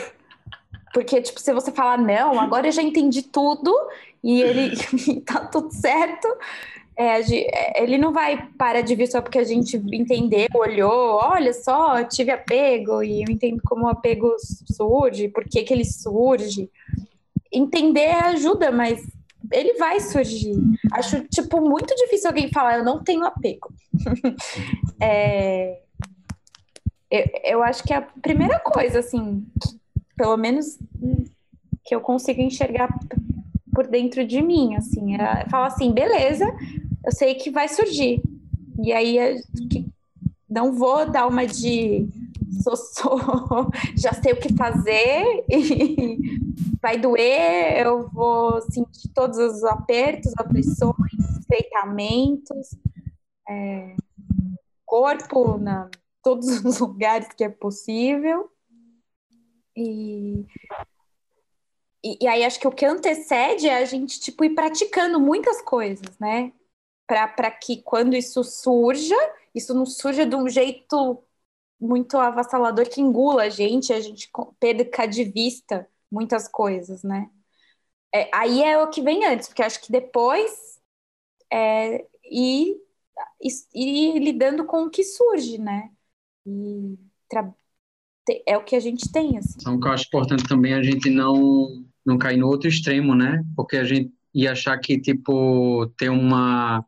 Porque, 0.94 1.20
tipo, 1.22 1.40
se 1.40 1.52
você 1.52 1.70
falar, 1.70 1.98
não, 1.98 2.40
agora 2.40 2.66
eu 2.66 2.72
já 2.72 2.82
entendi 2.82 3.22
tudo 3.22 3.72
e 4.22 4.42
ele 4.42 4.76
tá 5.24 5.46
tudo 5.46 5.72
certo, 5.72 6.28
é, 7.00 7.18
é, 7.18 7.82
ele 7.82 7.96
não 7.96 8.12
vai 8.12 8.46
parar 8.58 8.82
de 8.82 8.94
vir 8.94 9.06
só 9.06 9.22
porque 9.22 9.38
a 9.38 9.44
gente 9.44 9.74
entendeu, 9.90 10.48
olhou, 10.54 11.18
olha 11.22 11.54
só, 11.54 12.04
tive 12.04 12.30
apego 12.30 13.02
e 13.02 13.22
eu 13.22 13.30
entendo 13.30 13.62
como 13.64 13.86
o 13.86 13.88
apego 13.88 14.36
surge, 14.70 15.28
por 15.28 15.44
que, 15.44 15.64
ele 15.70 15.84
surge. 15.84 16.70
Entender 17.50 18.10
ajuda, 18.10 18.70
mas 18.70 19.02
ele 19.50 19.78
vai 19.78 19.98
surgir. 19.98 20.54
Acho, 20.92 21.24
tipo, 21.28 21.58
muito 21.62 21.94
difícil 21.94 22.28
alguém 22.28 22.52
falar, 22.52 22.76
eu 22.76 22.84
não 22.84 23.02
tenho 23.02 23.24
apego. 23.24 23.72
é, 25.00 25.80
eu, 27.10 27.24
eu 27.44 27.62
acho 27.62 27.82
que 27.82 27.94
é 27.94 27.96
a 27.96 28.02
primeira 28.02 28.58
coisa, 28.60 28.98
assim, 28.98 29.46
pelo 30.18 30.36
menos 30.36 30.78
que 31.82 31.94
eu 31.94 32.02
consigo 32.02 32.42
enxergar 32.42 32.90
por 33.72 33.86
dentro 33.86 34.26
de 34.26 34.42
mim, 34.42 34.74
assim, 34.74 35.16
é 35.16 35.48
falar 35.48 35.68
assim, 35.68 35.92
beleza, 35.92 36.44
eu 37.04 37.12
sei 37.12 37.34
que 37.34 37.50
vai 37.50 37.68
surgir. 37.68 38.22
E 38.82 38.92
aí 38.92 39.18
não 40.48 40.72
vou 40.72 41.10
dar 41.10 41.26
uma 41.26 41.46
de 41.46 42.08
sou, 42.62 42.76
sou, 42.76 43.18
já 43.96 44.12
sei 44.12 44.32
o 44.32 44.40
que 44.40 44.54
fazer 44.54 45.44
e 45.48 46.18
vai 46.80 46.98
doer, 46.98 47.86
eu 47.86 48.08
vou 48.08 48.60
sentir 48.62 49.08
todos 49.14 49.38
os 49.38 49.64
apertos, 49.64 50.32
aflições, 50.38 50.94
estreitamentos, 51.38 52.74
é, 53.48 53.94
corpo 54.84 55.58
na 55.58 55.90
todos 56.22 56.48
os 56.64 56.78
lugares 56.78 57.28
que 57.28 57.44
é 57.44 57.48
possível. 57.48 58.50
E, 59.76 60.44
e, 62.04 62.18
e, 62.20 62.28
aí 62.28 62.44
acho 62.44 62.58
que 62.58 62.68
o 62.68 62.72
que 62.72 62.84
antecede 62.84 63.68
é 63.68 63.78
a 63.78 63.84
gente 63.84 64.20
tipo 64.20 64.44
ir 64.44 64.54
praticando 64.54 65.18
muitas 65.20 65.62
coisas, 65.62 66.18
né? 66.18 66.52
Para 67.10 67.50
que 67.50 67.82
quando 67.82 68.14
isso 68.14 68.44
surja, 68.44 69.16
isso 69.54 69.74
não 69.74 69.84
surja 69.84 70.24
de 70.24 70.36
um 70.36 70.48
jeito 70.48 71.22
muito 71.80 72.16
avassalador 72.18 72.88
que 72.88 73.00
engula 73.00 73.44
a 73.44 73.48
gente, 73.48 73.92
a 73.92 74.00
gente 74.00 74.30
perca 74.58 75.06
de 75.06 75.24
vista 75.24 75.88
muitas 76.10 76.46
coisas, 76.46 77.02
né? 77.02 77.30
É, 78.14 78.28
aí 78.34 78.62
é 78.62 78.82
o 78.82 78.90
que 78.90 79.02
vem 79.02 79.24
antes, 79.24 79.48
porque 79.48 79.62
acho 79.62 79.80
que 79.80 79.90
depois 79.90 80.78
é 81.52 82.04
ir, 82.24 82.76
ir, 83.74 84.18
lidando 84.18 84.64
com 84.64 84.84
o 84.84 84.90
que 84.90 85.04
surge, 85.04 85.58
né? 85.58 85.90
E 86.46 86.98
é 88.46 88.56
o 88.56 88.64
que 88.64 88.76
a 88.76 88.80
gente 88.80 89.10
tem. 89.10 89.38
Assim. 89.38 89.58
Então, 89.60 89.78
eu 89.82 89.92
acho 89.92 90.06
importante 90.06 90.44
também 90.48 90.74
a 90.74 90.82
gente 90.82 91.08
não, 91.10 91.84
não 92.04 92.18
cair 92.18 92.36
no 92.36 92.48
outro 92.48 92.68
extremo, 92.68 93.14
né? 93.14 93.42
Porque 93.56 93.76
a 93.76 93.84
gente 93.84 94.12
ia 94.34 94.52
achar 94.52 94.78
que, 94.78 95.00
tipo, 95.00 95.86
ter 95.96 96.08
uma 96.08 96.84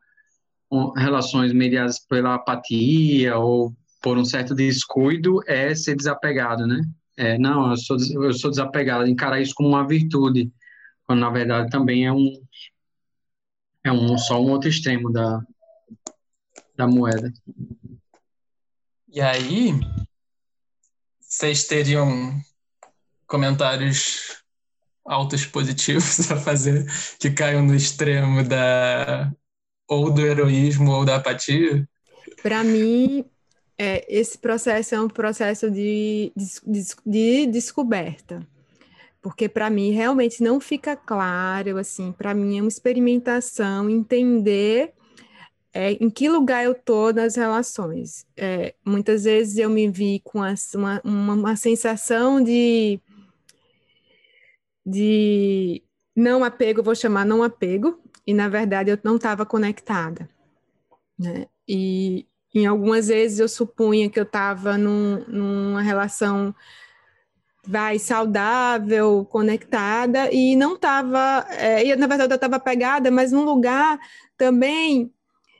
relações 0.96 1.52
mediadas 1.52 1.98
pela 1.98 2.34
apatia 2.34 3.36
ou 3.36 3.74
por 4.02 4.16
um 4.18 4.24
certo 4.24 4.54
descuido 4.54 5.40
é 5.46 5.74
ser 5.74 5.96
desapegado, 5.96 6.66
né? 6.66 6.82
É, 7.16 7.38
não, 7.38 7.70
eu 7.70 7.76
sou, 7.76 7.96
eu 8.22 8.32
sou 8.32 8.50
desapegado, 8.50 9.06
encarar 9.06 9.40
isso 9.40 9.54
como 9.54 9.68
uma 9.68 9.86
virtude, 9.86 10.50
quando 11.04 11.20
na 11.20 11.30
verdade 11.30 11.70
também 11.70 12.06
é 12.06 12.12
um 12.12 12.32
é 13.84 13.92
um 13.92 14.16
só 14.16 14.40
um 14.40 14.50
outro 14.50 14.68
extremo 14.68 15.12
da, 15.12 15.40
da 16.76 16.86
moeda. 16.86 17.32
E 19.08 19.20
aí, 19.20 19.72
vocês 21.20 21.64
teriam 21.64 22.40
comentários 23.26 24.42
altos 25.04 25.44
positivos 25.44 26.30
a 26.30 26.36
fazer 26.36 26.86
que 27.18 27.30
caiam 27.30 27.62
no 27.62 27.74
extremo 27.74 28.42
da 28.42 29.32
ou 29.92 30.10
do 30.10 30.20
heroísmo 30.20 30.92
ou 30.92 31.04
da 31.04 31.16
apatia? 31.16 31.88
Para 32.42 32.64
mim, 32.64 33.24
é, 33.78 34.04
esse 34.08 34.38
processo 34.38 34.94
é 34.94 35.00
um 35.00 35.08
processo 35.08 35.70
de, 35.70 36.32
de, 36.36 36.82
de 37.06 37.46
descoberta. 37.46 38.46
Porque 39.20 39.48
para 39.48 39.70
mim 39.70 39.92
realmente 39.92 40.42
não 40.42 40.58
fica 40.60 40.96
claro, 40.96 41.78
assim, 41.78 42.10
para 42.10 42.34
mim 42.34 42.58
é 42.58 42.60
uma 42.60 42.68
experimentação, 42.68 43.88
entender 43.88 44.92
é, 45.72 45.92
em 45.92 46.10
que 46.10 46.28
lugar 46.28 46.64
eu 46.64 46.72
estou 46.72 47.12
nas 47.12 47.36
relações. 47.36 48.26
É, 48.36 48.74
muitas 48.84 49.24
vezes 49.24 49.56
eu 49.58 49.70
me 49.70 49.88
vi 49.88 50.20
com 50.24 50.38
uma, 50.40 51.00
uma, 51.04 51.34
uma 51.34 51.56
sensação 51.56 52.42
de, 52.42 53.00
de 54.84 55.82
não 56.14 56.44
apego, 56.44 56.82
vou 56.82 56.94
chamar 56.94 57.24
não 57.24 57.42
apego, 57.42 58.01
e 58.26 58.32
na 58.34 58.48
verdade 58.48 58.90
eu 58.90 58.98
não 59.02 59.16
estava 59.16 59.44
conectada, 59.44 60.28
né? 61.18 61.46
E 61.68 62.26
em 62.54 62.66
algumas 62.66 63.08
vezes 63.08 63.38
eu 63.38 63.48
supunha 63.48 64.10
que 64.10 64.18
eu 64.18 64.24
estava 64.24 64.76
num, 64.76 65.24
numa 65.26 65.80
relação 65.80 66.54
vai 67.64 67.98
saudável, 67.98 69.24
conectada 69.24 70.30
e 70.32 70.56
não 70.56 70.74
estava, 70.74 71.46
é, 71.50 71.86
e 71.86 71.94
na 71.94 72.06
verdade 72.06 72.32
eu 72.32 72.36
estava 72.36 72.58
pegada, 72.58 73.10
mas 73.10 73.30
num 73.30 73.44
lugar 73.44 73.98
também 74.36 75.12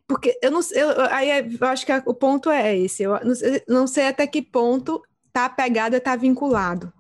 porque 0.07 0.39
eu 0.43 0.51
não 0.51 0.61
eu, 0.73 1.01
aí 1.11 1.31
é, 1.31 1.49
eu 1.49 1.67
acho 1.69 1.87
que 1.87 1.93
o 2.05 2.15
ponto 2.15 2.51
é 2.51 2.77
esse, 2.77 3.03
eu 3.03 3.13
não, 3.25 3.35
não 3.69 3.87
sei 3.87 4.09
até 4.09 4.27
que 4.27 4.43
ponto 4.43 5.01
tá 5.33 5.49
pegado, 5.49 5.99
tá 6.01 6.17
vinculado, 6.17 6.93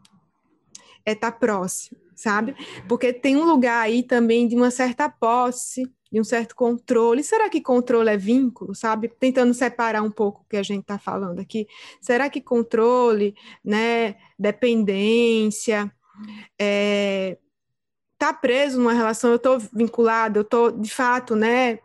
é 1.04 1.14
tá 1.14 1.30
próximo, 1.30 1.98
sabe? 2.22 2.54
Porque 2.88 3.12
tem 3.12 3.36
um 3.36 3.44
lugar 3.44 3.82
aí 3.82 4.02
também 4.02 4.46
de 4.46 4.54
uma 4.54 4.70
certa 4.70 5.08
posse, 5.08 5.82
de 6.10 6.20
um 6.20 6.24
certo 6.24 6.54
controle. 6.54 7.24
Será 7.24 7.48
que 7.48 7.60
controle 7.60 8.10
é 8.10 8.16
vínculo, 8.16 8.74
sabe? 8.74 9.08
Tentando 9.08 9.52
separar 9.54 10.02
um 10.02 10.10
pouco 10.10 10.42
o 10.42 10.48
que 10.48 10.56
a 10.56 10.62
gente 10.62 10.82
está 10.82 10.98
falando 10.98 11.40
aqui. 11.40 11.66
Será 12.00 12.28
que 12.28 12.40
controle, 12.40 13.34
né, 13.64 14.16
dependência, 14.38 15.92
é, 16.60 17.38
tá 18.18 18.32
preso 18.32 18.78
numa 18.78 18.92
relação, 18.92 19.30
eu 19.30 19.36
estou 19.36 19.58
vinculado, 19.72 20.38
eu 20.38 20.42
estou, 20.42 20.70
de 20.70 20.90
fato, 20.90 21.34
né, 21.34 21.78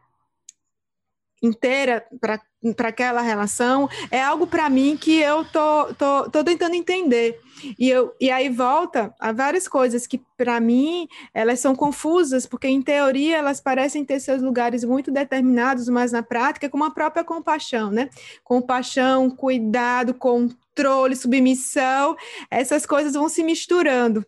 inteira 1.47 2.05
para 2.19 2.87
aquela 2.87 3.21
relação, 3.21 3.89
é 4.11 4.21
algo 4.21 4.45
para 4.47 4.69
mim 4.69 4.97
que 4.97 5.19
eu 5.19 5.45
tô, 5.45 5.93
tô, 5.93 6.29
tô 6.29 6.43
tentando 6.43 6.75
entender. 6.75 7.39
E, 7.77 7.89
eu, 7.89 8.13
e 8.19 8.29
aí 8.29 8.49
volta 8.49 9.13
a 9.19 9.31
várias 9.31 9.67
coisas 9.67 10.05
que, 10.05 10.21
para 10.37 10.59
mim, 10.59 11.07
elas 11.33 11.59
são 11.59 11.75
confusas, 11.75 12.45
porque, 12.45 12.67
em 12.67 12.81
teoria, 12.81 13.37
elas 13.37 13.59
parecem 13.59 14.05
ter 14.05 14.19
seus 14.19 14.41
lugares 14.41 14.83
muito 14.83 15.11
determinados, 15.11 15.89
mas 15.89 16.11
na 16.11 16.21
prática, 16.21 16.69
como 16.69 16.83
a 16.83 16.91
própria 16.91 17.23
compaixão, 17.23 17.89
né? 17.89 18.09
Compaixão, 18.43 19.29
cuidado, 19.29 20.13
controle, 20.13 21.15
submissão, 21.15 22.15
essas 22.51 22.85
coisas 22.85 23.13
vão 23.13 23.27
se 23.27 23.43
misturando. 23.43 24.25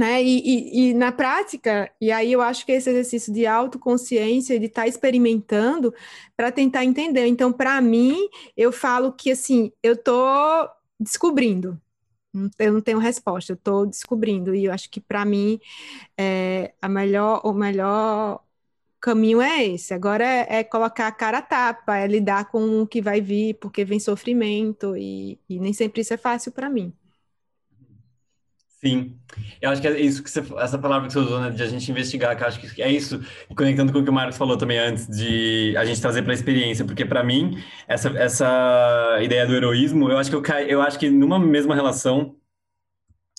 Né? 0.00 0.22
E, 0.22 0.38
e, 0.38 0.90
e, 0.90 0.94
na 0.94 1.12
prática, 1.12 1.92
e 2.00 2.10
aí 2.10 2.32
eu 2.32 2.40
acho 2.40 2.64
que 2.64 2.72
esse 2.72 2.88
exercício 2.88 3.30
de 3.30 3.46
autoconsciência, 3.46 4.58
de 4.58 4.64
estar 4.64 4.82
tá 4.82 4.88
experimentando 4.88 5.92
para 6.34 6.50
tentar 6.50 6.86
entender. 6.86 7.26
Então, 7.26 7.52
para 7.52 7.78
mim, 7.82 8.16
eu 8.56 8.72
falo 8.72 9.12
que 9.12 9.30
assim, 9.30 9.70
eu 9.82 9.92
estou 9.92 10.70
descobrindo. 10.98 11.78
Eu 12.58 12.72
não 12.72 12.80
tenho 12.80 12.98
resposta, 12.98 13.52
eu 13.52 13.56
estou 13.56 13.84
descobrindo. 13.84 14.54
E 14.54 14.64
eu 14.64 14.72
acho 14.72 14.88
que 14.90 15.00
para 15.02 15.22
mim 15.26 15.60
é, 16.16 16.72
a 16.80 16.88
melhor, 16.88 17.42
o 17.44 17.52
melhor 17.52 18.42
caminho 19.00 19.42
é 19.42 19.66
esse. 19.66 19.92
Agora 19.94 20.24
é, 20.24 20.60
é, 20.60 20.64
colocar 20.64 21.08
a 21.08 21.12
cara 21.12 21.38
a 21.38 21.42
tapa, 21.42 21.98
é 21.98 22.06
lidar 22.06 22.46
com 22.50 22.82
o 22.82 22.86
que 22.86 23.02
vai 23.02 23.20
vir, 23.20 23.54
porque 23.56 23.84
vem 23.84 24.00
sofrimento, 24.00 24.96
e, 24.96 25.38
e 25.48 25.60
nem 25.60 25.74
sempre 25.74 26.00
isso 26.02 26.14
é 26.14 26.16
fácil 26.16 26.52
para 26.52 26.70
mim. 26.70 26.94
Sim, 28.82 29.14
eu 29.60 29.68
acho 29.68 29.82
que 29.82 29.88
é 29.88 30.00
isso 30.00 30.22
que 30.22 30.30
você, 30.30 30.42
essa 30.58 30.78
palavra 30.78 31.06
que 31.06 31.12
você 31.12 31.18
usou, 31.18 31.38
né, 31.38 31.50
de 31.50 31.62
a 31.62 31.66
gente 31.66 31.90
investigar, 31.90 32.34
que 32.34 32.42
eu 32.42 32.48
acho 32.48 32.58
que 32.58 32.80
é 32.80 32.90
isso, 32.90 33.20
conectando 33.54 33.92
com 33.92 33.98
o 33.98 34.04
que 34.04 34.08
o 34.08 34.12
Marcos 34.12 34.38
falou 34.38 34.56
também 34.56 34.78
antes, 34.78 35.06
de 35.06 35.74
a 35.76 35.84
gente 35.84 36.00
trazer 36.00 36.22
para 36.22 36.32
a 36.32 36.34
experiência, 36.34 36.82
porque 36.82 37.04
para 37.04 37.22
mim, 37.22 37.62
essa, 37.86 38.08
essa 38.18 39.18
ideia 39.20 39.46
do 39.46 39.54
heroísmo, 39.54 40.10
eu 40.10 40.16
acho 40.16 40.30
que 40.30 40.36
eu, 40.36 40.40
caí, 40.40 40.70
eu 40.70 40.80
acho 40.80 40.98
que 40.98 41.10
numa 41.10 41.38
mesma 41.38 41.74
relação, 41.74 42.34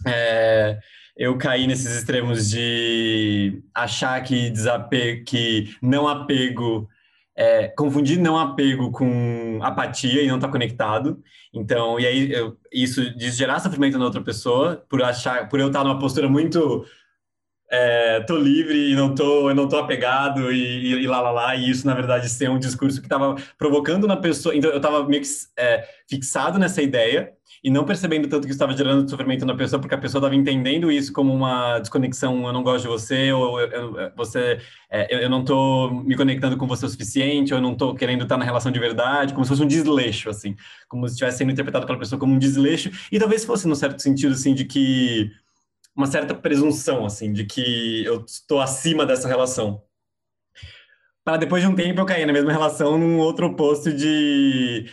é, 0.06 0.78
eu 1.18 1.36
caí 1.40 1.66
nesses 1.66 1.98
extremos 1.98 2.48
de 2.48 3.64
achar 3.74 4.22
que 4.22 4.52
desapego, 4.52 5.24
que 5.26 5.76
não 5.82 6.08
apego 6.08 6.88
é, 7.42 7.68
confundir 7.70 8.20
não 8.20 8.38
apego 8.38 8.92
com 8.92 9.58
apatia 9.64 10.22
e 10.22 10.28
não 10.28 10.36
estar 10.36 10.48
tá 10.48 10.52
conectado. 10.52 11.20
Então, 11.52 12.00
e 12.00 12.06
aí 12.06 12.32
eu, 12.32 12.56
isso 12.72 13.18
de 13.18 13.32
gerar 13.32 13.60
sofrimento 13.60 13.98
na 13.98 14.06
outra 14.06 14.22
pessoa 14.22 14.86
por 14.88 15.02
achar, 15.02 15.50
por 15.50 15.60
eu 15.60 15.68
estar 15.68 15.84
numa 15.84 15.98
postura 15.98 16.30
muito 16.30 16.86
é, 17.72 18.20
tô 18.22 18.38
livre 18.38 18.92
e 18.92 18.96
não 18.96 19.16
tô, 19.16 19.50
eu 19.50 19.56
não 19.56 19.68
tô 19.68 19.78
apegado 19.78 20.52
e, 20.52 21.02
e, 21.02 21.08
lá 21.08 21.20
lá 21.20 21.32
lá, 21.32 21.56
e 21.56 21.68
isso 21.68 21.88
na 21.88 21.96
verdade 21.96 22.30
ser 22.30 22.48
um 22.48 22.60
discurso 22.60 23.00
que 23.00 23.08
estava 23.08 23.34
provocando 23.58 24.06
na 24.06 24.18
pessoa. 24.18 24.56
Então 24.56 24.70
eu 24.70 24.78
estava 24.78 25.04
meio 25.08 25.24
que 25.24 25.30
é, 25.58 25.84
fixado 26.08 26.60
nessa 26.60 26.84
ideia 26.84 27.34
e 27.64 27.70
não 27.70 27.86
percebendo 27.86 28.28
tanto 28.28 28.48
que 28.48 28.54
estava 28.54 28.76
gerando 28.76 29.08
sofrimento 29.08 29.46
na 29.46 29.56
pessoa, 29.56 29.80
porque 29.80 29.94
a 29.94 29.98
pessoa 29.98 30.20
estava 30.20 30.36
entendendo 30.36 30.92
isso 30.92 31.14
como 31.14 31.32
uma 31.32 31.78
desconexão, 31.80 32.46
eu 32.48 32.54
não 32.54 32.64
gosto 32.64 32.84
de 32.84 32.88
você, 32.88 33.32
ou 33.32 33.60
eu, 33.60 33.98
eu 34.00 34.12
você, 34.16 34.60
é, 34.90 35.24
eu 35.24 35.30
não 35.30 35.42
estou 35.42 35.94
me 36.04 36.16
conectando 36.16 36.58
com 36.58 36.66
você 36.66 36.88
o 36.88 36.90
suficiente, 36.90 37.54
ou 37.54 37.60
eu 37.60 37.62
não 37.62 37.74
estou 37.74 37.94
querendo 37.94 38.24
estar 38.24 38.38
na 38.38 38.46
relação 38.46 38.72
de 38.72 38.80
verdade, 38.80 39.34
como 39.34 39.46
se 39.46 39.50
fosse 39.50 39.62
um 39.62 39.68
desleixo, 39.68 40.30
assim, 40.30 40.56
como 40.88 41.08
se 41.08 41.14
estivesse 41.14 41.38
sendo 41.38 41.52
interpretado 41.52 41.86
pela 41.86 42.00
pessoa 42.00 42.20
como 42.20 42.34
um 42.34 42.40
desleixo, 42.40 42.90
e 43.12 43.20
talvez 43.20 43.46
fosse 43.46 43.68
no 43.68 43.76
certo 43.76 44.02
sentido, 44.02 44.34
assim, 44.34 44.56
de 44.56 44.66
que 44.66 45.32
uma 45.96 46.08
certa 46.08 46.34
presunção, 46.34 47.06
assim, 47.06 47.32
de 47.32 47.46
que 47.46 48.04
eu 48.06 48.24
estou 48.26 48.60
acima 48.60 49.06
dessa 49.06 49.28
relação. 49.28 49.84
Para 51.24 51.38
depois 51.38 51.62
de 51.62 51.70
um 51.70 51.76
tempo 51.76 52.02
eu 52.02 52.06
cair 52.06 52.26
na 52.26 52.34
mesma 52.34 52.52
relação 52.52 52.98
num 52.98 53.20
outro 53.20 53.46
oposto 53.48 53.94
de 53.94 54.90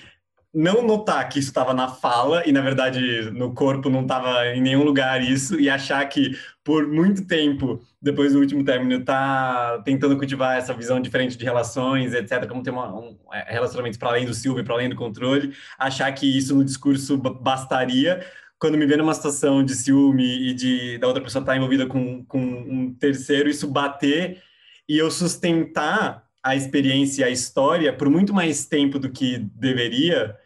não 0.53 0.83
notar 0.83 1.29
que 1.29 1.39
isso 1.39 1.49
estava 1.49 1.75
na 1.75 1.89
fala 1.89 2.43
e 2.47 2.53
na 2.53 2.61
verdade 2.61 3.31
no 3.33 3.55
corpo 3.55 3.91
não 3.91 4.03
estava 4.03 4.47
em 4.47 4.61
nenhum 4.63 4.83
lugar 4.83 5.23
isso 5.23 5.61
e 5.61 5.69
achar 5.69 6.05
que 6.09 6.39
por 6.65 6.87
muito 6.89 7.27
tempo 7.27 7.81
depois 8.01 8.33
do 8.33 8.41
último 8.41 8.65
término 8.65 9.05
tá 9.05 9.83
tentando 9.85 10.17
cultivar 10.17 10.57
essa 10.57 10.73
visão 10.73 11.01
diferente 11.01 11.37
de 11.37 11.45
relações 11.45 12.15
etc 12.15 12.47
como 12.49 12.63
ter 12.63 12.71
uma, 12.71 12.95
um, 12.95 13.19
é, 13.33 13.53
relacionamentos 13.53 13.99
para 13.99 14.09
além 14.09 14.25
do 14.25 14.33
Silvio 14.33 14.65
para 14.65 14.75
além 14.75 14.89
do 14.89 14.97
controle 14.97 15.55
achar 15.79 16.11
que 16.13 16.27
isso 16.27 16.55
no 16.55 16.65
discurso 16.65 17.17
bastaria. 17.19 18.25
Quando 18.59 18.77
me 18.77 18.87
vê 18.87 18.97
numa 18.97 19.15
situação 19.15 19.63
de 19.63 19.75
ciúme 19.75 20.51
e 20.51 20.55
de 20.55 20.99
da 20.99 21.07
outra 21.07 21.23
pessoa 21.23 21.43
estar 21.43 21.53
tá 21.53 21.57
envolvida 21.57 21.87
com, 21.87 22.25
com 22.25 22.41
um 22.41 22.95
terceiro 22.95 23.49
isso 23.49 23.69
bater 23.69 24.43
e 24.89 24.99
eu 24.99 25.11
sustentar 25.11 26.28
a 26.49 26.57
experiência 26.57 27.23
e 27.23 27.25
a 27.25 27.31
história 27.31 27.93
por 27.93 28.09
muito 28.09 28.33
mais 28.33 28.67
tempo 28.67 28.99
do 28.99 29.11
que 29.11 29.39
deveria, 29.55 30.37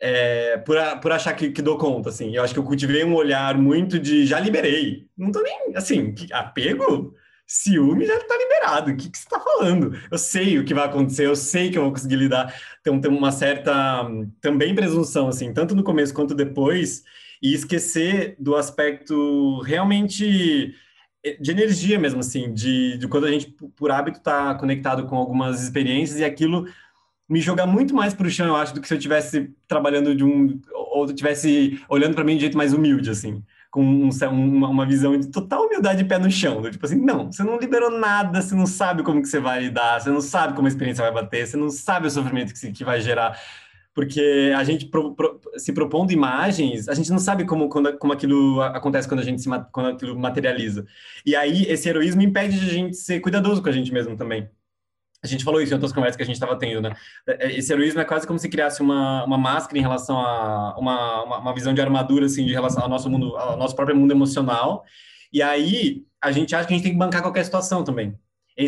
é, 0.00 0.56
por, 0.58 0.76
a, 0.76 0.96
por 0.96 1.12
achar 1.12 1.32
que, 1.34 1.50
que, 1.50 1.62
dou 1.62 1.78
conta, 1.78 2.08
assim. 2.08 2.34
Eu 2.34 2.42
acho 2.42 2.52
que 2.52 2.58
eu 2.58 2.64
cultivei 2.64 3.04
um 3.04 3.14
olhar 3.14 3.56
muito 3.56 3.98
de 3.98 4.26
já 4.26 4.40
liberei. 4.40 5.06
Não 5.16 5.30
tô 5.30 5.40
nem, 5.40 5.76
assim, 5.76 6.14
apego, 6.32 7.14
ciúme 7.46 8.06
já 8.06 8.18
tá 8.20 8.36
liberado. 8.36 8.90
O 8.90 8.96
que, 8.96 9.10
que 9.10 9.18
você 9.18 9.28
tá 9.28 9.38
falando? 9.38 9.96
Eu 10.10 10.18
sei 10.18 10.58
o 10.58 10.64
que 10.64 10.74
vai 10.74 10.86
acontecer, 10.86 11.26
eu 11.26 11.36
sei 11.36 11.70
que 11.70 11.78
eu 11.78 11.82
vou 11.82 11.92
conseguir 11.92 12.16
lidar. 12.16 12.54
Então 12.80 13.00
tem 13.00 13.10
uma 13.10 13.30
certa, 13.30 14.08
também 14.40 14.74
presunção, 14.74 15.28
assim, 15.28 15.52
tanto 15.52 15.74
no 15.74 15.84
começo 15.84 16.14
quanto 16.14 16.34
depois, 16.34 17.04
e 17.42 17.52
esquecer 17.52 18.36
do 18.38 18.56
aspecto 18.56 19.60
realmente 19.60 20.74
de 21.40 21.50
energia 21.50 21.98
mesmo, 21.98 22.20
assim, 22.20 22.52
de, 22.52 22.98
de 22.98 23.06
quando 23.06 23.26
a 23.26 23.30
gente, 23.30 23.54
por 23.76 23.90
hábito, 23.90 24.18
está 24.18 24.54
conectado 24.54 25.06
com 25.06 25.16
algumas 25.16 25.62
experiências 25.62 26.18
e 26.18 26.24
aquilo 26.24 26.66
me 27.28 27.40
jogar 27.40 27.66
muito 27.66 27.94
mais 27.94 28.12
para 28.12 28.26
o 28.26 28.30
chão, 28.30 28.46
eu 28.46 28.56
acho, 28.56 28.74
do 28.74 28.80
que 28.80 28.88
se 28.88 28.94
eu 28.94 28.98
estivesse 28.98 29.50
trabalhando 29.66 30.14
de 30.14 30.24
um. 30.24 30.60
ou 30.94 31.06
estivesse 31.06 31.80
olhando 31.88 32.14
para 32.14 32.24
mim 32.24 32.34
de 32.34 32.42
jeito 32.42 32.58
mais 32.58 32.72
humilde, 32.72 33.08
assim, 33.08 33.42
com 33.70 33.82
um, 33.82 34.10
uma, 34.10 34.68
uma, 34.68 34.84
visão 34.86 35.18
de 35.18 35.28
total 35.28 35.64
humildade 35.64 36.02
de 36.02 36.08
pé 36.08 36.18
no 36.18 36.30
chão. 36.30 36.60
Do, 36.60 36.70
tipo 36.70 36.84
assim, 36.84 36.96
não, 36.96 37.32
você 37.32 37.42
não 37.42 37.58
liberou 37.58 37.90
nada, 37.90 38.42
você 38.42 38.54
não 38.54 38.66
sabe 38.66 39.02
como 39.02 39.22
que 39.22 39.28
você 39.28 39.40
vai 39.40 39.62
lidar, 39.62 40.00
você 40.00 40.10
não 40.10 40.20
sabe 40.20 40.54
como 40.54 40.66
a 40.66 40.68
experiência 40.68 41.02
vai 41.02 41.12
bater, 41.12 41.46
você 41.46 41.56
não 41.56 41.70
sabe 41.70 42.06
o 42.06 42.10
sofrimento 42.10 42.52
que, 42.52 42.72
que 42.72 42.84
vai 42.84 43.00
gerar 43.00 43.40
porque 43.94 44.52
a 44.56 44.64
gente 44.64 44.86
pro, 44.86 45.14
pro, 45.14 45.40
se 45.56 45.72
propondo 45.72 46.12
imagens, 46.12 46.88
a 46.88 46.94
gente 46.94 47.10
não 47.10 47.18
sabe 47.18 47.44
como, 47.44 47.68
quando, 47.68 47.96
como 47.98 48.12
aquilo 48.12 48.60
acontece 48.62 49.06
quando 49.06 49.20
a 49.20 49.24
gente 49.24 49.42
se 49.42 49.48
quando 49.70 49.90
aquilo 49.90 50.18
materializa. 50.18 50.86
E 51.26 51.36
aí 51.36 51.64
esse 51.64 51.88
heroísmo 51.88 52.22
impede 52.22 52.58
de 52.58 52.66
a 52.66 52.72
gente 52.72 52.96
ser 52.96 53.20
cuidadoso 53.20 53.62
com 53.62 53.68
a 53.68 53.72
gente 53.72 53.92
mesmo 53.92 54.16
também. 54.16 54.48
A 55.22 55.26
gente 55.26 55.44
falou 55.44 55.60
isso 55.60 55.72
em 55.72 55.74
outras 55.74 55.92
conversas 55.92 56.16
que 56.16 56.22
a 56.22 56.26
gente 56.26 56.34
estava 56.34 56.58
tendo, 56.58 56.80
né? 56.80 56.96
É, 57.26 57.52
esse 57.56 57.72
heroísmo 57.72 58.00
é 58.00 58.04
quase 58.04 58.26
como 58.26 58.38
se 58.38 58.48
criasse 58.48 58.82
uma, 58.82 59.24
uma 59.24 59.38
máscara 59.38 59.78
em 59.78 59.82
relação 59.82 60.18
a 60.18 60.76
uma, 60.76 61.22
uma, 61.22 61.38
uma 61.38 61.54
visão 61.54 61.72
de 61.72 61.80
armadura, 61.80 62.26
assim, 62.26 62.44
de 62.44 62.52
relação 62.52 62.82
ao 62.82 62.88
nosso 62.88 63.08
mundo, 63.08 63.36
ao 63.36 63.56
nosso 63.56 63.76
próprio 63.76 63.96
mundo 63.96 64.10
emocional. 64.10 64.84
E 65.32 65.40
aí 65.40 66.04
a 66.20 66.32
gente 66.32 66.54
acha 66.54 66.66
que 66.66 66.74
a 66.74 66.76
gente 66.76 66.82
tem 66.82 66.92
que 66.92 66.98
bancar 66.98 67.22
qualquer 67.22 67.44
situação 67.44 67.84
também 67.84 68.18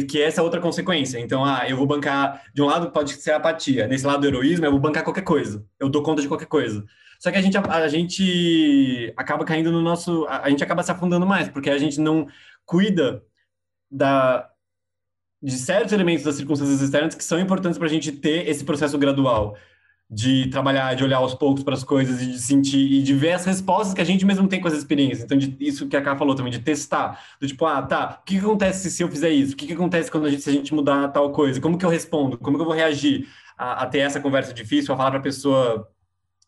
que 0.09 0.21
essa 0.21 0.41
é 0.41 0.45
outra 0.45 0.61
consequência. 0.61 1.19
Então, 1.19 1.45
ah, 1.45 1.69
eu 1.69 1.77
vou 1.77 1.87
bancar, 1.87 2.43
de 2.55 2.63
um 2.63 2.67
lado 2.67 2.91
pode 2.91 3.13
ser 3.13 3.33
apatia, 3.33 3.87
nesse 3.87 4.07
lado 4.07 4.21
do 4.21 4.27
heroísmo 4.27 4.65
eu 4.65 4.71
vou 4.71 4.81
bancar 4.81 5.05
qualquer 5.05 5.25
coisa, 5.25 5.65
eu 5.79 5.89
dou 5.89 6.03
conta 6.03 6.23
de 6.23 6.29
qualquer 6.29 6.47
coisa. 6.47 6.85
Só 7.19 7.31
que 7.31 7.39
a 7.39 7.41
gente, 7.41 7.57
a, 7.57 7.61
a 7.61 7.89
gente 7.89 9.13
acaba 9.17 9.45
caindo 9.45 9.71
no 9.73 9.81
nosso, 9.81 10.27
a, 10.27 10.43
a, 10.43 10.51
gente 10.51 10.63
acaba 10.63 10.83
se 10.83 10.91
afundando 10.91 11.27
mais, 11.27 11.49
porque 11.49 11.71
a 11.71 11.79
gente 11.79 12.01
não 12.01 12.27
cuida 12.67 13.23
da, 13.91 14.51
de 15.43 15.53
certos 15.53 15.93
elementos 15.93 16.25
das 16.25 16.35
circunstâncias 16.37 16.81
externas 16.81 17.15
que 17.15 17.25
são 17.25 17.39
importantes 17.39 17.79
para 17.79 17.87
a 17.87 17.91
gente 17.91 18.13
ter 18.13 18.49
esse 18.49 18.65
processo 18.65 18.99
gradual 18.99 19.57
de 20.11 20.49
trabalhar, 20.49 20.95
de 20.95 21.03
olhar 21.03 21.17
aos 21.17 21.35
poucos 21.35 21.65
para 21.65 21.75
as 21.75 21.83
coisas 21.83 22.23
e 22.23 22.27
de 22.27 22.39
sentir 22.39 22.79
e 22.79 23.03
de 23.03 23.15
ver 23.15 23.33
as 23.33 23.45
respostas 23.45 23.95
que 23.95 24.01
a 24.01 24.05
gente 24.05 24.25
mesmo 24.25 24.47
tem 24.47 24.61
com 24.61 24.69
as 24.69 24.75
experiências. 24.75 25.25
Então, 25.25 25.37
de, 25.37 25.57
isso 25.59 25.89
que 25.89 25.97
a 25.97 26.03
Ká 26.03 26.17
falou 26.17 26.35
também, 26.35 26.53
de 26.53 26.61
testar, 26.61 27.21
do 27.41 27.47
tipo, 27.47 27.65
ah, 27.65 27.83
tá, 27.83 28.21
o 28.21 28.25
que, 28.25 28.39
que 28.39 28.45
acontece 28.45 28.91
se 28.91 29.03
eu 29.03 29.09
fizer 29.09 29.31
isso? 29.31 29.55
O 29.55 29.57
que, 29.57 29.67
que 29.67 29.73
acontece 29.73 30.11
quando 30.11 30.27
a 30.27 30.31
gente, 30.31 30.43
se 30.43 30.51
a 30.51 30.53
gente 30.53 30.75
mudar 30.75 31.09
tal 31.09 31.33
coisa? 31.33 31.61
Como 31.61 31.79
que 31.79 31.85
eu 31.85 31.91
respondo? 31.91 32.39
Como 32.39 32.57
que 32.57 32.63
eu 32.63 32.67
vou 32.67 32.75
reagir 32.75 33.27
a, 33.57 33.85
a 33.85 33.87
ter 33.87 34.01
essa 34.01 34.21
conversa 34.21 34.53
difícil, 34.53 34.93
a 34.95 34.97
falar 34.97 35.11
para 35.11 35.21
a 35.21 35.23
pessoa 35.23 35.89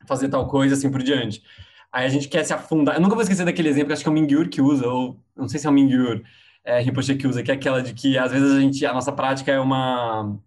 fazer 0.07 0.29
tal 0.29 0.47
coisa, 0.47 0.75
assim 0.75 0.91
por 0.91 1.03
diante? 1.03 1.43
Aí 1.91 2.05
a 2.05 2.11
gente 2.11 2.29
quer 2.29 2.45
se 2.45 2.53
afundar. 2.53 2.97
Eu 2.97 3.01
nunca 3.01 3.15
vou 3.15 3.23
esquecer 3.23 3.45
daquele 3.45 3.69
exemplo, 3.69 3.93
acho 3.93 4.03
que 4.03 4.09
é 4.09 4.13
o 4.13 4.15
Mingyur 4.15 4.49
que 4.49 4.61
usa, 4.61 4.87
ou 4.87 5.19
não 5.35 5.49
sei 5.49 5.59
se 5.59 5.67
é 5.67 5.71
o 5.71 5.73
Mingyur, 5.73 6.23
é, 6.63 6.81
Rinpoche 6.81 7.15
que 7.15 7.27
usa, 7.27 7.43
que 7.43 7.51
é 7.51 7.55
aquela 7.55 7.83
de 7.83 7.95
que 7.95 8.19
às 8.19 8.33
vezes 8.33 8.53
a 8.53 8.61
gente, 8.61 8.85
a 8.85 8.93
nossa 8.93 9.13
prática 9.13 9.51
é 9.51 9.59
uma 9.59 10.39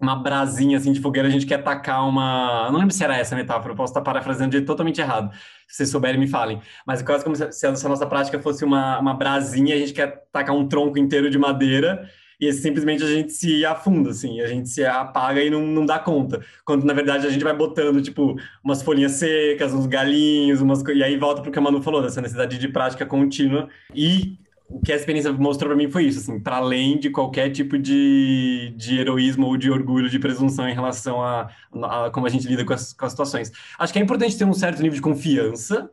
uma 0.00 0.16
brasinha 0.16 0.78
assim 0.78 0.92
de 0.92 1.00
fogueira, 1.00 1.28
a 1.28 1.30
gente 1.30 1.46
quer 1.46 1.62
tacar 1.62 2.08
uma. 2.08 2.64
Eu 2.66 2.72
não 2.72 2.78
lembro 2.78 2.94
se 2.94 3.02
era 3.02 3.16
essa 3.16 3.34
metáfora, 3.34 3.72
eu 3.72 3.76
posso 3.76 3.90
estar 3.90 4.00
parafraseando 4.00 4.58
de 4.58 4.64
totalmente 4.64 5.00
errado. 5.00 5.32
Se 5.66 5.76
vocês 5.76 5.90
souberem, 5.90 6.20
me 6.20 6.28
falem. 6.28 6.60
Mas 6.86 7.00
é 7.00 7.04
quase 7.04 7.24
como 7.24 7.34
se 7.34 7.66
a 7.66 7.88
nossa 7.88 8.06
prática 8.06 8.40
fosse 8.40 8.64
uma, 8.64 8.98
uma 9.00 9.14
brasinha, 9.14 9.74
a 9.74 9.78
gente 9.78 9.92
quer 9.92 10.24
tacar 10.32 10.54
um 10.54 10.68
tronco 10.68 10.98
inteiro 10.98 11.28
de 11.28 11.38
madeira 11.38 12.08
e 12.40 12.52
simplesmente 12.52 13.02
a 13.02 13.06
gente 13.06 13.32
se 13.32 13.66
afunda, 13.66 14.10
assim, 14.10 14.40
a 14.40 14.46
gente 14.46 14.68
se 14.68 14.84
apaga 14.84 15.42
e 15.42 15.50
não, 15.50 15.66
não 15.66 15.84
dá 15.84 15.98
conta. 15.98 16.40
Quando, 16.64 16.84
na 16.84 16.92
verdade, 16.92 17.26
a 17.26 17.30
gente 17.30 17.42
vai 17.42 17.54
botando, 17.54 18.00
tipo, 18.00 18.36
umas 18.62 18.80
folhinhas 18.80 19.12
secas, 19.12 19.74
uns 19.74 19.86
galinhos, 19.86 20.60
umas... 20.60 20.82
e 20.94 21.02
aí 21.02 21.16
volta 21.16 21.40
para 21.42 21.48
o 21.48 21.52
que 21.52 21.58
a 21.58 21.62
Manu 21.62 21.82
falou, 21.82 22.00
dessa 22.00 22.20
necessidade 22.20 22.56
de 22.56 22.68
prática 22.68 23.04
contínua. 23.04 23.68
E 23.92 24.38
o 24.68 24.80
que 24.80 24.92
a 24.92 24.96
experiência 24.96 25.32
mostrou 25.32 25.70
para 25.70 25.76
mim 25.76 25.90
foi 25.90 26.04
isso, 26.04 26.18
assim, 26.18 26.38
para 26.38 26.56
além 26.56 26.98
de 26.98 27.08
qualquer 27.08 27.50
tipo 27.50 27.78
de, 27.78 28.74
de 28.76 28.98
heroísmo 28.98 29.46
ou 29.46 29.56
de 29.56 29.70
orgulho, 29.70 30.10
de 30.10 30.18
presunção 30.18 30.68
em 30.68 30.74
relação 30.74 31.22
a, 31.22 31.48
a 31.72 32.10
como 32.10 32.26
a 32.26 32.28
gente 32.28 32.46
lida 32.46 32.64
com 32.64 32.74
as, 32.74 32.92
com 32.92 33.06
as 33.06 33.12
situações. 33.12 33.50
Acho 33.78 33.92
que 33.92 33.98
é 33.98 34.02
importante 34.02 34.36
ter 34.36 34.44
um 34.44 34.52
certo 34.52 34.82
nível 34.82 34.96
de 34.96 35.00
confiança 35.00 35.90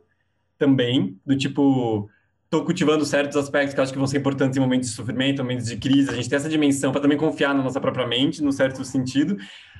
também, 0.58 1.18
do 1.24 1.34
tipo, 1.34 2.08
estou 2.44 2.64
cultivando 2.64 3.04
certos 3.06 3.36
aspectos 3.36 3.74
que 3.74 3.80
acho 3.80 3.92
que 3.92 3.98
vão 3.98 4.06
ser 4.06 4.18
importantes 4.18 4.58
em 4.58 4.60
momentos 4.60 4.90
de 4.90 4.94
sofrimento, 4.94 5.42
momentos 5.42 5.66
de 5.66 5.76
crise. 5.78 6.10
A 6.10 6.14
gente 6.14 6.28
tem 6.28 6.36
essa 6.36 6.48
dimensão 6.48 6.92
para 6.92 7.00
também 7.00 7.16
confiar 7.16 7.54
na 7.54 7.62
nossa 7.62 7.80
própria 7.80 8.06
mente, 8.06 8.42
num 8.42 8.52
certo 8.52 8.84
sentido, 8.84 9.38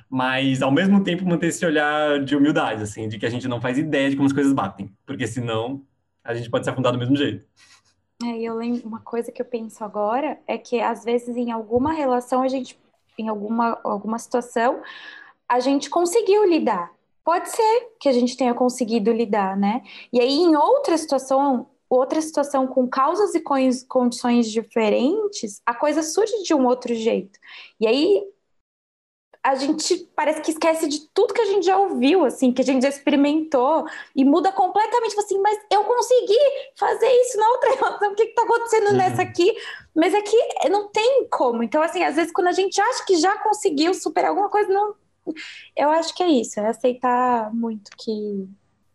mas 0.09 0.63
ao 0.63 0.71
mesmo 0.71 1.03
tempo 1.03 1.23
manter 1.23 1.47
esse 1.47 1.63
olhar 1.63 2.23
de 2.23 2.35
humildade, 2.35 2.81
assim, 2.81 3.07
de 3.07 3.19
que 3.19 3.25
a 3.27 3.29
gente 3.29 3.47
não 3.47 3.61
faz 3.61 3.77
ideia 3.77 4.09
de 4.09 4.15
como 4.15 4.25
as 4.25 4.33
coisas 4.33 4.53
batem, 4.53 4.91
porque 5.05 5.27
senão 5.27 5.83
a 6.23 6.33
gente 6.33 6.49
pode 6.49 6.65
se 6.65 6.69
afundar 6.69 6.91
do 6.91 6.97
mesmo 6.97 7.15
jeito. 7.15 7.45
É, 8.23 8.41
eu 8.41 8.55
lembro 8.55 8.87
uma 8.87 8.99
coisa 9.01 9.31
que 9.31 9.41
eu 9.41 9.45
penso 9.45 9.83
agora 9.83 10.39
é 10.47 10.57
que 10.57 10.81
às 10.81 11.03
vezes 11.03 11.35
em 11.37 11.51
alguma 11.51 11.93
relação 11.93 12.41
a 12.41 12.47
gente, 12.47 12.79
em 13.17 13.27
alguma 13.27 13.79
alguma 13.83 14.17
situação, 14.17 14.81
a 15.47 15.59
gente 15.59 15.89
conseguiu 15.89 16.43
lidar. 16.45 16.91
Pode 17.23 17.49
ser 17.49 17.89
que 17.99 18.09
a 18.09 18.11
gente 18.11 18.35
tenha 18.35 18.53
conseguido 18.55 19.11
lidar, 19.11 19.55
né? 19.55 19.83
E 20.11 20.19
aí 20.19 20.33
em 20.33 20.55
outra 20.55 20.97
situação 20.97 21.67
outra 21.89 22.21
situação 22.21 22.67
com 22.67 22.87
causas 22.87 23.33
e 23.35 23.41
condições 23.87 24.51
diferentes, 24.51 25.61
a 25.65 25.73
coisa 25.73 26.03
surge 26.03 26.43
de 26.43 26.53
um 26.53 26.65
outro 26.65 26.93
jeito. 26.93 27.39
E 27.79 27.87
aí 27.87 28.25
a 29.47 29.55
gente 29.55 30.09
parece 30.13 30.41
que 30.41 30.51
esquece 30.51 30.89
de 30.89 31.07
tudo 31.13 31.33
que 31.33 31.39
a 31.39 31.45
gente 31.45 31.65
já 31.65 31.77
ouviu, 31.77 32.25
assim, 32.25 32.51
que 32.51 32.61
a 32.61 32.65
gente 32.65 32.81
já 32.83 32.89
experimentou 32.89 33.85
e 34.13 34.25
muda 34.25 34.51
completamente, 34.51 35.17
assim, 35.17 35.39
mas 35.39 35.57
eu 35.71 35.85
consegui 35.85 36.37
fazer 36.75 37.07
isso 37.07 37.37
na 37.37 37.49
outra 37.51 37.75
relação, 37.75 38.11
o 38.11 38.15
que 38.15 38.23
está 38.23 38.41
acontecendo 38.43 38.87
uhum. 38.87 38.97
nessa 38.97 39.21
aqui? 39.21 39.55
Mas 39.95 40.13
é 40.13 40.21
que 40.21 40.69
não 40.69 40.89
tem 40.89 41.27
como. 41.31 41.63
Então, 41.63 41.81
assim, 41.81 42.03
às 42.03 42.17
vezes 42.17 42.33
quando 42.33 42.47
a 42.47 42.51
gente 42.51 42.79
acha 42.81 43.05
que 43.05 43.15
já 43.15 43.37
conseguiu 43.37 43.93
superar 43.93 44.31
alguma 44.31 44.49
coisa, 44.49 44.67
não. 44.67 44.95
Eu 45.75 45.89
acho 45.91 46.13
que 46.13 46.23
é 46.23 46.27
isso, 46.27 46.59
é 46.59 46.67
aceitar 46.67 47.53
muito 47.53 47.89
que 47.97 48.47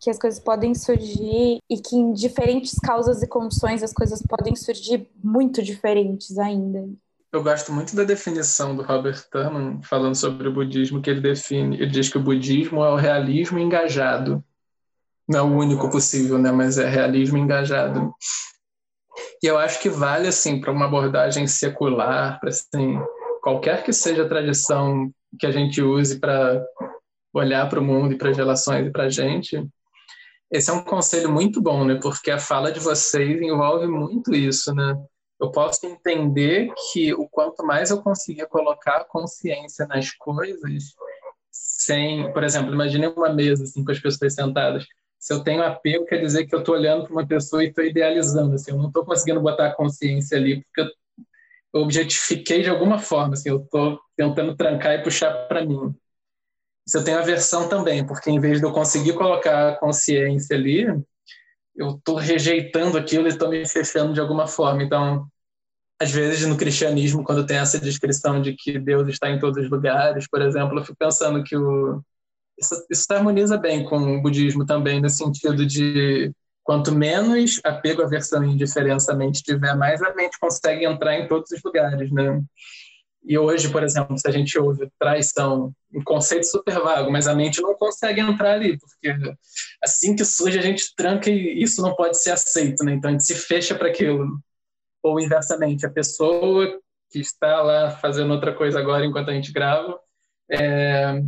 que 0.03 0.11
as 0.11 0.19
coisas 0.19 0.41
podem 0.41 0.75
surgir 0.75 1.61
e 1.71 1.79
que 1.79 1.95
em 1.95 2.13
diferentes 2.13 2.75
causas 2.75 3.23
e 3.23 3.27
condições 3.29 3.85
as 3.85 3.93
coisas 3.93 4.21
podem 4.21 4.57
surgir 4.57 5.09
muito 5.23 5.63
diferentes 5.63 6.39
ainda. 6.39 6.89
Eu 7.33 7.43
gosto 7.43 7.73
muito 7.73 7.97
da 7.97 8.05
definição 8.05 8.77
do 8.77 8.83
Robert 8.83 9.27
Thurman 9.31 9.81
falando 9.83 10.15
sobre 10.15 10.49
o 10.49 10.53
budismo 10.53 11.01
que 11.01 11.09
ele 11.09 11.21
define, 11.23 11.77
ele 11.77 11.87
diz 11.87 12.11
que 12.11 12.19
o 12.19 12.23
budismo 12.23 12.85
é 12.85 12.91
o 12.91 12.97
realismo 12.97 13.59
engajado. 13.59 14.45
Não 15.27 15.39
é 15.39 15.43
o 15.43 15.57
único 15.57 15.89
possível, 15.89 16.37
né, 16.37 16.53
mas 16.53 16.77
é 16.77 16.87
realismo 16.87 17.39
engajado. 17.39 18.13
E 19.43 19.47
eu 19.47 19.57
acho 19.57 19.81
que 19.81 19.89
vale 19.89 20.29
assim 20.29 20.61
para 20.61 20.71
uma 20.71 20.85
abordagem 20.85 21.47
secular, 21.47 22.39
para 22.39 22.51
assim, 22.51 23.01
qualquer 23.43 23.83
que 23.83 23.95
seja 23.95 24.25
a 24.25 24.29
tradição 24.29 25.11
que 25.39 25.47
a 25.47 25.51
gente 25.51 25.81
use 25.81 26.21
para 26.21 26.63
olhar 27.33 27.67
para 27.67 27.81
o 27.81 27.85
mundo 27.85 28.13
e 28.13 28.19
para 28.19 28.29
as 28.29 28.37
relações 28.37 28.87
e 28.87 28.91
para 28.91 29.05
a 29.05 29.09
gente, 29.09 29.67
esse 30.51 30.69
é 30.69 30.73
um 30.75 30.85
conselho 30.85 31.33
muito 31.33 31.63
bom, 31.63 31.83
né? 31.83 31.95
Porque 31.95 32.31
a 32.31 32.39
fala 32.39 32.71
de 32.71 32.79
vocês 32.79 33.41
envolve 33.41 33.87
muito 33.87 34.35
isso, 34.35 34.75
né? 34.75 34.95
Eu 35.43 35.51
posso 35.51 35.85
entender 35.85 36.73
que 36.93 37.13
o 37.13 37.29
quanto 37.29 37.67
mais 37.67 37.91
eu 37.91 38.01
conseguir 38.01 38.47
colocar 38.47 39.05
consciência 39.07 39.85
nas 39.89 40.13
coisas, 40.13 40.95
sem, 41.51 42.33
por 42.33 42.45
exemplo, 42.45 42.73
imagine 42.73 43.09
uma 43.09 43.33
mesa 43.33 43.65
assim 43.65 43.85
com 43.85 43.91
as 43.91 43.99
pessoas 43.99 44.35
sentadas. 44.35 44.87
Se 45.19 45.35
eu 45.35 45.43
tenho 45.43 45.65
apego, 45.65 46.07
quer 46.07 46.19
dizer 46.21 46.47
que 46.47 46.55
eu 46.55 46.61
estou 46.61 46.77
olhando 46.77 47.05
para 47.05 47.13
uma 47.13 47.27
pessoa 47.27 47.65
e 47.65 47.69
estou 47.69 47.85
idealizando, 47.85 48.55
assim, 48.55 48.71
eu 48.71 48.77
não 48.77 48.87
estou 48.87 49.05
conseguindo 49.05 49.41
botar 49.41 49.67
a 49.67 49.75
consciência 49.75 50.39
ali 50.39 50.63
porque 50.63 50.83
eu 51.75 51.81
objetifiquei 51.81 52.63
de 52.63 52.71
alguma 52.71 53.01
forma, 53.01 53.35
assim, 53.35 53.49
eu 53.49 53.65
estou 53.65 53.99
tentando 54.17 54.55
trancar 54.57 54.93
e 54.93 55.03
puxar 55.03 55.49
para 55.49 55.67
mim. 55.67 55.93
Isso 56.87 56.99
eu 56.99 57.05
tenho 57.05 57.19
aversão 57.19 57.69
também, 57.69 58.07
porque 58.07 58.31
em 58.31 58.39
vez 58.39 58.61
de 58.61 58.65
eu 58.65 58.73
conseguir 58.73 59.15
colocar 59.15 59.71
a 59.71 59.77
consciência 59.77 60.57
ali, 60.57 60.87
eu 61.75 61.91
estou 61.91 62.17
rejeitando 62.17 62.99
aquilo 62.99 63.27
e 63.27 63.29
estou 63.29 63.49
me 63.49 63.67
fechando 63.67 64.13
de 64.13 64.21
alguma 64.21 64.47
forma. 64.47 64.83
Então, 64.83 65.27
às 66.01 66.11
vezes 66.11 66.47
no 66.47 66.57
cristianismo, 66.57 67.25
quando 67.25 67.47
tem 67.47 67.59
essa 67.59 67.79
descrição 67.79 68.43
de 68.43 68.55
que 68.55 68.79
Deus 68.79 69.09
está 69.09 69.31
em 69.31 69.39
todos 69.39 69.63
os 69.63 69.71
lugares, 69.71 70.29
por 70.29 70.43
exemplo, 70.43 70.79
eu 70.79 70.85
fico 70.85 70.97
pensando 70.99 71.43
que 71.45 71.57
o... 71.57 72.03
isso, 72.59 72.87
isso 72.91 73.07
harmoniza 73.11 73.57
bem 73.57 73.85
com 73.85 73.99
o 73.99 74.23
budismo 74.23 74.67
também, 74.67 75.01
no 75.01 75.09
sentido 75.09 75.65
de 75.65 76.33
quanto 76.65 76.93
menos 76.93 77.61
apego, 77.65 78.03
aversão 78.03 78.45
e 78.45 78.53
indiferença 78.53 79.13
a 79.13 79.17
mente 79.17 79.43
tiver, 79.43 79.77
mais 79.77 80.03
a 80.03 80.15
mente 80.15 80.39
consegue 80.39 80.85
entrar 80.85 81.19
em 81.19 81.29
todos 81.29 81.51
os 81.51 81.63
lugares, 81.63 82.11
né? 82.13 82.43
E 83.25 83.39
hoje, 83.39 83.71
por 83.71 83.83
exemplo, 83.85 84.19
se 84.19 84.27
a 84.29 84.33
gente 84.33 84.59
ouve 84.59 84.91
traição, 84.99 85.73
um 85.95 86.03
conceito 86.03 86.45
super 86.45 86.81
vago, 86.81 87.11
mas 87.11 87.29
a 87.29 87.35
mente 87.35 87.61
não 87.61 87.75
consegue 87.75 88.21
entrar 88.21 88.55
ali, 88.55 88.79
porque 88.79 89.15
assim 89.83 90.17
que 90.17 90.25
surge 90.25 90.59
a 90.59 90.63
gente 90.63 90.95
tranca 90.97 91.31
e 91.31 91.63
isso 91.63 91.81
não 91.81 91.95
pode 91.95 92.21
ser 92.21 92.33
aceito, 92.33 92.85
né? 92.85 92.93
Então 92.93 93.09
a 93.09 93.13
gente 93.13 93.25
se 93.25 93.35
fecha 93.35 93.75
para 93.75 93.89
aquilo. 93.89 94.27
Ou 95.03 95.21
inversamente, 95.21 95.87
a 95.87 95.91
pessoa 95.91 96.81
que 97.11 97.21
está 97.21 97.63
lá 97.63 97.91
fazendo 97.91 98.33
outra 98.33 98.55
coisa 98.55 98.81
agora 98.81 99.05
enquanto 99.05 99.31
a 99.31 99.35
gente 99.35 99.53
grava, 99.53 100.01
é... 100.51 101.23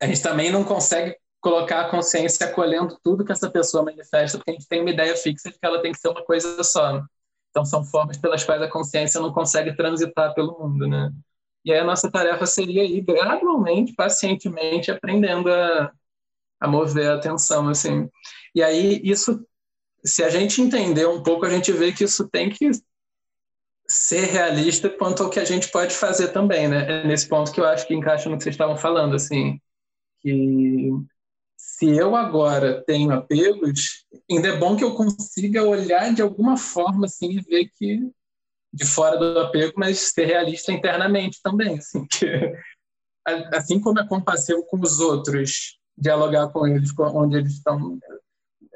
a 0.00 0.06
gente 0.06 0.22
também 0.22 0.50
não 0.50 0.64
consegue 0.64 1.16
colocar 1.40 1.82
a 1.82 1.88
consciência 1.88 2.46
acolhendo 2.46 2.98
tudo 3.04 3.24
que 3.24 3.30
essa 3.30 3.48
pessoa 3.48 3.84
manifesta, 3.84 4.38
porque 4.38 4.50
a 4.50 4.54
gente 4.54 4.66
tem 4.66 4.80
uma 4.80 4.90
ideia 4.90 5.16
fixa 5.16 5.50
de 5.50 5.58
que 5.58 5.64
ela 5.64 5.80
tem 5.80 5.92
que 5.92 5.98
ser 5.98 6.08
uma 6.08 6.24
coisa 6.24 6.64
só. 6.64 7.00
Então, 7.56 7.64
são 7.64 7.82
formas 7.82 8.18
pelas 8.18 8.44
quais 8.44 8.60
a 8.60 8.68
consciência 8.68 9.18
não 9.18 9.32
consegue 9.32 9.74
transitar 9.74 10.34
pelo 10.34 10.58
mundo, 10.58 10.86
né? 10.86 11.10
E 11.64 11.72
aí 11.72 11.78
a 11.78 11.84
nossa 11.84 12.10
tarefa 12.10 12.44
seria 12.44 12.84
ir 12.84 13.00
gradualmente, 13.00 13.94
pacientemente, 13.94 14.90
aprendendo 14.90 15.50
a, 15.50 15.90
a 16.60 16.68
mover 16.68 17.10
a 17.10 17.14
atenção, 17.14 17.66
assim. 17.70 18.10
E 18.54 18.62
aí, 18.62 19.00
isso, 19.02 19.42
se 20.04 20.22
a 20.22 20.28
gente 20.28 20.60
entender 20.60 21.08
um 21.08 21.22
pouco, 21.22 21.46
a 21.46 21.48
gente 21.48 21.72
vê 21.72 21.92
que 21.92 22.04
isso 22.04 22.28
tem 22.28 22.50
que 22.50 22.70
ser 23.88 24.26
realista 24.26 24.90
quanto 24.90 25.22
ao 25.22 25.30
que 25.30 25.40
a 25.40 25.44
gente 25.46 25.70
pode 25.70 25.94
fazer 25.94 26.28
também, 26.28 26.68
né? 26.68 27.04
É 27.04 27.06
nesse 27.06 27.26
ponto 27.26 27.50
que 27.50 27.58
eu 27.58 27.64
acho 27.64 27.86
que 27.86 27.94
encaixa 27.94 28.28
no 28.28 28.36
que 28.36 28.42
vocês 28.42 28.54
estavam 28.54 28.76
falando, 28.76 29.16
assim, 29.16 29.58
que 30.20 30.90
se 31.76 31.94
eu 31.94 32.16
agora 32.16 32.82
tenho 32.86 33.12
apegos, 33.12 34.06
ainda 34.30 34.48
é 34.48 34.56
bom 34.56 34.74
que 34.74 34.82
eu 34.82 34.94
consiga 34.94 35.62
olhar 35.62 36.14
de 36.14 36.22
alguma 36.22 36.56
forma 36.56 37.04
assim 37.04 37.32
e 37.32 37.42
ver 37.42 37.70
que 37.76 38.00
de 38.72 38.84
fora 38.86 39.18
do 39.18 39.40
apego, 39.40 39.74
mas 39.76 39.98
ser 39.98 40.24
realista 40.24 40.72
internamente 40.72 41.38
também, 41.42 41.76
assim, 41.76 42.06
que 42.08 42.26
assim 43.52 43.78
como 43.78 44.00
é 44.00 44.08
compassivo 44.08 44.64
com 44.64 44.80
os 44.80 45.00
outros, 45.00 45.78
dialogar 45.98 46.48
com 46.48 46.66
eles 46.66 46.90
onde 46.98 47.36
eles 47.36 47.52
estão 47.52 47.98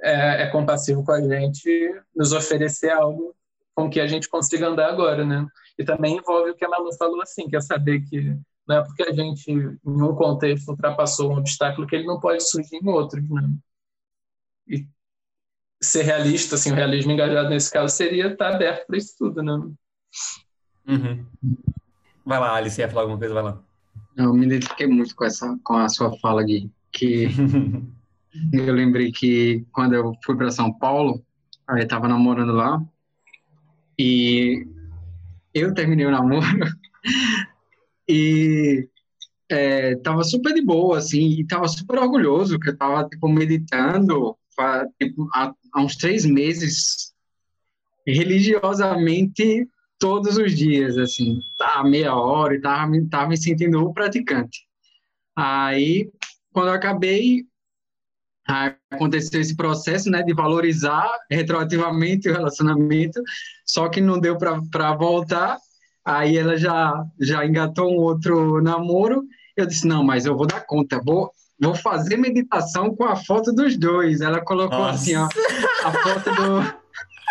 é, 0.03 0.43
é 0.43 0.51
compassivo 0.51 1.03
com 1.03 1.13
a 1.13 1.23
gente, 1.23 2.03
nos 2.15 2.33
oferecer 2.33 2.91
algo 2.91 3.35
com 3.75 3.89
que 3.89 4.01
a 4.01 4.07
gente 4.07 4.29
consiga 4.29 4.69
andar 4.69 4.91
agora, 4.91 5.25
né? 5.25 5.47
E 5.79 5.85
também 5.85 6.19
envolve 6.19 6.51
o 6.51 6.55
que 6.55 6.67
a 6.67 6.69
Malu 6.69 6.95
falou 6.99 7.23
assim, 7.23 7.49
que 7.49 7.57
é 7.57 7.61
saber 7.63 8.03
que 8.03 8.37
não 8.71 8.77
é 8.77 8.85
porque 8.85 9.03
a 9.03 9.13
gente, 9.13 9.51
em 9.51 9.79
um 9.85 10.15
contexto, 10.15 10.69
ultrapassou 10.69 11.33
um 11.33 11.39
obstáculo 11.39 11.89
que 11.89 11.97
ele 11.97 12.07
não 12.07 12.21
pode 12.21 12.49
surgir 12.49 12.77
em 12.77 12.89
outros, 12.89 13.29
né? 13.29 13.53
E 14.69 14.87
ser 15.83 16.03
realista, 16.03 16.55
assim, 16.55 16.71
o 16.71 16.75
realismo 16.77 17.11
engajado 17.11 17.49
nesse 17.49 17.69
caso 17.69 17.93
seria 17.93 18.29
estar 18.29 18.55
aberto 18.55 18.87
para 18.87 18.97
isso 18.97 19.17
tudo, 19.19 19.43
né? 19.43 19.55
Uhum. 20.87 21.27
Vai 22.25 22.39
lá, 22.39 22.55
Alice, 22.55 22.81
ia 22.81 22.89
falar 22.89 23.03
alguma 23.03 23.19
coisa, 23.19 23.35
vai 23.35 23.43
lá. 23.43 23.61
Eu 24.17 24.33
me 24.33 24.47
identifiquei 24.47 24.87
muito 24.87 25.17
com, 25.17 25.25
essa, 25.25 25.59
com 25.65 25.75
a 25.75 25.89
sua 25.89 26.17
fala, 26.19 26.45
Gui, 26.45 26.71
que 26.93 27.27
eu 28.55 28.73
lembrei 28.73 29.11
que 29.11 29.67
quando 29.73 29.95
eu 29.95 30.13
fui 30.25 30.37
para 30.37 30.53
São 30.53 30.73
Paulo, 30.73 31.25
aí 31.67 31.83
estava 31.83 32.07
namorando 32.07 32.53
lá, 32.53 32.81
e 33.99 34.65
eu 35.53 35.75
terminei 35.75 36.07
o 36.07 36.13
namoro 36.13 36.47
e 38.11 38.89
é, 39.49 39.97
tava 39.97 40.23
super 40.25 40.53
de 40.55 40.63
boa, 40.63 40.99
assim, 40.99 41.41
e 41.41 41.47
tava 41.47 41.69
super 41.69 41.99
orgulhoso, 41.99 42.59
que 42.59 42.71
eu 42.71 42.77
tava, 42.77 43.09
tipo, 43.09 43.29
meditando, 43.29 44.37
tipo, 45.01 45.29
há, 45.35 45.53
há 45.73 45.83
uns 45.83 45.97
três 45.97 46.25
meses, 46.25 47.13
religiosamente 48.07 49.69
todos 49.99 50.37
os 50.37 50.57
dias, 50.57 50.97
assim, 50.97 51.39
tá 51.59 51.85
meia 51.85 52.15
hora 52.15 52.55
e 52.55 52.61
tava, 52.61 52.93
tava 53.11 53.29
me 53.29 53.37
sentindo 53.37 53.93
praticante. 53.93 54.67
Aí, 55.37 56.11
quando 56.53 56.69
eu 56.69 56.75
acabei, 56.75 57.45
aconteceu 58.91 59.41
esse 59.41 59.57
processo, 59.57 60.11
né, 60.11 60.23
de 60.23 60.33
valorizar 60.35 61.09
retroativamente 61.31 62.29
o 62.29 62.33
relacionamento, 62.33 63.23
só 63.65 63.89
que 63.89 64.01
não 64.01 64.19
deu 64.19 64.37
para 64.37 64.95
voltar. 64.95 65.59
Aí 66.05 66.37
ela 66.37 66.57
já 66.57 67.05
já 67.19 67.45
engatou 67.45 67.91
um 67.91 67.97
outro 67.97 68.61
namoro. 68.63 69.23
Eu 69.57 69.67
disse 69.67 69.87
não, 69.87 70.03
mas 70.03 70.27
eu 70.27 70.37
vou 70.37 70.47
dar 70.47 70.61
conta, 70.67 71.01
vou 71.05 71.31
vou 71.61 71.75
fazer 71.75 72.17
meditação 72.17 72.95
com 72.97 73.05
a 73.05 73.17
foto 73.17 73.53
dos 73.53 73.77
dois. 73.77 74.21
Ela 74.21 74.41
colocou 74.41 74.79
Nossa. 74.79 74.95
assim, 74.95 75.15
ó, 75.17 75.29
a 75.85 75.93
foto 75.93 76.31
do 76.35 76.81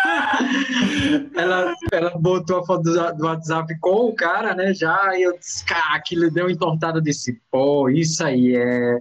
ela, 1.36 1.74
ela 1.92 2.10
botou 2.18 2.58
a 2.58 2.64
foto 2.64 2.82
do, 2.84 3.16
do, 3.16 3.24
WhatsApp 3.24 3.78
com 3.80 4.08
o 4.08 4.14
cara, 4.14 4.54
né? 4.54 4.72
Já, 4.72 5.16
e 5.18 5.22
eu 5.22 5.36
disse, 5.38 5.64
cara, 5.64 5.94
aquilo 5.94 6.30
deu 6.30 6.48
entortada 6.48 7.00
desse, 7.00 7.40
pô, 7.50 7.88
isso 7.90 8.24
aí 8.24 8.56
é 8.56 8.98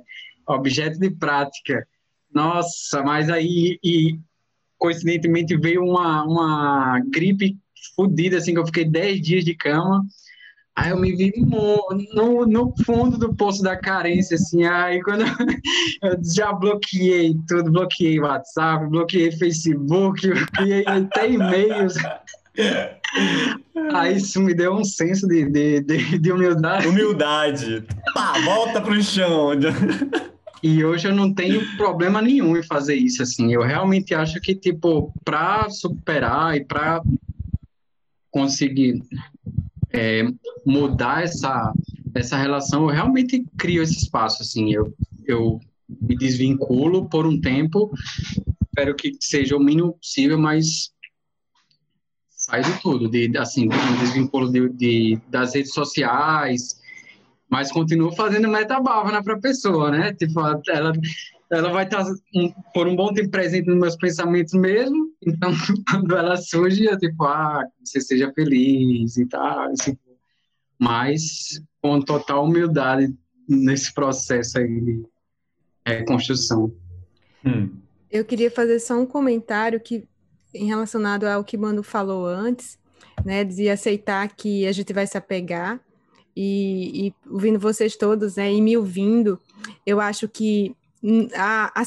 objeto 0.47 0.99
de 0.99 1.09
prática. 1.09 1.87
Nossa, 2.33 3.01
mas 3.03 3.29
aí, 3.29 3.79
e 3.83 4.19
coincidentemente 4.77 5.55
veio 5.57 5.83
uma, 5.83 6.23
uma 6.23 6.99
gripe 7.09 7.57
fodida, 7.95 8.37
assim, 8.37 8.53
que 8.53 8.59
eu 8.59 8.65
fiquei 8.65 8.85
10 8.85 9.21
dias 9.21 9.45
de 9.45 9.55
cama. 9.55 10.05
Aí 10.75 10.91
eu 10.91 10.97
me 10.97 11.13
vi 11.13 11.33
no, 11.35 12.45
no, 12.47 12.73
fundo 12.85 13.17
do 13.17 13.35
poço 13.35 13.61
da 13.61 13.75
carência, 13.75 14.35
assim. 14.35 14.63
Aí 14.63 15.01
quando 15.01 15.21
eu, 15.21 15.27
eu 16.11 16.17
já 16.23 16.53
bloqueei 16.53 17.35
tudo, 17.47 17.71
bloqueei 17.71 18.19
WhatsApp, 18.19 18.87
bloqueei 18.87 19.31
Facebook, 19.33 20.25
bloqueei 20.25 20.85
até 20.87 21.29
e-mails. 21.29 21.95
Aí 23.93 24.15
isso 24.15 24.41
me 24.41 24.53
deu 24.53 24.73
um 24.73 24.85
senso 24.85 25.27
de, 25.27 25.49
de, 25.49 25.81
de, 25.81 26.17
de 26.17 26.31
humildade. 26.31 26.87
Humildade. 26.87 27.83
Pá, 28.13 28.39
volta 28.45 28.79
pro 28.79 29.01
chão. 29.03 29.51
E 30.61 30.83
hoje 30.83 31.07
eu 31.07 31.15
não 31.15 31.33
tenho 31.33 31.61
problema 31.77 32.21
nenhum 32.21 32.55
em 32.57 32.63
fazer 32.63 32.95
isso, 32.95 33.23
assim. 33.23 33.53
Eu 33.53 33.63
realmente 33.63 34.13
acho 34.13 34.39
que, 34.41 34.53
tipo, 34.53 35.13
para 35.23 35.69
superar 35.69 36.55
e 36.55 36.63
para 36.63 37.01
conseguir 38.31 39.01
é, 39.91 40.23
mudar 40.65 41.23
essa, 41.23 41.73
essa 42.13 42.37
relação, 42.37 42.83
eu 42.83 42.95
realmente 42.95 43.45
crio 43.57 43.83
esse 43.83 43.97
espaço, 43.97 44.41
assim. 44.41 44.73
Eu, 44.73 44.93
eu 45.25 45.59
me 46.01 46.15
desvinculo 46.15 47.09
por 47.09 47.25
um 47.25 47.39
tempo, 47.39 47.91
espero 48.67 48.95
que 48.95 49.11
seja 49.19 49.57
o 49.57 49.59
mínimo 49.59 49.93
possível, 49.93 50.37
mas 50.37 50.91
faz 52.47 52.65
de 52.65 52.81
tudo, 52.81 53.09
de, 53.09 53.37
assim, 53.37 53.67
me 53.67 53.97
desvinculo 53.99 54.51
de, 54.51 54.69
de, 54.69 55.19
das 55.27 55.53
redes 55.53 55.73
sociais, 55.73 56.79
mas 57.49 57.71
continuo 57.71 58.15
fazendo 58.15 58.47
metabávana 58.47 59.23
para 59.23 59.35
a 59.35 59.39
pessoa, 59.39 59.91
né? 59.91 60.13
Tipo, 60.13 60.41
ela, 60.69 60.93
ela 61.51 61.71
vai 61.71 61.83
estar 61.83 62.05
um, 62.35 62.51
por 62.73 62.87
um 62.87 62.95
bom 62.95 63.11
tempo 63.11 63.29
presente 63.31 63.67
nos 63.67 63.79
meus 63.79 63.95
pensamentos 63.95 64.53
mesmo, 64.53 65.11
então 65.25 65.51
quando 65.89 66.15
ela 66.15 66.37
surge, 66.37 66.85
eu 66.85 66.97
tipo, 66.97 67.23
ah, 67.23 67.65
você 67.83 67.99
seja 67.99 68.31
feliz 68.33 69.17
e 69.17 69.25
tal, 69.25 69.71
assim, 69.71 69.97
mas 70.77 71.61
com 71.81 71.99
total 72.01 72.45
humildade 72.45 73.13
nesse 73.47 73.93
processo 73.93 74.59
aí 74.59 74.81
de 74.81 75.03
reconstrução. 75.85 76.71
Hum. 77.43 77.69
Eu 78.11 78.23
queria 78.25 78.51
fazer 78.51 78.79
só 78.79 78.99
um 78.99 79.05
comentário 79.05 79.79
que 79.79 80.07
em 80.53 80.67
relacionado 80.67 81.25
ao 81.25 81.43
que 81.43 81.57
Mano 81.57 81.83
falou 81.83 82.25
antes, 82.25 82.77
né, 83.23 83.43
de 83.43 83.69
aceitar 83.69 84.27
que 84.35 84.65
a 84.65 84.71
gente 84.71 84.93
vai 84.93 85.05
se 85.05 85.17
apegar 85.17 85.79
e, 86.35 87.07
e 87.07 87.13
ouvindo 87.29 87.59
vocês 87.59 87.95
todos, 87.95 88.35
né, 88.35 88.51
e 88.51 88.61
me 88.61 88.77
ouvindo, 88.77 89.39
eu 89.85 89.99
acho 89.99 90.27
que 90.27 90.75
a, 91.35 91.81
a, 91.81 91.83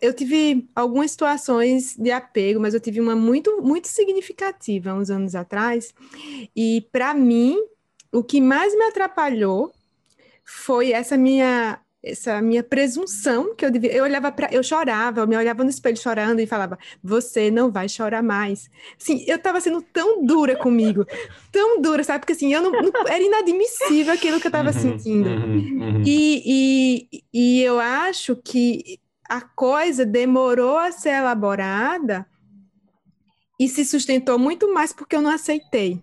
eu 0.00 0.14
tive 0.14 0.68
algumas 0.74 1.10
situações 1.10 1.96
de 1.96 2.10
apego, 2.10 2.60
mas 2.60 2.74
eu 2.74 2.80
tive 2.80 3.00
uma 3.00 3.16
muito, 3.16 3.60
muito 3.62 3.88
significativa 3.88 4.94
uns 4.94 5.10
anos 5.10 5.34
atrás, 5.34 5.92
e 6.54 6.86
para 6.92 7.12
mim, 7.14 7.56
o 8.12 8.22
que 8.22 8.40
mais 8.40 8.74
me 8.74 8.84
atrapalhou 8.84 9.72
foi 10.44 10.92
essa 10.92 11.16
minha 11.16 11.80
essa 12.02 12.40
minha 12.40 12.62
presunção 12.62 13.54
que 13.54 13.64
eu 13.64 13.70
devia. 13.70 13.92
Eu 13.92 14.04
olhava 14.04 14.32
para, 14.32 14.48
eu 14.52 14.62
chorava, 14.62 15.20
eu 15.20 15.26
me 15.26 15.36
olhava 15.36 15.62
no 15.62 15.70
espelho 15.70 15.96
chorando 15.96 16.40
e 16.40 16.46
falava: 16.46 16.78
"Você 17.02 17.50
não 17.50 17.70
vai 17.70 17.88
chorar 17.88 18.22
mais". 18.22 18.70
Assim, 19.00 19.24
eu 19.26 19.36
estava 19.36 19.60
sendo 19.60 19.82
tão 19.82 20.24
dura 20.24 20.56
comigo, 20.56 21.04
tão 21.52 21.80
dura, 21.80 22.02
sabe? 22.02 22.20
Porque 22.20 22.32
assim, 22.32 22.52
eu 22.52 22.62
não, 22.62 22.72
não 22.72 23.06
era 23.06 23.22
inadmissível 23.22 24.12
aquilo 24.12 24.40
que 24.40 24.46
eu 24.46 24.50
estava 24.50 24.70
uhum, 24.70 24.78
sentindo. 24.78 25.28
Uhum, 25.28 25.78
uhum. 25.80 26.02
E, 26.04 27.08
e, 27.12 27.22
e 27.32 27.62
eu 27.62 27.78
acho 27.78 28.34
que 28.36 28.98
a 29.28 29.40
coisa 29.40 30.04
demorou 30.06 30.78
a 30.78 30.90
ser 30.90 31.10
elaborada 31.10 32.26
e 33.58 33.68
se 33.68 33.84
sustentou 33.84 34.38
muito 34.38 34.72
mais 34.72 34.92
porque 34.92 35.14
eu 35.14 35.22
não 35.22 35.30
aceitei 35.30 36.02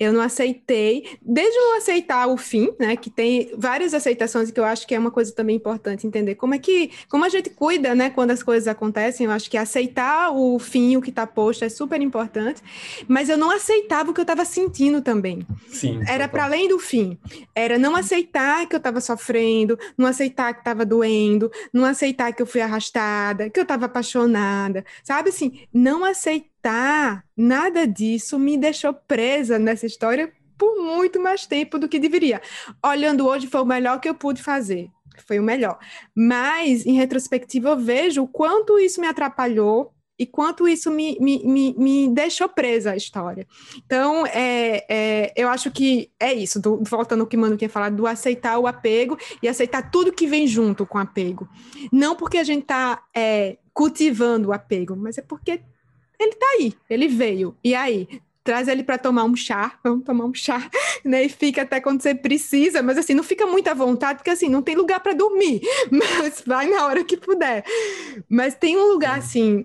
eu 0.00 0.14
não 0.14 0.22
aceitei, 0.22 1.18
desde 1.20 1.54
não 1.58 1.76
aceitar 1.76 2.26
o 2.26 2.38
fim, 2.38 2.70
né, 2.80 2.96
que 2.96 3.10
tem 3.10 3.52
várias 3.54 3.92
aceitações 3.92 4.50
que 4.50 4.58
eu 4.58 4.64
acho 4.64 4.86
que 4.86 4.94
é 4.94 4.98
uma 4.98 5.10
coisa 5.10 5.30
também 5.30 5.56
importante 5.56 6.06
entender 6.06 6.36
como 6.36 6.54
é 6.54 6.58
que, 6.58 6.90
como 7.06 7.22
a 7.22 7.28
gente 7.28 7.50
cuida, 7.50 7.94
né, 7.94 8.08
quando 8.08 8.30
as 8.30 8.42
coisas 8.42 8.66
acontecem, 8.66 9.26
eu 9.26 9.30
acho 9.30 9.50
que 9.50 9.58
aceitar 9.58 10.30
o 10.30 10.58
fim, 10.58 10.96
o 10.96 11.02
que 11.02 11.10
está 11.10 11.26
posto 11.26 11.66
é 11.66 11.68
super 11.68 12.00
importante, 12.00 12.62
mas 13.06 13.28
eu 13.28 13.36
não 13.36 13.50
aceitava 13.50 14.10
o 14.10 14.14
que 14.14 14.20
eu 14.20 14.22
estava 14.22 14.46
sentindo 14.46 15.02
também. 15.02 15.46
Sim. 15.68 16.00
Era 16.08 16.26
para 16.26 16.44
além 16.44 16.66
do 16.66 16.78
fim, 16.78 17.18
era 17.54 17.78
não 17.78 17.94
aceitar 17.94 18.66
que 18.66 18.74
eu 18.74 18.78
estava 18.78 19.02
sofrendo, 19.02 19.78
não 19.98 20.06
aceitar 20.06 20.54
que 20.54 20.60
estava 20.60 20.86
doendo, 20.86 21.52
não 21.74 21.84
aceitar 21.84 22.32
que 22.32 22.40
eu 22.40 22.46
fui 22.46 22.62
arrastada, 22.62 23.50
que 23.50 23.60
eu 23.60 23.64
estava 23.64 23.84
apaixonada, 23.84 24.82
sabe 25.04 25.28
assim, 25.28 25.60
não 25.74 26.04
aceitar 26.04 26.59
tá, 26.62 27.22
nada 27.36 27.86
disso 27.86 28.38
me 28.38 28.56
deixou 28.56 28.94
presa 28.94 29.58
nessa 29.58 29.86
história 29.86 30.32
por 30.58 30.76
muito 30.76 31.20
mais 31.20 31.46
tempo 31.46 31.78
do 31.78 31.88
que 31.88 31.98
deveria. 31.98 32.42
Olhando 32.84 33.26
hoje, 33.26 33.46
foi 33.46 33.62
o 33.62 33.66
melhor 33.66 33.98
que 33.98 34.08
eu 34.08 34.14
pude 34.14 34.42
fazer. 34.42 34.90
Foi 35.26 35.38
o 35.38 35.42
melhor. 35.42 35.78
Mas, 36.14 36.84
em 36.84 36.92
retrospectiva, 36.92 37.70
eu 37.70 37.78
vejo 37.78 38.22
o 38.22 38.28
quanto 38.28 38.78
isso 38.78 39.00
me 39.00 39.06
atrapalhou 39.06 39.92
e 40.20 40.26
quanto 40.26 40.68
isso 40.68 40.90
me, 40.90 41.16
me, 41.18 41.42
me, 41.46 41.74
me 41.78 42.08
deixou 42.08 42.46
presa 42.46 42.90
a 42.90 42.96
história. 42.96 43.46
Então, 43.86 44.26
é, 44.26 44.84
é, 44.86 45.32
eu 45.34 45.48
acho 45.48 45.70
que 45.70 46.10
é 46.20 46.34
isso, 46.34 46.60
do, 46.60 46.82
voltando 46.84 47.22
ao 47.22 47.26
que 47.26 47.38
Mano 47.38 47.56
tinha 47.56 47.70
falado, 47.70 47.96
do 47.96 48.06
aceitar 48.06 48.58
o 48.58 48.66
apego 48.66 49.16
e 49.42 49.48
aceitar 49.48 49.90
tudo 49.90 50.12
que 50.12 50.26
vem 50.26 50.46
junto 50.46 50.84
com 50.84 50.98
o 50.98 51.00
apego. 51.00 51.48
Não 51.90 52.14
porque 52.14 52.36
a 52.36 52.44
gente 52.44 52.64
está 52.64 53.02
é, 53.16 53.56
cultivando 53.72 54.50
o 54.50 54.52
apego, 54.52 54.94
mas 54.94 55.16
é 55.16 55.22
porque 55.22 55.62
ele 56.20 56.34
tá 56.34 56.46
aí, 56.58 56.74
ele 56.88 57.08
veio. 57.08 57.56
E 57.64 57.74
aí? 57.74 58.08
Traz 58.42 58.68
ele 58.68 58.82
para 58.82 58.98
tomar 58.98 59.24
um 59.24 59.36
chá, 59.36 59.78
vamos 59.84 60.04
tomar 60.04 60.24
um 60.24 60.34
chá, 60.34 60.70
né? 61.04 61.24
E 61.24 61.28
fica 61.28 61.62
até 61.62 61.80
quando 61.80 62.02
você 62.02 62.14
precisa, 62.14 62.82
mas 62.82 62.98
assim, 62.98 63.14
não 63.14 63.22
fica 63.22 63.46
muito 63.46 63.68
à 63.68 63.74
vontade, 63.74 64.18
porque 64.18 64.30
assim, 64.30 64.48
não 64.48 64.62
tem 64.62 64.74
lugar 64.74 65.00
para 65.00 65.12
dormir, 65.12 65.60
mas 65.90 66.42
vai 66.46 66.68
na 66.68 66.86
hora 66.86 67.04
que 67.04 67.16
puder. 67.16 67.64
Mas 68.28 68.54
tem 68.54 68.76
um 68.76 68.92
lugar, 68.92 69.18
assim, 69.18 69.64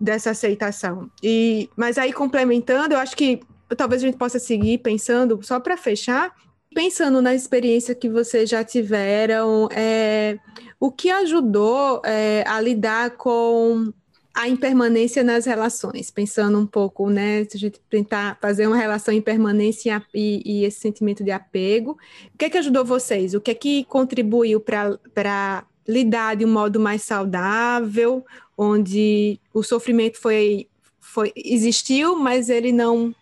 dessa 0.00 0.30
aceitação. 0.30 1.10
E, 1.22 1.68
mas 1.76 1.98
aí, 1.98 2.12
complementando, 2.12 2.94
eu 2.94 2.98
acho 2.98 3.16
que 3.16 3.40
talvez 3.76 4.02
a 4.02 4.06
gente 4.06 4.18
possa 4.18 4.38
seguir 4.38 4.78
pensando, 4.78 5.38
só 5.42 5.58
para 5.58 5.76
fechar, 5.76 6.34
pensando 6.74 7.22
na 7.22 7.34
experiência 7.34 7.94
que 7.94 8.08
vocês 8.08 8.48
já 8.48 8.62
tiveram, 8.62 9.68
é, 9.72 10.38
o 10.78 10.90
que 10.90 11.10
ajudou 11.10 12.02
é, 12.04 12.44
a 12.46 12.60
lidar 12.60 13.12
com 13.12 13.92
a 14.36 14.46
impermanência 14.46 15.24
nas 15.24 15.46
relações, 15.46 16.10
pensando 16.10 16.58
um 16.58 16.66
pouco, 16.66 17.08
né, 17.08 17.44
se 17.44 17.56
a 17.56 17.58
gente 17.58 17.80
tentar 17.88 18.38
fazer 18.38 18.66
uma 18.66 18.76
relação 18.76 19.14
impermanência 19.14 20.04
e, 20.12 20.42
e 20.44 20.64
esse 20.66 20.78
sentimento 20.78 21.24
de 21.24 21.30
apego, 21.30 21.92
o 22.34 22.38
que 22.38 22.44
é 22.44 22.50
que 22.50 22.58
ajudou 22.58 22.84
vocês? 22.84 23.32
O 23.32 23.40
que 23.40 23.50
é 23.50 23.54
que 23.54 23.84
contribuiu 23.84 24.60
para 24.60 25.64
lidar 25.88 26.36
de 26.36 26.44
um 26.44 26.52
modo 26.52 26.78
mais 26.78 27.02
saudável, 27.02 28.26
onde 28.58 29.40
o 29.54 29.62
sofrimento 29.62 30.20
foi, 30.20 30.68
foi 31.00 31.32
existiu, 31.34 32.14
mas 32.16 32.50
ele 32.50 32.72
não 32.72 33.14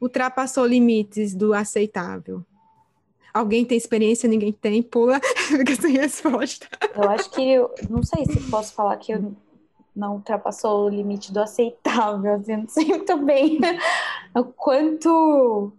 ultrapassou 0.00 0.64
limites 0.64 1.34
do 1.34 1.52
aceitável? 1.52 2.42
Alguém 3.34 3.62
tem 3.62 3.76
experiência, 3.76 4.26
ninguém 4.26 4.52
tem, 4.52 4.82
pula, 4.82 5.20
fica 5.48 5.74
sem 5.76 5.92
resposta. 5.92 6.66
Eu 6.94 7.10
acho 7.10 7.30
que, 7.30 7.58
não 7.90 8.02
sei 8.02 8.24
se 8.24 8.40
posso 8.50 8.72
falar 8.72 8.96
que 8.96 9.12
eu 9.12 9.34
não 9.94 10.14
ultrapassou 10.16 10.86
o 10.86 10.88
limite 10.88 11.32
do 11.32 11.40
aceitável, 11.40 12.34
assim, 12.36 12.56
não 12.56 12.68
sei 12.68 12.86
muito 12.86 13.16
bem 13.18 13.58
o 14.34 14.44
quanto 14.44 15.72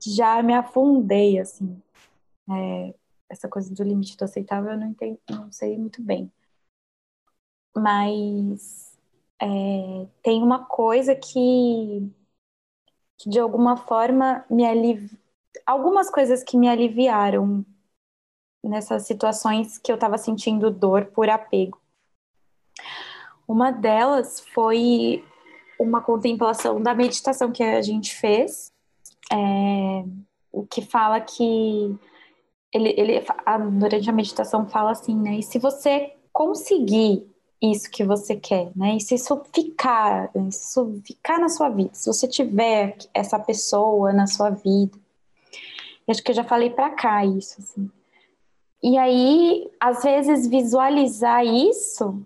já 0.00 0.42
me 0.42 0.54
afundei, 0.54 1.38
assim. 1.38 1.80
É, 2.50 2.94
essa 3.28 3.48
coisa 3.48 3.72
do 3.74 3.82
limite 3.84 4.16
do 4.16 4.24
aceitável 4.24 4.72
eu 4.72 4.78
não, 4.78 4.88
entendo, 4.88 5.18
não 5.30 5.52
sei 5.52 5.78
muito 5.78 6.02
bem. 6.02 6.30
mas 7.76 8.96
é, 9.40 10.06
tem 10.22 10.42
uma 10.42 10.64
coisa 10.66 11.14
que, 11.14 12.10
que 13.18 13.28
de 13.30 13.38
alguma 13.38 13.76
forma 13.76 14.44
me 14.50 14.64
aliviou. 14.64 15.18
Algumas 15.66 16.10
coisas 16.10 16.42
que 16.42 16.56
me 16.56 16.68
aliviaram 16.68 17.64
nessas 18.64 19.06
situações 19.06 19.78
que 19.78 19.90
eu 19.92 19.96
estava 19.96 20.18
sentindo 20.18 20.70
dor 20.70 21.06
por 21.06 21.28
apego. 21.28 21.80
Uma 23.50 23.72
delas 23.72 24.38
foi 24.54 25.24
uma 25.76 26.00
contemplação 26.00 26.80
da 26.80 26.94
meditação 26.94 27.50
que 27.50 27.64
a 27.64 27.82
gente 27.82 28.14
fez, 28.14 28.72
é, 29.28 30.04
o 30.52 30.64
que 30.64 30.80
fala 30.82 31.20
que 31.20 31.98
ele, 32.72 32.94
ele 32.96 33.24
durante 33.72 34.08
a 34.08 34.12
meditação 34.12 34.68
fala 34.68 34.92
assim, 34.92 35.16
né? 35.16 35.40
E 35.40 35.42
se 35.42 35.58
você 35.58 36.12
conseguir 36.32 37.26
isso 37.60 37.90
que 37.90 38.04
você 38.04 38.36
quer, 38.36 38.70
né? 38.76 38.94
E 38.94 39.00
se 39.00 39.16
isso 39.16 39.42
ficar, 39.52 40.30
se 40.32 40.62
isso 40.62 41.02
ficar 41.04 41.40
na 41.40 41.48
sua 41.48 41.70
vida, 41.70 41.90
se 41.92 42.06
você 42.06 42.28
tiver 42.28 42.98
essa 43.12 43.36
pessoa 43.36 44.12
na 44.12 44.28
sua 44.28 44.50
vida, 44.50 44.96
acho 46.08 46.22
que 46.22 46.30
eu 46.30 46.36
já 46.36 46.44
falei 46.44 46.70
para 46.70 46.90
cá 46.90 47.26
isso, 47.26 47.60
assim. 47.60 47.90
E 48.80 48.96
aí, 48.96 49.68
às 49.80 50.04
vezes, 50.04 50.46
visualizar 50.46 51.44
isso 51.44 52.24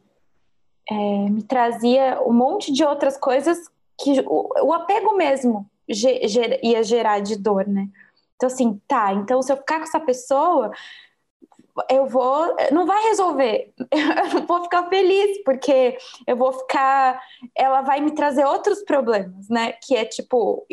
é, 0.90 0.94
me 1.30 1.42
trazia 1.42 2.20
um 2.26 2.32
monte 2.32 2.72
de 2.72 2.84
outras 2.84 3.16
coisas 3.16 3.58
que 3.98 4.20
o, 4.26 4.66
o 4.66 4.72
apego 4.72 5.16
mesmo 5.16 5.66
ge, 5.88 6.26
ger, 6.28 6.60
ia 6.62 6.82
gerar 6.82 7.20
de 7.20 7.36
dor, 7.36 7.66
né? 7.66 7.88
Então, 8.36 8.48
assim, 8.48 8.80
tá, 8.86 9.12
então 9.12 9.40
se 9.40 9.52
eu 9.52 9.56
ficar 9.56 9.78
com 9.78 9.84
essa 9.84 10.00
pessoa, 10.00 10.72
eu 11.90 12.06
vou. 12.06 12.54
Não 12.72 12.86
vai 12.86 13.02
resolver. 13.04 13.72
Eu 13.90 14.40
não 14.40 14.46
vou 14.46 14.62
ficar 14.62 14.88
feliz, 14.88 15.42
porque 15.44 15.98
eu 16.26 16.36
vou 16.36 16.52
ficar. 16.52 17.20
Ela 17.54 17.82
vai 17.82 18.00
me 18.00 18.12
trazer 18.12 18.44
outros 18.44 18.82
problemas, 18.82 19.48
né? 19.48 19.72
Que 19.72 19.96
é 19.96 20.04
tipo, 20.04 20.64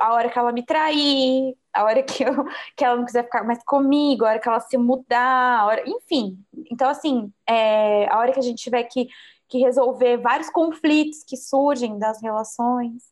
a 0.00 0.12
hora 0.14 0.28
que 0.28 0.38
ela 0.38 0.52
me 0.52 0.62
trair, 0.64 1.56
a 1.72 1.84
hora 1.84 2.02
que, 2.02 2.22
eu, 2.22 2.44
que 2.76 2.84
ela 2.84 2.96
não 2.96 3.04
quiser 3.04 3.24
ficar 3.24 3.44
mais 3.44 3.62
comigo, 3.64 4.24
a 4.24 4.30
hora 4.30 4.38
que 4.38 4.48
ela 4.48 4.60
se 4.60 4.76
mudar, 4.76 5.60
a 5.60 5.66
hora, 5.66 5.82
enfim. 5.86 6.38
Então, 6.70 6.88
assim, 6.88 7.32
é, 7.48 8.06
a 8.08 8.18
hora 8.18 8.32
que 8.32 8.38
a 8.38 8.42
gente 8.42 8.62
tiver 8.62 8.84
que, 8.84 9.08
que 9.48 9.58
resolver 9.58 10.18
vários 10.18 10.50
conflitos 10.50 11.24
que 11.24 11.36
surgem 11.36 11.98
das 11.98 12.20
relações. 12.22 13.02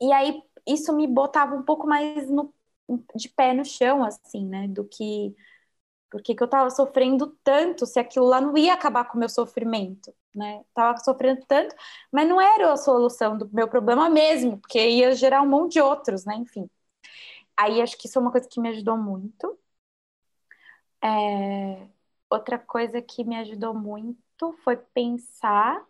E 0.00 0.12
aí, 0.12 0.42
isso 0.66 0.94
me 0.94 1.06
botava 1.06 1.54
um 1.54 1.62
pouco 1.62 1.86
mais 1.86 2.28
no, 2.30 2.52
de 3.14 3.28
pé 3.30 3.54
no 3.54 3.64
chão, 3.64 4.04
assim, 4.04 4.46
né? 4.46 4.68
Do 4.68 4.84
que 4.84 5.34
porque 6.10 6.34
que 6.34 6.42
eu 6.42 6.46
estava 6.46 6.70
sofrendo 6.70 7.36
tanto 7.44 7.84
se 7.86 7.98
aquilo 7.98 8.26
lá 8.26 8.40
não 8.40 8.56
ia 8.56 8.74
acabar 8.74 9.04
com 9.04 9.16
o 9.16 9.20
meu 9.20 9.28
sofrimento, 9.28 10.14
né? 10.34 10.64
Tava 10.74 10.98
sofrendo 10.98 11.44
tanto, 11.46 11.74
mas 12.12 12.28
não 12.28 12.40
era 12.40 12.72
a 12.72 12.76
solução 12.76 13.36
do 13.36 13.48
meu 13.52 13.68
problema 13.68 14.08
mesmo, 14.08 14.58
porque 14.58 14.78
ia 14.88 15.14
gerar 15.14 15.42
um 15.42 15.48
monte 15.48 15.74
de 15.74 15.80
outros, 15.80 16.24
né? 16.24 16.36
Enfim. 16.36 16.70
Aí 17.56 17.82
acho 17.82 17.98
que 17.98 18.06
isso 18.08 18.18
é 18.18 18.22
uma 18.22 18.32
coisa 18.32 18.48
que 18.48 18.60
me 18.60 18.68
ajudou 18.70 18.96
muito. 18.96 19.58
É... 21.02 21.88
Outra 22.30 22.58
coisa 22.58 23.00
que 23.02 23.24
me 23.24 23.36
ajudou 23.36 23.74
muito 23.74 24.18
foi 24.64 24.76
pensar 24.76 25.84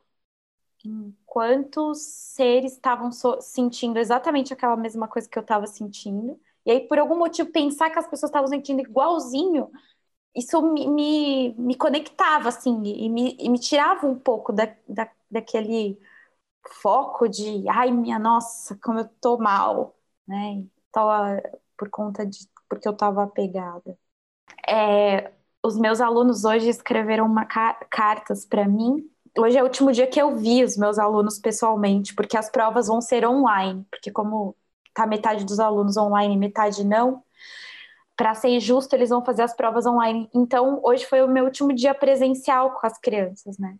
em 0.84 1.16
quantos 1.26 2.00
seres 2.02 2.72
estavam 2.74 3.10
so 3.12 3.40
sentindo 3.40 3.98
exatamente 3.98 4.52
aquela 4.52 4.76
mesma 4.76 5.08
coisa 5.08 5.28
que 5.28 5.38
eu 5.38 5.42
estava 5.42 5.66
sentindo. 5.66 6.40
E 6.64 6.70
aí, 6.70 6.80
por 6.88 6.98
algum 6.98 7.18
motivo, 7.18 7.50
pensar 7.52 7.90
que 7.90 7.98
as 7.98 8.08
pessoas 8.08 8.30
estavam 8.30 8.48
sentindo 8.48 8.80
igualzinho 8.80 9.70
isso 10.34 10.60
me, 10.62 10.86
me, 10.88 11.54
me 11.54 11.74
conectava, 11.76 12.48
assim, 12.50 12.82
e 12.84 13.08
me, 13.08 13.36
e 13.40 13.48
me 13.48 13.58
tirava 13.58 14.06
um 14.06 14.18
pouco 14.18 14.52
da, 14.52 14.66
da, 14.88 15.10
daquele 15.30 15.98
foco 16.82 17.28
de, 17.28 17.68
ai, 17.68 17.90
minha 17.92 18.18
nossa, 18.18 18.76
como 18.82 19.00
eu 19.00 19.08
tô 19.20 19.38
mal, 19.38 19.96
né? 20.26 20.64
Tava 20.92 21.42
por 21.76 21.90
conta 21.90 22.26
de, 22.26 22.48
porque 22.68 22.88
eu 22.88 22.96
tava 22.96 23.24
apegada. 23.24 23.98
É, 24.68 25.32
os 25.66 25.76
meus 25.76 26.00
alunos 26.00 26.44
hoje 26.44 26.68
escreveram 26.68 27.26
uma 27.26 27.44
cartas 27.44 28.44
para 28.44 28.68
mim. 28.68 29.04
Hoje 29.36 29.58
é 29.58 29.62
o 29.62 29.64
último 29.64 29.90
dia 29.92 30.06
que 30.06 30.20
eu 30.20 30.36
vi 30.36 30.62
os 30.62 30.76
meus 30.76 30.98
alunos 30.98 31.38
pessoalmente, 31.38 32.14
porque 32.14 32.36
as 32.36 32.48
provas 32.48 32.86
vão 32.86 33.00
ser 33.00 33.26
online, 33.26 33.84
porque 33.90 34.10
como 34.10 34.54
tá 34.94 35.06
metade 35.06 35.44
dos 35.44 35.58
alunos 35.60 35.96
online, 35.96 36.36
metade 36.36 36.84
não, 36.84 37.22
para 38.16 38.34
ser 38.34 38.58
justo, 38.60 38.94
eles 38.94 39.10
vão 39.10 39.24
fazer 39.24 39.42
as 39.42 39.54
provas 39.54 39.84
online. 39.84 40.30
Então, 40.34 40.80
hoje 40.82 41.04
foi 41.04 41.22
o 41.22 41.28
meu 41.28 41.44
último 41.44 41.72
dia 41.74 41.92
presencial 41.94 42.70
com 42.72 42.86
as 42.86 42.98
crianças, 42.98 43.58
né? 43.58 43.76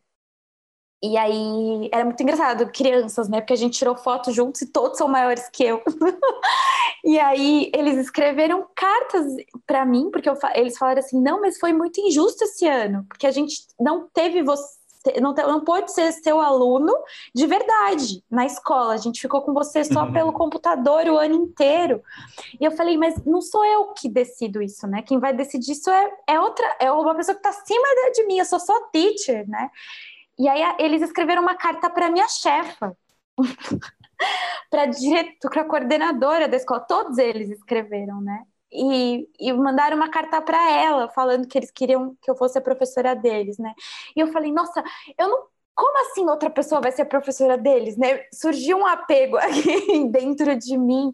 E 1.13 1.17
aí 1.17 1.89
era 1.93 2.05
muito 2.05 2.21
engraçado, 2.23 2.71
crianças, 2.73 3.29
né? 3.29 3.41
Porque 3.41 3.53
a 3.53 3.57
gente 3.57 3.79
tirou 3.79 3.97
foto 3.97 4.33
juntos 4.33 4.63
e 4.63 4.67
todos 4.67 4.99
são 4.99 5.09
maiores 5.09 5.49
que 5.49 5.65
eu. 5.65 5.83
e 7.05 7.19
aí 7.19 7.71
eles 7.75 7.97
escreveram 7.97 8.67
cartas 8.75 9.25
para 9.67 9.85
mim, 9.85 10.11
porque 10.11 10.29
eu, 10.29 10.37
eles 10.55 10.77
falaram 10.77 10.99
assim: 10.99 11.21
não, 11.21 11.41
mas 11.41 11.59
foi 11.59 11.73
muito 11.73 12.01
injusto 12.01 12.45
esse 12.45 12.67
ano, 12.67 13.05
porque 13.09 13.27
a 13.27 13.31
gente 13.31 13.55
não 13.79 14.09
teve 14.13 14.43
você 14.43 14.77
não, 15.21 15.33
não 15.33 15.61
pode 15.65 15.93
ser 15.93 16.13
seu 16.13 16.41
aluno 16.41 16.93
de 17.35 17.47
verdade 17.47 18.23
na 18.31 18.45
escola. 18.45 18.95
A 18.95 18.99
gente 18.99 19.21
ficou 19.21 19.43
com 19.43 19.53
você 19.53 19.85
só 19.85 20.05
uhum. 20.05 20.13
pelo 20.13 20.33
computador 20.33 21.07
o 21.07 21.17
ano 21.17 21.35
inteiro. 21.35 22.03
E 22.61 22.65
eu 22.65 22.71
falei, 22.73 22.97
mas 22.97 23.25
não 23.25 23.41
sou 23.41 23.65
eu 23.65 23.93
que 23.93 24.09
decido 24.09 24.63
isso, 24.63 24.87
né? 24.87 25.03
Quem 25.03 25.19
vai 25.19 25.33
decidir 25.33 25.73
isso 25.73 25.91
é, 25.91 26.11
é 26.27 26.41
outra, 26.41 26.77
é 26.81 26.91
uma 26.91 27.15
pessoa 27.15 27.35
que 27.35 27.47
está 27.47 27.51
acima 27.51 27.87
de 28.13 28.25
mim, 28.27 28.39
eu 28.39 28.45
sou 28.45 28.59
só 28.59 28.75
teacher, 28.91 29.49
né? 29.49 29.71
E 30.39 30.49
aí 30.49 30.77
eles 30.79 31.03
escreveram 31.03 31.43
uma 31.43 31.57
carta 31.57 31.89
para 31.91 32.11
minha 32.11 32.29
chefa. 32.29 32.97
para 34.71 34.87
diretor, 34.87 35.51
para 35.51 35.65
coordenadora 35.65 36.49
da 36.49 36.57
escola, 36.57 36.81
todos 36.81 37.19
eles 37.19 37.51
escreveram, 37.51 38.21
né? 38.21 38.45
e, 38.73 39.29
e 39.39 39.53
mandaram 39.53 39.97
uma 39.97 40.11
carta 40.11 40.41
para 40.43 40.71
ela 40.73 41.09
falando 41.09 41.47
que 41.47 41.59
eles 41.59 41.71
queriam 41.71 42.17
que 42.21 42.31
eu 42.31 42.37
fosse 42.37 42.59
a 42.59 42.61
professora 42.61 43.15
deles, 43.15 43.59
né? 43.59 43.73
E 44.15 44.21
eu 44.21 44.29
falei, 44.29 44.53
nossa, 44.53 44.83
eu 45.19 45.29
não 45.29 45.47
como 45.75 46.11
assim 46.11 46.25
outra 46.25 46.49
pessoa 46.49 46.81
vai 46.81 46.91
ser 46.91 47.03
a 47.03 47.07
professora 47.07 47.59
deles, 47.59 47.99
né? 47.99 48.23
Surgiu 48.33 48.79
um 48.79 48.87
apego 48.87 49.37
aqui 49.39 50.09
dentro 50.11 50.57
de 50.57 50.77
mim 50.77 51.13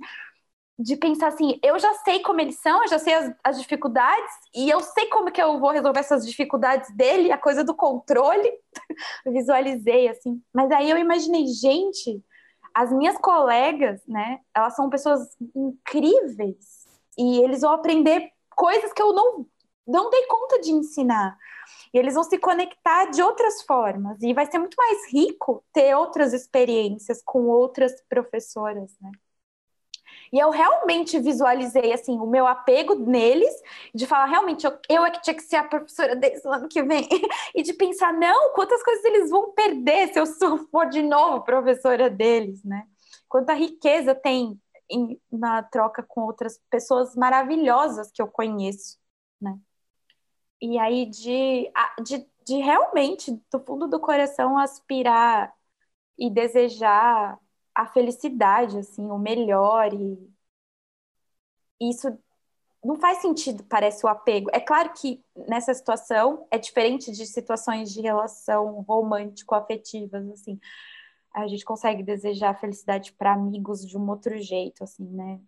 de 0.79 0.97
pensar 0.97 1.29
assim, 1.29 1.59
eu 1.63 1.79
já 1.79 1.93
sei 1.95 2.21
como 2.21 2.41
eles 2.41 2.59
são, 2.59 2.83
eu 2.83 2.89
já 2.89 2.99
sei 2.99 3.15
as, 3.15 3.35
as, 3.45 3.61
dificuldades 3.61 4.33
e 4.55 4.71
eu 4.71 4.81
sei 4.81 5.07
como 5.07 5.31
que 5.31 5.41
eu 5.41 5.61
vou 5.61 5.71
resolver 5.71 6.01
essas 6.01 6.27
dificuldades 6.27 6.95
dele, 6.97 7.31
a 7.31 7.39
coisa 7.39 7.63
do 7.63 7.75
controle, 7.75 8.51
visualizei 9.27 10.09
assim. 10.09 10.43
Mas 10.53 10.71
aí 10.71 10.91
eu 10.91 10.99
imaginei, 10.99 11.47
gente, 11.47 12.23
as 12.75 12.91
minhas 12.93 13.17
colegas, 13.19 14.01
né? 14.09 14.41
Elas 14.55 14.75
são 14.75 14.89
pessoas 14.89 15.21
incríveis 15.55 16.87
e 17.19 17.43
eles 17.43 17.61
vão 17.61 17.73
aprender 17.73 18.31
coisas 18.57 18.93
que 18.93 19.03
eu 19.03 19.13
não, 19.13 19.47
não 19.87 20.11
dei 20.11 20.27
conta 20.27 20.61
de 20.61 20.73
ensinar. 20.73 21.37
E 21.93 21.99
eles 21.99 22.15
vão 22.15 22.25
se 22.25 22.39
conectar 22.39 23.07
de 23.07 23.23
outras 23.23 23.63
formas. 23.63 24.21
E 24.23 24.33
vai 24.33 24.47
ser 24.47 24.59
muito 24.59 24.75
mais 24.77 25.13
rico 25.13 25.63
ter 25.73 25.95
outras 25.95 26.33
experiências 26.33 27.23
com 27.25 27.47
outras 27.47 27.93
professoras, 28.09 28.91
né? 29.01 29.11
E 30.33 30.39
eu 30.39 30.49
realmente 30.51 31.19
visualizei, 31.19 31.93
assim, 31.93 32.19
o 32.19 32.27
meu 32.27 32.47
apego 32.47 32.95
neles, 32.95 33.53
de 33.95 34.07
falar, 34.07 34.25
realmente, 34.25 34.65
eu, 34.65 34.79
eu 34.89 35.05
é 35.05 35.11
que 35.11 35.21
tinha 35.21 35.35
que 35.35 35.43
ser 35.43 35.57
a 35.57 35.65
professora 35.65 36.17
deles 36.17 36.43
no 36.43 36.53
ano 36.53 36.69
que 36.69 36.83
vem. 36.83 37.07
e 37.55 37.63
de 37.63 37.75
pensar, 37.75 38.15
não, 38.15 38.55
quantas 38.55 38.83
coisas 38.83 39.05
eles 39.05 39.29
vão 39.29 39.53
perder 39.53 40.09
se 40.09 40.19
eu 40.19 40.27
for 40.71 40.87
de 40.89 41.03
novo 41.03 41.45
professora 41.45 42.09
deles, 42.09 42.65
né? 42.65 42.87
Quanta 43.29 43.53
riqueza 43.53 44.15
tem 44.15 44.59
em, 44.91 45.21
na 45.31 45.63
troca 45.63 46.03
com 46.03 46.23
outras 46.23 46.59
pessoas 46.71 47.15
maravilhosas 47.15 48.11
que 48.11 48.23
eu 48.23 48.29
conheço, 48.29 48.99
né? 49.39 49.59
E 50.63 50.79
aí 50.79 51.07
de, 51.07 51.71
de, 52.03 52.27
de 52.47 52.57
realmente, 52.57 53.33
do 53.51 53.61
fundo 53.61 53.87
do 53.87 54.01
coração, 54.01 54.57
aspirar 54.57 55.53
e 56.19 56.31
desejar 56.31 57.39
a 57.75 57.87
felicidade, 57.87 58.79
assim, 58.79 59.11
o 59.11 59.19
melhor 59.19 59.93
e 59.93 60.31
isso 61.81 62.17
não 62.85 62.97
faz 62.97 63.19
sentido, 63.19 63.65
parece 63.65 64.05
o 64.05 64.09
apego. 64.09 64.51
É 64.53 64.61
claro 64.61 64.93
que 64.93 65.25
nessa 65.49 65.73
situação 65.73 66.47
é 66.51 66.59
diferente 66.59 67.13
de 67.13 67.27
situações 67.27 67.93
de 67.93 68.01
relação 68.01 68.81
romântico-afetivas, 68.83 70.29
assim 70.31 70.59
a 71.35 71.47
gente 71.47 71.65
consegue 71.65 72.03
desejar 72.03 72.59
felicidade 72.59 73.13
para 73.13 73.33
amigos 73.33 73.87
de 73.87 73.97
um 73.97 74.09
outro 74.09 74.39
jeito, 74.39 74.85
assim, 74.85 75.05
né? 75.05 75.41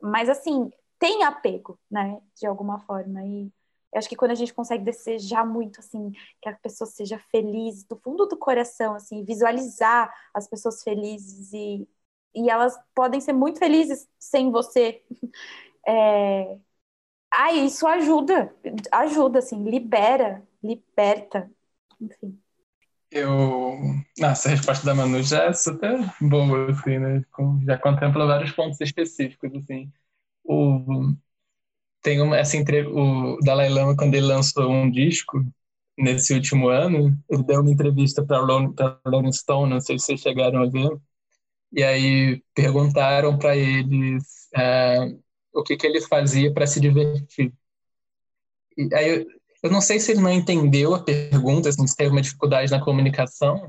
Mas, 0.00 0.28
assim, 0.28 0.70
tem 0.98 1.22
apego, 1.24 1.78
né? 1.90 2.20
De 2.34 2.46
alguma 2.46 2.78
forma. 2.80 3.24
E 3.24 3.52
eu 3.92 3.98
acho 3.98 4.08
que 4.08 4.16
quando 4.16 4.30
a 4.32 4.34
gente 4.34 4.54
consegue 4.54 4.84
desejar 4.84 5.44
muito, 5.44 5.80
assim, 5.80 6.12
que 6.40 6.48
a 6.48 6.54
pessoa 6.56 6.88
seja 6.88 7.18
feliz 7.30 7.84
do 7.84 7.96
fundo 7.96 8.26
do 8.26 8.36
coração, 8.36 8.94
assim, 8.94 9.24
visualizar 9.24 10.12
as 10.34 10.48
pessoas 10.48 10.82
felizes 10.82 11.52
e, 11.52 11.88
e 12.34 12.48
elas 12.50 12.78
podem 12.94 13.20
ser 13.20 13.32
muito 13.32 13.58
felizes 13.58 14.08
sem 14.18 14.50
você. 14.50 15.02
É... 15.88 16.58
Ah, 17.32 17.52
isso 17.52 17.86
ajuda, 17.86 18.54
ajuda, 18.92 19.38
assim, 19.40 19.64
libera, 19.64 20.46
liberta, 20.62 21.50
enfim. 22.00 22.40
Eu. 23.10 23.32
Nossa, 24.18 24.48
a 24.48 24.52
resposta 24.52 24.86
da 24.86 24.94
Manu 24.94 25.22
já 25.22 25.44
é 25.44 25.52
super 25.52 25.98
boa, 26.20 26.70
assim, 26.70 26.98
né? 26.98 27.24
Já 27.66 27.78
contempla 27.78 28.26
vários 28.26 28.52
pontos 28.52 28.80
específicos, 28.80 29.52
assim. 29.54 29.92
O... 30.44 31.14
Tem 32.02 32.20
uma, 32.20 32.38
essa 32.38 32.56
entre... 32.56 32.86
O 32.86 33.38
Dalai 33.42 33.68
Lama, 33.68 33.96
quando 33.96 34.14
ele 34.14 34.26
lançou 34.26 34.70
um 34.70 34.90
disco, 34.90 35.44
nesse 36.00 36.34
último 36.34 36.68
ano, 36.68 37.16
ele 37.28 37.42
deu 37.42 37.60
uma 37.60 37.70
entrevista 37.70 38.24
para 38.24 38.40
Rolling 38.40 39.32
Stone, 39.32 39.70
não 39.70 39.80
sei 39.80 39.98
se 39.98 40.06
vocês 40.06 40.20
chegaram 40.20 40.62
a 40.62 40.66
ver, 40.66 40.90
e 41.72 41.82
aí 41.82 42.42
perguntaram 42.54 43.38
para 43.38 43.56
eles 43.56 44.48
é, 44.56 45.14
o 45.52 45.62
que, 45.62 45.76
que 45.76 45.86
ele 45.86 46.00
fazia 46.00 46.52
para 46.52 46.66
se 46.66 46.80
divertir. 46.80 47.52
E 48.76 48.94
aí 48.94 49.08
eu, 49.08 49.26
eu, 49.64 49.70
não 49.70 49.80
sei 49.80 50.00
se 50.00 50.12
ele 50.12 50.20
não 50.20 50.32
entendeu 50.32 50.94
a 50.94 51.02
pergunta, 51.02 51.68
assim, 51.68 51.86
se 51.86 51.96
teve 51.96 52.10
uma 52.10 52.22
dificuldade 52.22 52.70
na 52.70 52.80
comunicação, 52.80 53.66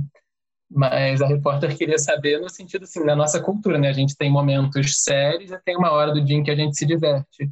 mas 0.70 1.22
a 1.22 1.28
repórter 1.28 1.78
queria 1.78 2.00
saber 2.00 2.40
no 2.40 2.50
sentido 2.50 2.84
assim, 2.84 3.04
na 3.04 3.16
nossa 3.16 3.42
cultura, 3.42 3.78
né? 3.78 3.90
A 3.90 3.94
gente 3.94 4.16
tem 4.16 4.32
momentos 4.32 5.04
sérios 5.04 5.52
e 5.52 5.60
tem 5.60 5.76
uma 5.76 5.92
hora 5.92 6.14
do 6.14 6.24
dia 6.24 6.38
em 6.38 6.44
que 6.44 6.52
a 6.52 6.56
gente 6.56 6.78
se 6.78 6.86
diverte. 6.86 7.50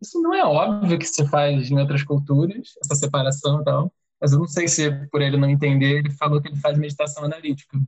Isso 0.00 0.20
não 0.20 0.34
é 0.34 0.44
óbvio 0.44 0.98
que 0.98 1.06
se 1.06 1.26
faz 1.28 1.70
em 1.70 1.78
outras 1.78 2.02
culturas, 2.02 2.74
essa 2.82 2.94
separação 2.94 3.60
e 3.60 3.64
tal 3.64 3.92
mas 4.20 4.32
eu 4.32 4.38
não 4.38 4.46
sei 4.46 4.68
se 4.68 4.90
por 5.08 5.22
ele 5.22 5.36
não 5.36 5.48
entender, 5.48 5.98
ele 5.98 6.10
falou 6.10 6.40
que 6.42 6.48
ele 6.48 6.60
faz 6.60 6.76
meditação 6.78 7.24
analítica. 7.24 7.80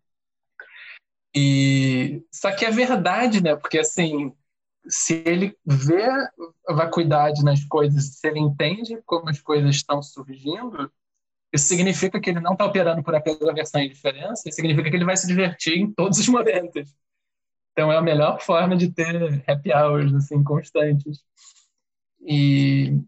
E 1.34 2.24
só 2.32 2.54
que 2.54 2.64
é 2.64 2.70
verdade, 2.70 3.42
né? 3.42 3.54
Porque 3.56 3.78
assim, 3.78 4.34
se 4.88 5.22
ele 5.26 5.56
vê 5.64 6.04
a 6.68 6.74
vacuidade 6.74 7.44
nas 7.44 7.64
coisas, 7.64 8.16
se 8.18 8.26
ele 8.26 8.40
entende 8.40 9.00
como 9.04 9.28
as 9.28 9.40
coisas 9.40 9.76
estão 9.76 10.02
surgindo, 10.02 10.90
isso 11.52 11.66
significa 11.66 12.20
que 12.20 12.30
ele 12.30 12.40
não 12.40 12.52
está 12.52 12.64
operando 12.64 13.02
por 13.02 13.14
apego, 13.14 13.48
aversão 13.48 13.80
e 13.82 13.86
indiferença, 13.86 14.48
isso 14.48 14.56
significa 14.56 14.90
que 14.90 14.96
ele 14.96 15.04
vai 15.04 15.16
se 15.16 15.26
divertir 15.26 15.78
em 15.78 15.92
todos 15.92 16.18
os 16.18 16.28
momentos. 16.28 16.94
Então 17.72 17.92
é 17.92 17.96
a 17.96 18.02
melhor 18.02 18.40
forma 18.40 18.76
de 18.76 18.90
ter 18.90 19.44
happy 19.48 19.72
hours 19.72 20.14
assim 20.14 20.42
constantes. 20.42 21.22
E 22.24 23.00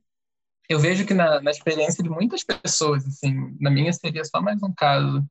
eu 0.69 0.79
vejo 0.79 1.07
que 1.07 1.15
na, 1.15 1.41
na 1.41 1.51
experiência 1.51 2.03
de 2.03 2.11
muitas 2.11 2.43
pessoas, 2.43 3.07
assim, 3.07 3.57
na 3.61 3.71
minha 3.71 3.93
seria 3.93 4.25
só 4.25 4.41
mais 4.41 4.63
um 4.63 4.73
caso, 4.73 5.25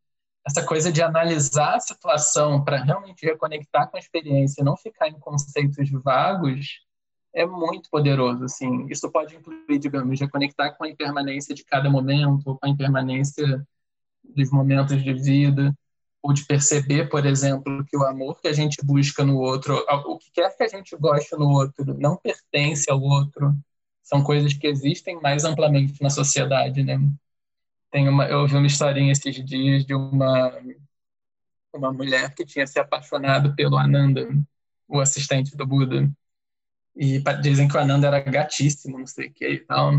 essa 0.45 0.65
coisa 0.65 0.91
de 0.91 1.01
analisar 1.01 1.75
a 1.75 1.79
situação 1.79 2.63
para 2.63 2.83
realmente 2.83 3.25
reconectar 3.25 3.89
com 3.89 3.97
a 3.97 3.99
experiência 3.99 4.63
não 4.63 4.75
ficar 4.75 5.07
em 5.07 5.19
conceitos 5.19 5.89
vagos 6.03 6.81
é 7.33 7.45
muito 7.45 7.89
poderoso, 7.89 8.43
assim. 8.43 8.85
Isso 8.89 9.09
pode 9.11 9.35
incluir, 9.35 9.79
digamos, 9.79 10.19
reconectar 10.19 10.77
com 10.77 10.83
a 10.83 10.89
impermanência 10.89 11.55
de 11.55 11.63
cada 11.65 11.89
momento, 11.89 12.43
com 12.43 12.65
a 12.67 12.69
impermanência 12.69 13.65
dos 14.23 14.51
momentos 14.51 15.01
de 15.01 15.13
vida, 15.13 15.73
ou 16.21 16.31
de 16.31 16.45
perceber, 16.45 17.09
por 17.09 17.25
exemplo, 17.25 17.83
que 17.85 17.97
o 17.97 18.03
amor 18.03 18.39
que 18.39 18.47
a 18.47 18.53
gente 18.53 18.85
busca 18.85 19.25
no 19.25 19.37
outro, 19.37 19.83
o 20.05 20.17
que 20.17 20.31
quer 20.31 20.55
que 20.55 20.63
a 20.63 20.67
gente 20.67 20.95
goste 20.95 21.35
no 21.35 21.49
outro, 21.49 21.97
não 21.99 22.15
pertence 22.15 22.89
ao 22.89 23.01
outro, 23.01 23.53
são 24.03 24.23
coisas 24.23 24.53
que 24.53 24.67
existem 24.67 25.19
mais 25.21 25.43
amplamente 25.45 26.01
na 26.01 26.09
sociedade, 26.09 26.83
né? 26.83 26.99
Tem 27.89 28.07
uma, 28.09 28.27
eu 28.27 28.39
ouvi 28.39 28.55
uma 28.55 28.67
historinha 28.67 29.11
esses 29.11 29.35
dias 29.43 29.85
de 29.85 29.93
uma 29.95 30.51
uma 31.73 31.91
mulher 31.91 32.33
que 32.35 32.45
tinha 32.45 32.67
se 32.67 32.79
apaixonado 32.79 33.55
pelo 33.55 33.77
Ananda, 33.77 34.27
o 34.87 34.99
assistente 34.99 35.57
do 35.57 35.65
Buda. 35.65 36.09
E 36.95 37.19
dizem 37.41 37.67
que 37.67 37.75
o 37.75 37.79
Ananda 37.79 38.07
era 38.07 38.19
gatíssimo, 38.19 38.99
não 38.99 39.07
sei 39.07 39.27
o 39.27 39.33
que 39.33 39.47
e 39.47 39.59
tal. 39.59 39.93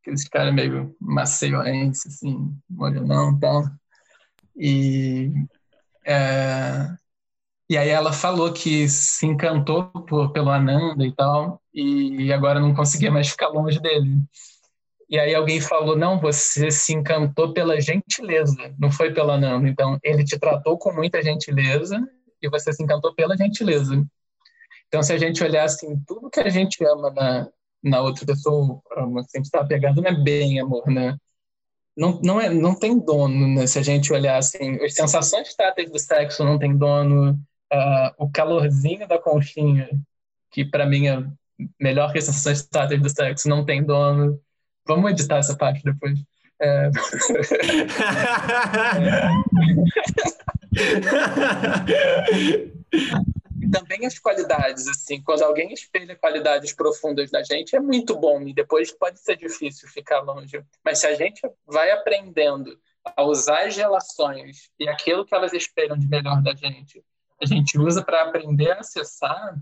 Aqueles 0.00 0.28
caras 0.28 0.54
meio 0.54 0.96
maceirense, 1.00 2.08
assim, 2.08 2.56
molhonão 2.68 3.36
e 3.36 3.40
tal. 3.40 3.64
E 4.56 5.32
é, 6.04 6.96
e 7.70 7.78
aí 7.78 7.88
ela 7.88 8.12
falou 8.12 8.52
que 8.52 8.88
se 8.88 9.24
encantou 9.24 9.84
por, 9.84 10.32
pelo 10.32 10.50
Ananda 10.50 11.06
e 11.06 11.14
tal, 11.14 11.62
e 11.72 12.32
agora 12.32 12.58
não 12.58 12.74
conseguia 12.74 13.12
mais 13.12 13.28
ficar 13.28 13.46
longe 13.46 13.78
dele. 13.80 14.18
E 15.08 15.16
aí 15.16 15.32
alguém 15.36 15.60
falou: 15.60 15.96
não, 15.96 16.20
você 16.20 16.68
se 16.68 16.92
encantou 16.92 17.52
pela 17.52 17.80
gentileza, 17.80 18.74
não 18.76 18.90
foi 18.90 19.14
pelo 19.14 19.30
Ananda. 19.30 19.68
Então 19.68 19.96
ele 20.02 20.24
te 20.24 20.36
tratou 20.36 20.76
com 20.78 20.92
muita 20.92 21.22
gentileza 21.22 21.96
e 22.42 22.50
você 22.50 22.72
se 22.72 22.82
encantou 22.82 23.14
pela 23.14 23.36
gentileza. 23.36 24.04
Então 24.88 25.00
se 25.00 25.12
a 25.12 25.18
gente 25.18 25.40
olhar 25.44 25.62
assim, 25.62 25.96
tudo 26.08 26.28
que 26.28 26.40
a 26.40 26.48
gente 26.48 26.84
ama 26.84 27.12
na, 27.12 27.48
na 27.84 28.00
outra 28.00 28.26
pessoa, 28.26 28.82
se 29.28 29.36
a 29.36 29.38
gente 29.38 29.44
está 29.44 29.64
pegando, 29.64 30.02
não 30.02 30.10
é 30.10 30.14
bem 30.20 30.58
amor, 30.58 30.88
né? 30.88 31.16
Não, 31.96 32.20
não, 32.20 32.40
é, 32.40 32.50
não 32.50 32.74
tem 32.74 32.98
dono, 32.98 33.46
né? 33.46 33.64
Se 33.68 33.78
a 33.78 33.82
gente 33.82 34.12
olhar 34.12 34.38
assim, 34.38 34.74
as 34.84 34.94
sensações 34.94 35.54
táteis 35.54 35.88
do 35.88 36.00
sexo 36.00 36.42
não 36.42 36.58
tem 36.58 36.76
dono, 36.76 37.38
uh, 37.72 38.14
o 38.18 38.30
calorzinho 38.30 39.06
da 39.06 39.18
conchinha, 39.18 39.88
que 40.50 40.64
para 40.64 40.86
mim 40.86 41.08
é 41.08 41.24
melhor 41.78 42.12
que 42.12 42.18
as 42.18 42.24
sensações 42.24 42.66
táteis 42.66 43.00
do 43.00 43.08
sexo, 43.08 43.48
não 43.48 43.64
tem 43.64 43.84
dono. 43.84 44.40
Vamos 44.86 45.10
editar 45.10 45.38
essa 45.38 45.56
parte 45.56 45.82
depois. 45.84 46.18
É... 46.60 46.90
Também 53.72 54.04
as 54.04 54.18
qualidades, 54.18 54.88
assim, 54.88 55.22
quando 55.22 55.42
alguém 55.42 55.72
espelha 55.72 56.16
qualidades 56.16 56.72
profundas 56.72 57.30
da 57.30 57.42
gente, 57.42 57.76
é 57.76 57.80
muito 57.80 58.18
bom 58.18 58.42
e 58.42 58.52
depois 58.52 58.90
pode 58.90 59.20
ser 59.20 59.36
difícil 59.36 59.88
ficar 59.88 60.20
longe. 60.20 60.62
Mas 60.84 60.98
se 60.98 61.06
a 61.06 61.14
gente 61.14 61.40
vai 61.66 61.92
aprendendo 61.92 62.76
a 63.16 63.22
usar 63.22 63.66
as 63.66 63.76
relações 63.76 64.70
e 64.78 64.88
aquilo 64.88 65.24
que 65.24 65.34
elas 65.34 65.52
esperam 65.52 65.96
de 65.96 66.08
melhor 66.08 66.42
da 66.42 66.54
gente 66.54 67.02
a 67.42 67.46
gente 67.46 67.78
usa 67.78 68.02
para 68.02 68.22
aprender 68.22 68.70
a 68.70 68.80
acessar, 68.80 69.56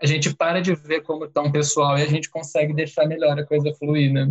a 0.00 0.06
gente 0.06 0.34
para 0.34 0.60
de 0.60 0.74
ver 0.74 1.02
como 1.02 1.28
tão 1.28 1.50
pessoal 1.50 1.98
e 1.98 2.02
a 2.02 2.08
gente 2.08 2.28
consegue 2.28 2.74
deixar 2.74 3.06
melhor 3.06 3.38
a 3.38 3.46
coisa 3.46 3.72
fluir, 3.74 4.12
né? 4.12 4.28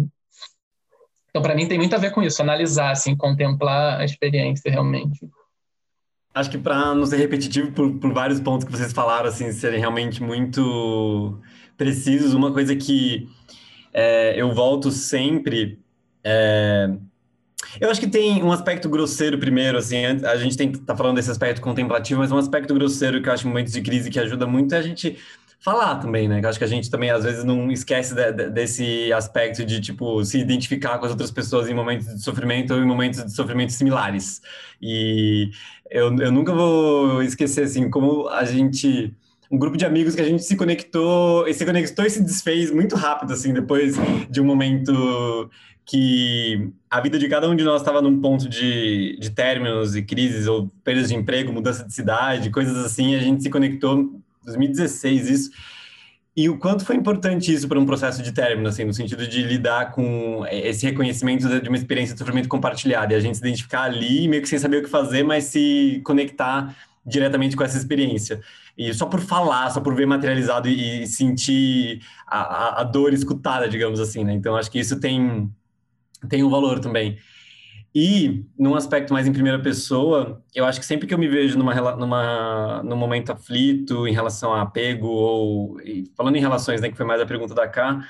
Então, 1.30 1.42
para 1.42 1.56
mim, 1.56 1.68
tem 1.68 1.78
muito 1.78 1.96
a 1.96 2.00
ver 2.00 2.12
com 2.12 2.22
isso, 2.22 2.42
analisar, 2.42 2.92
assim, 2.92 3.16
contemplar 3.16 4.02
a 4.02 4.04
experiência 4.04 4.70
realmente. 4.70 5.26
Acho 6.34 6.50
que 6.50 6.58
para 6.58 6.94
não 6.94 7.06
ser 7.06 7.18
repetitivo 7.18 7.72
por, 7.72 8.00
por, 8.00 8.14
vários 8.14 8.40
pontos 8.40 8.66
que 8.66 8.72
vocês 8.72 8.92
falaram, 8.92 9.30
assim, 9.30 9.52
serem 9.52 9.80
realmente 9.80 10.22
muito 10.22 11.40
precisos, 11.78 12.34
uma 12.34 12.52
coisa 12.54 12.76
que 12.76 13.30
é, 13.94 14.40
eu 14.40 14.54
volto 14.54 14.92
sempre 14.92 15.80
é, 16.24 16.90
eu 17.80 17.90
acho 17.90 18.00
que 18.00 18.08
tem 18.08 18.44
um 18.44 18.52
aspecto 18.52 18.90
grosseiro 18.90 19.38
primeiro, 19.38 19.78
assim, 19.78 20.06
a 20.06 20.36
gente 20.38 20.58
tem 20.58 20.72
que 20.72 20.80
tá 20.80 20.96
falando 20.96 21.16
desse 21.16 21.32
aspecto 21.32 21.62
contemplativo, 21.62 22.20
mas 22.20 22.32
um 22.32 22.38
aspecto 22.38 22.74
grosseiro 22.74 23.22
que 23.22 23.30
eu 23.30 23.34
acho 23.34 23.46
em 23.46 23.50
momentos 23.50 23.74
de 23.74 23.82
crise 23.82 24.10
que 24.10 24.20
ajuda 24.20 24.46
muito 24.46 24.74
é 24.76 24.78
a 24.78 24.82
gente 24.82 25.18
falar 25.62 25.96
também, 25.98 26.28
né? 26.28 26.42
Eu 26.44 26.50
acho 26.50 26.58
que 26.58 26.66
a 26.66 26.68
gente 26.68 26.90
também 26.90 27.12
às 27.12 27.24
vezes 27.24 27.44
não 27.44 27.72
esquece 27.72 28.16
de, 28.16 28.32
de, 28.32 28.50
desse 28.50 29.14
aspecto 29.14 29.64
de 29.64 29.80
tipo 29.80 30.26
se 30.26 30.40
identificar 30.40 30.98
com 30.98 31.06
as 31.06 31.12
outras 31.12 31.30
pessoas 31.30 31.70
em 31.70 31.74
momentos 31.74 32.08
de 32.08 32.22
sofrimento 32.22 32.74
ou 32.74 32.80
em 32.80 32.86
momentos 32.86 33.24
de 33.24 33.32
sofrimento 33.32 33.72
similares. 33.72 34.42
E 34.82 35.52
eu, 35.90 36.14
eu 36.20 36.32
nunca 36.32 36.52
vou 36.52 37.22
esquecer 37.22 37.64
assim 37.66 37.90
como 37.90 38.28
a 38.28 38.44
gente 38.44 39.16
um 39.52 39.58
grupo 39.60 39.76
de 39.78 39.86
amigos 39.86 40.16
que 40.16 40.22
a 40.22 40.26
gente 40.26 40.44
se 40.44 40.56
conectou, 40.56 41.46
se 41.54 41.66
conectou 41.66 42.06
e 42.06 42.10
se 42.10 42.24
desfez 42.24 42.72
muito 42.72 42.96
rápido 42.96 43.34
assim 43.34 43.54
depois 43.54 43.96
de 44.30 44.42
um 44.42 44.46
momento 44.46 45.50
que 45.92 46.72
a 46.90 47.02
vida 47.02 47.20
de 47.20 47.28
cada 47.28 47.50
um 47.50 47.56
de 47.56 47.66
nós 47.66 47.82
estava 47.82 48.02
num 48.02 48.22
ponto 48.22 48.48
de, 48.48 49.18
de 49.20 49.30
términos 49.30 49.94
e 49.94 50.02
crises, 50.02 50.48
ou 50.48 50.72
perdas 50.86 51.10
de 51.10 51.16
emprego, 51.16 51.52
mudança 51.52 51.84
de 51.84 51.94
cidade, 51.94 52.50
coisas 52.50 52.78
assim, 52.78 53.14
a 53.14 53.20
gente 53.20 53.44
se 53.44 53.50
conectou 53.50 54.00
em 54.00 54.24
2016, 54.46 55.30
isso. 55.30 55.52
E 56.34 56.48
o 56.48 56.58
quanto 56.58 56.86
foi 56.86 56.96
importante 56.96 57.54
isso 57.54 57.68
para 57.68 57.78
um 57.78 57.86
processo 57.86 58.24
de 58.24 58.32
término, 58.32 58.70
assim, 58.70 58.86
no 58.86 58.94
sentido 58.94 59.28
de 59.28 59.44
lidar 59.44 59.92
com 59.92 60.46
esse 60.50 60.86
reconhecimento 60.86 61.60
de 61.60 61.68
uma 61.68 61.76
experiência 61.76 62.14
de 62.14 62.20
sofrimento 62.20 62.48
compartilhada, 62.48 63.14
e 63.14 63.18
a 63.18 63.20
gente 63.20 63.36
se 63.36 63.44
identificar 63.44 63.84
ali, 63.84 64.30
meio 64.30 64.42
que 64.42 64.48
sem 64.48 64.60
saber 64.60 64.78
o 64.78 64.84
que 64.84 64.90
fazer, 64.90 65.24
mas 65.24 65.44
se 65.44 66.00
conectar 66.06 66.74
diretamente 67.06 67.54
com 67.58 67.66
essa 67.66 67.78
experiência. 67.78 68.40
E 68.78 68.94
só 68.94 69.08
por 69.08 69.20
falar, 69.20 69.70
só 69.72 69.82
por 69.82 69.94
ver 69.94 70.06
materializado 70.06 70.70
e, 70.70 71.06
sentir 71.06 72.02
a, 72.26 72.40
a, 72.40 72.82
a 72.82 72.84
dor 72.86 73.12
escutada, 73.12 73.68
digamos 73.68 74.00
assim, 74.00 74.24
né? 74.24 74.32
Então, 74.32 74.56
acho 74.56 74.72
que 74.72 74.80
isso 74.80 74.98
tem 74.98 75.52
tem 76.30 76.44
um 76.44 76.50
valor 76.50 76.80
também. 76.80 77.18
E, 77.94 78.46
num 78.58 78.74
aspecto 78.74 79.12
mais 79.12 79.28
em 79.28 79.34
primeira 79.34 79.60
pessoa, 79.60 80.42
eu 80.56 80.64
acho 80.64 80.80
que 80.80 80.86
sempre 80.86 81.08
que 81.08 81.14
eu 81.14 81.18
me 81.18 81.28
vejo 81.28 81.58
numa, 81.58 81.74
numa, 81.96 82.84
num 82.84 82.96
momento 82.96 83.34
aflito 83.34 84.08
em 84.08 84.14
relação 84.14 84.54
a 84.54 84.62
apego, 84.62 85.08
ou 85.08 85.78
falando 86.16 86.38
em 86.38 86.40
relações, 86.40 86.80
né, 86.80 86.90
que 86.90 86.96
foi 86.96 87.06
mais 87.06 87.20
a 87.20 87.26
pergunta 87.26 87.54
da 87.54 87.68
Cá, 87.68 88.02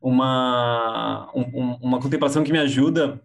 uma, 0.00 1.30
um, 1.34 1.76
uma 1.82 2.00
contemplação 2.00 2.42
que 2.42 2.52
me 2.52 2.58
ajuda 2.58 3.20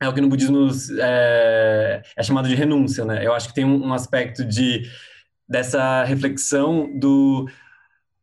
é 0.00 0.08
o 0.08 0.12
que 0.12 0.20
no 0.20 0.28
budismo 0.28 0.68
é, 1.00 2.02
é 2.16 2.22
chamado 2.22 2.48
de 2.48 2.56
renúncia, 2.56 3.04
né? 3.04 3.24
Eu 3.24 3.32
acho 3.32 3.48
que 3.48 3.54
tem 3.54 3.64
um, 3.64 3.86
um 3.86 3.94
aspecto 3.94 4.44
de 4.44 4.82
dessa 5.48 6.02
reflexão 6.04 6.90
do 6.98 7.48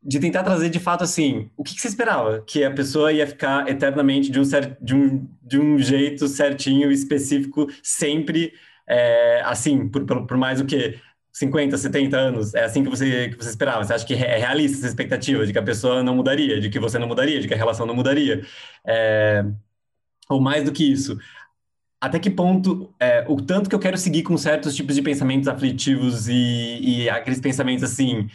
de 0.04 0.20
tentar 0.20 0.44
trazer 0.44 0.70
de 0.70 0.80
fato 0.80 1.04
assim, 1.04 1.50
o 1.56 1.64
que, 1.64 1.76
que, 1.76 1.82
você 1.82 1.88
esperava? 1.88 2.42
Que 2.42 2.64
a 2.64 2.72
pessoa 2.72 3.12
ia 3.12 3.28
ficar 3.28 3.70
eternamente 3.70 4.32
de 4.32 4.40
um, 4.40 4.44
de 4.82 4.96
um, 4.96 5.28
de 5.44 5.60
um 5.60 5.78
jeito 5.78 6.28
certinho, 6.28 6.92
específico, 6.92 7.68
sempre 7.84 8.54
é, 8.88 9.42
assim, 9.46 9.88
por, 9.88 10.06
por, 10.06 10.26
por, 10.26 10.38
mais 10.38 10.60
o 10.60 10.66
que 10.66 11.00
50, 11.32 11.78
70 11.78 12.18
anos, 12.18 12.54
é 12.56 12.64
assim 12.64 12.84
que 12.84 12.90
você, 12.90 13.30
que 13.30 13.38
você 13.38 13.50
esperava? 13.50 13.84
Você 13.84 13.94
acha 13.94 14.06
que 14.06 14.16
é 14.16 14.38
realista 14.38 14.78
essa 14.80 14.88
expectativa 14.88 15.46
de 15.46 15.54
que 15.54 15.60
a 15.60 15.64
pessoa 15.64 16.02
não 16.02 16.16
mudaria, 16.16 16.60
de 16.60 16.70
que 16.70 16.80
você 16.80 16.98
não 16.98 17.08
mudaria, 17.08 17.40
de 17.40 17.48
que 17.48 17.54
a 17.54 17.58
relação 17.58 17.86
não 17.86 17.96
mudaria? 17.96 18.44
É, 18.86 19.46
ou 20.28 20.42
mais 20.42 20.64
do 20.64 20.72
que 20.72 20.92
isso, 20.92 21.18
até 22.02 22.18
que 22.18 22.32
ponto 22.32 22.92
é, 23.00 23.24
o 23.28 23.36
tanto 23.40 23.70
que 23.70 23.76
eu 23.76 23.80
quero 23.80 23.98
seguir 23.98 24.24
com 24.24 24.36
certos 24.36 24.76
tipos 24.76 24.96
de 24.96 25.04
pensamentos 25.04 25.48
aflitivos 25.48 26.28
e, 26.28 26.80
e 27.04 27.10
aqueles 27.10 27.40
pensamentos 27.40 27.84
assim 27.84 28.28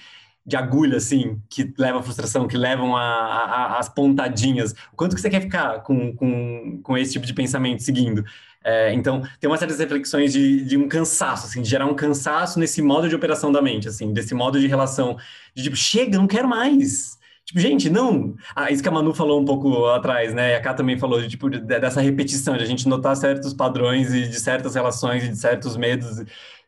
de 0.47 0.56
agulha 0.56 0.98
assim 0.98 1.40
que 1.48 1.74
levam 1.77 2.01
à 2.01 2.02
frustração, 2.02 2.47
que 2.47 2.56
levam 2.56 2.97
às 2.97 3.89
pontadinhas, 3.89 4.73
o 4.93 4.97
quanto 4.97 5.16
que 5.16 5.20
você 5.20 5.28
quer 5.28 5.40
ficar 5.40 5.82
com, 5.82 6.14
com, 6.14 6.81
com 6.82 6.97
esse 6.97 7.12
tipo 7.12 7.27
de 7.27 7.35
pensamento 7.35 7.82
seguindo? 7.82 8.24
É, 8.64 8.93
então, 8.93 9.23
tem 9.40 9.48
uma 9.48 9.56
série 9.56 9.73
de 9.73 9.78
reflexões 9.78 10.32
de, 10.32 10.64
de, 10.64 10.77
um 10.77 10.89
cansaço, 10.89 11.47
assim, 11.47 11.62
de 11.62 11.68
gerar 11.68 11.86
um 11.86 11.94
cansaço 11.94 12.59
nesse 12.59 12.82
modo 12.82 13.09
de 13.09 13.14
operação 13.14 13.52
da 13.52 13.62
mente, 13.62 13.86
assim, 13.89 14.12
desse 14.12 14.35
modo 14.35 14.59
de 14.59 14.66
relação, 14.66 15.16
de 15.55 15.62
tipo, 15.62 15.77
chega, 15.77 16.18
não 16.18 16.27
quero 16.27 16.48
mais. 16.48 17.16
Tipo, 17.44 17.60
gente, 17.60 17.89
não. 17.89 18.35
Ah, 18.56 18.73
isso 18.73 18.82
que 18.82 18.89
a 18.89 18.93
Manu 18.93 19.14
falou 19.14 19.40
um 19.40 19.44
pouco 19.44 19.86
atrás, 19.86 20.35
né? 20.35 20.52
E 20.52 20.55
a 20.56 20.60
Ká 20.60 20.74
também 20.74 20.98
falou 20.98 21.23
de, 21.23 21.28
tipo, 21.28 21.48
de, 21.48 21.60
dessa 21.60 22.01
repetição, 22.01 22.56
de 22.56 22.64
a 22.64 22.66
gente 22.66 22.89
notar 22.89 23.16
certos 23.16 23.55
padrões 23.55 24.12
e 24.12 24.28
de 24.28 24.40
certas 24.40 24.74
relações 24.74 25.23
e 25.23 25.28
de 25.28 25.36
certos 25.36 25.77
medos. 25.77 26.24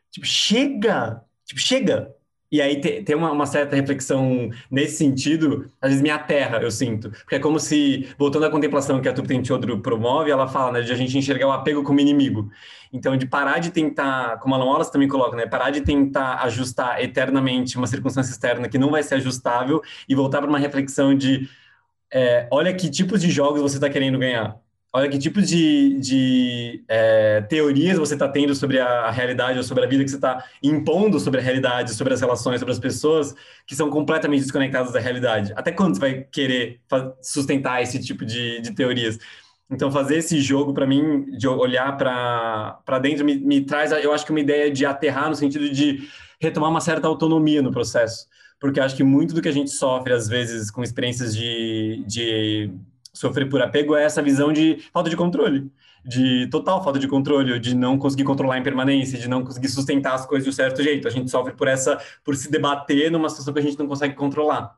Tipo, 0.09 0.25
chega! 0.25 1.21
Tipo, 1.45 1.59
chega! 1.59 2.15
E 2.51 2.61
aí 2.61 2.81
tem 2.81 3.15
uma, 3.15 3.31
uma, 3.31 3.45
certa 3.45 3.75
reflexão 3.75 4.49
nesse 4.71 4.97
sentido, 4.97 5.71
às 5.79 5.89
vezes 5.89 6.01
me 6.01 6.09
aterra, 6.09 6.57
eu 6.57 6.71
sinto. 6.71 7.11
Porque 7.11 7.35
é 7.35 7.39
como 7.39 7.59
se, 7.59 8.09
voltando 8.17 8.45
à 8.45 8.49
contemplação 8.49 8.99
que 8.99 9.07
a 9.07 9.13
Tupten 9.13 9.45
Chodro 9.45 9.79
promove, 9.81 10.31
ela 10.31 10.47
fala 10.47 10.73
né, 10.73 10.81
de 10.81 10.91
a 10.91 10.95
gente 10.95 11.15
enxergar 11.15 11.47
o 11.47 11.51
apego 11.51 11.83
como 11.83 11.99
inimigo. 11.99 12.49
Então, 12.91 13.15
de 13.15 13.27
parar 13.27 13.59
de 13.59 13.69
tentar, 13.69 14.39
como 14.39 14.55
a 14.55 14.57
Alan 14.57 14.83
também 14.85 15.07
coloca, 15.07 15.37
né, 15.37 15.45
parar 15.45 15.69
de 15.69 15.81
tentar 15.81 16.43
ajustar 16.43 16.99
eternamente 17.03 17.77
uma 17.77 17.85
circunstância 17.85 18.31
externa 18.31 18.67
que 18.67 18.79
não 18.79 18.89
vai 18.89 19.03
ser 19.03 19.15
ajustável 19.15 19.81
e 20.07 20.15
voltar 20.15 20.39
para 20.39 20.49
uma 20.49 20.57
reflexão 20.57 21.13
de, 21.13 21.47
é, 22.11 22.47
olha 22.51 22.73
que 22.73 22.89
tipos 22.89 23.21
de 23.21 23.29
jogos 23.29 23.61
você 23.61 23.77
está 23.77 23.89
querendo 23.89 24.17
ganhar 24.17 24.59
olha 24.91 25.09
que 25.09 25.19
tipo 25.19 25.41
de, 25.41 25.99
de 25.99 26.83
é, 26.87 27.41
teorias 27.41 27.97
você 27.97 28.15
está 28.15 28.27
tendo 28.27 28.55
sobre 28.55 28.79
a, 28.79 29.11
realidade 29.11 29.57
ou 29.57 29.63
sobre 29.63 29.85
a 29.85 29.87
vida 29.87 30.03
que 30.03 30.09
você 30.09 30.15
está 30.15 30.43
impondo 30.63 31.19
sobre 31.19 31.39
a 31.39 31.43
realidade, 31.43 31.93
sobre 31.93 32.13
as 32.13 32.21
relações, 32.21 32.59
sobre 32.59 32.73
as 32.73 32.79
pessoas 32.79 33.35
que 33.67 33.75
são 33.75 33.89
completamente 33.89 34.41
desconectadas 34.41 34.91
da 34.91 34.99
realidade. 34.99 35.53
Até 35.55 35.71
quando 35.71 35.95
você 35.95 35.99
vai 35.99 36.23
querer 36.23 36.81
sustentar 37.21 37.81
esse 37.81 37.99
tipo 37.99 38.25
de, 38.25 38.61
de 38.61 38.73
teorias? 38.73 39.19
Então, 39.71 39.91
fazer 39.91 40.17
esse 40.17 40.41
jogo, 40.41 40.73
para 40.73 40.87
mim, 40.87 41.25
de 41.37 41.47
olhar 41.47 41.95
para 41.95 42.99
dentro, 42.99 43.23
me, 43.23 43.35
me 43.35 43.61
traz, 43.61 43.91
eu 43.91 44.11
acho 44.11 44.25
que 44.25 44.31
uma 44.31 44.39
ideia 44.39 44.71
de 44.71 44.83
aterrar 44.83 45.29
no 45.29 45.35
sentido 45.35 45.69
de 45.69 46.09
retomar 46.41 46.71
uma 46.71 46.81
certa 46.81 47.07
autonomia 47.07 47.61
no 47.61 47.71
processo. 47.71 48.25
Porque 48.59 48.79
acho 48.79 48.95
que 48.95 49.03
muito 49.03 49.33
do 49.33 49.41
que 49.41 49.47
a 49.47 49.51
gente 49.51 49.69
sofre, 49.69 50.11
às 50.11 50.27
vezes, 50.27 50.71
com 50.71 50.81
experiências 50.81 51.35
de, 51.35 52.03
de 52.07 52.73
sofrer 53.19 53.49
por 53.49 53.61
apego 53.61 53.95
é 53.95 54.03
essa 54.03 54.21
visão 54.21 54.53
de 54.53 54.77
falta 54.93 55.09
de 55.09 55.17
controle, 55.17 55.69
de 56.05 56.47
total 56.47 56.81
falta 56.81 56.97
de 56.97 57.07
controle, 57.07 57.59
de 57.59 57.75
não 57.75 57.97
conseguir 57.97 58.23
controlar 58.23 58.57
em 58.57 58.63
permanência, 58.63 59.19
de 59.19 59.27
não 59.27 59.43
conseguir 59.43 59.67
sustentar 59.67 60.13
as 60.13 60.25
coisas 60.25 60.45
de 60.45 60.49
um 60.49 60.53
certo 60.53 60.81
jeito. 60.81 61.05
A 61.05 61.11
gente 61.11 61.29
sofre 61.29 61.53
por 61.53 61.67
essa, 61.67 62.01
por 62.23 62.33
se 62.35 62.49
debater 62.49 63.11
numa 63.11 63.29
situação 63.29 63.53
que 63.53 63.59
a 63.59 63.63
gente 63.63 63.77
não 63.77 63.87
consegue 63.87 64.15
controlar. 64.15 64.73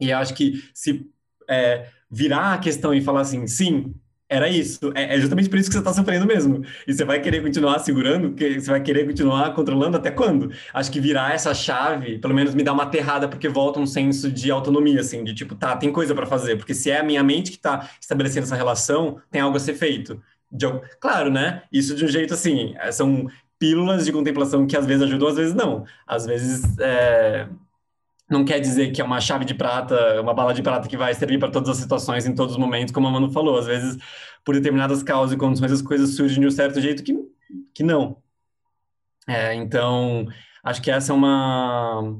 E 0.00 0.10
acho 0.10 0.32
que 0.34 0.64
se 0.72 1.06
é, 1.48 1.90
virar 2.10 2.54
a 2.54 2.58
questão 2.58 2.94
e 2.94 3.02
falar 3.02 3.20
assim, 3.20 3.46
sim, 3.46 3.94
era 4.28 4.48
isso. 4.48 4.92
É, 4.94 5.14
é, 5.14 5.20
justamente 5.20 5.48
por 5.48 5.58
isso 5.58 5.68
que 5.68 5.74
você 5.74 5.78
está 5.78 5.92
sofrendo 5.92 6.26
mesmo. 6.26 6.64
E 6.86 6.92
você 6.92 7.04
vai 7.04 7.20
querer 7.20 7.42
continuar 7.42 7.78
segurando, 7.78 8.32
que 8.32 8.60
você 8.60 8.70
vai 8.70 8.82
querer 8.82 9.06
continuar 9.06 9.54
controlando 9.54 9.96
até 9.96 10.10
quando? 10.10 10.50
Acho 10.74 10.90
que 10.90 11.00
virar 11.00 11.32
essa 11.34 11.54
chave, 11.54 12.18
pelo 12.18 12.34
menos 12.34 12.54
me 12.54 12.62
dá 12.62 12.72
uma 12.72 12.82
aterrada, 12.84 13.28
porque 13.28 13.48
volta 13.48 13.78
um 13.78 13.86
senso 13.86 14.30
de 14.30 14.50
autonomia, 14.50 15.00
assim, 15.00 15.22
de 15.22 15.32
tipo, 15.34 15.54
tá, 15.54 15.76
tem 15.76 15.92
coisa 15.92 16.14
para 16.14 16.26
fazer. 16.26 16.56
Porque 16.56 16.74
se 16.74 16.90
é 16.90 16.98
a 17.00 17.04
minha 17.04 17.22
mente 17.22 17.52
que 17.52 17.56
está 17.56 17.88
estabelecendo 18.00 18.46
essa 18.46 18.56
relação, 18.56 19.20
tem 19.30 19.40
algo 19.40 19.56
a 19.56 19.60
ser 19.60 19.74
feito. 19.74 20.20
De, 20.50 20.66
claro, 21.00 21.30
né? 21.30 21.62
Isso 21.72 21.94
de 21.94 22.04
um 22.04 22.08
jeito 22.08 22.34
assim, 22.34 22.74
é, 22.78 22.90
são 22.90 23.28
pílulas 23.58 24.04
de 24.04 24.12
contemplação 24.12 24.66
que 24.66 24.76
às 24.76 24.86
vezes 24.86 25.02
ajudam, 25.04 25.28
às 25.28 25.36
vezes 25.36 25.54
não. 25.54 25.84
Às 26.06 26.26
vezes. 26.26 26.78
É 26.78 27.46
não 28.28 28.44
quer 28.44 28.60
dizer 28.60 28.92
que 28.92 29.00
é 29.00 29.04
uma 29.04 29.20
chave 29.20 29.44
de 29.44 29.54
prata, 29.54 30.20
uma 30.20 30.34
bala 30.34 30.52
de 30.52 30.62
prata 30.62 30.88
que 30.88 30.96
vai 30.96 31.14
servir 31.14 31.38
para 31.38 31.50
todas 31.50 31.68
as 31.68 31.76
situações, 31.76 32.26
em 32.26 32.34
todos 32.34 32.54
os 32.54 32.58
momentos, 32.58 32.92
como 32.92 33.06
a 33.06 33.10
Manu 33.10 33.30
falou. 33.30 33.58
Às 33.58 33.66
vezes, 33.66 33.96
por 34.44 34.54
determinadas 34.54 35.02
causas 35.02 35.34
e 35.34 35.38
condições, 35.38 35.72
as 35.72 35.82
coisas 35.82 36.16
surgem 36.16 36.40
de 36.40 36.46
um 36.46 36.50
certo 36.50 36.80
jeito 36.80 37.02
que, 37.02 37.14
que 37.74 37.82
não. 37.82 38.20
É, 39.28 39.54
então, 39.54 40.26
acho 40.64 40.82
que 40.82 40.90
essa 40.90 41.12
é 41.12 41.14
uma, 41.14 42.16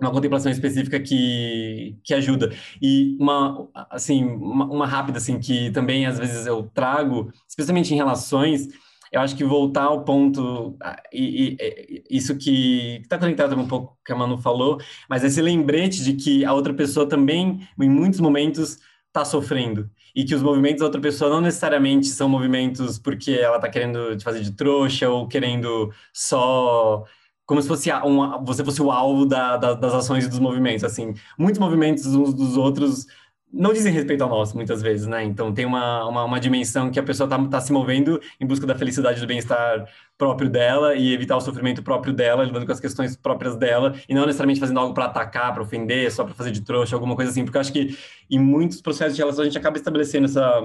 uma 0.00 0.10
contemplação 0.10 0.50
específica 0.50 0.98
que, 0.98 1.96
que 2.02 2.14
ajuda. 2.14 2.50
E 2.80 3.16
uma, 3.20 3.68
assim, 3.90 4.24
uma, 4.24 4.64
uma 4.66 4.86
rápida, 4.86 5.18
assim, 5.18 5.38
que 5.38 5.70
também 5.70 6.06
às 6.06 6.18
vezes 6.18 6.46
eu 6.46 6.68
trago, 6.74 7.32
especialmente 7.48 7.92
em 7.94 7.96
relações, 7.96 8.68
eu 9.12 9.20
acho 9.20 9.36
que 9.36 9.44
voltar 9.44 9.84
ao 9.84 10.04
ponto, 10.04 10.76
e, 11.12 11.56
e, 11.60 12.04
isso 12.10 12.36
que 12.36 13.00
está 13.02 13.18
conectado 13.18 13.54
um 13.58 13.68
pouco 13.68 13.98
que 14.04 14.12
a 14.12 14.16
Manu 14.16 14.38
falou, 14.38 14.80
mas 15.08 15.22
esse 15.22 15.40
lembrete 15.42 16.02
de 16.02 16.14
que 16.14 16.44
a 16.44 16.52
outra 16.54 16.72
pessoa 16.72 17.06
também, 17.06 17.60
em 17.78 17.90
muitos 17.90 18.20
momentos, 18.20 18.78
está 19.08 19.24
sofrendo. 19.24 19.90
E 20.14 20.24
que 20.24 20.34
os 20.34 20.42
movimentos 20.42 20.80
da 20.80 20.86
outra 20.86 21.00
pessoa 21.00 21.30
não 21.30 21.40
necessariamente 21.40 22.06
são 22.08 22.28
movimentos 22.28 22.98
porque 22.98 23.32
ela 23.32 23.56
está 23.56 23.68
querendo 23.68 24.16
te 24.16 24.24
fazer 24.24 24.40
de 24.40 24.52
trouxa 24.52 25.08
ou 25.08 25.28
querendo 25.28 25.92
só 26.12 27.04
como 27.44 27.60
se 27.60 27.68
fosse 27.68 27.92
um, 27.92 28.44
você 28.44 28.64
fosse 28.64 28.80
o 28.80 28.90
alvo 28.90 29.26
da, 29.26 29.56
da, 29.58 29.74
das 29.74 29.92
ações 29.92 30.24
e 30.24 30.28
dos 30.28 30.38
movimentos, 30.38 30.84
assim. 30.84 31.12
Muitos 31.36 31.58
movimentos 31.58 32.06
uns 32.06 32.32
dos 32.32 32.56
outros 32.56 33.06
não 33.52 33.72
dizem 33.72 33.92
respeito 33.92 34.22
ao 34.22 34.30
nosso, 34.30 34.56
muitas 34.56 34.80
vezes, 34.80 35.06
né? 35.06 35.22
Então 35.22 35.52
tem 35.52 35.66
uma, 35.66 36.08
uma, 36.08 36.24
uma 36.24 36.40
dimensão 36.40 36.90
que 36.90 36.98
a 36.98 37.02
pessoa 37.02 37.26
está 37.26 37.38
tá 37.48 37.60
se 37.60 37.72
movendo 37.72 38.20
em 38.40 38.46
busca 38.46 38.66
da 38.66 38.74
felicidade 38.74 39.20
do 39.20 39.26
bem-estar 39.26 39.86
próprio 40.16 40.48
dela 40.48 40.94
e 40.94 41.12
evitar 41.12 41.36
o 41.36 41.40
sofrimento 41.40 41.82
próprio 41.82 42.14
dela, 42.14 42.44
lidando 42.44 42.64
com 42.64 42.72
as 42.72 42.80
questões 42.80 43.14
próprias 43.14 43.54
dela, 43.54 43.94
e 44.08 44.14
não 44.14 44.24
necessariamente 44.24 44.60
fazendo 44.60 44.80
algo 44.80 44.94
para 44.94 45.04
atacar, 45.04 45.52
para 45.52 45.62
ofender, 45.62 46.10
só 46.10 46.24
para 46.24 46.34
fazer 46.34 46.50
de 46.50 46.62
trouxa, 46.62 46.96
alguma 46.96 47.14
coisa 47.14 47.30
assim, 47.30 47.44
porque 47.44 47.58
eu 47.58 47.60
acho 47.60 47.72
que 47.72 47.96
em 48.30 48.38
muitos 48.38 48.80
processos 48.80 49.14
de 49.14 49.20
relação 49.20 49.42
a 49.42 49.44
gente 49.44 49.58
acaba 49.58 49.76
estabelecendo 49.76 50.24
essa. 50.24 50.62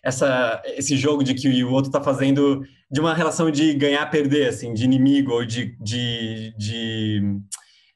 Essa, 0.00 0.62
esse 0.64 0.96
jogo 0.96 1.24
de 1.24 1.34
que 1.34 1.64
o 1.64 1.72
outro 1.72 1.88
está 1.88 2.00
fazendo 2.00 2.64
de 2.88 3.00
uma 3.00 3.12
relação 3.12 3.50
de 3.50 3.74
ganhar-perder, 3.74 4.48
assim, 4.48 4.72
de 4.72 4.84
inimigo 4.84 5.32
ou 5.32 5.44
de, 5.44 5.76
de, 5.80 6.54
de 6.56 7.40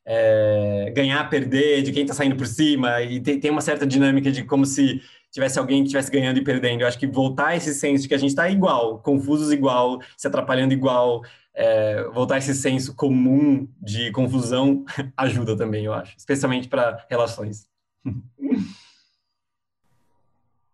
é, 0.04 0.92
ganhar, 0.94 1.28
perder, 1.28 1.82
de 1.82 1.92
quem 1.92 2.02
está 2.02 2.14
saindo 2.14 2.36
por 2.36 2.46
cima, 2.46 3.00
e 3.02 3.20
tem, 3.20 3.38
tem, 3.38 3.50
uma 3.50 3.60
certa 3.60 3.86
dinâmica 3.86 4.30
de 4.30 4.44
como 4.44 4.66
se 4.66 5.00
tivesse 5.30 5.58
alguém 5.58 5.78
que 5.78 5.86
estivesse 5.86 6.10
ganhando 6.10 6.38
e 6.38 6.44
perdendo. 6.44 6.82
Eu 6.82 6.86
acho 6.86 6.98
que 6.98 7.06
voltar 7.06 7.48
a 7.48 7.56
esse 7.56 7.74
senso 7.74 8.02
de 8.02 8.08
que 8.08 8.14
a 8.14 8.18
gente 8.18 8.30
está 8.30 8.48
igual, 8.50 8.98
confusos 8.98 9.52
igual, 9.52 10.00
se 10.16 10.26
atrapalhando 10.26 10.74
igual, 10.74 11.22
é, 11.54 12.04
voltar 12.12 12.36
a 12.36 12.38
esse 12.38 12.54
senso 12.54 12.94
comum 12.94 13.68
de 13.80 14.10
confusão 14.12 14.84
ajuda 15.16 15.56
também, 15.56 15.84
eu 15.84 15.94
acho, 15.94 16.16
especialmente 16.16 16.68
para 16.68 17.04
relações. 17.08 17.66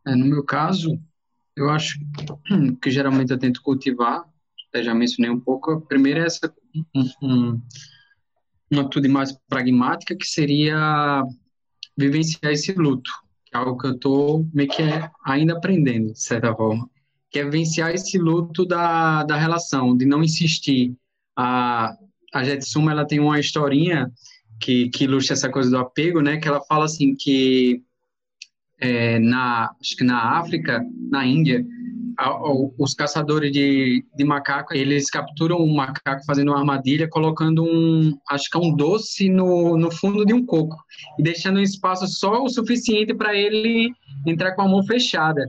É, 0.06 0.14
no 0.14 0.24
meu 0.24 0.44
caso, 0.44 0.98
eu 1.54 1.68
acho 1.70 1.98
que 2.80 2.90
geralmente 2.90 3.30
eu 3.30 3.38
tento 3.38 3.62
cultivar, 3.62 4.24
até 4.68 4.82
já 4.82 4.94
mencionei 4.94 5.30
um 5.30 5.40
pouco, 5.40 5.80
primeiro 5.82 6.20
é 6.20 6.26
essa 6.26 6.52
uma 8.70 8.82
atitude 8.82 9.08
mais 9.08 9.32
pragmática, 9.48 10.16
que 10.16 10.26
seria 10.26 11.22
vivenciar 11.96 12.52
esse 12.52 12.72
luto, 12.72 13.10
que 13.44 13.56
é 13.56 13.58
algo 13.58 13.78
que 13.78 13.86
eu 13.86 13.92
estou 13.92 14.46
meio 14.52 14.68
que 14.68 14.82
ainda 15.24 15.54
aprendendo, 15.54 16.12
de 16.12 16.22
certa 16.22 16.54
forma, 16.54 16.88
que 17.30 17.38
é 17.38 17.44
vivenciar 17.44 17.90
esse 17.90 18.18
luto 18.18 18.64
da, 18.64 19.24
da 19.24 19.36
relação, 19.36 19.96
de 19.96 20.06
não 20.06 20.22
insistir. 20.22 20.94
A, 21.36 21.94
a 22.34 22.44
Jetsuma, 22.44 22.92
ela 22.92 23.06
tem 23.06 23.20
uma 23.20 23.38
historinha 23.38 24.10
que, 24.60 24.88
que 24.90 25.04
ilustra 25.04 25.34
essa 25.34 25.48
coisa 25.48 25.70
do 25.70 25.78
apego, 25.78 26.20
né, 26.20 26.36
que 26.38 26.48
ela 26.48 26.60
fala 26.64 26.84
assim 26.84 27.14
que 27.14 27.82
é, 28.80 29.18
na, 29.18 29.70
acho 29.80 29.96
que 29.96 30.04
na 30.04 30.38
África, 30.38 30.84
na 31.10 31.26
Índia, 31.26 31.64
os 32.76 32.94
caçadores 32.94 33.52
de, 33.52 34.04
de 34.14 34.24
macaco, 34.24 34.74
eles 34.74 35.08
capturam 35.08 35.58
um 35.58 35.72
macaco 35.72 36.24
fazendo 36.26 36.48
uma 36.48 36.58
armadilha, 36.58 37.08
colocando 37.08 37.62
um, 37.62 38.18
acho 38.28 38.50
que 38.50 38.56
é 38.56 38.60
um 38.60 38.74
doce 38.74 39.28
no, 39.28 39.76
no 39.76 39.90
fundo 39.90 40.26
de 40.26 40.34
um 40.34 40.44
coco 40.44 40.76
e 41.18 41.22
deixando 41.22 41.58
um 41.58 41.62
espaço 41.62 42.08
só 42.08 42.42
o 42.42 42.48
suficiente 42.48 43.14
para 43.14 43.34
ele 43.34 43.92
entrar 44.26 44.52
com 44.52 44.62
a 44.62 44.68
mão 44.68 44.82
fechada. 44.82 45.48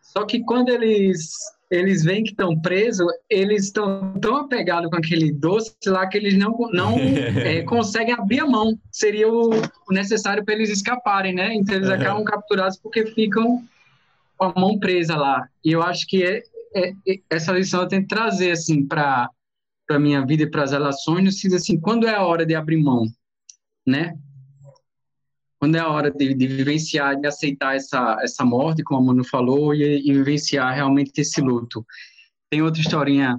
Só 0.00 0.24
que 0.24 0.40
quando 0.40 0.68
eles 0.68 1.32
eles 1.70 2.02
veem 2.02 2.24
que 2.24 2.30
estão 2.30 2.60
presos, 2.60 3.06
eles 3.28 3.66
estão 3.66 4.12
tão 4.20 4.36
apegados 4.38 4.90
com 4.90 4.96
aquele 4.96 5.32
doce 5.32 5.72
lá 5.86 6.04
que 6.08 6.18
eles 6.18 6.36
não, 6.36 6.58
não 6.72 6.98
é, 6.98 7.62
conseguem 7.62 8.12
abrir 8.12 8.40
a 8.40 8.46
mão. 8.46 8.76
Seria 8.90 9.32
o 9.32 9.50
necessário 9.90 10.44
para 10.44 10.54
eles 10.54 10.68
escaparem, 10.68 11.32
né? 11.32 11.54
Então 11.54 11.76
eles 11.76 11.88
acabam 11.88 12.24
capturados 12.24 12.76
porque 12.76 13.06
ficam 13.06 13.62
com 14.40 14.46
a 14.46 14.58
mão 14.58 14.78
presa 14.78 15.16
lá. 15.16 15.46
E 15.62 15.72
eu 15.72 15.82
acho 15.82 16.06
que 16.06 16.24
é, 16.24 16.42
é, 16.74 16.92
é 17.06 17.20
essa 17.28 17.52
lição 17.52 17.82
eu 17.82 17.88
que 18.00 18.08
trazer 18.08 18.52
assim 18.52 18.86
para 18.86 19.28
para 19.86 19.98
minha 19.98 20.24
vida 20.24 20.44
e 20.44 20.50
para 20.50 20.62
as 20.62 20.70
relações, 20.70 21.24
no 21.24 21.32
sentido 21.32 21.56
assim, 21.56 21.80
quando 21.80 22.06
é 22.06 22.14
a 22.14 22.24
hora 22.24 22.46
de 22.46 22.54
abrir 22.54 22.76
mão, 22.76 23.06
né? 23.84 24.16
quando 25.58 25.74
é 25.74 25.80
a 25.80 25.88
hora 25.88 26.12
de, 26.12 26.32
de, 26.32 26.46
vivenciar, 26.46 27.20
de 27.20 27.26
aceitar 27.26 27.74
essa, 27.74 28.16
essa 28.22 28.44
morte, 28.44 28.84
como 28.84 29.00
a 29.00 29.04
Manu 29.04 29.24
falou, 29.24 29.74
e, 29.74 29.98
e, 29.98 30.12
vivenciar 30.12 30.72
realmente 30.72 31.20
esse 31.20 31.40
luto. 31.40 31.84
Tem 32.48 32.62
outra 32.62 32.80
historinha 32.80 33.36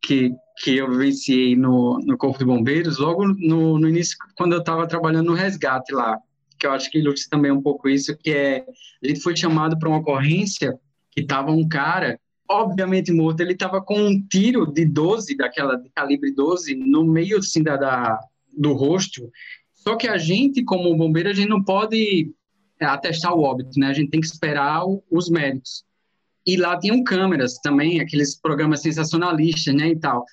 que, 0.00 0.30
que 0.62 0.76
eu 0.76 0.88
vivenciei 0.88 1.56
no, 1.56 1.98
no 1.98 2.16
Corpo 2.16 2.38
de 2.38 2.44
Bombeiros, 2.44 2.98
logo 2.98 3.26
no, 3.26 3.76
no 3.76 3.88
início, 3.88 4.16
quando 4.36 4.52
eu 4.52 4.60
estava 4.60 4.86
trabalhando 4.86 5.26
no 5.26 5.34
resgate 5.34 5.92
lá, 5.92 6.16
que 6.60 6.66
eu 6.66 6.72
acho 6.72 6.90
que 6.90 6.98
ilustra 6.98 7.30
também 7.30 7.50
um 7.50 7.62
pouco 7.62 7.88
isso, 7.88 8.16
que 8.16 8.30
é, 8.30 8.64
a 9.02 9.08
gente 9.08 9.20
foi 9.20 9.34
chamado 9.34 9.78
para 9.78 9.88
uma 9.88 9.98
ocorrência 9.98 10.78
que 11.10 11.22
estava 11.22 11.50
um 11.50 11.66
cara, 11.66 12.20
obviamente 12.48 13.10
morto, 13.10 13.40
ele 13.40 13.54
estava 13.54 13.80
com 13.80 13.98
um 13.98 14.22
tiro 14.28 14.66
de 14.66 14.84
12, 14.84 15.36
daquela 15.36 15.76
de 15.76 15.88
calibre 15.90 16.32
12, 16.32 16.74
no 16.74 17.04
meio 17.04 17.38
assim, 17.38 17.62
da, 17.62 17.76
da 17.76 18.20
do 18.56 18.72
rosto, 18.72 19.30
só 19.74 19.96
que 19.96 20.06
a 20.06 20.18
gente, 20.18 20.62
como 20.62 20.94
bombeiro, 20.96 21.30
a 21.30 21.32
gente 21.32 21.48
não 21.48 21.62
pode 21.62 22.30
é, 22.78 22.84
atestar 22.84 23.34
o 23.34 23.42
óbito, 23.42 23.78
né? 23.78 23.86
A 23.86 23.92
gente 23.92 24.10
tem 24.10 24.20
que 24.20 24.26
esperar 24.26 24.82
os 25.10 25.30
médicos. 25.30 25.84
E 26.46 26.56
lá 26.56 26.78
tinham 26.78 27.02
câmeras 27.02 27.58
também, 27.58 28.00
aqueles 28.00 28.38
programas 28.38 28.82
sensacionalistas, 28.82 29.74
né, 29.74 29.88
e 29.88 29.96
tal. 29.96 30.24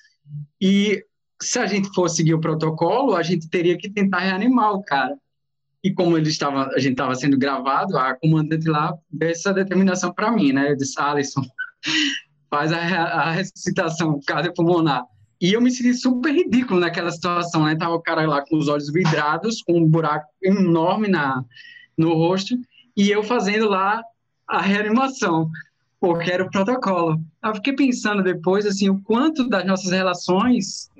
E 0.60 1.02
se 1.40 1.58
a 1.58 1.66
gente 1.66 1.88
for 1.94 2.08
seguir 2.08 2.34
o 2.34 2.40
protocolo, 2.40 3.14
a 3.14 3.22
gente 3.22 3.48
teria 3.48 3.76
que 3.76 3.88
tentar 3.88 4.20
reanimar 4.20 4.72
o 4.72 4.82
cara. 4.82 5.16
E 5.88 5.94
como 5.94 6.18
ele 6.18 6.28
estava, 6.28 6.66
a 6.66 6.78
gente 6.78 6.92
estava 6.92 7.14
sendo 7.14 7.38
gravado, 7.38 7.96
a 7.96 8.14
comandante 8.14 8.68
lá 8.68 8.94
deu 9.10 9.30
essa 9.30 9.54
determinação 9.54 10.12
para 10.12 10.30
mim, 10.30 10.52
né? 10.52 10.70
Eu 10.70 10.76
disse, 10.76 11.00
Alisson, 11.00 11.40
faz 12.50 12.70
a, 12.74 12.78
a 12.78 13.30
ressuscitação 13.30 14.20
cardiopulmonar. 14.26 15.02
E 15.40 15.54
eu 15.54 15.62
me 15.62 15.70
senti 15.70 15.94
super 15.94 16.30
ridículo 16.30 16.78
naquela 16.78 17.10
situação, 17.10 17.64
né? 17.64 17.74
Tava 17.74 17.94
o 17.94 18.02
cara 18.02 18.26
lá 18.28 18.44
com 18.46 18.58
os 18.58 18.68
olhos 18.68 18.92
vidrados, 18.92 19.62
com 19.62 19.78
um 19.78 19.88
buraco 19.88 20.26
enorme 20.42 21.08
na, 21.08 21.42
no 21.96 22.12
rosto, 22.12 22.54
e 22.94 23.10
eu 23.10 23.22
fazendo 23.22 23.66
lá 23.66 24.02
a 24.46 24.60
reanimação, 24.60 25.48
porque 25.98 26.30
era 26.30 26.44
o 26.44 26.50
protocolo. 26.50 27.18
Eu 27.42 27.54
fiquei 27.54 27.72
pensando 27.72 28.22
depois, 28.22 28.66
assim, 28.66 28.90
o 28.90 29.00
quanto 29.00 29.48
das 29.48 29.64
nossas 29.64 29.90
relações, 29.90 30.90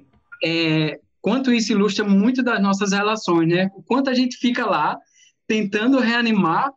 é, 0.42 0.98
quanto 1.28 1.52
isso 1.52 1.72
ilustra 1.72 2.06
muito 2.06 2.42
das 2.42 2.60
nossas 2.62 2.92
relações, 2.92 3.48
né? 3.48 3.70
O 3.74 3.82
quanto 3.82 4.08
a 4.08 4.14
gente 4.14 4.38
fica 4.38 4.64
lá 4.64 4.98
tentando 5.46 5.98
reanimar 5.98 6.72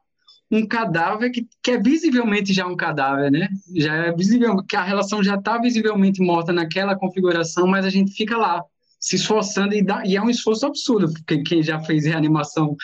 um 0.52 0.68
cadáver 0.68 1.32
que, 1.32 1.48
que 1.64 1.72
é 1.72 1.82
visivelmente 1.82 2.52
já 2.52 2.68
um 2.68 2.76
cadáver, 2.76 3.32
né? 3.32 3.48
Já 3.78 3.96
é 3.96 4.12
visível, 4.12 4.58
que 4.68 4.76
a 4.76 4.84
relação 4.84 5.24
já 5.24 5.36
está 5.36 5.58
visivelmente 5.58 6.22
morta 6.22 6.52
naquela 6.52 6.98
configuração, 6.98 7.66
mas 7.66 7.86
a 7.86 7.90
gente 7.90 8.12
fica 8.12 8.36
lá 8.36 8.62
se 9.00 9.16
esforçando 9.16 9.74
e, 9.74 9.82
dá, 9.82 10.04
e 10.06 10.18
é 10.18 10.22
um 10.22 10.30
esforço 10.30 10.66
absurdo, 10.66 11.12
porque 11.14 11.42
quem 11.44 11.64
já 11.64 11.80
fez 11.80 12.06
reanimação, 12.06 12.76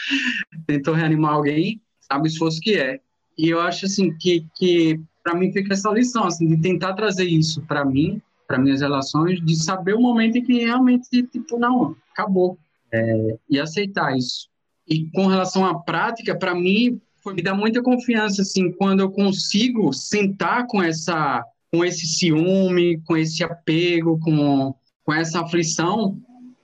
tentou 0.65 0.93
reanimar 0.93 1.33
alguém, 1.33 1.81
sabe 1.99 2.23
o 2.23 2.31
esforço 2.31 2.61
que 2.61 2.77
é. 2.77 3.01
E 3.37 3.49
eu 3.49 3.59
acho 3.59 3.85
assim 3.85 4.17
que, 4.17 4.45
que 4.55 5.01
para 5.21 5.35
mim 5.35 5.51
fica 5.51 5.73
essa 5.73 5.91
lição 5.91 6.23
assim 6.23 6.47
de 6.47 6.61
tentar 6.61 6.93
trazer 6.93 7.25
isso 7.25 7.61
para 7.63 7.83
mim, 7.83 8.21
para 8.47 8.57
minhas 8.57 8.81
relações, 8.81 9.43
de 9.43 9.55
saber 9.55 9.93
o 9.93 10.01
momento 10.01 10.37
em 10.37 10.43
que 10.43 10.59
realmente 10.59 11.23
tipo 11.23 11.59
não 11.59 11.95
acabou 12.11 12.57
é, 12.91 13.37
e 13.49 13.59
aceitar 13.59 14.15
isso. 14.17 14.47
E 14.87 15.05
com 15.11 15.27
relação 15.27 15.65
à 15.65 15.77
prática, 15.77 16.37
para 16.37 16.55
mim 16.55 17.01
me 17.25 17.41
dá 17.41 17.53
muita 17.53 17.83
confiança 17.83 18.41
assim 18.41 18.71
quando 18.71 19.01
eu 19.01 19.11
consigo 19.11 19.91
sentar 19.91 20.65
com 20.65 20.81
essa 20.81 21.43
com 21.69 21.83
esse 21.83 22.05
ciúme, 22.05 23.01
com 23.01 23.17
esse 23.17 23.43
apego, 23.43 24.17
com, 24.19 24.73
com 25.03 25.13
essa 25.13 25.41
aflição 25.41 26.17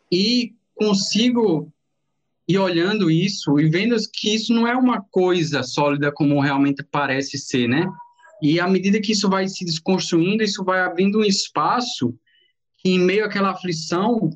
e 0.09 0.53
consigo 0.73 1.69
ir 2.47 2.57
olhando 2.57 3.11
isso 3.11 3.59
e 3.59 3.69
vendo 3.69 3.95
que 4.11 4.33
isso 4.33 4.53
não 4.53 4.67
é 4.67 4.75
uma 4.75 5.01
coisa 5.01 5.61
sólida 5.63 6.11
como 6.11 6.39
realmente 6.39 6.83
parece 6.83 7.37
ser, 7.37 7.67
né? 7.67 7.85
E 8.43 8.59
à 8.59 8.67
medida 8.67 8.99
que 8.99 9.13
isso 9.13 9.29
vai 9.29 9.47
se 9.47 9.63
desconstruindo, 9.63 10.43
isso 10.43 10.65
vai 10.65 10.81
abrindo 10.81 11.19
um 11.19 11.23
espaço 11.23 12.13
que 12.77 12.89
em 12.89 12.99
meio 12.99 13.23
àquela 13.23 13.51
aflição, 13.51 14.29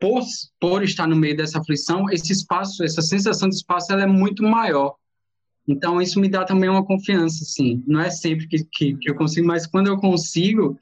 por, 0.00 0.24
por 0.58 0.82
estar 0.82 1.06
no 1.06 1.14
meio 1.14 1.36
dessa 1.36 1.60
aflição, 1.60 2.10
esse 2.10 2.32
espaço, 2.32 2.82
essa 2.82 3.00
sensação 3.00 3.48
de 3.48 3.54
espaço, 3.54 3.92
ela 3.92 4.02
é 4.02 4.06
muito 4.06 4.42
maior. 4.42 4.96
Então, 5.68 6.02
isso 6.02 6.18
me 6.18 6.28
dá 6.28 6.44
também 6.44 6.68
uma 6.68 6.84
confiança, 6.84 7.44
assim. 7.44 7.84
Não 7.86 8.00
é 8.00 8.10
sempre 8.10 8.48
que, 8.48 8.64
que, 8.64 8.96
que 8.96 9.08
eu 9.08 9.14
consigo, 9.14 9.46
mas 9.46 9.64
quando 9.64 9.86
eu 9.86 9.96
consigo, 9.96 10.76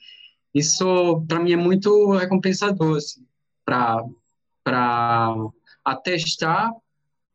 isso, 0.55 1.23
para 1.29 1.41
mim, 1.41 1.53
é 1.53 1.57
muito 1.57 2.13
recompensador, 2.13 2.97
assim, 2.97 3.27
para 3.63 5.35
atestar 5.85 6.73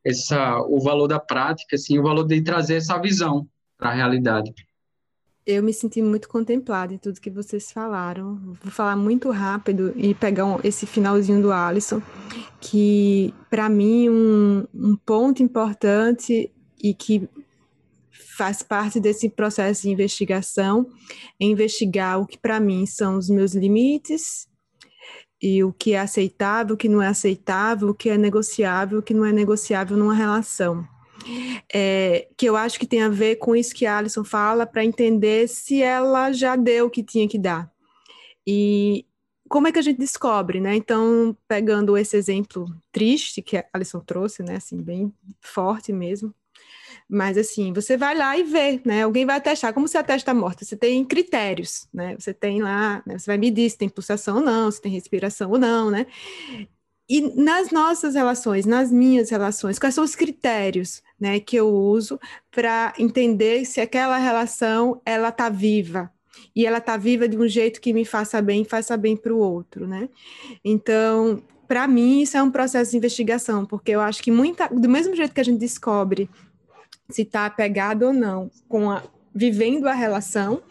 essa, 0.04 0.60
o 0.62 0.80
valor 0.80 1.08
da 1.08 1.20
prática, 1.20 1.76
assim, 1.76 2.00
o 2.00 2.04
valor 2.04 2.24
de 2.24 2.42
trazer 2.42 2.78
essa 2.78 2.98
visão 2.98 3.48
para 3.78 3.92
a 3.92 3.94
realidade. 3.94 4.52
Eu 5.46 5.62
me 5.62 5.74
senti 5.74 6.02
muito 6.02 6.30
contemplada 6.30 6.94
em 6.94 6.98
tudo 6.98 7.20
que 7.20 7.30
vocês 7.30 7.72
falaram. 7.72 8.40
Vou 8.62 8.72
falar 8.72 8.96
muito 8.96 9.30
rápido 9.30 9.94
e 9.96 10.14
pegar 10.16 10.46
um, 10.46 10.60
esse 10.64 10.86
finalzinho 10.86 11.42
do 11.42 11.52
Alisson, 11.52 12.02
que 12.62 13.34
para 13.50 13.68
mim 13.68 14.10
um, 14.10 14.66
um 14.74 14.96
ponto 14.96 15.44
importante 15.44 16.50
e 16.82 16.94
que 16.94 17.28
faz 18.38 18.64
parte 18.64 19.00
desse 19.00 19.30
processo 19.30 19.84
de 19.84 19.90
investigação, 19.90 20.88
é 21.40 21.46
investigar 21.46 22.20
o 22.20 22.26
que 22.26 22.38
para 22.38 22.60
mim 22.60 22.86
são 22.86 23.18
os 23.18 23.30
meus 23.30 23.54
limites 23.54 24.48
e 25.42 25.62
o 25.62 25.74
que 25.74 25.92
é 25.92 26.00
aceitável, 26.00 26.76
o 26.76 26.78
que 26.78 26.88
não 26.88 27.02
é 27.02 27.08
aceitável, 27.08 27.90
o 27.90 27.94
que 27.94 28.10
é 28.10 28.18
negociável, 28.18 29.00
o 29.00 29.04
que 29.04 29.14
não 29.14 29.26
é 29.26 29.34
negociável 29.34 29.98
numa 29.98 30.14
relação. 30.14 30.88
É, 31.74 32.28
que 32.38 32.46
eu 32.46 32.56
acho 32.56 32.80
que 32.80 32.88
tem 32.88 33.02
a 33.02 33.10
ver 33.10 33.38
com 33.38 33.56
isso 33.56 33.74
que 33.74 33.86
a 33.86 33.98
Alison 33.98 34.24
fala, 34.24 34.66
para 34.66 34.86
entender 34.86 35.48
se 35.48 35.82
ela 35.82 36.32
já 36.32 36.56
deu 36.56 36.88
o 36.88 36.90
que 36.90 37.04
tinha 37.04 37.28
que 37.28 37.38
dar. 37.38 37.72
E 38.46 39.06
como 39.50 39.68
é 39.68 39.72
que 39.72 39.80
a 39.80 39.84
gente 39.84 40.00
descobre, 40.00 40.60
né? 40.60 40.76
Então, 40.76 41.36
pegando 41.48 41.98
esse 41.98 42.18
exemplo 42.18 42.66
triste 42.92 43.42
que 43.42 43.58
a 43.58 43.66
Alison 43.74 44.00
trouxe, 44.00 44.42
né, 44.44 44.56
assim, 44.56 44.82
bem 44.82 45.14
forte 45.42 45.94
mesmo, 45.94 46.34
mas 47.10 47.38
assim, 47.38 47.74
você 47.74 47.96
vai 47.98 48.16
lá 48.18 48.38
e 48.38 48.44
vê, 48.44 48.82
né? 48.86 49.04
Alguém 49.04 49.26
vai 49.26 49.38
atestar. 49.38 49.74
Como 49.74 49.88
você 49.88 49.98
atesta 49.98 50.32
a 50.32 50.34
morte? 50.34 50.66
Você 50.66 50.76
tem 50.76 51.04
critérios, 51.06 51.88
né? 51.94 52.16
Você 52.18 52.34
tem 52.34 52.62
lá, 52.62 53.04
né? 53.06 53.18
você 53.18 53.28
vai 53.28 53.38
medir 53.38 53.70
se 53.70 53.78
tem 53.78 53.90
pulsação 53.90 54.38
ou 54.38 54.42
não, 54.42 54.72
se 54.72 54.82
tem 54.82 54.92
respiração 54.92 55.52
ou 55.52 55.60
não, 55.60 55.92
né? 55.92 56.08
E 57.10 57.22
nas 57.36 57.70
nossas 57.70 58.16
relações, 58.16 58.66
nas 58.66 58.92
minhas 58.92 59.30
relações, 59.30 59.78
quais 59.78 59.94
são 59.94 60.04
os 60.04 60.16
critérios, 60.16 61.02
né, 61.20 61.40
que 61.40 61.56
eu 61.56 61.68
uso 61.70 62.20
para 62.50 62.94
entender 62.98 63.66
se 63.66 63.82
aquela 63.82 64.18
relação 64.18 65.02
ela 65.06 65.30
está 65.30 65.50
viva, 65.50 66.12
e 66.56 66.66
ela 66.66 66.78
está 66.78 66.98
viva 66.98 67.28
de 67.28 67.38
um 67.38 67.48
jeito 67.48 67.82
que 67.82 67.94
me 67.94 68.06
faça 68.06 68.42
bem 68.42 68.64
faça 68.64 68.98
bem 68.98 69.16
para 69.16 69.34
o 69.34 69.38
outro, 69.38 69.88
né? 69.88 70.10
Então, 70.64 71.44
para 71.68 71.88
mim, 71.88 72.22
isso 72.22 72.38
é 72.38 72.44
um 72.44 72.52
processo 72.52 72.92
de 72.92 72.98
investigação, 72.98 73.66
porque 73.66 73.92
eu 73.92 74.02
acho 74.02 74.22
que 74.22 74.32
muita, 74.32 74.68
do 74.68 74.90
mesmo 74.90 75.16
jeito 75.16 75.34
que 75.34 75.42
a 75.42 75.46
gente 75.46 75.60
descobre 75.60 76.30
se 77.10 77.24
está 77.24 77.46
apegado 77.46 78.04
ou 78.04 78.14
não 78.14 78.50
com 78.68 78.90
a, 78.90 79.04
vivendo 79.34 79.88
a 79.88 79.94
relação. 79.94 80.62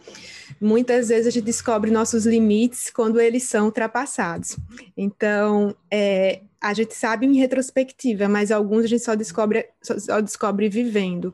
Muitas 0.63 1.09
vezes 1.09 1.27
a 1.27 1.29
gente 1.29 1.43
descobre 1.43 1.91
nossos 1.91 2.25
limites 2.25 2.89
quando 2.89 3.19
eles 3.19 3.43
são 3.43 3.65
ultrapassados. 3.65 4.57
Então, 4.95 5.75
é, 5.91 6.41
a 6.61 6.73
gente 6.73 6.95
sabe 6.95 7.25
em 7.25 7.37
retrospectiva, 7.37 8.29
mas 8.29 8.49
alguns 8.49 8.85
a 8.85 8.87
gente 8.87 9.03
só 9.03 9.13
descobre, 9.13 9.67
só, 9.81 10.21
descobre 10.21 10.69
vivendo. 10.69 11.33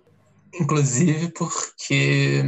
Inclusive 0.60 1.30
porque 1.30 2.44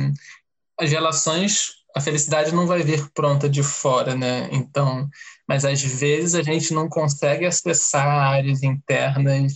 as 0.80 0.90
relações, 0.90 1.74
a 1.96 2.02
felicidade 2.02 2.52
não 2.52 2.66
vai 2.66 2.82
vir 2.82 3.08
pronta 3.14 3.48
de 3.48 3.62
fora, 3.62 4.16
né? 4.16 4.50
Então, 4.52 5.08
mas 5.48 5.64
às 5.64 5.84
vezes 5.84 6.34
a 6.34 6.42
gente 6.42 6.74
não 6.74 6.90
consegue 6.90 7.46
acessar 7.46 8.08
áreas 8.08 8.64
internas 8.64 9.54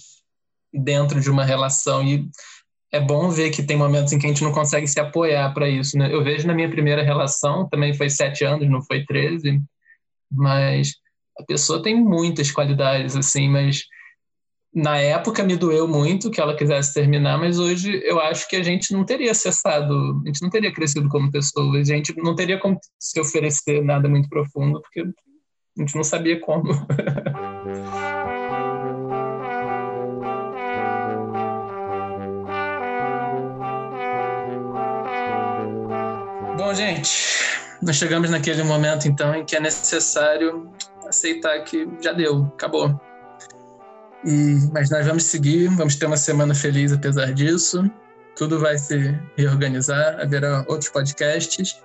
dentro 0.72 1.20
de 1.20 1.32
uma 1.32 1.44
relação 1.44 2.04
e 2.04 2.30
é 2.96 3.00
bom 3.00 3.30
ver 3.30 3.52
que 3.52 3.62
tem 3.62 3.76
momentos 3.76 4.14
em 4.14 4.20
que 4.20 4.26
a 4.26 4.30
gente 4.30 4.44
não 4.44 4.54
consegue 4.54 4.88
se 4.88 5.00
apoiar 5.00 5.54
para 5.54 5.68
isso, 5.68 5.98
né? 5.98 6.14
Eu 6.14 6.24
vejo 6.24 6.48
na 6.48 6.54
minha 6.54 6.70
primeira 6.70 7.04
relação, 7.04 7.68
também 7.68 7.94
foi 7.94 8.10
sete 8.10 8.46
anos, 8.46 8.70
não 8.70 8.82
foi 8.82 9.04
treze, 9.06 9.62
mas 10.32 10.94
a 11.38 11.44
pessoa 11.44 11.84
tem 11.84 11.94
muitas 11.94 12.52
qualidades, 12.52 13.16
assim, 13.16 13.50
mas 13.50 13.84
na 14.74 14.98
época 14.98 15.44
me 15.44 15.58
doeu 15.58 15.88
muito 15.88 16.32
que 16.32 16.40
ela 16.40 16.56
quisesse 16.56 16.94
terminar, 16.94 17.38
mas 17.38 17.60
hoje 17.60 18.02
eu 18.06 18.20
acho 18.22 18.48
que 18.48 18.56
a 18.56 18.64
gente 18.64 18.94
não 18.94 19.06
teria 19.06 19.32
acessado, 19.32 20.22
a 20.24 20.28
gente 20.28 20.42
não 20.42 20.50
teria 20.50 20.74
crescido 20.74 21.10
como 21.10 21.32
pessoa, 21.32 21.78
a 21.78 21.84
gente 21.84 22.16
não 22.16 22.34
teria 22.34 22.60
como 22.60 22.80
se 22.98 23.20
oferecer 23.20 23.84
nada 23.84 24.08
muito 24.08 24.30
profundo, 24.30 24.82
porque 24.82 25.02
a 25.02 25.82
gente 25.82 25.96
não 25.96 26.04
sabia 26.04 26.40
como. 26.40 26.70
Bom, 36.58 36.74
gente, 36.74 37.44
nós 37.82 37.98
chegamos 37.98 38.30
naquele 38.30 38.64
momento 38.64 39.10
então 39.10 39.36
em 39.36 39.44
que 39.44 39.58
é 39.58 39.60
necessário 39.60 40.72
aceitar 41.06 41.60
que 41.66 41.86
já 42.02 42.14
deu, 42.14 42.46
acabou. 42.56 42.98
E, 44.24 44.70
mas 44.72 44.90
nós 44.90 45.06
vamos 45.06 45.26
seguir, 45.26 45.68
vamos 45.68 45.98
ter 45.98 46.06
uma 46.06 46.16
semana 46.16 46.56
feliz 46.56 46.94
apesar 46.94 47.34
disso. 47.34 47.84
Tudo 48.38 48.58
vai 48.58 48.78
se 48.78 49.20
reorganizar, 49.38 50.18
haverá 50.22 50.64
outros 50.68 50.90
podcasts. 50.90 51.84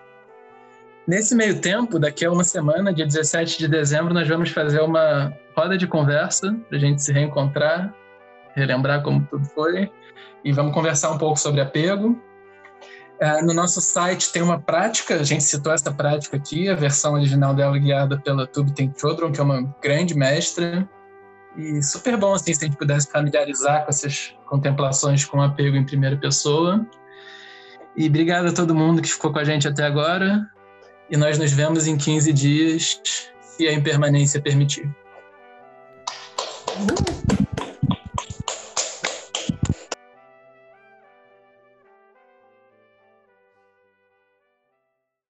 Nesse 1.05 1.35
meio 1.35 1.61
tempo, 1.61 1.99
daqui 1.99 2.25
a 2.25 2.31
uma 2.31 2.45
semana, 2.45 2.95
dia 2.95 3.07
17 3.07 3.59
de 3.59 3.67
dezembro, 3.67 4.15
nós 4.15 4.29
vamos 4.29 4.51
fazer 4.51 4.81
uma 4.81 5.33
roda 5.57 5.77
de 5.77 5.89
conversa 5.89 6.57
para 6.69 6.79
a 6.79 6.81
gente 6.81 7.03
se 7.03 7.13
reencontrar, 7.13 7.93
relembrar 8.55 9.03
como 9.03 9.27
tudo 9.29 9.45
foi 9.47 9.91
e 10.45 10.53
vamos 10.53 10.73
conversar 10.73 11.11
um 11.11 11.19
pouco 11.19 11.39
sobre 11.39 11.61
apego. 11.61 12.30
É, 13.21 13.43
no 13.43 13.53
nosso 13.53 13.83
site 13.83 14.33
tem 14.33 14.41
uma 14.41 14.59
prática, 14.59 15.17
a 15.17 15.23
gente 15.23 15.45
citou 15.45 15.73
essa 15.73 15.93
prática 15.93 16.39
aqui, 16.39 16.71
a 16.71 16.75
versão 16.75 17.13
original 17.13 17.55
dela 17.55 17.79
guiada 17.79 18.19
pela 18.19 18.47
Tubten 18.47 18.91
Chodron, 18.97 19.31
que 19.31 19.39
é 19.39 19.43
uma 19.43 19.63
grande 19.83 20.15
mestra, 20.15 20.89
e 21.55 21.83
super 21.83 22.17
bom 22.17 22.33
assim, 22.33 22.55
se 22.55 22.65
a 22.65 22.67
gente 22.67 22.79
pudesse 22.79 23.11
familiarizar 23.11 23.85
com 23.85 23.91
essas 23.91 24.35
contemplações 24.47 25.25
com 25.25 25.43
apego 25.43 25.77
em 25.77 25.85
primeira 25.85 26.17
pessoa. 26.17 26.87
E 27.95 28.07
obrigado 28.07 28.47
a 28.47 28.53
todo 28.53 28.75
mundo 28.75 29.03
que 29.03 29.09
ficou 29.09 29.33
com 29.33 29.39
a 29.39 29.45
gente 29.45 29.69
até 29.69 29.85
agora. 29.85 30.49
E 31.11 31.17
nós 31.17 31.39
nos 31.39 31.53
vemos 31.53 31.87
em 31.87 31.99
15 31.99 32.33
dias, 32.33 33.01
se 33.43 33.69
a 33.69 33.73
impermanência 33.73 34.41
permitir. 34.41 34.89
Uhum. 36.79 37.49